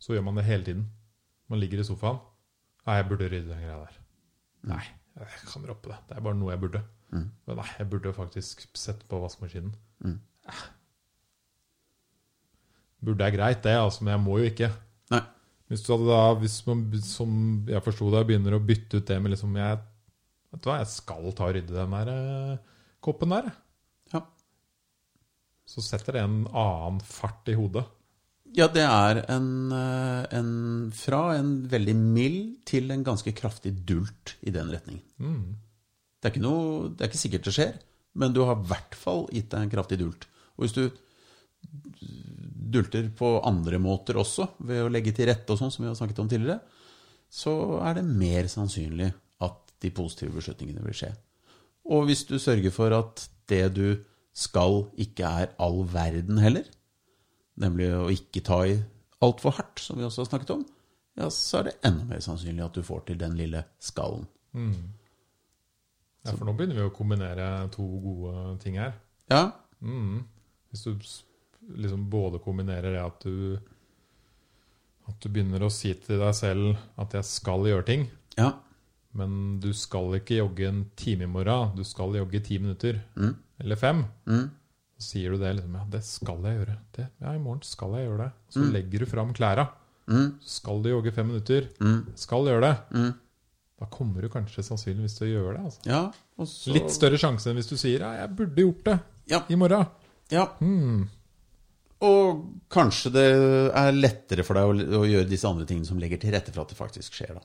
Så 0.00 0.14
gjør 0.14 0.24
man 0.24 0.36
det 0.40 0.44
hele 0.48 0.64
tiden. 0.64 0.86
Man 1.50 1.60
ligger 1.60 1.80
i 1.82 1.84
sofaen. 1.84 2.18
Nei, 2.86 2.96
jeg 2.96 3.08
burde 3.10 3.28
rydde 3.28 3.48
den 3.52 3.60
greia 3.60 3.78
der. 3.84 3.98
Nei, 4.72 4.82
jeg 5.18 5.26
kan 5.52 5.62
droppe 5.66 5.90
det. 5.92 5.98
Det 6.08 6.16
er 6.16 6.24
bare 6.24 6.38
noe 6.40 6.52
jeg 6.54 6.60
burde. 6.64 6.80
Men 7.12 7.56
nei, 7.60 7.68
jeg 7.78 7.90
burde 7.90 8.12
faktisk 8.16 8.64
sette 8.76 9.04
på 9.08 9.20
vaskemaskinen. 9.20 9.74
Mm. 10.04 10.18
Burde 13.04 13.24
er 13.28 13.30
greit, 13.36 13.60
det, 13.62 13.76
altså, 13.78 14.02
men 14.04 14.12
jeg 14.16 14.22
må 14.24 14.38
jo 14.40 14.48
ikke. 14.50 14.68
Nei. 15.12 15.20
Hvis 15.70 15.84
du 15.84 15.92
hadde 15.92 16.08
da, 16.08 16.22
hvis 16.40 16.56
man, 16.66 16.82
som 17.04 17.30
jeg 17.68 17.82
forsto 17.84 18.08
det, 18.14 18.24
begynner 18.26 18.56
å 18.56 18.62
bytte 18.64 18.98
ut 19.02 19.06
det 19.06 19.18
med 19.22 19.34
liksom 19.34 19.54
jeg, 19.60 19.78
Vet 20.52 20.64
du 20.64 20.70
hva, 20.70 20.78
jeg 20.80 20.90
skal 20.92 21.30
ta 21.36 21.48
og 21.48 21.54
rydde 21.56 21.76
den 21.76 21.94
der 21.94 22.10
eh, 22.12 22.82
koppen 23.04 23.34
der. 23.34 23.50
Ja. 24.14 24.22
Så 25.68 25.84
setter 25.84 26.16
det 26.16 26.24
en 26.24 26.42
annen 26.48 27.00
fart 27.04 27.48
i 27.52 27.56
hodet. 27.58 27.84
Ja, 28.56 28.64
det 28.72 28.84
er 28.86 29.20
en, 29.28 29.48
eh, 29.76 30.22
en 30.38 30.52
Fra 30.96 31.34
en 31.36 31.52
veldig 31.68 31.96
mild 31.98 32.54
til 32.68 32.88
en 32.94 33.04
ganske 33.04 33.34
kraftig 33.36 33.74
dult 33.88 34.38
i 34.40 34.54
den 34.54 34.72
retningen. 34.72 35.04
Det, 36.18 36.24
er 36.24 36.32
ikke 36.32 36.46
noe, 36.46 36.88
det 36.94 37.04
er 37.04 37.12
ikke 37.12 37.20
sikkert 37.20 37.44
det 37.50 37.54
skjer, 37.58 37.76
men 38.18 38.32
du 38.32 38.42
har 38.48 38.56
i 38.56 38.70
hvert 38.70 38.96
fall 38.96 39.26
gitt 39.34 39.52
deg 39.52 39.66
en 39.66 39.76
kraftig 39.76 40.00
dult. 40.00 40.24
Og 40.56 40.64
hvis 40.64 40.74
du 40.74 40.88
dulter 42.68 43.06
på 43.16 43.36
andre 43.46 43.78
måter 43.80 44.18
også, 44.20 44.48
ved 44.64 44.84
å 44.84 44.90
legge 44.92 45.12
til 45.16 45.28
rette 45.28 45.52
og 45.52 45.60
sånn, 45.60 45.72
som 45.72 45.84
vi 45.84 45.90
har 45.90 45.96
snakket 45.98 46.20
om 46.24 46.28
tidligere, 46.30 46.60
så 47.28 47.52
er 47.84 47.98
det 47.98 48.08
mer 48.08 48.48
sannsynlig 48.48 49.12
de 49.82 49.90
positive 49.94 50.34
beslutningene 50.34 50.82
vil 50.84 50.96
skje. 50.96 51.12
Og 51.88 52.08
hvis 52.08 52.24
du 52.28 52.36
sørger 52.40 52.72
for 52.74 52.92
at 52.96 53.28
det 53.48 53.64
du 53.76 53.86
skal, 54.36 54.84
ikke 55.00 55.24
er 55.42 55.54
all 55.62 55.80
verden 55.90 56.38
heller, 56.42 56.66
nemlig 57.58 57.88
å 57.96 58.08
ikke 58.12 58.42
ta 58.46 58.60
i 58.68 58.76
altfor 59.24 59.56
hardt, 59.56 59.80
som 59.82 59.98
vi 59.98 60.06
også 60.06 60.24
har 60.24 60.30
snakket 60.32 60.52
om, 60.54 60.66
ja, 61.18 61.30
så 61.34 61.58
er 61.60 61.70
det 61.70 61.78
enda 61.88 62.04
mer 62.06 62.20
sannsynlig 62.22 62.62
at 62.66 62.76
du 62.78 62.84
får 62.86 63.06
til 63.08 63.18
den 63.18 63.34
lille 63.38 63.64
skallen. 63.82 64.28
Ja, 66.24 66.34
for 66.34 66.44
nå 66.46 66.52
begynner 66.58 66.78
vi 66.78 66.86
å 66.86 66.94
kombinere 66.94 67.48
to 67.74 67.86
gode 68.04 68.58
ting 68.62 68.78
her. 68.80 68.94
Ja, 69.32 69.48
Mm. 69.78 70.24
Hvis 70.72 70.82
du 70.82 70.96
liksom 71.78 72.08
både 72.10 72.40
kombinerer 72.42 72.90
det 72.90 72.98
at 72.98 73.20
du 73.22 73.58
At 75.06 75.20
du 75.22 75.28
begynner 75.30 75.62
å 75.62 75.70
si 75.70 75.92
til 75.94 76.18
deg 76.18 76.34
selv 76.34 76.76
at 76.98 77.14
jeg 77.14 77.24
skal 77.24 77.62
gjøre 77.64 77.86
ting, 77.86 78.02
ja, 78.36 78.50
men 79.16 79.58
du 79.60 79.70
skal 79.74 80.14
ikke 80.18 80.36
jogge 80.42 80.66
en 80.68 80.82
time 80.96 81.24
i 81.24 81.30
morgen, 81.30 81.72
du 81.76 81.84
skal 81.84 82.14
jogge 82.18 82.40
ti 82.44 82.58
minutter. 82.58 83.00
Eller 83.58 83.76
fem. 83.80 84.04
Så 84.98 85.12
sier 85.12 85.30
du 85.30 85.38
det 85.38 85.52
liksom 85.56 85.74
Ja, 85.78 85.84
det 85.90 86.00
skal 86.04 86.42
jeg 86.42 86.58
gjøre. 86.58 86.76
Det, 86.96 87.06
ja, 87.22 87.32
i 87.34 87.38
morgen 87.42 87.62
skal 87.62 87.92
jeg 87.96 88.08
gjøre 88.08 88.24
det. 88.26 88.32
Så 88.54 88.64
legger 88.74 88.98
du 89.04 89.06
fram 89.06 89.32
klæra. 89.34 89.68
Så 90.08 90.58
skal 90.58 90.82
du 90.82 90.90
jogge 90.90 91.12
fem 91.14 91.26
minutter. 91.30 91.68
Skal 92.18 92.46
gjøre 92.50 92.66
det. 92.68 93.12
Da 93.78 93.86
kommer 93.94 94.22
du 94.22 94.28
kanskje 94.32 94.64
sannsynligvis 94.66 95.14
til 95.18 95.28
å 95.28 95.30
gjøre 95.36 95.52
det. 95.54 95.64
Altså. 95.68 95.80
ja. 95.86 96.00
Så, 96.44 96.72
Litt 96.74 96.90
større 96.94 97.18
sjanse 97.18 97.50
enn 97.50 97.56
hvis 97.58 97.70
du 97.70 97.76
sier 97.78 98.02
ja, 98.02 98.12
jeg 98.24 98.34
burde 98.38 98.62
gjort 98.62 98.84
det 98.86 98.98
Ja. 99.30 99.40
i 99.50 99.56
morgen. 99.58 99.86
Ja. 100.34 100.48
Og 101.98 102.42
kanskje 102.70 103.10
det 103.14 103.24
er 103.74 103.96
lettere 103.96 104.44
for 104.46 104.54
deg 104.58 104.68
å, 104.70 105.00
å 105.00 105.06
gjøre 105.08 105.26
disse 105.30 105.48
andre 105.50 105.66
tingene 105.66 105.88
som 105.88 105.98
legger 105.98 106.20
til 106.22 106.30
rette 106.34 106.52
for 106.54 106.62
at 106.62 106.70
det 106.74 106.78
faktisk 106.78 107.16
skjer. 107.18 107.38
da. 107.38 107.42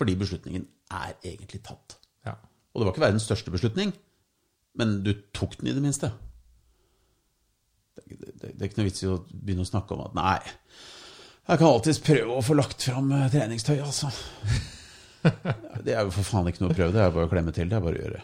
Fordi 0.00 0.16
beslutningen 0.16 0.64
er 0.96 1.12
egentlig 1.20 1.60
tatt. 1.66 1.98
Ja. 2.24 2.38
Og 2.72 2.80
det 2.80 2.86
var 2.86 2.94
ikke 2.94 3.04
verdens 3.04 3.28
største 3.28 3.52
beslutning, 3.52 3.92
men 4.80 5.00
du 5.04 5.12
tok 5.36 5.58
den 5.60 5.68
i 5.68 5.76
det 5.76 5.84
minste. 5.84 6.12
Det, 8.00 8.06
det, 8.16 8.34
det, 8.40 8.54
er 8.56 8.70
ikke 8.70 8.80
noe 8.80 8.88
vits 8.88 9.04
i 9.04 9.10
å 9.10 9.18
begynne 9.28 9.66
å 9.66 9.68
snakke 9.68 9.92
om 9.92 10.06
at 10.06 10.16
nei, 10.16 10.38
jeg 11.50 11.58
kan 11.58 11.66
alltids 11.66 11.98
prøve 12.04 12.36
å 12.36 12.44
få 12.44 12.54
lagt 12.54 12.84
fram 12.86 13.10
eh, 13.16 13.26
treningstøy, 13.32 13.80
altså. 13.82 14.10
Det 15.84 15.92
er 15.92 16.06
jo 16.06 16.12
for 16.14 16.24
faen 16.24 16.48
ikke 16.48 16.62
noe 16.62 16.72
å 16.72 16.76
prøve, 16.76 16.94
det 16.94 17.00
er 17.02 17.10
bare 17.12 17.28
å 17.28 17.30
klemme 17.32 17.52
til. 17.52 17.68
Det 17.68 17.76
er 17.76 17.82
bare 17.84 17.98
å 17.98 18.04
gjøre. 18.04 18.20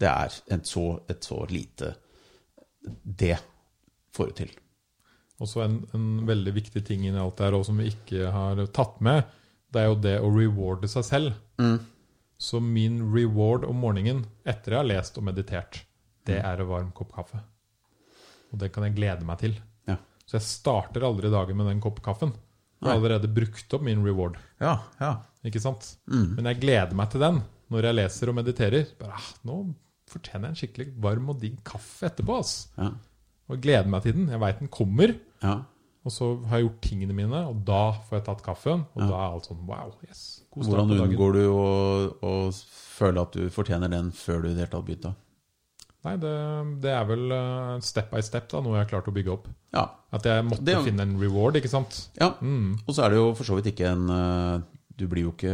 Det 0.00 0.08
er 0.08 0.36
et 0.56 0.68
så, 0.68 0.84
et 1.12 1.26
så 1.26 1.36
lite 1.50 1.90
Det 3.04 3.34
får 4.16 4.30
du 4.30 4.38
til. 4.38 4.54
Også 5.44 5.64
en, 5.64 5.76
en 5.96 6.06
veldig 6.28 6.54
viktig 6.56 6.82
ting 6.86 7.04
inni 7.04 7.20
alt 7.20 7.36
det 7.36 7.48
her, 7.48 7.58
og 7.58 7.66
som 7.68 7.80
vi 7.80 7.90
ikke 7.92 8.30
har 8.32 8.62
tatt 8.76 9.02
med, 9.04 9.28
det 9.72 9.80
er 9.82 9.88
jo 9.90 9.96
det 10.02 10.16
å 10.20 10.30
rewarde 10.34 10.88
seg 10.90 11.04
selv. 11.06 11.32
Så 12.40 12.60
min 12.64 13.00
reward 13.12 13.66
om 13.68 13.76
morgenen 13.82 14.22
etter 14.48 14.72
jeg 14.72 14.80
har 14.80 14.88
lest 14.88 15.18
og 15.20 15.26
meditert, 15.28 15.82
det 16.26 16.38
er 16.40 16.62
en 16.62 16.70
varm 16.70 16.92
kopp 16.96 17.12
kaffe. 17.12 17.40
Og 18.50 18.58
det 18.62 18.70
kan 18.74 18.86
jeg 18.86 18.96
glede 18.96 19.26
meg 19.28 19.38
til. 19.42 19.58
Ja. 19.88 19.98
Så 20.26 20.38
jeg 20.38 20.46
starter 20.48 21.04
aldri 21.06 21.30
dagen 21.32 21.58
med 21.58 21.68
den 21.70 21.82
kopp 21.84 22.00
kaffen. 22.04 22.32
Jeg 22.80 22.88
har 22.88 22.96
allerede 22.96 23.28
brukt 23.28 23.74
opp 23.76 23.82
min 23.84 24.00
reward. 24.06 24.38
Ja, 24.62 24.78
ja. 25.02 25.12
Ikke 25.44 25.60
sant? 25.60 25.94
Men 26.08 26.48
jeg 26.48 26.60
gleder 26.62 26.96
meg 26.96 27.10
til 27.12 27.20
den 27.22 27.42
når 27.70 27.86
jeg 27.86 27.96
leser 27.98 28.32
og 28.32 28.38
mediterer. 28.40 28.88
Bare, 28.98 29.18
ah, 29.20 29.28
nå 29.46 29.58
fortjener 30.10 30.48
jeg 30.48 30.54
en 30.56 30.60
skikkelig 30.62 30.86
varm 31.04 31.28
og 31.30 31.38
digg 31.42 31.60
kaffe 31.66 32.08
etterpå. 32.08 32.38
ass. 32.40 32.54
Ja. 32.80 32.88
Og 33.50 33.60
gleder 33.62 33.90
meg 33.92 34.02
til 34.06 34.16
den. 34.16 34.30
Jeg 34.32 34.40
veit 34.42 34.58
den 34.64 34.72
kommer. 34.72 35.14
ja. 35.44 35.58
Og 36.00 36.12
så 36.14 36.30
har 36.48 36.60
jeg 36.60 36.66
gjort 36.68 36.78
tingene 36.86 37.16
mine, 37.16 37.40
og 37.50 37.58
da 37.68 37.80
får 38.08 38.20
jeg 38.20 38.26
tatt 38.30 38.44
kaffen. 38.44 38.86
Og 38.96 39.02
da 39.04 39.16
er 39.18 39.34
alt 39.34 39.48
sånn 39.50 39.64
wow, 39.68 39.90
yes. 40.06 40.22
God 40.48 40.64
start 40.64 40.78
Hvordan 40.78 41.02
unngår 41.04 41.34
du 41.36 41.42
å, 41.52 41.66
å 42.24 42.32
føle 42.72 43.24
at 43.26 43.36
du 43.36 43.50
fortjener 43.52 43.92
den 43.92 44.08
før 44.16 44.40
du 44.40 44.48
i 44.48 44.54
det 44.54 44.64
hele 44.64 44.72
tatt 44.72 44.86
begynte? 44.86 45.12
Nei, 46.06 46.14
det, 46.16 46.32
det 46.80 46.92
er 46.96 47.04
vel 47.04 47.32
eh, 47.36 47.74
step 47.84 48.08
by 48.14 48.22
step, 48.24 48.46
da, 48.48 48.62
noe 48.64 48.78
jeg 48.78 48.86
har 48.86 48.92
klart 48.94 49.10
å 49.10 49.12
bygge 49.12 49.34
opp. 49.34 49.50
Ja. 49.76 49.84
At 50.16 50.24
jeg 50.24 50.46
måtte 50.48 50.64
Det 50.64 50.78
finne 50.86 51.04
en 51.04 51.18
reward, 51.20 51.58
ikke 51.60 51.72
sant? 51.72 52.06
ja. 52.16 52.32
Mm. 52.40 52.78
Og 52.86 52.94
så 52.96 53.04
er 53.04 53.12
det 53.12 53.20
jo 53.20 53.26
for 53.36 53.48
så 53.50 53.58
vidt 53.58 53.68
ikke 53.74 53.92
en 53.92 54.08
eh, 54.14 54.62
Du 54.96 55.04
blir 55.08 55.28
jo 55.28 55.34
ikke 55.34 55.52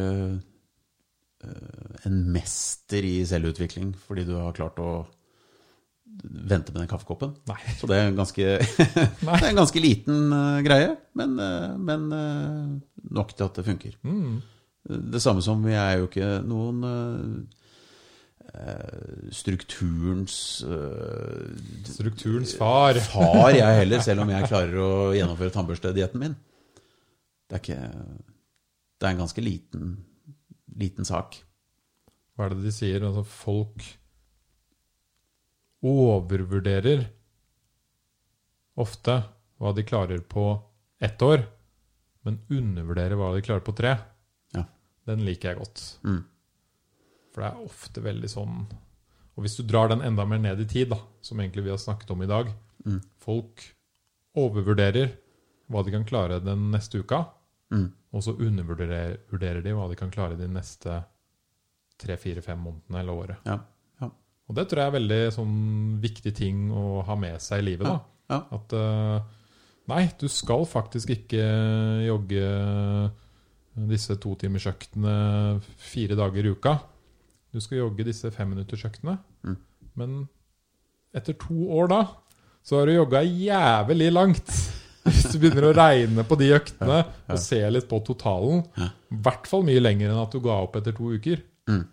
eh, 1.42 2.06
en 2.06 2.22
mester 2.34 3.06
i 3.06 3.16
selvutvikling 3.26 3.92
fordi 4.06 4.26
du 4.28 4.36
har 4.38 4.54
klart 4.54 4.78
å 4.82 4.90
vente 6.24 6.72
med 6.72 6.82
den 6.82 6.90
kaffekoppen. 6.90 7.34
Nei. 7.50 7.58
Så 7.78 7.88
det 7.90 7.98
er 7.98 8.10
en 8.10 8.18
ganske, 8.18 8.46
det 9.20 9.36
er 9.36 9.48
en 9.50 9.60
ganske 9.60 9.82
liten 9.82 10.32
uh, 10.32 10.62
greie, 10.64 10.94
men, 11.18 11.36
uh, 11.40 11.74
men 11.78 12.08
uh, 12.12 13.12
nok 13.16 13.34
til 13.34 13.48
at 13.48 13.58
det 13.58 13.66
funker. 13.66 13.98
Mm. 14.06 14.40
Det 15.12 15.22
samme 15.22 15.42
som 15.42 15.62
vi 15.66 15.74
er 15.74 15.98
jo 16.00 16.06
ikke 16.06 16.36
noen 16.46 16.84
strukturens 19.34 20.36
Strukturens 21.90 22.52
far. 22.56 22.96
far, 23.10 23.50
jeg 23.52 23.80
heller, 23.82 24.04
selv 24.06 24.22
om 24.22 24.30
jeg 24.30 24.46
klarer 24.46 24.78
å 24.80 24.92
gjennomføre 25.12 25.52
tannbørstedietten 25.52 26.22
min. 26.22 26.36
Det 27.50 27.58
er 27.58 27.64
ikke 27.64 27.80
Det 28.96 29.08
er 29.08 29.10
en 29.10 29.24
ganske 29.24 29.42
liten, 29.44 29.90
liten 30.78 31.04
sak. 31.04 31.36
Hva 32.38 32.46
er 32.46 32.54
det 32.54 32.68
de 32.68 32.72
sier? 32.78 33.02
Altså, 33.02 33.26
folk 33.26 33.84
overvurderer 35.86 37.06
ofte 38.76 39.20
hva 39.60 39.72
de 39.76 39.84
klarer 39.88 40.20
på 40.28 40.46
ett 41.00 41.22
år, 41.24 41.44
men 42.26 42.40
undervurderer 42.52 43.16
hva 43.16 43.30
de 43.36 43.44
klarer 43.46 43.64
på 43.64 43.74
tre. 43.78 43.94
Ja. 44.56 44.64
Den 45.08 45.22
liker 45.24 45.52
jeg 45.54 45.60
godt. 45.62 45.84
Mm. 46.04 46.22
For 47.32 47.44
det 47.44 47.48
er 47.52 47.64
ofte 47.68 48.00
veldig 48.04 48.28
sånn 48.32 48.60
Og 49.36 49.42
hvis 49.44 49.58
du 49.58 49.66
drar 49.68 49.90
den 49.92 50.00
enda 50.00 50.24
mer 50.24 50.38
ned 50.40 50.62
i 50.62 50.64
tid, 50.64 50.88
da, 50.88 50.96
som 51.20 51.36
egentlig 51.42 51.66
vi 51.66 51.72
har 51.74 51.80
snakket 51.82 52.10
om 52.14 52.22
i 52.24 52.28
dag 52.30 52.52
Mm. 52.86 53.00
Folk 53.18 53.62
overvurderer 54.38 55.08
hva 55.68 55.80
de 55.84 55.90
kan 55.90 56.04
klare 56.06 56.36
den 56.44 56.68
neste 56.70 57.00
uka, 57.02 57.24
Mm. 57.72 57.88
og 58.14 58.22
så 58.22 58.30
undervurderer 58.38 59.62
de 59.64 59.72
hva 59.74 59.88
de 59.90 59.96
kan 59.98 60.10
klare 60.14 60.36
de 60.38 60.46
neste 60.46 61.00
tre, 61.98 62.16
fire, 62.16 62.40
fem 62.46 62.60
månedene 62.62 63.00
eller 63.00 63.12
året. 63.12 63.36
Ja. 63.44 63.56
Ja. 64.46 64.52
Og 64.52 64.54
det 64.54 64.68
tror 64.70 64.82
jeg 64.82 64.90
er 64.90 64.96
veldig 65.00 65.22
sånn 65.34 65.54
viktig 66.02 66.32
ting 66.38 66.68
å 66.70 67.02
ha 67.06 67.16
med 67.18 67.42
seg 67.42 67.64
i 67.64 67.66
livet. 67.72 67.88
da. 67.88 67.96
ja. 68.30 68.40
At 68.54 68.74
uh, 68.78 69.16
nei, 69.90 70.04
du 70.20 70.28
skal 70.30 70.66
faktisk 70.70 71.10
ikke 71.16 71.46
jogge 72.06 72.44
disse 73.90 74.16
totimersøktene 74.22 75.16
fire 75.82 76.16
dager 76.16 76.46
i 76.46 76.54
uka. 76.54 76.76
Du 77.52 77.60
skal 77.64 77.82
jogge 77.82 78.06
disse 78.06 78.30
femminuttersøktene. 78.32 79.18
Mm. 79.44 79.58
Men 79.98 80.14
etter 81.16 81.36
to 81.40 81.66
år 81.76 81.90
da, 81.92 82.00
så 82.66 82.80
har 82.80 82.88
du 82.88 82.96
jogga 82.96 83.22
jævlig 83.26 84.10
langt. 84.14 84.54
Hvis 85.06 85.28
du 85.30 85.38
begynner 85.38 85.68
å 85.68 85.74
regne 85.76 86.24
på 86.26 86.38
de 86.38 86.48
øktene 86.56 87.02
og 87.30 87.38
se 87.38 87.60
litt 87.70 87.86
på 87.90 88.00
totalen. 88.06 88.64
I 88.74 89.20
hvert 89.22 89.46
fall 89.46 89.62
mye 89.66 89.82
lenger 89.82 90.10
enn 90.10 90.22
at 90.22 90.34
du 90.34 90.40
ga 90.42 90.56
opp 90.64 90.78
etter 90.80 90.96
to 90.96 91.12
uker. 91.14 91.44
Mm. 91.70 91.84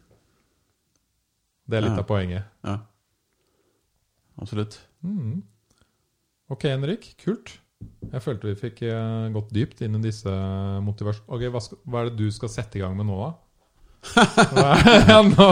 Det 1.70 1.80
er 1.80 1.88
litt 1.88 2.00
av 2.00 2.08
poenget. 2.08 2.50
ja. 2.66 2.80
Absolutt. 4.42 4.80
Mm. 5.06 5.44
Ok, 6.50 6.66
Henrik. 6.70 7.06
Kult. 7.22 7.60
Jeg 8.12 8.24
følte 8.24 8.50
vi 8.52 8.60
fikk 8.60 8.84
eh, 8.88 9.28
gått 9.34 9.52
dypt 9.56 9.82
inn 9.86 9.98
i 9.98 10.04
disse 10.04 10.32
motivasjonene. 10.86 11.30
Ok, 11.36 11.46
hva, 11.54 11.62
skal, 11.64 11.82
hva 11.90 12.02
er 12.02 12.12
det 12.12 12.20
du 12.22 12.34
skal 12.34 12.52
sette 12.52 12.80
i 12.80 12.84
gang 12.84 12.96
med 12.98 13.10
nå, 13.10 13.20
da? 13.20 13.32
Ja, 15.10 15.20
nå? 15.24 15.48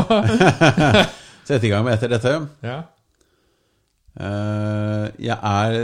sette 1.47 1.67
i 1.67 1.71
gang 1.71 1.85
med 1.87 1.95
etter 1.95 2.11
dette. 2.11 2.33
Ja. 2.65 2.81
Uh, 4.11 5.07
jeg 5.23 5.37
er 5.39 5.75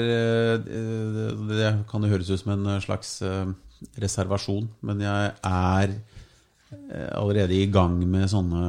uh, 0.67 1.45
Det 1.47 1.69
kan 1.87 2.03
jo 2.03 2.09
høres 2.11 2.27
ut 2.27 2.41
som 2.41 2.51
en 2.57 2.81
slags 2.83 3.21
uh, 3.23 3.47
reservasjon, 4.03 4.67
men 4.83 5.05
jeg 5.05 5.31
er 5.47 5.97
allerede 7.15 7.55
i 7.55 7.69
gang 7.71 7.93
med 8.11 8.25
sånne 8.27 8.63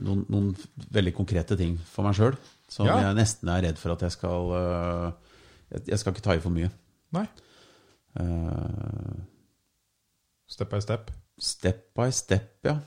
noen, 0.00 0.24
noen 0.28 0.50
veldig 0.92 1.14
konkrete 1.16 1.56
ting 1.56 1.78
for 1.90 2.04
meg 2.04 2.14
sjøl. 2.18 2.36
Som 2.70 2.86
Ja. 2.86 2.98
jeg 3.08 3.16
nesten 3.16 3.48
er 3.48 3.62
redd 3.68 3.78
for 3.78 3.92
at 3.92 4.00
jeg 4.06 4.12
skal 4.12 4.52
eh, 4.52 5.12
jeg- 5.86 5.98
skal 5.98 6.12
ikke 6.12 6.22
ta 6.22 6.34
i 6.36 6.40
for 6.40 6.50
mye. 6.50 6.70
Nei. 7.12 7.26
Uh, 8.18 9.20
Step 10.50 10.70
by 10.70 10.80
step. 10.82 11.10
Step 11.38 11.94
by 11.94 12.10
step, 12.10 12.48
ja. 12.64 12.78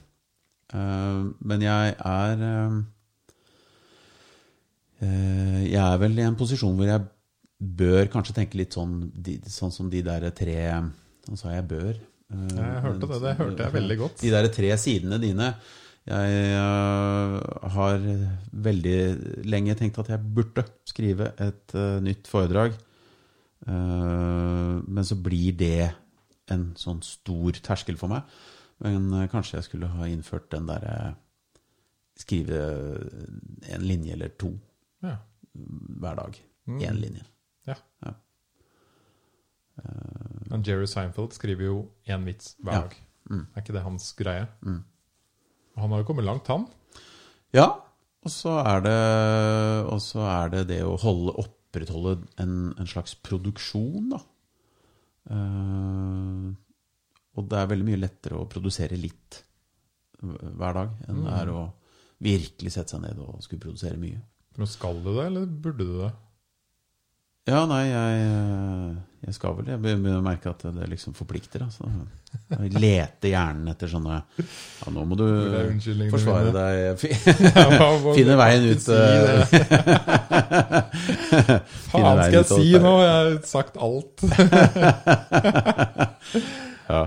Uh, 0.73 1.31
men 1.41 1.61
jeg 1.61 1.95
er 1.99 2.41
eh, 2.43 2.81
eh, 5.01 5.59
Jeg 5.71 5.81
er 5.83 5.97
vel 6.01 6.17
i 6.19 6.25
en 6.25 6.35
posisjon 6.39 6.75
hvor 6.77 6.89
jeg 6.89 7.05
bør 7.63 8.09
kanskje 8.11 8.35
tenke 8.39 8.57
litt 8.59 8.75
sånn, 8.75 8.97
de, 9.15 9.37
sånn 9.47 9.71
som 9.71 9.89
de 9.91 10.01
der 10.03 10.25
tre 10.35 10.57
Nå 11.29 11.37
sa 11.39 11.53
jeg 11.53 11.67
bør. 11.69 11.93
Eh, 11.95 12.49
Jeg 12.57 12.81
hørte 12.83 13.07
det. 13.07 13.21
Det 13.23 13.35
hørte 13.39 13.63
jeg 13.63 13.73
veldig 13.77 13.97
godt. 14.01 14.17
De 14.25 14.31
der 14.33 14.47
tre 14.51 14.73
sidene 14.81 15.19
dine. 15.23 15.53
Jeg 16.03 16.31
eh, 16.51 17.35
har 17.75 18.01
veldig 18.65 18.95
lenge 19.47 19.75
tenkt 19.79 19.99
at 20.01 20.09
jeg 20.11 20.33
burde 20.35 20.65
skrive 20.89 21.29
et 21.39 21.75
eh, 21.79 21.99
nytt 22.03 22.27
foredrag. 22.27 22.75
Eh, 23.63 24.73
men 24.83 25.07
så 25.07 25.15
blir 25.23 25.55
det 25.55 25.93
en 26.51 26.73
sånn 26.75 26.99
stor 27.07 27.55
terskel 27.63 27.95
for 27.99 28.11
meg. 28.11 28.27
Men 28.83 29.07
kanskje 29.31 29.61
jeg 29.61 29.67
skulle 29.69 29.87
ha 29.95 30.09
innført 30.11 30.49
den 30.51 30.67
derre 30.67 31.13
Skrive 32.19 32.57
en 33.73 33.81
linje 33.81 34.13
eller 34.13 34.29
to 34.37 34.51
Ja. 35.01 35.15
hver 35.55 36.19
dag. 36.19 36.35
Mm. 36.69 36.77
Linje. 36.99 37.23
ja. 37.65 37.73
Ja. 38.05 38.11
Men 40.51 40.61
Jerry 40.61 40.85
Seinfeld 40.85 41.33
skriver 41.33 41.65
jo 41.65 41.77
én 42.05 42.23
vits 42.27 42.53
hver 42.61 42.73
Ja. 42.75 42.81
dag. 42.83 42.93
Mm. 43.31 43.47
Er 43.55 43.61
ikke 43.63 43.73
det 43.73 43.81
hans 43.81 44.11
greie? 44.13 44.45
Mm. 44.61 44.83
Han 45.79 45.93
har 45.93 46.03
jo 46.03 46.07
kommet 46.09 46.27
langt, 46.27 46.49
han. 46.51 46.67
Ja, 47.55 47.67
og 48.23 48.31
så 48.31 48.57
er 48.61 48.83
det, 48.85 48.99
og 49.91 49.99
så 50.03 50.23
er 50.29 50.53
det 50.53 50.67
det 50.71 50.81
å 50.85 50.95
holde, 51.01 51.35
opprettholde 51.43 52.17
en, 52.41 52.73
en 52.79 52.89
slags 52.89 53.15
produksjon, 53.25 54.13
da. 54.13 54.21
Uh, 55.23 56.51
og 57.33 57.47
det 57.49 57.57
er 57.59 57.69
veldig 57.71 57.87
mye 57.87 58.01
lettere 58.01 58.37
å 58.37 58.49
produsere 58.51 58.99
litt 58.99 59.39
hver 60.23 60.75
dag 60.75 60.91
enn 61.07 61.23
det 61.23 61.31
er 61.35 61.51
å 61.51 61.61
virkelig 62.23 62.73
sette 62.75 62.95
seg 62.95 63.03
ned 63.03 63.19
og 63.23 63.41
skulle 63.43 63.63
produsere 63.63 63.99
mye. 63.99 64.19
Men 64.59 64.69
skal 64.69 64.99
du 65.01 65.09
det, 65.09 65.25
eller 65.25 65.47
burde 65.47 65.87
du 65.87 65.95
det? 66.03 66.11
Ja, 67.43 67.65
nei, 67.67 67.81
jeg, 67.89 68.19
jeg 69.27 69.33
skal 69.35 69.57
vel 69.57 69.65
Jeg 69.73 69.79
begynner 69.83 70.13
å 70.15 70.23
merke 70.23 70.47
at 70.53 70.61
det 70.63 70.85
liksom 70.87 71.11
forplikter. 71.17 71.65
Altså. 71.65 71.89
Jeg 72.53 72.71
leter 72.79 73.29
hjernen 73.33 73.67
etter 73.73 73.89
sånne 73.91 74.21
Ja, 74.39 74.91
nå 74.95 75.03
må 75.09 75.17
du 75.19 75.25
forsvare 76.13 76.53
deg. 76.55 77.03
Hva- 77.81 78.13
Finne 78.15 78.37
veien 78.39 78.63
ut 78.71 78.87
eh. 78.95 79.43
Faen 81.91 82.21
skal 82.23 82.37
jeg 82.39 82.47
si 82.53 82.71
nå? 82.79 82.93
Jeg 83.03 83.11
har 83.11 83.35
sagt 83.51 83.75
alt. 83.77 84.23
Ja. 86.83 87.03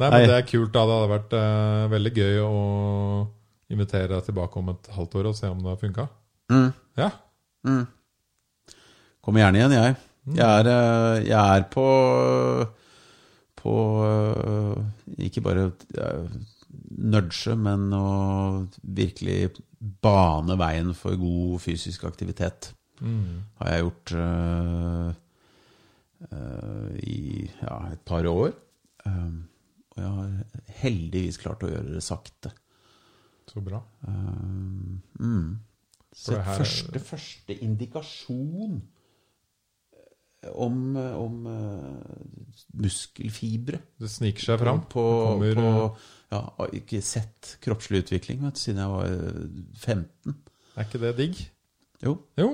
Nei, 0.00 0.08
men 0.10 0.24
Det 0.26 0.34
er 0.38 0.46
kult. 0.48 0.70
da 0.74 0.82
Det 0.88 0.94
hadde 0.96 1.10
vært 1.12 1.34
uh, 1.38 1.84
veldig 1.92 2.10
gøy 2.16 2.38
å 2.42 2.54
invitere 3.70 4.08
deg 4.14 4.24
tilbake 4.26 4.58
om 4.58 4.70
et 4.72 4.88
halvt 4.96 5.14
år 5.20 5.28
og 5.30 5.36
se 5.38 5.46
om 5.52 5.60
det 5.62 5.70
har 5.70 5.78
funka. 5.82 6.06
Mm. 6.50 6.70
Ja. 6.98 7.10
Mm. 7.68 7.84
Kommer 9.20 9.44
gjerne 9.44 9.60
igjen, 9.60 9.74
jeg. 9.76 9.96
Jeg 10.36 10.60
er, 10.60 10.68
eh, 10.70 11.24
jeg 11.26 11.56
er 11.56 11.64
på 11.72 11.86
På 13.60 13.74
eh, 14.04 15.24
Ikke 15.26 15.42
bare 15.44 15.70
eh, 15.96 16.38
nudge, 17.00 17.54
men 17.56 17.88
å 17.96 18.06
virkelig 18.82 19.50
bane 20.04 20.56
veien 20.60 20.92
for 20.94 21.16
god 21.18 21.60
fysisk 21.64 22.04
aktivitet. 22.04 22.72
Mm. 23.00 23.40
Har 23.60 23.70
jeg 23.72 23.84
gjort 23.86 24.12
uh, 24.20 25.08
uh, 26.28 26.90
i 27.00 27.48
ja, 27.62 27.78
et 27.94 28.02
par 28.04 28.28
år. 28.28 28.52
Uh, 29.06 29.40
og 29.94 30.02
jeg 30.02 30.12
har 30.18 30.74
heldigvis 30.82 31.40
klart 31.40 31.64
å 31.64 31.70
gjøre 31.72 31.96
det 31.96 32.04
sakte. 32.04 32.52
Så 33.50 33.64
bra. 33.64 33.80
Mm. 34.04 35.56
Så 36.12 36.36
det 36.36 36.44
her- 36.44 36.60
første, 36.60 37.02
første 37.08 37.56
indikasjon 37.64 38.82
om, 40.54 40.96
eh, 40.96 41.16
om 41.20 41.46
eh, 41.46 42.54
muskelfibre 42.80 43.80
Det 44.00 44.08
sniker 44.10 44.46
seg 44.52 44.58
fram. 44.62 44.80
på, 44.88 45.04
kommer, 45.26 45.54
på 45.58 45.66
eh, 45.84 46.08
ja, 46.32 46.40
har 46.58 46.74
Ikke 46.78 47.02
sett 47.04 47.56
kroppslig 47.64 48.04
utvikling 48.04 48.42
vet, 48.46 48.56
siden 48.60 48.80
jeg 48.84 48.94
var 48.94 49.06
eh, 49.10 49.46
15. 49.84 50.36
Er 50.78 50.86
ikke 50.86 51.00
det 51.02 51.14
digg? 51.18 51.40
Jo. 52.06 52.14
Jo. 52.40 52.50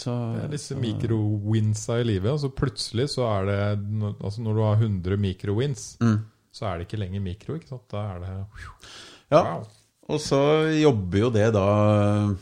Så, 0.00 0.10
Det 0.34 0.42
er 0.48 0.52
disse 0.56 0.74
mikrowinsa 0.80 2.00
i 2.00 2.06
livet. 2.08 2.32
Og 2.32 2.40
så 2.42 2.48
plutselig 2.50 3.04
så 3.12 3.28
er 3.30 3.44
det 3.46 3.58
Altså 4.24 4.42
når 4.42 4.56
du 4.58 4.62
har 4.66 4.80
100 4.82 5.16
mikrowins, 5.22 5.84
Mm. 6.02 6.24
så 6.50 6.66
er 6.66 6.78
det 6.78 6.88
ikke 6.88 6.98
lenger 7.04 7.20
mikro. 7.22 7.54
ikke 7.54 7.68
sant? 7.70 7.86
Da 7.92 8.02
er 8.16 8.18
det 8.24 8.32
Ja, 9.30 9.62
Og 10.08 10.18
så 10.20 10.40
jobber 10.82 11.18
jo 11.18 11.30
det 11.30 11.52
da 11.54 11.62
eh, 11.94 12.34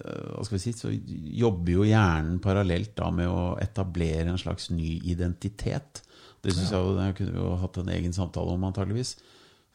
Hva 0.00 0.44
skal 0.46 0.56
vi 0.56 0.62
si 0.62 0.72
Så 0.76 0.92
jobber 1.40 1.74
jo 1.74 1.86
hjernen 1.88 2.38
parallelt 2.42 2.94
da 2.98 3.10
med 3.14 3.28
å 3.28 3.56
etablere 3.62 4.30
en 4.32 4.40
slags 4.40 4.70
ny 4.72 4.98
identitet. 5.12 6.02
Det 6.40 6.54
syns 6.54 6.72
jeg 6.72 6.80
jo 6.80 6.96
det 6.96 7.12
kunne 7.18 7.34
vi 7.34 7.42
jo 7.42 7.54
hatt 7.60 7.78
en 7.82 7.92
egen 7.92 8.16
samtale 8.16 8.54
om, 8.54 8.64
antageligvis. 8.64 9.16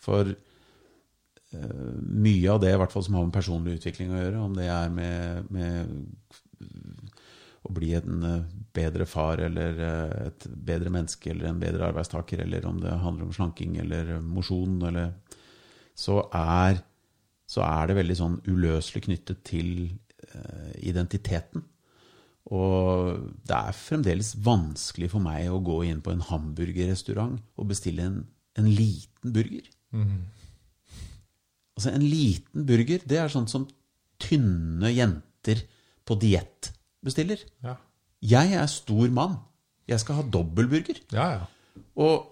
For 0.02 0.32
uh, 0.32 1.92
mye 2.02 2.50
av 2.54 2.64
det 2.64 2.74
i 2.74 2.80
hvert 2.82 2.94
fall 2.94 3.06
som 3.06 3.20
har 3.20 3.28
med 3.28 3.36
personlig 3.36 3.78
utvikling 3.80 4.14
å 4.14 4.24
gjøre, 4.24 4.42
om 4.48 4.58
det 4.58 4.66
er 4.74 4.90
med, 4.94 5.52
med 5.54 5.94
å 7.66 7.74
bli 7.74 7.94
en 7.98 8.26
eh, 8.26 8.56
bedre 8.76 9.08
far 9.10 9.42
eller 9.44 9.80
eh, 9.82 10.16
et 10.30 10.48
bedre 10.70 10.92
menneske 10.94 11.32
eller 11.32 11.50
en 11.50 11.62
bedre 11.62 11.90
arbeidstaker, 11.90 12.44
eller 12.46 12.66
om 12.70 12.80
det 12.82 12.94
handler 13.02 13.28
om 13.28 13.36
slanking 13.36 13.78
eller 13.82 14.18
mosjon, 14.22 14.78
eller 14.90 15.14
så 15.98 16.22
er, 16.36 16.82
så 17.50 17.64
er 17.66 17.90
det 17.90 18.00
veldig 18.02 18.18
sånn 18.20 18.40
uløselig 18.50 19.06
knyttet 19.08 19.44
til 19.48 19.72
eh, 19.88 20.05
identiteten. 20.82 21.64
Og 22.54 23.24
det 23.48 23.58
er 23.58 23.78
fremdeles 23.78 24.36
vanskelig 24.46 25.10
for 25.16 25.24
meg 25.24 25.50
å 25.50 25.64
gå 25.66 25.80
inn 25.88 26.04
på 26.06 26.14
en 26.14 26.22
hamburgerrestaurant 26.28 27.40
og 27.58 27.70
bestille 27.72 28.06
en, 28.06 28.20
en 28.60 28.70
liten 28.70 29.34
burger. 29.34 29.66
Mm. 29.96 30.28
Altså 31.76 31.92
En 31.92 32.06
liten 32.06 32.68
burger, 32.68 33.02
det 33.04 33.18
er 33.20 33.34
sånn 33.34 33.50
som 33.52 33.66
tynne 34.22 34.94
jenter 34.94 35.66
på 36.06 36.18
diett 36.22 36.72
bestiller. 37.04 37.42
Ja. 37.66 37.76
Jeg 38.26 38.56
er 38.58 38.70
stor 38.72 39.10
mann. 39.14 39.40
Jeg 39.90 40.02
skal 40.02 40.22
ha 40.22 40.30
dobbeltburger. 40.34 41.02
ja, 41.14 41.28
ja. 41.36 41.44
Og, 42.00 42.32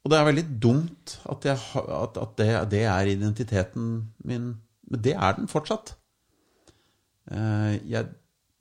og 0.00 0.10
det 0.12 0.16
er 0.16 0.26
veldig 0.30 0.44
dumt 0.62 1.18
at, 1.28 1.44
jeg, 1.44 1.58
at, 1.76 2.16
at 2.16 2.36
det, 2.40 2.48
det 2.72 2.82
er 2.88 3.10
identiteten 3.12 3.90
min. 4.24 4.54
Men 4.90 5.02
det 5.04 5.12
er 5.14 5.36
den 5.36 5.50
fortsatt. 5.50 5.94
Eh, 7.28 7.74
Jeg 7.90 8.08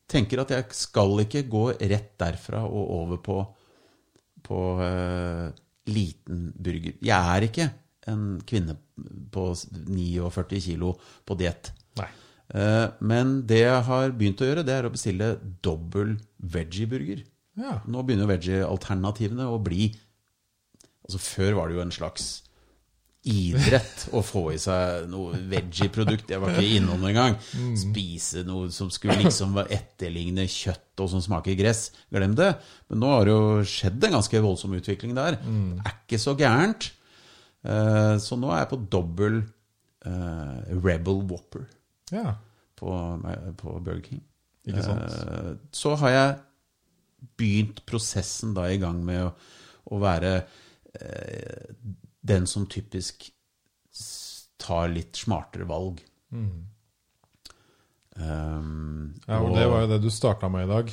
tenker 0.09 0.41
at 0.41 0.51
jeg 0.55 0.65
skal 0.73 1.19
ikke 1.23 1.45
gå 1.49 1.65
rett 1.77 2.15
derfra 2.17 2.63
og 2.65 2.93
over 2.95 3.19
på, 3.21 3.37
på 4.41 4.61
uh, 4.81 5.51
liten 5.85 6.47
burger. 6.57 6.95
Jeg 7.05 7.35
er 7.35 7.45
ikke 7.45 7.67
en 8.09 8.23
kvinne 8.41 8.73
på 9.29 9.43
49 9.53 10.63
kilo 10.65 10.95
på 11.29 11.37
diett. 11.37 11.71
Eh, 12.49 12.87
Men 13.05 13.45
det 13.45 13.61
jeg 13.61 13.85
har 13.85 14.13
begynt 14.17 14.41
å 14.41 14.47
gjøre, 14.49 14.65
det 14.65 14.73
er 14.73 14.87
å 14.87 14.93
bestille 14.93 15.27
dobbel 15.61 16.15
veggie-burger. 16.41 17.21
Ja. 17.59 17.79
Nå 17.85 18.01
begynner 18.07 18.29
veggie-alternativene 18.31 19.45
å 19.51 19.59
bli 19.61 19.91
Altså 21.09 21.19
Før 21.21 21.55
var 21.57 21.69
det 21.69 21.75
jo 21.75 21.81
en 21.81 21.91
slags 21.93 22.25
idrett 23.29 24.05
å 24.17 24.21
få 24.25 24.41
i 24.53 24.57
seg 24.61 25.05
noe 25.11 25.37
veggie-produkt. 25.51 26.29
Jeg 26.33 26.41
var 26.41 26.55
ikke 26.55 26.77
innom 26.79 27.03
engang. 27.09 27.35
Spise 27.77 28.43
noe 28.47 28.69
som 28.73 28.89
skulle 28.93 29.15
liksom 29.21 29.57
etterligne 29.65 30.47
kjøtt 30.49 31.03
og 31.05 31.11
som 31.13 31.21
smaker 31.23 31.55
gress. 31.59 31.89
Glem 32.11 32.33
det. 32.39 32.49
Men 32.89 33.03
nå 33.03 33.11
har 33.13 33.27
det 33.29 33.35
jo 33.35 33.63
skjedd 33.69 34.03
en 34.09 34.17
ganske 34.17 34.41
voldsom 34.43 34.73
utvikling 34.79 35.13
der. 35.17 35.37
Det 35.43 35.85
er 35.85 35.95
ikke 36.01 36.19
så 36.25 36.35
gærent. 36.39 36.89
Eh, 37.63 38.15
Så 38.23 38.37
nå 38.39 38.49
er 38.55 38.61
jeg 38.65 38.71
på 38.73 38.81
dobbel 38.97 39.39
eh, 40.07 40.75
Rebel 40.79 41.23
Whopper 41.29 41.65
på, 42.79 42.93
på 43.59 43.73
Burger 43.83 44.03
King. 44.05 44.21
Ikke 44.67 44.83
sant? 44.85 45.07
Eh, 45.11 45.53
Så 45.75 45.95
har 45.99 46.13
jeg 46.15 46.37
begynt 47.39 47.81
prosessen 47.89 48.53
da 48.55 48.69
i 48.71 48.77
gang 48.79 49.01
med 49.03 49.25
å, 49.27 49.31
å 49.91 49.99
være 49.99 50.37
eh, 50.95 51.73
den 52.21 52.47
som 52.47 52.65
typisk 52.67 53.29
tar 54.59 54.89
litt 54.91 55.15
smartere 55.15 55.65
valg. 55.69 56.01
Mm. 56.31 56.65
Um, 58.19 59.13
Ja, 59.27 59.39
og 59.39 59.55
det 59.55 59.65
var 59.69 59.85
jo 59.85 59.89
det 59.93 60.01
du 60.03 60.09
starta 60.11 60.49
med 60.51 60.67
i 60.67 60.71
dag. 60.71 60.91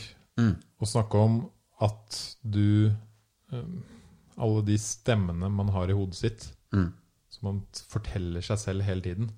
Å 0.78 0.86
snakke 0.86 1.18
om 1.18 1.38
at 1.82 2.18
du 2.42 2.92
um, 3.52 3.82
Alle 4.36 4.62
de 4.68 4.76
stemmene 4.80 5.48
man 5.48 5.70
har 5.72 5.88
i 5.88 5.96
hodet 5.96 6.18
sitt, 6.18 6.42
som 7.32 7.46
man 7.48 7.62
forteller 7.88 8.44
seg 8.44 8.58
selv 8.60 8.84
hele 8.84 9.00
tiden. 9.00 9.30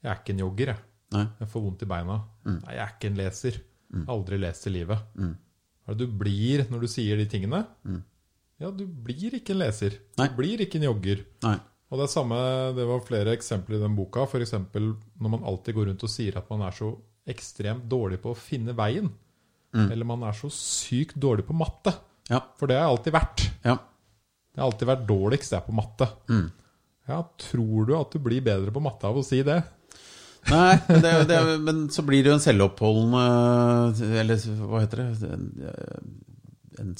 'Jeg 0.00 0.10
er 0.10 0.20
ikke 0.22 0.32
en 0.32 0.44
jogger, 0.44 0.66
jeg. 0.70 0.78
Nei. 1.12 1.26
Jeg 1.40 1.48
får 1.50 1.62
vondt 1.64 1.82
i 1.82 1.86
beina.' 1.90 2.20
'Nei, 2.62 2.74
jeg 2.74 2.84
er 2.84 2.92
ikke 2.94 3.10
en 3.10 3.18
leser. 3.18 3.60
Aldri 4.08 4.38
lest 4.38 4.66
i 4.66 4.70
livet.' 4.70 5.02
Hva 5.82 5.92
er 5.92 5.98
det 5.98 6.06
du 6.06 6.14
blir 6.20 6.62
når 6.70 6.80
du 6.80 6.86
sier 6.86 7.16
de 7.18 7.26
tingene? 7.26 7.64
Ja, 8.60 8.70
du 8.74 8.84
blir 8.84 9.34
ikke 9.38 9.54
en 9.54 9.62
leser. 9.62 9.96
Nei. 10.20 10.28
Du 10.28 10.38
blir 10.38 10.62
ikke 10.64 10.80
en 10.80 10.88
jogger. 10.90 11.24
Nei. 11.46 11.56
Og 11.90 11.98
det 11.98 12.06
er 12.06 12.12
samme, 12.12 12.40
det 12.76 12.84
var 12.86 13.00
flere 13.02 13.32
eksempler 13.34 13.78
i 13.78 13.82
den 13.82 13.96
boka. 13.98 14.26
F.eks. 14.28 14.52
når 14.76 15.32
man 15.32 15.46
alltid 15.48 15.74
går 15.74 15.88
rundt 15.90 16.04
og 16.06 16.12
sier 16.12 16.36
at 16.38 16.50
man 16.52 16.62
er 16.68 16.76
så 16.76 16.92
ekstremt 17.30 17.88
dårlig 17.90 18.20
på 18.22 18.34
å 18.34 18.38
finne 18.38 18.76
veien. 18.76 19.10
Eller 19.74 20.06
man 20.06 20.22
er 20.26 20.34
så 20.34 20.50
sykt 20.54 21.18
dårlig 21.22 21.46
på 21.48 21.54
matte. 21.56 21.92
Ja. 22.30 22.42
For 22.58 22.70
det 22.70 22.78
har 22.78 22.88
jeg 22.88 22.96
alltid 22.96 23.16
vært. 23.16 23.46
ja. 23.66 23.78
Jeg 24.50 24.58
har 24.64 24.66
alltid 24.66 24.88
vært 24.90 25.02
dårligst 25.06 25.52
jeg 25.54 25.62
på 25.62 25.74
matte. 25.78 26.06
Ja, 27.08 27.20
tror 27.38 27.86
du 27.86 27.92
at 27.96 28.14
du 28.14 28.18
blir 28.22 28.42
bedre 28.44 28.72
på 28.74 28.82
matte 28.82 29.06
av 29.06 29.20
å 29.20 29.22
si 29.24 29.38
det? 29.46 29.60
Nei, 30.50 30.74
men, 30.88 31.02
det, 31.04 31.12
det, 31.30 31.38
men 31.66 31.80
så 31.92 32.02
blir 32.06 32.24
det 32.24 32.32
jo 32.32 32.36
en 32.38 32.42
selvoppholdende 32.42 34.10
Eller 34.22 34.40
hva 34.64 34.80
heter 34.82 35.02
det? 35.02 35.30
En, 35.30 35.42
en, 36.80 36.94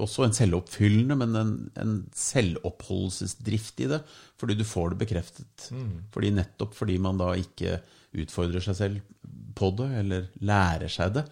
også 0.00 0.24
en 0.26 0.36
selvoppfyllende, 0.36 1.16
men 1.18 1.36
en, 1.38 1.52
en 1.80 1.94
selvoppholdelsesdrift 2.16 3.82
i 3.84 3.88
det. 3.92 4.00
Fordi 4.40 4.56
du 4.58 4.64
får 4.66 4.92
det 4.92 5.00
bekreftet. 5.04 5.68
Fordi 6.14 6.32
Nettopp 6.34 6.76
fordi 6.78 6.98
man 7.02 7.20
da 7.20 7.32
ikke 7.38 7.78
utfordrer 8.18 8.64
seg 8.64 8.78
selv 8.78 9.32
på 9.58 9.70
det, 9.78 9.88
eller 10.00 10.28
lærer 10.46 10.92
seg 10.92 11.16
det, 11.18 11.24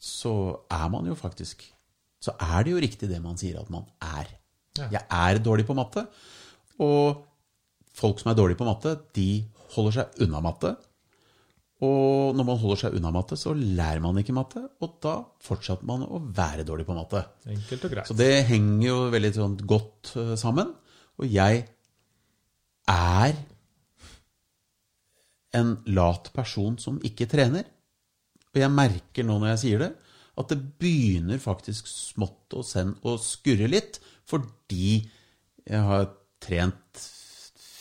så 0.00 0.34
er 0.72 0.88
man 0.92 1.06
jo 1.08 1.14
faktisk 1.16 1.62
Så 2.24 2.32
er 2.40 2.64
det 2.64 2.72
jo 2.72 2.80
riktig 2.80 3.08
det 3.10 3.20
man 3.20 3.36
sier 3.36 3.58
at 3.60 3.68
man 3.72 3.84
er. 4.00 4.30
Ja. 4.78 4.88
Jeg 4.96 5.02
er 5.12 5.40
dårlig 5.44 5.66
på 5.68 5.76
matte. 5.76 6.06
Og 6.80 7.20
folk 7.94 8.20
som 8.20 8.30
er 8.32 8.38
dårlige 8.38 8.56
på 8.56 8.64
matte, 8.64 8.94
de 9.14 9.44
holder 9.74 9.98
seg 9.98 10.22
unna 10.24 10.40
matte. 10.40 10.72
Og 11.84 12.36
når 12.36 12.46
man 12.48 12.60
holder 12.60 12.80
seg 12.84 12.96
unna 12.98 13.10
matte, 13.14 13.36
så 13.38 13.52
lærer 13.54 14.02
man 14.04 14.18
ikke 14.20 14.34
matte, 14.36 14.62
og 14.84 14.98
da 15.04 15.16
fortsetter 15.44 15.86
man 15.88 16.04
å 16.06 16.20
være 16.34 16.66
dårlig 16.66 16.86
på 16.88 16.96
matte. 16.96 17.24
Enkelt 17.50 17.86
og 17.88 17.94
greit. 17.94 18.08
Så 18.08 18.16
det 18.18 18.46
henger 18.48 18.86
jo 18.88 18.98
veldig 19.14 19.32
sånn 19.36 19.56
godt 19.68 20.14
eh, 20.20 20.34
sammen. 20.40 20.70
Og 21.20 21.28
jeg 21.30 21.64
er 22.90 23.36
en 25.54 25.76
lat 25.94 26.30
person 26.34 26.78
som 26.82 26.98
ikke 27.06 27.28
trener. 27.30 27.68
Og 28.54 28.62
jeg 28.62 28.74
merker 28.74 29.26
nå 29.26 29.38
når 29.38 29.54
jeg 29.54 29.62
sier 29.64 29.84
det, 29.84 29.92
at 30.34 30.50
det 30.50 30.58
begynner 30.82 31.42
faktisk 31.42 31.86
smått 31.90 32.56
og 32.58 32.66
senn 32.66 32.94
å 33.06 33.14
skurre 33.22 33.68
litt, 33.70 34.00
fordi 34.26 35.04
jeg 35.64 35.82
har 35.90 36.08
trent 36.42 37.04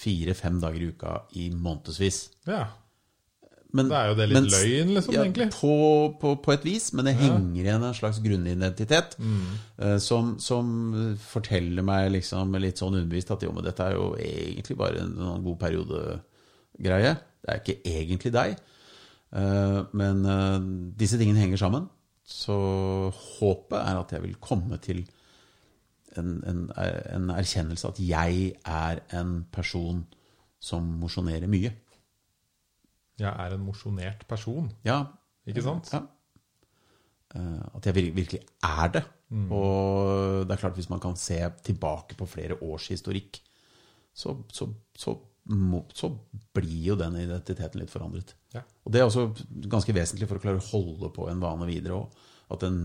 fire-fem 0.03 0.59
dager 0.61 0.84
i 0.84 0.89
uka 0.93 1.17
i 1.39 1.49
månedsvis. 1.55 2.19
Ja, 2.49 2.67
Men, 3.73 3.87
Da 3.89 4.03
er 4.03 4.11
jo 4.11 4.17
det 4.19 4.27
litt 4.29 4.51
løgn, 4.53 4.91
liksom, 4.93 5.15
egentlig. 5.17 5.47
På, 5.55 5.75
på, 6.21 6.35
på 6.45 6.53
et 6.53 6.65
vis, 6.67 6.91
men 6.93 7.07
det 7.09 7.15
henger 7.17 7.63
igjen 7.63 7.85
en 7.87 7.95
slags 7.97 8.19
grunnidentitet 8.21 9.15
Mm. 9.17 9.39
uh, 9.81 9.97
som, 9.97 10.35
som 10.39 10.67
forteller 11.17 11.81
meg 11.85 12.11
liksom 12.13 12.53
litt 12.61 12.77
sånn 12.77 12.93
underbevist 12.99 13.33
at 13.33 13.41
jo, 13.47 13.49
men 13.55 13.65
dette 13.65 13.87
er 13.87 13.97
jo 13.97 14.11
egentlig 14.21 14.77
bare 14.77 15.01
en 15.01 15.17
en 15.17 15.43
god 15.47 15.57
periodegreie. 15.63 17.15
Det 17.41 17.49
er 17.49 17.59
ikke 17.63 17.79
egentlig 17.95 18.33
deg. 18.35 18.55
Uh, 19.33 19.81
men 19.97 20.21
uh, 20.29 20.59
disse 21.01 21.17
tingene 21.17 21.41
henger 21.41 21.57
sammen. 21.65 21.89
Så 22.23 22.55
håpet 23.39 23.79
er 23.81 23.97
at 23.99 24.13
jeg 24.13 24.21
vil 24.23 24.37
komme 24.39 24.77
til 24.85 25.01
en, 26.15 26.43
en, 26.45 26.59
en 26.77 27.31
erkjennelse 27.33 27.89
at 27.89 27.99
jeg 27.99 28.53
er 28.69 29.01
en 29.17 29.39
person 29.51 30.05
som 30.63 30.85
mosjonerer 31.01 31.49
mye. 31.51 31.73
Jeg 33.22 33.30
er 33.30 33.53
en 33.53 33.65
mosjonert 33.65 34.26
person, 34.27 34.72
Ja, 34.85 35.03
ikke 35.48 35.61
sant? 35.65 35.91
Ja. 35.94 36.02
Eh, 37.35 37.61
At 37.76 37.85
jeg 37.85 38.14
virkelig 38.15 38.41
er 38.64 38.88
det. 38.94 39.03
Og 39.34 40.45
det 40.45 40.53
er 40.53 40.61
klart, 40.61 40.76
hvis 40.77 40.90
man 40.91 40.99
kan 41.02 41.15
se 41.18 41.40
tilbake 41.65 42.14
på 42.18 42.27
flere 42.30 42.57
års 42.61 42.88
historikk, 42.94 43.40
så, 44.14 44.35
så, 44.53 44.68
så, 44.94 45.15
så 45.98 46.10
blir 46.53 46.84
jo 46.91 46.95
den 46.99 47.18
identiteten 47.18 47.81
litt 47.81 47.90
forandret. 47.90 48.35
Ja. 48.53 48.61
Og 48.85 48.94
det 48.94 49.02
er 49.02 49.07
også 49.07 49.31
ganske 49.72 49.95
vesentlig 49.95 50.30
for 50.30 50.38
å 50.38 50.44
klare 50.44 50.61
å 50.61 50.68
holde 50.68 51.10
på 51.15 51.26
en 51.31 51.41
vane 51.41 51.65
videre, 51.65 51.98
og 51.98 52.53
at 52.53 52.61
den 52.61 52.84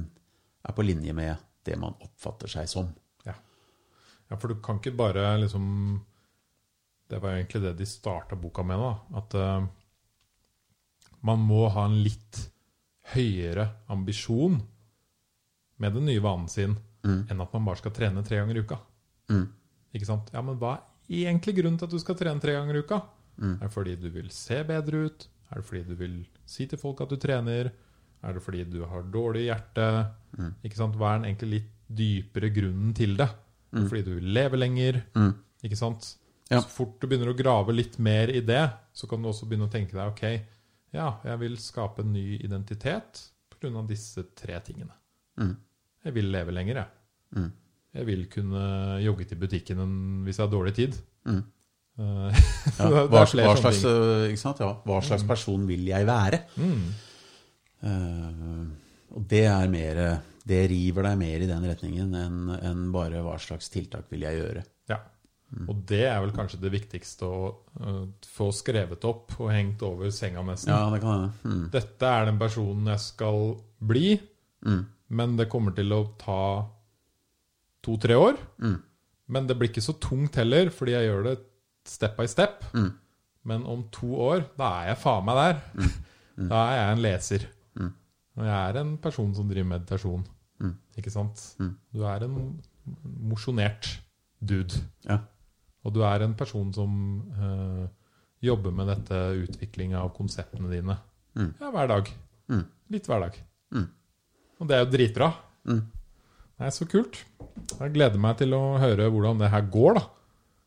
er 0.65 0.73
på 0.73 0.87
linje 0.89 1.13
med 1.13 1.37
det 1.69 1.77
man 1.77 1.99
oppfatter 2.01 2.49
seg 2.49 2.71
som. 2.73 2.89
Ja. 3.29 3.35
ja, 4.31 4.39
for 4.39 4.49
du 4.49 4.63
kan 4.65 4.81
ikke 4.81 4.97
bare 4.97 5.35
liksom 5.43 5.67
Det 7.09 7.21
var 7.21 7.37
egentlig 7.37 7.63
det 7.63 7.75
de 7.79 7.87
starta 7.89 8.37
boka 8.37 8.63
med, 8.65 8.81
da. 8.81 9.21
At 9.21 9.35
eh, 9.37 9.69
man 11.27 11.41
må 11.43 11.69
ha 11.75 11.87
en 11.89 11.99
litt 12.05 12.45
høyere 13.15 13.65
ambisjon 13.91 14.59
med 15.81 15.95
den 15.97 16.07
nye 16.11 16.21
vanen 16.23 16.49
sin 16.53 16.77
enn 17.09 17.41
at 17.41 17.53
man 17.55 17.65
bare 17.65 17.79
skal 17.81 17.95
trene 17.95 18.23
tre 18.27 18.41
ganger 18.41 18.59
i 18.59 18.63
uka. 18.67 18.79
Ikke 19.95 20.05
sant? 20.09 20.29
Ja, 20.35 20.43
men 20.45 20.59
hva 20.61 20.75
er 20.77 21.23
egentlig 21.25 21.55
grunnen 21.57 21.79
til 21.81 21.89
at 21.89 21.95
du 21.95 22.01
skal 22.03 22.19
trene 22.19 22.43
tre 22.43 22.53
ganger 22.57 22.77
i 22.77 22.83
uka? 22.85 22.99
Er 23.41 23.67
det 23.69 23.73
fordi 23.73 23.95
du 23.97 24.09
vil 24.13 24.31
se 24.35 24.59
bedre 24.67 25.07
ut? 25.09 25.29
Er 25.51 25.61
det 25.63 25.65
fordi 25.69 25.83
du 25.89 25.95
vil 25.97 26.17
si 26.45 26.67
til 26.69 26.79
folk 26.79 27.01
at 27.01 27.09
du 27.13 27.17
trener? 27.17 27.71
Er 28.23 28.35
det 28.35 28.43
fordi 28.43 28.65
du 28.69 28.83
har 28.85 29.07
dårlig 29.15 29.47
hjerte? 29.49 29.89
Ikke 30.67 30.77
sant? 30.77 30.97
Hva 30.99 31.15
er 31.15 31.21
den 31.23 31.29
egentlig 31.31 31.51
litt 31.55 31.71
dypere 31.89 32.51
grunnen 32.53 32.93
til 32.99 33.17
det? 33.17 33.29
Det 33.71 33.89
Fordi 33.89 34.03
du 34.03 34.15
vil 34.19 34.33
leve 34.35 34.57
lenger? 34.59 35.03
Ikke 35.65 35.77
sant? 35.79 36.17
Ja. 36.51 36.61
Så 36.61 36.69
fort 36.73 36.99
du 37.01 37.07
begynner 37.07 37.31
å 37.33 37.37
grave 37.37 37.73
litt 37.73 37.99
mer 37.99 38.29
i 38.33 38.41
det, 38.41 38.65
så 38.97 39.07
kan 39.07 39.23
du 39.23 39.29
også 39.29 39.47
begynne 39.49 39.69
å 39.69 39.73
tenke 39.73 39.93
deg 39.97 40.13
ok, 40.13 40.45
ja, 40.95 41.09
jeg 41.25 41.41
vil 41.43 41.57
skape 41.61 42.05
en 42.05 42.13
ny 42.15 42.39
identitet 42.39 43.25
pga. 43.53 43.83
disse 43.89 44.25
tre 44.39 44.61
tingene. 44.65 44.95
Jeg 46.05 46.15
vil 46.15 46.31
leve 46.33 46.55
lenger, 46.55 46.83
jeg. 46.83 47.49
Jeg 47.99 48.07
vil 48.07 48.27
kunne 48.31 48.63
jogge 49.03 49.27
til 49.29 49.41
butikken 49.41 49.81
hvis 50.25 50.39
jeg 50.39 50.47
har 50.47 50.53
dårlig 50.53 50.75
tid. 50.77 50.99
Eh, 51.27 51.43
Ja, 52.79 52.89
hva, 52.93 53.05
hva, 53.11 53.25
slags, 53.27 53.83
sant? 54.39 54.61
Ja, 54.63 54.71
hva 54.87 55.01
slags 55.03 55.25
person 55.27 55.65
vil 55.67 55.89
jeg 55.89 56.07
være? 56.07 56.45
Mm. 56.57 56.85
Eh, 57.89 58.67
og 59.17 59.25
det 59.31 59.45
er 59.49 59.71
mer 59.73 60.01
Det 60.49 60.63
river 60.71 61.07
deg 61.09 61.19
mer 61.21 61.43
i 61.45 61.49
den 61.49 61.65
retningen 61.69 62.15
enn 62.17 62.53
enn 62.55 62.87
bare 62.95 63.21
hva 63.25 63.35
slags 63.43 63.69
tiltak 63.73 64.07
vil 64.13 64.25
jeg 64.25 64.39
gjøre. 64.41 64.63
Ja. 65.49 65.65
Og 65.73 65.79
det 65.89 66.03
er 66.05 66.19
vel 66.21 66.35
kanskje 66.37 66.61
det 66.61 66.71
viktigste 66.75 67.25
å 67.25 67.39
uh, 67.81 68.03
få 68.29 68.51
skrevet 68.53 69.05
opp 69.09 69.33
og 69.39 69.49
hengt 69.55 69.81
over 69.87 70.11
senga 70.13 70.43
nesten. 70.45 70.75
Ja, 70.75 70.91
det 70.93 71.01
kan 71.01 71.15
hende. 71.15 71.31
Mm. 71.45 71.63
Dette 71.73 72.11
er 72.19 72.29
den 72.29 72.41
personen 72.41 72.91
jeg 72.93 73.01
skal 73.07 73.55
bli, 73.79 74.19
men 75.09 75.37
det 75.39 75.49
kommer 75.49 75.73
til 75.73 75.95
å 75.97 76.03
ta 76.21 76.43
to-tre 77.87 78.19
år. 78.19 78.37
Men 79.29 79.47
det 79.49 79.57
blir 79.57 79.71
ikke 79.71 79.85
så 79.85 79.95
tungt 80.03 80.37
heller, 80.41 80.69
fordi 80.75 80.97
jeg 80.97 81.09
gjør 81.09 81.25
det 81.31 81.37
step 81.89 82.19
by 82.19 82.27
step. 82.29 82.67
Men 83.49 83.65
om 83.65 83.87
to 83.95 84.11
år, 84.21 84.45
da 84.59 84.73
er 84.83 84.91
jeg 84.91 85.01
faen 85.07 85.25
meg 85.29 85.41
der. 85.41 85.63
Da 86.51 86.65
er 86.67 86.77
jeg 86.77 86.91
en 86.91 87.05
leser. 87.07 87.47
Og 88.39 88.45
jeg 88.45 88.59
er 88.59 88.83
en 88.83 88.93
person 89.03 89.33
som 89.35 89.49
driver 89.49 89.73
meditasjon. 89.73 90.29
Ikke 90.99 91.15
sant? 91.15 91.41
Du 91.95 92.05
er 92.05 92.27
en 92.27 92.37
mosjonert 93.31 93.95
dude. 94.45 94.85
Ja. 95.09 95.23
Og 95.89 95.95
du 95.97 96.03
er 96.05 96.25
en 96.25 96.35
person 96.37 96.69
som 96.77 96.97
eh, 97.33 97.85
jobber 98.45 98.75
med 98.77 98.91
dette 98.93 99.21
utvikling 99.47 99.95
av 99.97 100.13
konseptene 100.17 100.69
dine. 100.71 100.99
Ja, 101.39 101.71
hver 101.73 101.89
dag. 101.89 102.11
Litt 102.93 103.09
hver 103.09 103.25
dag. 103.25 103.39
Og 104.59 104.69
det 104.69 104.77
er 104.77 104.85
jo 104.85 104.91
dritbra. 104.93 105.31
Nei, 106.59 106.71
så 106.75 106.87
kult. 106.91 107.21
Jeg 107.79 107.95
gleder 107.95 108.21
meg 108.21 108.41
til 108.41 108.55
å 108.57 108.79
høre 108.83 109.09
hvordan 109.15 109.41
det 109.41 109.51
her 109.53 109.67
går, 109.71 110.01
da. 110.01 110.05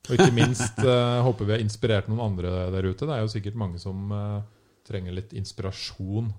Og 0.07 0.15
ikke 0.15 0.34
minst 0.34 0.80
eh, 0.93 1.19
håper 1.26 1.48
vi 1.48 1.56
har 1.57 1.64
inspirert 1.64 2.10
noen 2.10 2.23
andre 2.31 2.72
der 2.73 2.88
ute. 2.88 3.06
Det 3.06 3.14
er 3.14 3.26
jo 3.26 3.34
sikkert 3.34 3.60
mange 3.60 3.81
som 3.81 4.10
eh, 4.15 4.39
trenger 4.88 5.18
litt 5.19 5.35
inspirasjon 5.38 6.31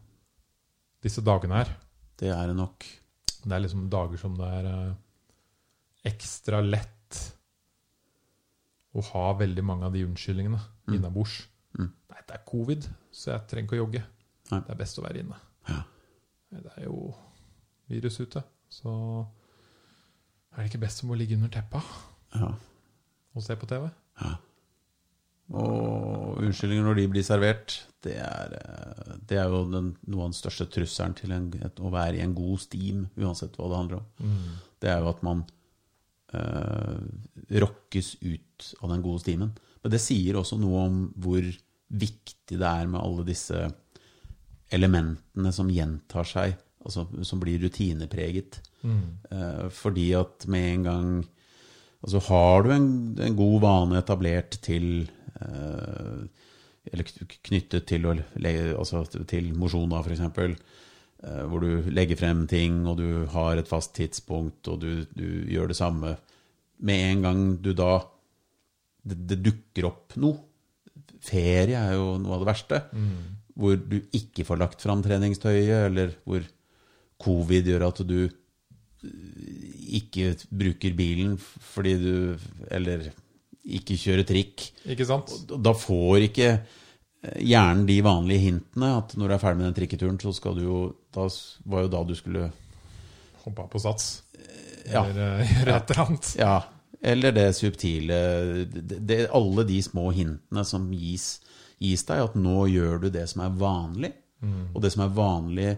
disse 1.02 1.22
dagene 1.24 1.60
her. 1.60 1.70
Det 2.18 2.32
er 2.32 2.50
det 2.50 2.58
nok. 2.58 2.88
Det 3.42 3.54
er 3.54 3.62
liksom 3.62 3.86
dager 3.92 4.18
som 4.20 4.34
det 4.38 4.48
er 4.58 4.66
ekstra 6.08 6.60
lett 6.64 7.01
å 8.92 9.02
ha 9.12 9.24
veldig 9.38 9.64
mange 9.64 9.86
av 9.88 9.94
de 9.96 10.04
unnskyldningene 10.06 10.60
innabords. 10.92 11.38
Nei, 11.78 12.20
det 12.28 12.34
er 12.36 12.42
covid, 12.46 12.86
så 13.14 13.30
jeg 13.32 13.46
trenger 13.48 13.64
ikke 13.70 13.76
å 13.78 13.82
jogge. 13.84 14.02
Nei. 14.50 14.60
Det 14.66 14.74
er 14.74 14.80
best 14.82 14.98
å 15.00 15.04
være 15.06 15.22
inne. 15.24 15.38
Ja. 15.68 15.78
Det 16.52 16.72
er 16.76 16.84
jo 16.84 17.14
virus 17.88 18.18
ute, 18.20 18.42
så 18.72 18.92
er 20.52 20.60
det 20.62 20.68
ikke 20.68 20.82
best 20.84 21.00
om 21.04 21.14
å 21.14 21.16
ligge 21.16 21.38
under 21.38 21.48
teppa 21.52 21.80
Ja. 22.36 22.50
og 23.34 23.42
se 23.44 23.56
på 23.56 23.66
TV? 23.70 23.88
Ja. 24.20 24.34
Og 25.52 26.38
unnskyldninger 26.40 26.84
når 26.86 27.00
de 27.00 27.06
blir 27.12 27.24
servert, 27.26 27.74
det 28.04 28.14
er, 28.20 28.54
eh, 28.56 29.16
det 29.28 29.38
er 29.40 29.48
jo 29.52 29.64
den, 29.72 29.90
noe 30.08 30.24
av 30.26 30.30
den 30.30 30.36
største 30.38 30.66
trusselen 30.72 31.16
til 31.18 31.32
en, 31.34 31.50
et, 31.60 31.80
å 31.80 31.90
være 31.92 32.20
i 32.20 32.22
en 32.24 32.34
god 32.36 32.60
steam, 32.62 33.06
uansett 33.20 33.56
hva 33.58 33.68
det 33.68 33.80
handler 33.80 33.98
om. 34.00 34.06
Mm. 34.20 34.54
Det 34.80 34.90
er 34.92 35.00
jo 35.04 35.10
at 35.12 35.22
man 35.26 35.44
rokkes 37.62 38.14
ut 38.22 38.72
av 38.80 38.92
den 38.92 39.04
gode 39.04 39.22
stimen. 39.24 39.52
Men 39.82 39.92
det 39.92 40.00
sier 40.02 40.38
også 40.38 40.58
noe 40.60 40.86
om 40.86 40.98
hvor 41.20 41.44
viktig 41.92 42.56
det 42.56 42.68
er 42.68 42.88
med 42.88 43.00
alle 43.02 43.24
disse 43.28 43.66
elementene 44.72 45.52
som 45.52 45.70
gjentar 45.72 46.28
seg, 46.28 46.54
altså 46.82 47.04
som 47.26 47.40
blir 47.42 47.60
rutinepreget. 47.66 48.60
Eh, 49.30 49.66
fordi 49.70 50.08
at 50.18 50.48
med 50.50 50.72
en 50.72 50.88
gang 50.88 51.12
Altså 52.02 52.18
har 52.26 52.64
du 52.64 52.72
en, 52.74 52.86
en 53.22 53.36
god 53.38 53.60
vane 53.62 53.98
etablert 54.00 54.56
til 54.58 55.04
eh, 55.38 56.24
Eller 56.90 57.06
knyttet 57.46 57.86
til, 57.86 58.08
altså 58.10 59.04
til 59.30 59.52
mosjon, 59.54 59.86
da, 59.92 60.00
f.eks. 60.02 60.58
Eh, 61.22 61.42
hvor 61.46 61.62
du 61.62 61.90
legger 61.94 62.18
frem 62.18 62.46
ting, 62.50 62.80
og 62.90 62.98
du 62.98 63.26
har 63.30 63.58
et 63.58 63.70
fast 63.70 63.94
tidspunkt, 63.94 64.66
og 64.72 64.80
du, 64.82 65.04
du 65.14 65.26
gjør 65.52 65.70
det 65.70 65.78
samme. 65.78 66.16
Med 66.82 67.04
en 67.12 67.22
gang 67.22 67.42
du 67.62 67.70
da 67.78 68.00
det, 69.06 69.18
det 69.30 69.38
dukker 69.42 69.86
opp 69.90 70.16
noe 70.22 70.48
Ferie 71.22 71.78
er 71.78 71.92
jo 71.94 72.16
noe 72.18 72.34
av 72.34 72.40
det 72.42 72.48
verste. 72.48 72.78
Hvor 73.54 73.76
du 73.78 74.00
ikke 74.16 74.42
får 74.46 74.58
lagt 74.58 74.82
fram 74.82 75.04
treningstøyet, 75.04 75.86
eller 75.86 76.16
hvor 76.26 76.42
covid 77.22 77.68
gjør 77.70 77.84
at 77.86 78.00
du 78.02 78.16
ikke 79.92 80.32
bruker 80.50 80.94
bilen 80.94 81.34
fordi 81.38 81.92
du 81.98 82.14
Eller 82.70 83.08
ikke 83.62 83.94
kjører 83.98 84.26
trikk. 84.26 84.64
Ikke 84.90 85.06
sant? 85.06 85.30
Da 85.46 85.74
får 85.78 86.26
ikke 86.26 86.48
hjernen 87.22 87.86
de 87.86 88.00
vanlige 88.04 88.48
hintene. 88.48 88.90
At 88.98 89.16
når 89.18 89.28
du 89.28 89.36
er 89.36 89.42
ferdig 89.42 89.60
med 89.60 89.68
den 89.70 89.78
trikketuren, 89.78 90.20
så 90.20 90.34
skal 90.36 90.58
du 90.58 90.66
jo 90.66 90.82
Da 91.14 91.28
var 91.68 91.86
jo 91.86 91.92
da 91.92 92.02
du 92.08 92.14
skulle 92.18 92.50
Hoppa 93.42 93.66
på 93.66 93.80
sats. 93.82 94.22
Ja. 94.86 95.04
Eller 95.04 95.40
eh, 95.40 95.54
gjøre 95.58 95.76
et 95.76 95.90
eller 95.90 96.04
annet. 96.06 96.32
Ja. 96.38 96.56
Eller 97.02 97.34
det 97.34 97.48
subtile 97.58 98.18
det, 98.70 98.98
det, 99.02 99.16
Alle 99.34 99.64
de 99.66 99.80
små 99.82 100.12
hintene 100.14 100.62
som 100.64 100.84
gis, 100.94 101.40
gis 101.82 102.04
deg, 102.06 102.22
at 102.22 102.36
nå 102.38 102.68
gjør 102.70 103.02
du 103.02 103.08
det 103.10 103.24
som 103.32 103.42
er 103.42 103.56
vanlig. 103.58 104.12
Og 104.74 104.80
det 104.82 104.90
som 104.94 105.04
er 105.04 105.12
vanlig 105.14 105.68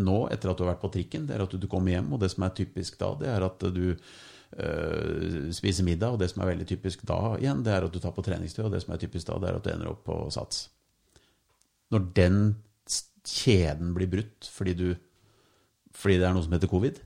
nå, 0.00 0.16
etter 0.32 0.50
at 0.50 0.58
du 0.58 0.64
har 0.64 0.74
vært 0.74 0.82
på 0.82 0.92
trikken, 0.94 1.28
det 1.28 1.36
er 1.36 1.44
at 1.44 1.54
du 1.56 1.68
kommer 1.70 1.94
hjem. 1.94 2.10
Og 2.14 2.20
det 2.22 2.30
som 2.32 2.44
er 2.46 2.56
typisk 2.56 2.98
da, 3.00 3.12
det 3.20 3.30
er 3.32 3.46
at 3.46 3.64
du 3.74 3.84
øh, 3.92 5.48
spiser 5.56 5.86
middag. 5.86 6.14
Og 6.14 6.20
det 6.20 6.30
som 6.32 6.44
er 6.44 6.52
veldig 6.52 6.68
typisk 6.68 7.04
da 7.08 7.36
igjen, 7.38 7.64
det 7.66 7.76
er 7.76 7.88
at 7.88 7.94
du 7.94 8.00
tar 8.02 8.14
på 8.16 8.24
treningstøy. 8.26 8.66
Og 8.66 8.74
det 8.74 8.82
som 8.84 8.94
er 8.94 9.02
typisk 9.02 9.30
da, 9.30 9.40
det 9.40 9.50
er 9.50 9.60
at 9.60 9.66
du 9.66 9.72
ender 9.72 9.92
opp 9.94 10.04
på 10.08 10.20
sats. 10.34 10.68
Når 11.90 12.10
den 12.16 12.42
kjeden 13.26 13.94
blir 13.96 14.10
brutt 14.10 14.48
fordi, 14.50 14.74
du, 14.78 14.88
fordi 15.94 16.18
det 16.20 16.28
er 16.28 16.36
noe 16.36 16.46
som 16.46 16.54
heter 16.56 16.70
covid, 16.70 17.00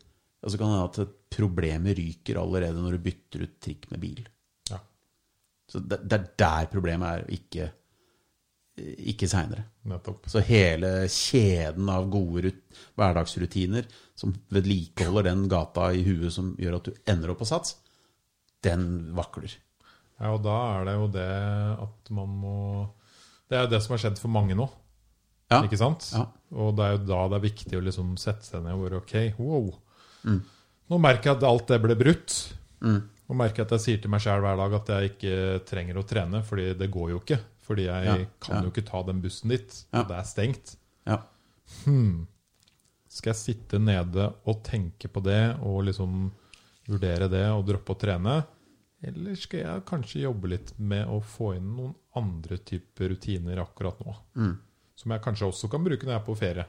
så 0.45 0.59
kan 0.61 0.69
det 0.69 0.77
hende 0.77 1.07
at 1.07 1.15
problemet 1.35 1.97
ryker 1.99 2.39
allerede 2.41 2.83
når 2.83 2.97
du 2.97 3.07
bytter 3.07 3.47
ut 3.47 3.55
trikk 3.65 3.89
med 3.93 4.03
bil. 4.03 4.21
Ja. 4.71 4.81
Så 5.71 5.81
det, 5.81 6.03
det 6.05 6.19
er 6.19 6.29
der 6.45 6.69
problemet 6.73 7.09
er, 7.09 7.25
ikke, 7.33 7.69
ikke 9.15 9.29
seinere. 9.31 9.65
Så 10.31 10.45
hele 10.45 10.93
kjeden 11.13 11.89
av 11.93 12.11
gode 12.13 12.47
rut 12.47 12.83
hverdagsrutiner 13.01 13.89
som 14.19 14.35
vedlikeholder 14.55 15.31
den 15.31 15.47
gata 15.51 15.91
i 15.97 16.05
huet 16.07 16.35
som 16.35 16.53
gjør 16.61 16.79
at 16.79 16.91
du 16.91 17.01
ender 17.11 17.33
opp 17.33 17.41
på 17.43 17.49
sats, 17.49 17.79
den 18.65 19.15
vakler. 19.17 19.57
Ja, 20.21 20.31
og 20.37 20.45
da 20.45 20.59
er 20.77 20.87
det 20.87 20.95
jo 20.95 21.09
det 21.17 21.31
at 21.89 22.13
man 22.15 22.37
må 22.45 22.59
Det 23.55 23.61
er 23.61 23.69
jo 23.69 23.71
det 23.71 23.83
som 23.85 23.95
har 23.95 24.01
skjedd 24.03 24.19
for 24.19 24.33
mange 24.35 24.57
nå. 24.59 24.65
Ja. 25.53 25.61
Ikke 25.63 25.79
sant? 25.79 26.09
Ja. 26.11 26.25
Og 26.59 26.73
det 26.75 26.83
er 26.89 26.97
jo 26.97 27.03
da 27.07 27.21
det 27.31 27.37
er 27.39 27.45
viktig 27.45 27.79
å 27.79 27.83
liksom 27.87 28.15
sette 28.19 28.43
seg 28.49 28.65
ned 28.65 28.75
og 28.75 28.83
være 28.89 28.99
ok, 28.99 29.15
wow. 29.39 29.69
Mm. 30.27 30.41
Nå 30.91 30.99
merker 31.05 31.31
jeg 31.31 31.39
at 31.39 31.47
alt 31.47 31.71
det 31.71 31.79
ble 31.85 31.95
brutt. 32.01 32.35
Nå 32.83 33.37
merker 33.39 33.63
jeg 33.63 33.69
at 33.69 33.75
jeg 33.77 33.85
sier 33.85 34.01
til 34.03 34.11
meg 34.13 34.25
sjøl 34.25 34.43
hver 34.43 34.59
dag 34.59 34.75
at 34.81 34.91
jeg 34.97 35.13
ikke 35.13 35.37
trenger 35.69 36.01
å 36.01 36.07
trene, 36.09 36.43
fordi 36.45 36.67
det 36.81 36.91
går 36.93 37.13
jo 37.15 37.21
ikke. 37.23 37.39
Fordi 37.65 37.87
jeg 37.87 38.09
Ja, 38.11 38.17
kan 38.45 38.67
jo 38.67 38.73
ikke 38.75 38.85
ta 38.91 39.01
den 39.07 39.23
bussen 39.25 39.55
dit. 39.55 39.79
Det 39.95 40.19
er 40.19 40.27
stengt. 40.29 40.75
Ja. 41.09 41.21
Skal 43.15 43.31
jeg 43.31 43.39
sitte 43.41 43.79
nede 43.81 44.33
og 44.45 44.65
tenke 44.67 45.09
på 45.09 45.23
det 45.25 45.55
og 45.63 45.85
liksom 45.87 46.27
vurdere 46.91 47.31
det 47.33 47.47
og 47.55 47.63
droppe 47.71 47.95
å 47.95 48.01
trene? 48.03 48.41
Eller 49.05 49.35
skal 49.39 49.61
jeg 49.65 49.83
kanskje 49.89 50.23
jobbe 50.25 50.49
litt 50.55 50.73
med 50.79 51.09
å 51.11 51.19
få 51.21 51.55
inn 51.59 51.73
noen 51.77 51.95
andre 52.17 52.59
typer 52.65 53.11
rutiner 53.15 53.61
akkurat 53.63 54.01
nå? 54.05 54.15
Som 54.97 55.11
jeg 55.15 55.23
kanskje 55.25 55.49
også 55.51 55.69
kan 55.73 55.85
bruke 55.85 56.07
når 56.07 56.15
jeg 56.15 56.21
er 56.23 56.27
på 56.29 56.37
ferie. 56.39 56.65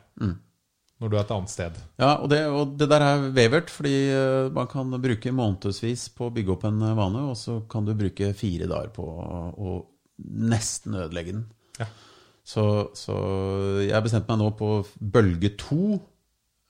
Når 1.00 1.12
du 1.12 1.16
er 1.18 1.22
et 1.26 1.32
annet 1.36 1.52
sted. 1.52 1.78
Ja, 2.00 2.14
og 2.24 2.30
det, 2.32 2.40
og 2.48 2.76
det 2.80 2.88
der 2.90 3.04
er 3.04 3.26
vevert, 3.36 3.70
fordi 3.74 3.92
eh, 4.16 4.46
man 4.56 4.70
kan 4.72 4.94
bruke 5.04 5.34
månedsvis 5.36 6.06
på 6.16 6.30
å 6.30 6.34
bygge 6.34 6.54
opp 6.56 6.64
en 6.70 6.80
eh, 6.88 6.94
vane, 6.96 7.26
og 7.34 7.36
så 7.36 7.58
kan 7.70 7.84
du 7.86 7.92
bruke 8.00 8.30
fire 8.40 8.70
dager 8.72 8.94
på 8.96 9.04
å 9.04 9.74
nesten 10.56 10.96
ødelegge 10.96 11.34
den. 11.36 11.44
Ja. 11.82 11.90
Så, 12.48 12.64
så 12.96 13.18
jeg 13.84 14.06
bestemte 14.06 14.32
meg 14.32 14.40
nå 14.40 14.50
på 14.56 14.70
bølge 15.02 15.52
to. 15.60 16.00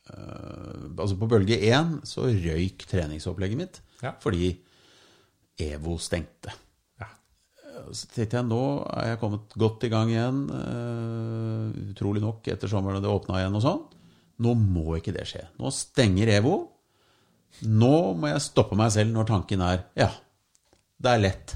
eh, 0.09 0.89
altså 0.97 1.19
på 1.21 1.29
bølge 1.29 1.61
én 1.69 1.99
så 2.07 2.25
røyk 2.29 2.85
treningsopplegget 2.89 3.61
mitt 3.61 3.81
Ja. 4.01 4.15
fordi 4.25 4.55
EVO 5.61 5.97
stengte. 6.01 6.53
Ja. 6.99 7.09
Så 7.91 8.09
tenkte 8.11 8.39
jeg 8.39 8.47
nå 8.49 8.61
er 8.91 9.13
jeg 9.13 9.21
kommet 9.21 9.55
godt 9.59 9.85
i 9.87 9.91
gang 9.93 10.11
igjen. 10.11 10.45
uh, 10.51 11.91
utrolig 11.91 12.23
nok 12.23 12.47
etter 12.51 12.71
sommeren 12.71 13.03
det 13.03 13.11
åpna 13.11 13.41
igjen 13.41 13.59
og 13.59 13.65
sånn. 13.65 13.83
Nå 14.43 14.55
må 14.59 14.97
ikke 14.97 15.15
det 15.15 15.27
skje. 15.29 15.45
Nå 15.61 15.71
stenger 15.71 16.33
EVO. 16.39 16.57
Nå 17.71 17.95
må 18.19 18.33
jeg 18.33 18.43
stoppe 18.43 18.75
meg 18.75 18.91
selv 18.91 19.15
når 19.15 19.29
tanken 19.29 19.63
er 19.63 19.85
ja, 19.95 20.09
det 20.99 21.13
er 21.13 21.23
lett. 21.23 21.55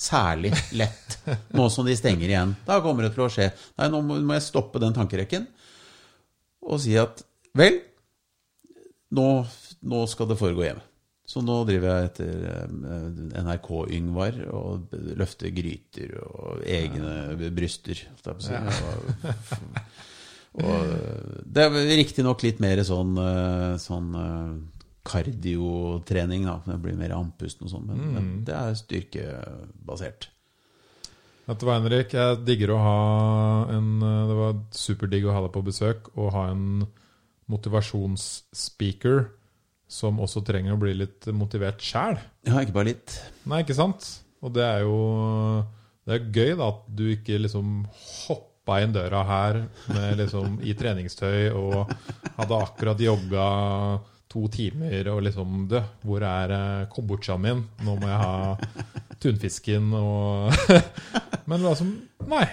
Særlig 0.00 0.50
lett. 0.74 1.18
Nå 1.56 1.68
som 1.70 1.86
de 1.86 1.94
stenger 1.98 2.26
igjen. 2.26 2.54
Da 2.66 2.80
kommer 2.82 3.06
det 3.06 3.12
til 3.14 3.26
å 3.26 3.30
skje. 3.30 3.50
Nei, 3.78 3.90
nå 3.92 4.00
må 4.02 4.18
må 4.24 4.38
jeg 4.38 4.48
stoppe 4.48 4.82
den 4.82 4.96
tankerekken 4.96 5.46
og 6.60 6.76
si 6.82 6.92
at 7.00 7.22
vel, 7.56 7.78
nå, 9.16 9.26
nå 9.90 10.00
skal 10.10 10.28
det 10.30 10.36
foregå 10.38 10.66
hjemme. 10.66 10.84
Så 11.30 11.42
nå 11.46 11.60
driver 11.68 11.92
jeg 11.92 12.08
etter 12.08 12.46
eh, 12.50 13.42
NRK-Yngvar 13.44 14.40
og 14.50 14.96
løfter 15.20 15.52
gryter 15.54 16.16
og 16.24 16.64
egne 16.66 17.50
bryster. 17.54 18.02
si. 18.42 18.58
Og, 20.50 20.64
og 20.66 20.90
det 21.46 21.62
er 21.62 21.76
riktignok 22.00 22.42
litt 22.42 22.58
mer 22.62 22.82
sånn, 22.82 23.14
eh, 23.22 23.76
sånn 23.78 24.10
eh, 24.18 24.82
kardiotrening, 25.06 26.48
da. 26.50 26.58
Det 26.66 26.80
blir 26.82 26.98
mer 26.98 27.14
andpusten 27.14 27.68
og 27.68 27.74
sånn, 27.76 27.86
men, 27.86 28.04
men 28.16 28.30
det 28.48 28.56
er 28.58 28.78
styrkebasert. 28.82 30.32
Vet 31.46 31.62
du 31.62 31.66
hva, 31.68 31.78
Henrik? 31.78 32.12
Jeg 32.14 32.42
digger 32.46 32.74
å 32.74 32.82
ha 32.82 32.98
en 33.74 33.94
Det 34.02 34.34
var 34.38 34.58
superdigg 34.76 35.24
å 35.26 35.34
ha 35.34 35.40
deg 35.46 35.54
på 35.54 35.62
besøk 35.66 36.10
og 36.16 36.34
ha 36.34 36.48
en 36.50 36.88
motivasjonsspeaker 37.50 39.30
som 39.90 40.20
også 40.22 40.42
trenger 40.46 40.76
å 40.76 40.80
bli 40.80 40.94
litt 41.02 41.26
motivert 41.34 41.82
sjæl. 41.82 42.18
Ja, 42.46 42.60
ikke 42.62 42.76
bare 42.76 42.92
litt. 42.92 43.16
Nei, 43.50 43.64
ikke 43.64 43.76
sant? 43.76 44.06
Og 44.40 44.54
det 44.54 44.64
er 44.64 44.84
jo 44.86 44.98
Det 46.06 46.14
er 46.16 46.30
gøy 46.32 46.54
da 46.56 46.70
at 46.70 46.86
du 46.96 47.02
ikke 47.12 47.40
liksom 47.42 47.82
hoppa 47.90 48.78
inn 48.84 48.94
døra 48.94 49.20
her 49.26 49.58
med 49.90 50.22
liksom 50.22 50.56
i 50.64 50.72
treningstøy 50.78 51.50
og 51.58 51.90
hadde 52.38 52.60
akkurat 52.62 53.02
jogga 53.04 53.44
to 54.30 54.46
timer 54.52 55.10
og 55.12 55.24
liksom 55.26 55.66
Du, 55.68 55.76
hvor 56.06 56.24
er 56.24 56.54
eh, 56.54 56.88
kombuchaen 56.94 57.42
min? 57.44 57.62
Nå 57.84 57.98
må 58.00 58.08
jeg 58.08 58.22
ha 58.22 59.14
tunfisken 59.20 59.92
og 59.98 60.54
Men 61.50 61.66
altså 61.66 61.88
Nei. 62.30 62.46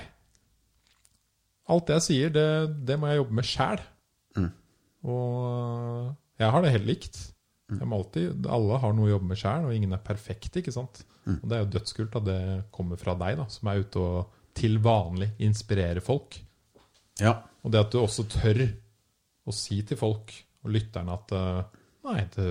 Alt 1.68 1.90
det 1.90 2.00
jeg 2.00 2.06
sier, 2.08 2.30
det, 2.34 2.48
det 2.88 2.96
må 3.00 3.10
jeg 3.12 3.20
jobbe 3.22 3.36
med 3.38 3.48
sjæl. 3.48 3.82
Og 5.08 6.16
jeg 6.38 6.54
har 6.54 6.64
det 6.64 6.74
helt 6.76 6.88
likt. 6.88 7.20
Jeg 7.68 7.84
alltid, 7.92 8.46
alle 8.48 8.80
har 8.80 8.94
noe 8.96 9.10
å 9.10 9.14
jobbe 9.16 9.28
med 9.28 9.40
sjøl, 9.42 9.68
og 9.68 9.76
ingen 9.76 9.96
er 9.96 10.04
perfekte. 10.04 10.62
ikke 10.62 10.76
sant? 10.76 11.02
Og 11.28 11.44
Det 11.44 11.58
er 11.58 11.64
jo 11.66 11.72
dødskult 11.76 12.16
at 12.16 12.28
det 12.28 12.42
kommer 12.72 13.00
fra 13.00 13.16
deg, 13.20 13.40
da, 13.42 13.48
som 13.52 13.68
er 13.68 13.82
ute 13.84 14.04
og 14.04 14.36
til 14.58 14.80
vanlig 14.82 15.34
inspirerer 15.44 16.02
folk. 16.04 16.40
Ja. 17.22 17.36
Og 17.66 17.74
det 17.74 17.84
at 17.84 17.92
du 17.94 18.00
også 18.00 18.26
tør 18.32 18.64
å 19.48 19.54
si 19.56 19.82
til 19.88 20.00
folk 20.00 20.34
og 20.64 20.74
lytterne 20.74 21.14
at 21.18 21.36
eh, 21.36 21.66
Nei, 22.08 22.22
det, 22.32 22.44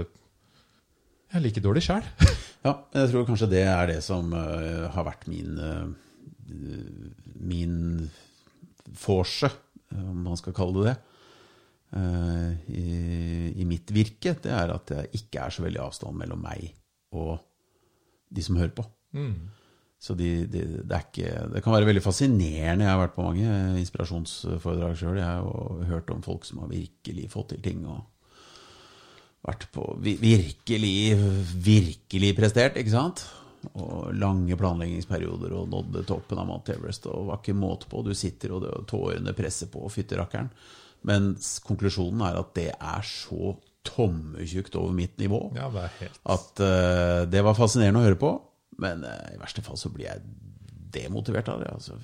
jeg 1.30 1.38
er 1.38 1.44
like 1.46 1.62
dårlig 1.64 1.86
sjæl. 1.86 2.04
Ja, 2.66 2.72
jeg 2.98 3.12
tror 3.12 3.26
kanskje 3.28 3.46
det 3.52 3.60
er 3.70 3.84
det 3.86 4.00
som 4.02 4.32
uh, 4.34 4.88
har 4.90 5.04
vært 5.06 5.28
min 5.30 5.52
uh, 5.54 5.84
Min 7.46 7.76
forse, 8.98 9.52
om 9.94 10.24
man 10.24 10.40
skal 10.40 10.56
kalle 10.56 10.82
det 10.82 10.88
det, 10.88 10.94
i, 11.94 12.86
i 13.56 13.66
mitt 13.68 13.92
virke. 13.94 14.34
Det 14.42 14.52
er 14.52 14.72
at 14.74 14.90
det 14.90 15.04
ikke 15.20 15.44
er 15.44 15.54
så 15.54 15.64
veldig 15.64 15.84
avstand 15.84 16.18
mellom 16.18 16.42
meg 16.42 16.72
og 17.16 17.38
de 18.28 18.42
som 18.42 18.58
hører 18.58 18.74
på. 18.76 18.84
Så 20.06 20.14
de, 20.18 20.28
de, 20.50 20.64
det, 20.82 20.92
er 20.92 21.06
ikke, 21.06 21.30
det 21.54 21.62
kan 21.64 21.72
være 21.72 21.88
veldig 21.88 22.02
fascinerende. 22.04 22.84
Jeg 22.84 22.92
har 22.92 23.00
vært 23.00 23.14
på 23.16 23.24
mange 23.24 23.54
inspirasjonsforedrag 23.80 24.98
sjøl. 24.98 25.22
Har 25.22 25.88
hørt 25.88 26.12
om 26.12 26.20
folk 26.26 26.44
som 26.44 26.60
har 26.62 26.70
virkelig 26.70 27.30
fått 27.32 27.54
til 27.54 27.64
ting. 27.64 27.86
og 27.88 28.04
vært 29.46 29.68
på 29.74 29.82
virkelig, 30.02 30.96
virkelig 31.64 32.32
prestert, 32.38 32.78
ikke 32.80 32.94
sant? 32.94 33.24
Og 33.74 34.12
lange 34.14 34.56
planleggingsperioder 34.58 35.54
og 35.58 35.70
nådde 35.72 36.04
toppen 36.06 36.40
av 36.42 36.48
Mount 36.50 36.70
Everest. 36.74 37.08
Og 37.10 37.30
var 37.30 37.40
ikke 37.40 37.56
måte 37.58 37.90
på. 37.90 38.02
Du 38.06 38.12
sitter 38.14 38.54
og 38.56 38.66
tårene 38.90 39.34
presser 39.38 39.70
på, 39.72 39.86
fytterakkeren. 39.92 40.50
Mens 41.06 41.56
konklusjonen 41.64 42.24
er 42.26 42.40
at 42.40 42.52
det 42.58 42.70
er 42.74 43.06
så 43.06 43.54
tommetjukt 43.86 44.74
over 44.80 44.90
mitt 44.96 45.14
nivå 45.22 45.38
ja, 45.54 45.68
det 45.70 45.84
helt... 46.00 46.16
at 46.34 46.58
uh, 46.58 47.20
det 47.30 47.42
var 47.46 47.54
fascinerende 47.54 48.02
å 48.02 48.06
høre 48.08 48.18
på. 48.18 48.32
Men 48.82 49.04
uh, 49.06 49.30
i 49.30 49.38
verste 49.40 49.62
fall 49.64 49.78
så 49.78 49.92
blir 49.94 50.08
jeg 50.08 50.24
demotivert 50.96 51.48
av 51.52 51.62
det. 51.62 51.70
Altså. 51.76 51.96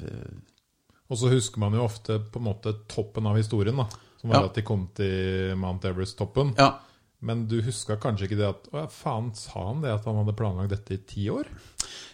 Og 1.11 1.19
så 1.19 1.33
husker 1.33 1.61
man 1.63 1.75
jo 1.77 1.85
ofte 1.85 2.21
på 2.23 2.41
en 2.41 2.47
måte 2.47 2.77
toppen 2.91 3.27
av 3.29 3.39
historien, 3.41 3.77
da. 3.83 3.89
Som 4.21 4.31
var 4.31 4.45
ja. 4.45 4.51
at 4.53 4.59
de 4.59 4.63
kom 4.67 4.87
til 4.95 5.57
Mount 5.59 5.85
Everest-toppen. 5.89 6.55
Ja. 6.61 6.77
Men 7.23 7.45
du 7.51 7.61
huska 7.63 7.97
kanskje 8.03 8.27
ikke 8.27 8.39
det 8.41 8.49
at 8.49 8.65
Å 8.73 8.81
ja, 8.83 8.89
faen, 8.91 9.31
sa 9.39 9.69
han 9.69 9.83
det 9.85 9.93
at 9.95 10.07
han 10.09 10.19
hadde 10.19 10.35
planlagt 10.39 10.73
dette 10.75 10.97
i 10.97 11.03
ti 11.07 11.27
år? 11.31 11.47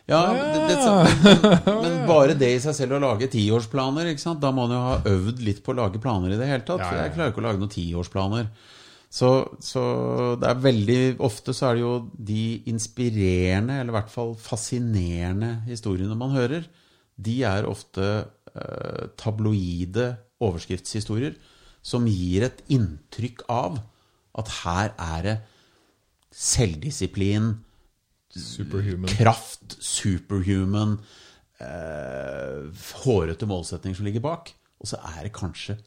Ja, 0.09 0.21
det, 0.33 0.63
det, 0.69 0.77
men, 1.67 1.83
men, 1.83 1.97
bare 2.09 2.37
det 2.39 2.49
i 2.55 2.61
seg 2.65 2.77
selv 2.77 2.97
å 2.97 3.03
lage 3.03 3.29
tiårsplaner, 3.33 4.09
ikke 4.09 4.25
sant? 4.25 4.41
da 4.41 4.53
må 4.53 4.65
man 4.65 4.73
jo 4.73 4.81
ha 4.87 4.99
øvd 5.11 5.43
litt 5.45 5.61
på 5.65 5.75
å 5.75 5.79
lage 5.83 6.01
planer 6.01 6.33
i 6.33 6.39
det 6.41 6.49
hele 6.49 6.65
tatt. 6.65 6.81
For 6.81 6.97
jeg 6.97 7.13
klarer 7.13 7.33
ikke 7.33 7.43
å 7.43 7.47
lage 7.49 7.61
noen 7.61 7.75
tiårsplaner. 7.75 8.49
Så, 9.09 9.29
så 9.65 9.83
det 10.41 10.49
er 10.49 10.65
veldig 10.65 11.01
ofte 11.25 11.55
så 11.57 11.71
er 11.71 11.77
det 11.77 11.85
jo 11.85 11.93
de 12.13 12.47
inspirerende, 12.73 13.79
eller 13.81 13.93
i 13.93 13.97
hvert 13.99 14.13
fall 14.13 14.35
fascinerende 14.41 15.55
historiene 15.69 16.17
man 16.17 16.37
hører, 16.37 16.69
de 17.19 17.37
er 17.49 17.69
ofte 17.69 18.09
eh, 18.09 19.05
tabloide 19.19 20.11
overskriftshistorier 20.45 21.37
som 21.85 22.05
gir 22.09 22.45
et 22.47 22.61
inntrykk 22.75 23.47
av 23.51 23.81
at 24.39 24.53
her 24.63 24.93
er 24.99 25.23
det 25.27 25.37
selvdisiplin, 26.33 27.53
superhuman. 28.37 29.09
kraft, 29.09 29.79
superhuman, 29.83 30.99
eh, 31.61 32.69
hårete 33.05 33.47
målsetning 33.47 33.97
som 33.97 34.05
ligger 34.05 34.21
bak. 34.21 34.53
Og 34.81 34.87
så 34.87 34.97
er 35.17 35.23
det 35.27 35.33
kanskje 35.35 35.79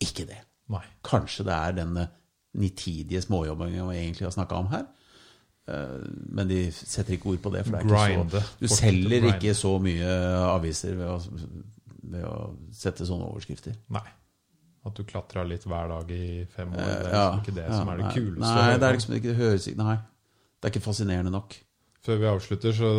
ikke 0.00 0.24
det. 0.24 0.38
Nei. 0.72 0.84
Kanskje 1.04 1.44
det 1.44 1.54
er 1.54 1.72
denne 1.82 2.08
nitidige 2.58 3.20
småjobbingen 3.22 3.90
vi 3.90 3.96
egentlig 3.96 4.26
har 4.26 4.30
snakka 4.30 4.54
om 4.54 4.70
her. 4.72 4.86
Eh, 5.68 5.98
men 6.32 6.48
de 6.48 6.72
setter 6.72 7.12
ikke 7.12 7.34
ord 7.34 7.42
på 7.44 7.52
det. 7.52 7.66
For 7.66 7.76
det 7.76 7.90
grinde, 7.90 8.40
så, 8.40 8.56
du 8.60 8.68
selger 8.72 9.28
ikke 9.34 9.54
så 9.54 9.74
mye 9.82 10.14
aviser 10.54 10.96
ved 10.96 11.12
å, 11.12 11.18
ved 12.14 12.24
å 12.24 12.38
sette 12.72 13.06
sånne 13.08 13.28
overskrifter. 13.28 13.76
Nei. 13.92 14.06
At 14.88 14.98
du 14.98 15.06
klatra 15.08 15.44
litt 15.46 15.64
hver 15.68 15.90
dag 15.92 16.10
i 16.14 16.44
fem 16.52 16.74
år. 16.74 16.82
Det 16.82 16.90
er 16.90 17.02
liksom 17.04 17.16
ja, 17.20 17.40
ikke 17.42 17.56
det 17.56 17.64
ja, 17.64 17.76
som 17.76 17.92
er 17.92 18.00
det 18.00 18.12
kuleste. 18.16 18.52
Nei, 18.58 18.68
det 18.74 18.88
er 18.88 18.98
liksom 18.98 19.16
ikke, 19.18 19.28
det 19.28 19.38
høres, 19.38 19.68
nei, 19.78 19.96
det 20.58 20.68
er 20.68 20.74
ikke 20.74 20.84
fascinerende 20.84 21.32
nok. 21.34 21.56
Før 22.08 22.20
vi 22.22 22.28
avslutter, 22.30 22.74
så 22.76 22.92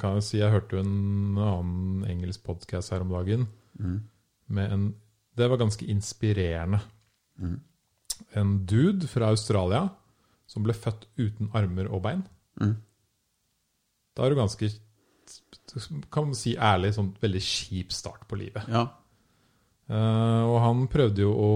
kan 0.00 0.18
jeg 0.18 0.26
si 0.26 0.38
jeg 0.40 0.52
hørte 0.54 0.78
jo 0.78 0.84
en 0.84 1.40
annen 1.44 2.04
engelsk 2.08 2.44
podkast 2.46 2.94
her 2.94 3.04
om 3.04 3.12
dagen. 3.12 3.48
Mm. 3.76 3.98
Med 4.56 4.76
en, 4.76 4.86
det 5.36 5.50
var 5.50 5.60
ganske 5.60 5.86
inspirerende. 5.92 6.80
Mm. 7.40 7.58
En 8.40 8.54
dude 8.68 9.08
fra 9.10 9.32
Australia 9.34 9.88
som 10.50 10.64
ble 10.66 10.74
født 10.74 11.06
uten 11.18 11.50
armer 11.56 11.90
og 11.90 12.04
bein. 12.06 12.22
Mm. 12.60 12.78
Da 14.16 14.24
er 14.26 14.32
du 14.32 14.40
ganske 14.40 14.70
kan 16.10 16.26
man 16.26 16.34
si 16.34 16.56
ærlig, 16.58 16.94
sånn 16.96 17.12
veldig 17.22 17.42
kjip 17.44 17.92
start 17.94 18.24
på 18.30 18.38
livet. 18.40 18.66
Ja. 18.70 18.88
Uh, 19.90 20.46
og 20.46 20.60
han 20.62 20.84
prøvde 20.90 21.24
jo 21.24 21.32
å 21.34 21.50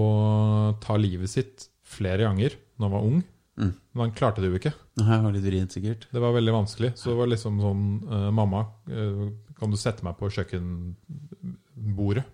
ta 0.83 0.97
livet 0.99 1.31
sitt 1.31 1.69
flere 1.87 2.25
ganger 2.27 2.57
når 2.75 2.83
han 2.87 2.95
var 2.95 3.07
ung. 3.07 3.21
Mm. 3.55 3.71
Men 3.71 4.01
han 4.03 4.15
klarte 4.17 4.43
det 4.43 4.49
jo 4.49 4.59
ikke. 4.59 4.73
Nei, 4.99 5.19
var 5.23 5.35
litt 5.35 5.47
rent, 5.53 5.75
sikkert. 5.75 6.07
Det 6.11 6.23
var 6.23 6.35
veldig 6.35 6.55
vanskelig. 6.57 6.91
Så 6.99 7.13
det 7.13 7.19
var 7.21 7.31
liksom 7.31 7.61
sånn 7.63 7.85
uh, 8.11 8.31
Mamma, 8.35 8.65
uh, 8.91 9.27
kan 9.55 9.71
du 9.71 9.79
sette 9.79 10.03
meg 10.03 10.17
på 10.19 10.31
kjøkkenbordet? 10.35 12.25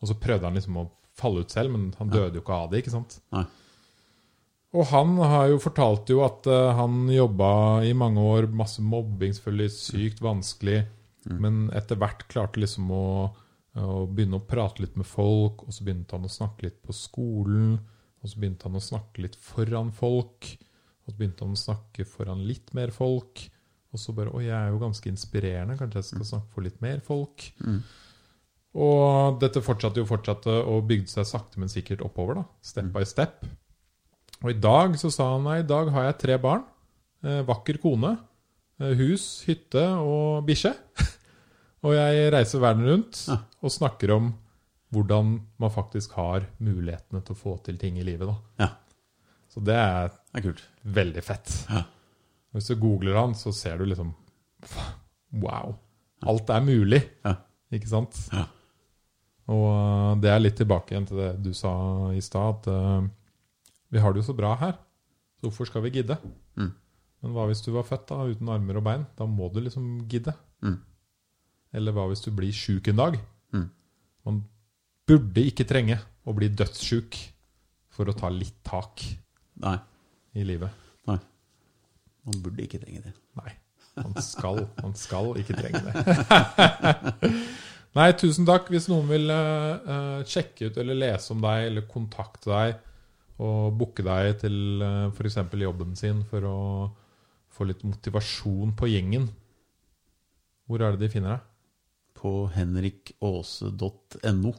Og 0.00 0.08
så 0.08 0.16
prøvde 0.18 0.48
han 0.48 0.56
liksom 0.56 0.80
å 0.80 0.88
falle 1.20 1.44
ut 1.44 1.52
selv, 1.52 1.74
men 1.74 1.90
han 1.98 2.08
døde 2.10 2.40
jo 2.40 2.42
ikke 2.42 2.56
av 2.56 2.72
det. 2.72 2.80
ikke 2.80 2.94
sant? 2.94 3.18
Nei. 3.36 3.44
Og 4.72 4.88
han 4.88 5.18
har 5.20 5.50
jo 5.52 5.60
fortalt 5.60 6.08
jo 6.08 6.22
at 6.24 6.48
han 6.48 7.04
jobba 7.12 7.84
i 7.84 7.92
mange 7.92 8.24
år, 8.24 8.48
masse 8.56 8.80
mobbing, 8.80 9.34
selvfølgelig 9.36 9.74
sykt 9.76 10.22
vanskelig, 10.24 10.78
mm. 11.28 11.36
men 11.44 11.58
etter 11.76 12.00
hvert 12.00 12.24
klarte 12.32 12.62
liksom 12.64 12.88
å 12.96 13.04
og 13.80 14.10
begynne 14.12 14.36
å 14.36 14.44
prate 14.44 14.84
litt 14.84 14.98
med 15.00 15.08
folk. 15.08 15.64
Og 15.66 15.74
så 15.74 15.86
begynte 15.86 16.18
han 16.18 16.28
å 16.28 16.32
snakke 16.32 16.66
litt 16.68 16.78
på 16.84 16.94
skolen. 16.96 17.78
Og 18.22 18.30
så 18.30 18.38
begynte 18.38 18.68
han 18.68 18.78
å 18.78 18.84
snakke 18.84 19.24
litt 19.24 19.38
foran 19.40 19.90
folk. 19.96 20.50
Og 21.02 21.10
så 21.10 21.18
begynte 21.18 21.46
han 21.46 21.56
å 21.56 21.62
snakke 21.62 22.06
foran 22.08 22.44
litt 22.46 22.72
mer 22.76 22.92
folk. 22.94 23.46
Og 23.92 24.00
så 24.00 24.14
bare 24.16 24.32
Å, 24.32 24.40
jeg 24.40 24.54
er 24.56 24.70
jo 24.72 24.80
ganske 24.82 25.10
inspirerende. 25.10 25.76
Kanskje 25.80 26.00
jeg 26.00 26.10
skal 26.10 26.28
snakke 26.34 26.54
for 26.54 26.66
litt 26.66 26.78
mer 26.84 27.02
folk. 27.04 27.48
Mm. 27.64 27.80
Og 28.82 29.40
dette 29.42 29.60
fortsatte 29.64 30.00
jo 30.00 30.08
fortsatte 30.08 30.52
og 30.64 30.86
bygde 30.88 31.12
seg 31.12 31.28
sakte, 31.28 31.60
men 31.60 31.72
sikkert 31.72 32.04
oppover. 32.04 32.40
da, 32.40 32.44
Step 32.64 32.88
mm. 32.88 32.92
by 32.94 33.04
step. 33.08 33.42
Og 34.42 34.52
i 34.54 34.58
dag 34.58 34.96
så 34.98 35.10
sa 35.12 35.32
han 35.34 35.44
nei, 35.46 35.60
i 35.60 35.68
dag 35.68 35.90
har 35.94 36.08
jeg 36.08 36.20
tre 36.22 36.38
barn. 36.40 36.64
Eh, 37.22 37.42
vakker 37.46 37.78
kone. 37.82 38.16
Eh, 38.80 38.94
hus, 38.98 39.42
hytte 39.46 39.84
og 40.00 40.46
bikkje. 40.48 40.72
Og 41.82 41.96
jeg 41.96 42.30
reiser 42.34 42.62
verden 42.62 42.86
rundt 42.86 43.24
ja. 43.26 43.40
og 43.62 43.74
snakker 43.74 44.14
om 44.14 44.30
hvordan 44.92 45.34
man 45.62 45.72
faktisk 45.72 46.14
har 46.18 46.44
mulighetene 46.62 47.22
til 47.24 47.34
å 47.34 47.38
få 47.38 47.56
til 47.64 47.78
ting 47.80 47.96
i 47.98 48.04
livet. 48.06 48.28
Da. 48.28 48.66
Ja. 48.66 48.68
Så 49.52 49.62
det 49.64 49.76
er, 49.76 50.12
det 50.32 50.42
er 50.44 50.62
veldig 51.00 51.24
fett. 51.24 51.54
Ja. 51.72 51.82
Hvis 52.52 52.68
du 52.68 52.76
googler 52.80 53.16
han, 53.16 53.34
så 53.36 53.52
ser 53.56 53.80
du 53.80 53.88
liksom 53.88 54.12
Wow! 55.42 55.74
Alt 56.28 56.50
er 56.52 56.62
mulig. 56.62 57.00
Ikke 57.72 57.88
sant? 57.88 58.18
Og 59.50 59.64
uh, 59.64 60.12
det 60.22 60.30
er 60.30 60.42
litt 60.42 60.58
tilbake 60.60 60.94
igjen 60.94 61.08
til 61.08 61.18
det 61.18 61.32
du 61.42 61.50
sa 61.56 61.72
i 62.14 62.20
stad, 62.22 62.60
at 62.60 62.68
uh, 62.70 63.72
vi 63.92 64.00
har 64.00 64.12
det 64.12 64.22
jo 64.22 64.28
så 64.28 64.36
bra 64.36 64.52
her, 64.60 64.76
så 65.40 65.48
hvorfor 65.48 65.68
skal 65.68 65.82
vi 65.86 65.96
gidde? 65.96 66.16
Mm. 66.60 66.70
Men 67.22 67.34
hva 67.34 67.48
hvis 67.48 67.64
du 67.64 67.72
var 67.74 67.88
født 67.88 68.06
da, 68.12 68.20
uten 68.28 68.50
armer 68.52 68.78
og 68.78 68.86
bein? 68.86 69.06
Da 69.18 69.26
må 69.26 69.48
du 69.52 69.58
liksom 69.64 70.04
gidde. 70.10 70.34
Mm. 70.62 70.78
Eller 71.72 71.94
hva 71.96 72.06
hvis 72.10 72.24
du 72.24 72.30
blir 72.34 72.52
sjuk 72.54 72.90
en 72.92 73.00
dag? 73.00 73.18
Mm. 73.56 73.68
Man 74.28 74.42
burde 75.08 75.44
ikke 75.48 75.66
trenge 75.68 75.98
å 76.28 76.34
bli 76.36 76.50
dødssjuk 76.52 77.16
for 77.92 78.08
å 78.08 78.16
ta 78.16 78.30
litt 78.32 78.60
tak 78.66 79.02
Nei. 79.62 79.76
i 80.38 80.44
livet. 80.46 80.70
Nei. 81.08 81.18
Man 82.28 82.44
burde 82.44 82.64
ikke 82.64 82.80
trenge 82.82 83.02
det. 83.08 83.14
Nei. 83.40 83.52
Man 83.98 84.16
skal, 84.24 84.62
man 84.84 84.94
skal 84.96 85.34
ikke 85.40 85.58
trenge 85.58 85.82
det. 85.88 87.32
Nei, 87.98 88.08
tusen 88.16 88.48
takk. 88.48 88.70
Hvis 88.72 88.88
noen 88.88 89.10
vil 89.10 89.28
uh, 89.28 90.22
sjekke 90.28 90.70
ut 90.70 90.80
eller 90.80 90.96
lese 90.96 91.34
om 91.34 91.42
deg 91.44 91.68
eller 91.68 91.88
kontakte 91.90 92.52
deg 92.52 92.88
og 93.42 93.74
booke 93.76 94.04
deg 94.06 94.36
til 94.44 94.56
uh, 94.80 95.08
eh, 95.08 95.12
f.eks. 95.12 95.40
jobben 95.60 95.96
sin 95.98 96.22
for 96.28 96.46
å 96.46 96.58
få 97.52 97.66
litt 97.68 97.82
motivasjon 97.84 98.72
på 98.78 98.88
gjengen, 98.88 99.26
hvor 100.68 100.84
er 100.84 100.94
det 100.94 101.04
de 101.04 101.10
finner 101.12 101.34
deg? 101.34 101.48
På 102.22 102.32
henrikaase.no. 102.54 104.52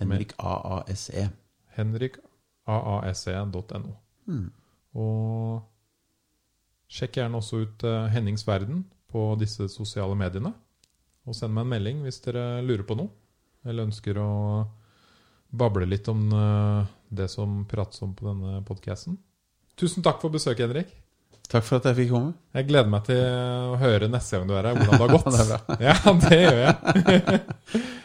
Henrik 0.00 0.32
AASE. 0.38 1.28
Henrikaase.no. 1.76 3.92
Mm. 4.28 4.48
Og 5.00 5.62
sjekk 6.90 7.20
gjerne 7.20 7.38
også 7.40 7.54
ut 7.64 7.78
uh, 7.86 8.10
Hennings 8.12 8.44
Verden 8.48 8.78
på 9.10 9.20
disse 9.40 9.68
sosiale 9.72 10.16
mediene. 10.18 10.52
Og 11.28 11.36
send 11.36 11.52
meg 11.54 11.62
en 11.66 11.74
melding 11.74 11.96
hvis 12.04 12.22
dere 12.24 12.44
lurer 12.64 12.84
på 12.88 12.96
noe, 12.98 13.10
eller 13.64 13.88
ønsker 13.88 14.14
å 14.20 14.30
bable 15.50 15.86
litt 15.88 16.08
om 16.12 16.20
uh, 16.32 16.88
det 17.08 17.28
som 17.32 17.64
prates 17.70 18.02
om 18.06 18.12
på 18.16 18.28
denne 18.28 18.60
podkasten. 18.66 19.18
Tusen 19.80 20.04
takk 20.04 20.18
for 20.22 20.32
besøket, 20.32 20.68
Henrik. 20.68 20.90
Takk 21.50 21.64
for 21.66 21.80
at 21.80 21.88
jeg 21.90 21.96
fikk 21.98 22.10
komme. 22.14 22.32
Jeg 22.54 22.66
gleder 22.68 22.90
meg 22.92 23.02
til 23.08 23.18
å 23.18 23.78
høre 23.80 24.06
neste 24.10 24.38
gang 24.38 24.46
du 24.46 24.54
er 24.54 24.68
her, 24.70 24.76
hvordan 24.78 24.94
det 24.94 25.00
har 25.02 25.10
gått. 25.16 25.26
det. 25.50 25.78
Ja, 25.82 25.96
det 26.22 26.38
gjør 26.44 26.60
jeg. 26.62 27.40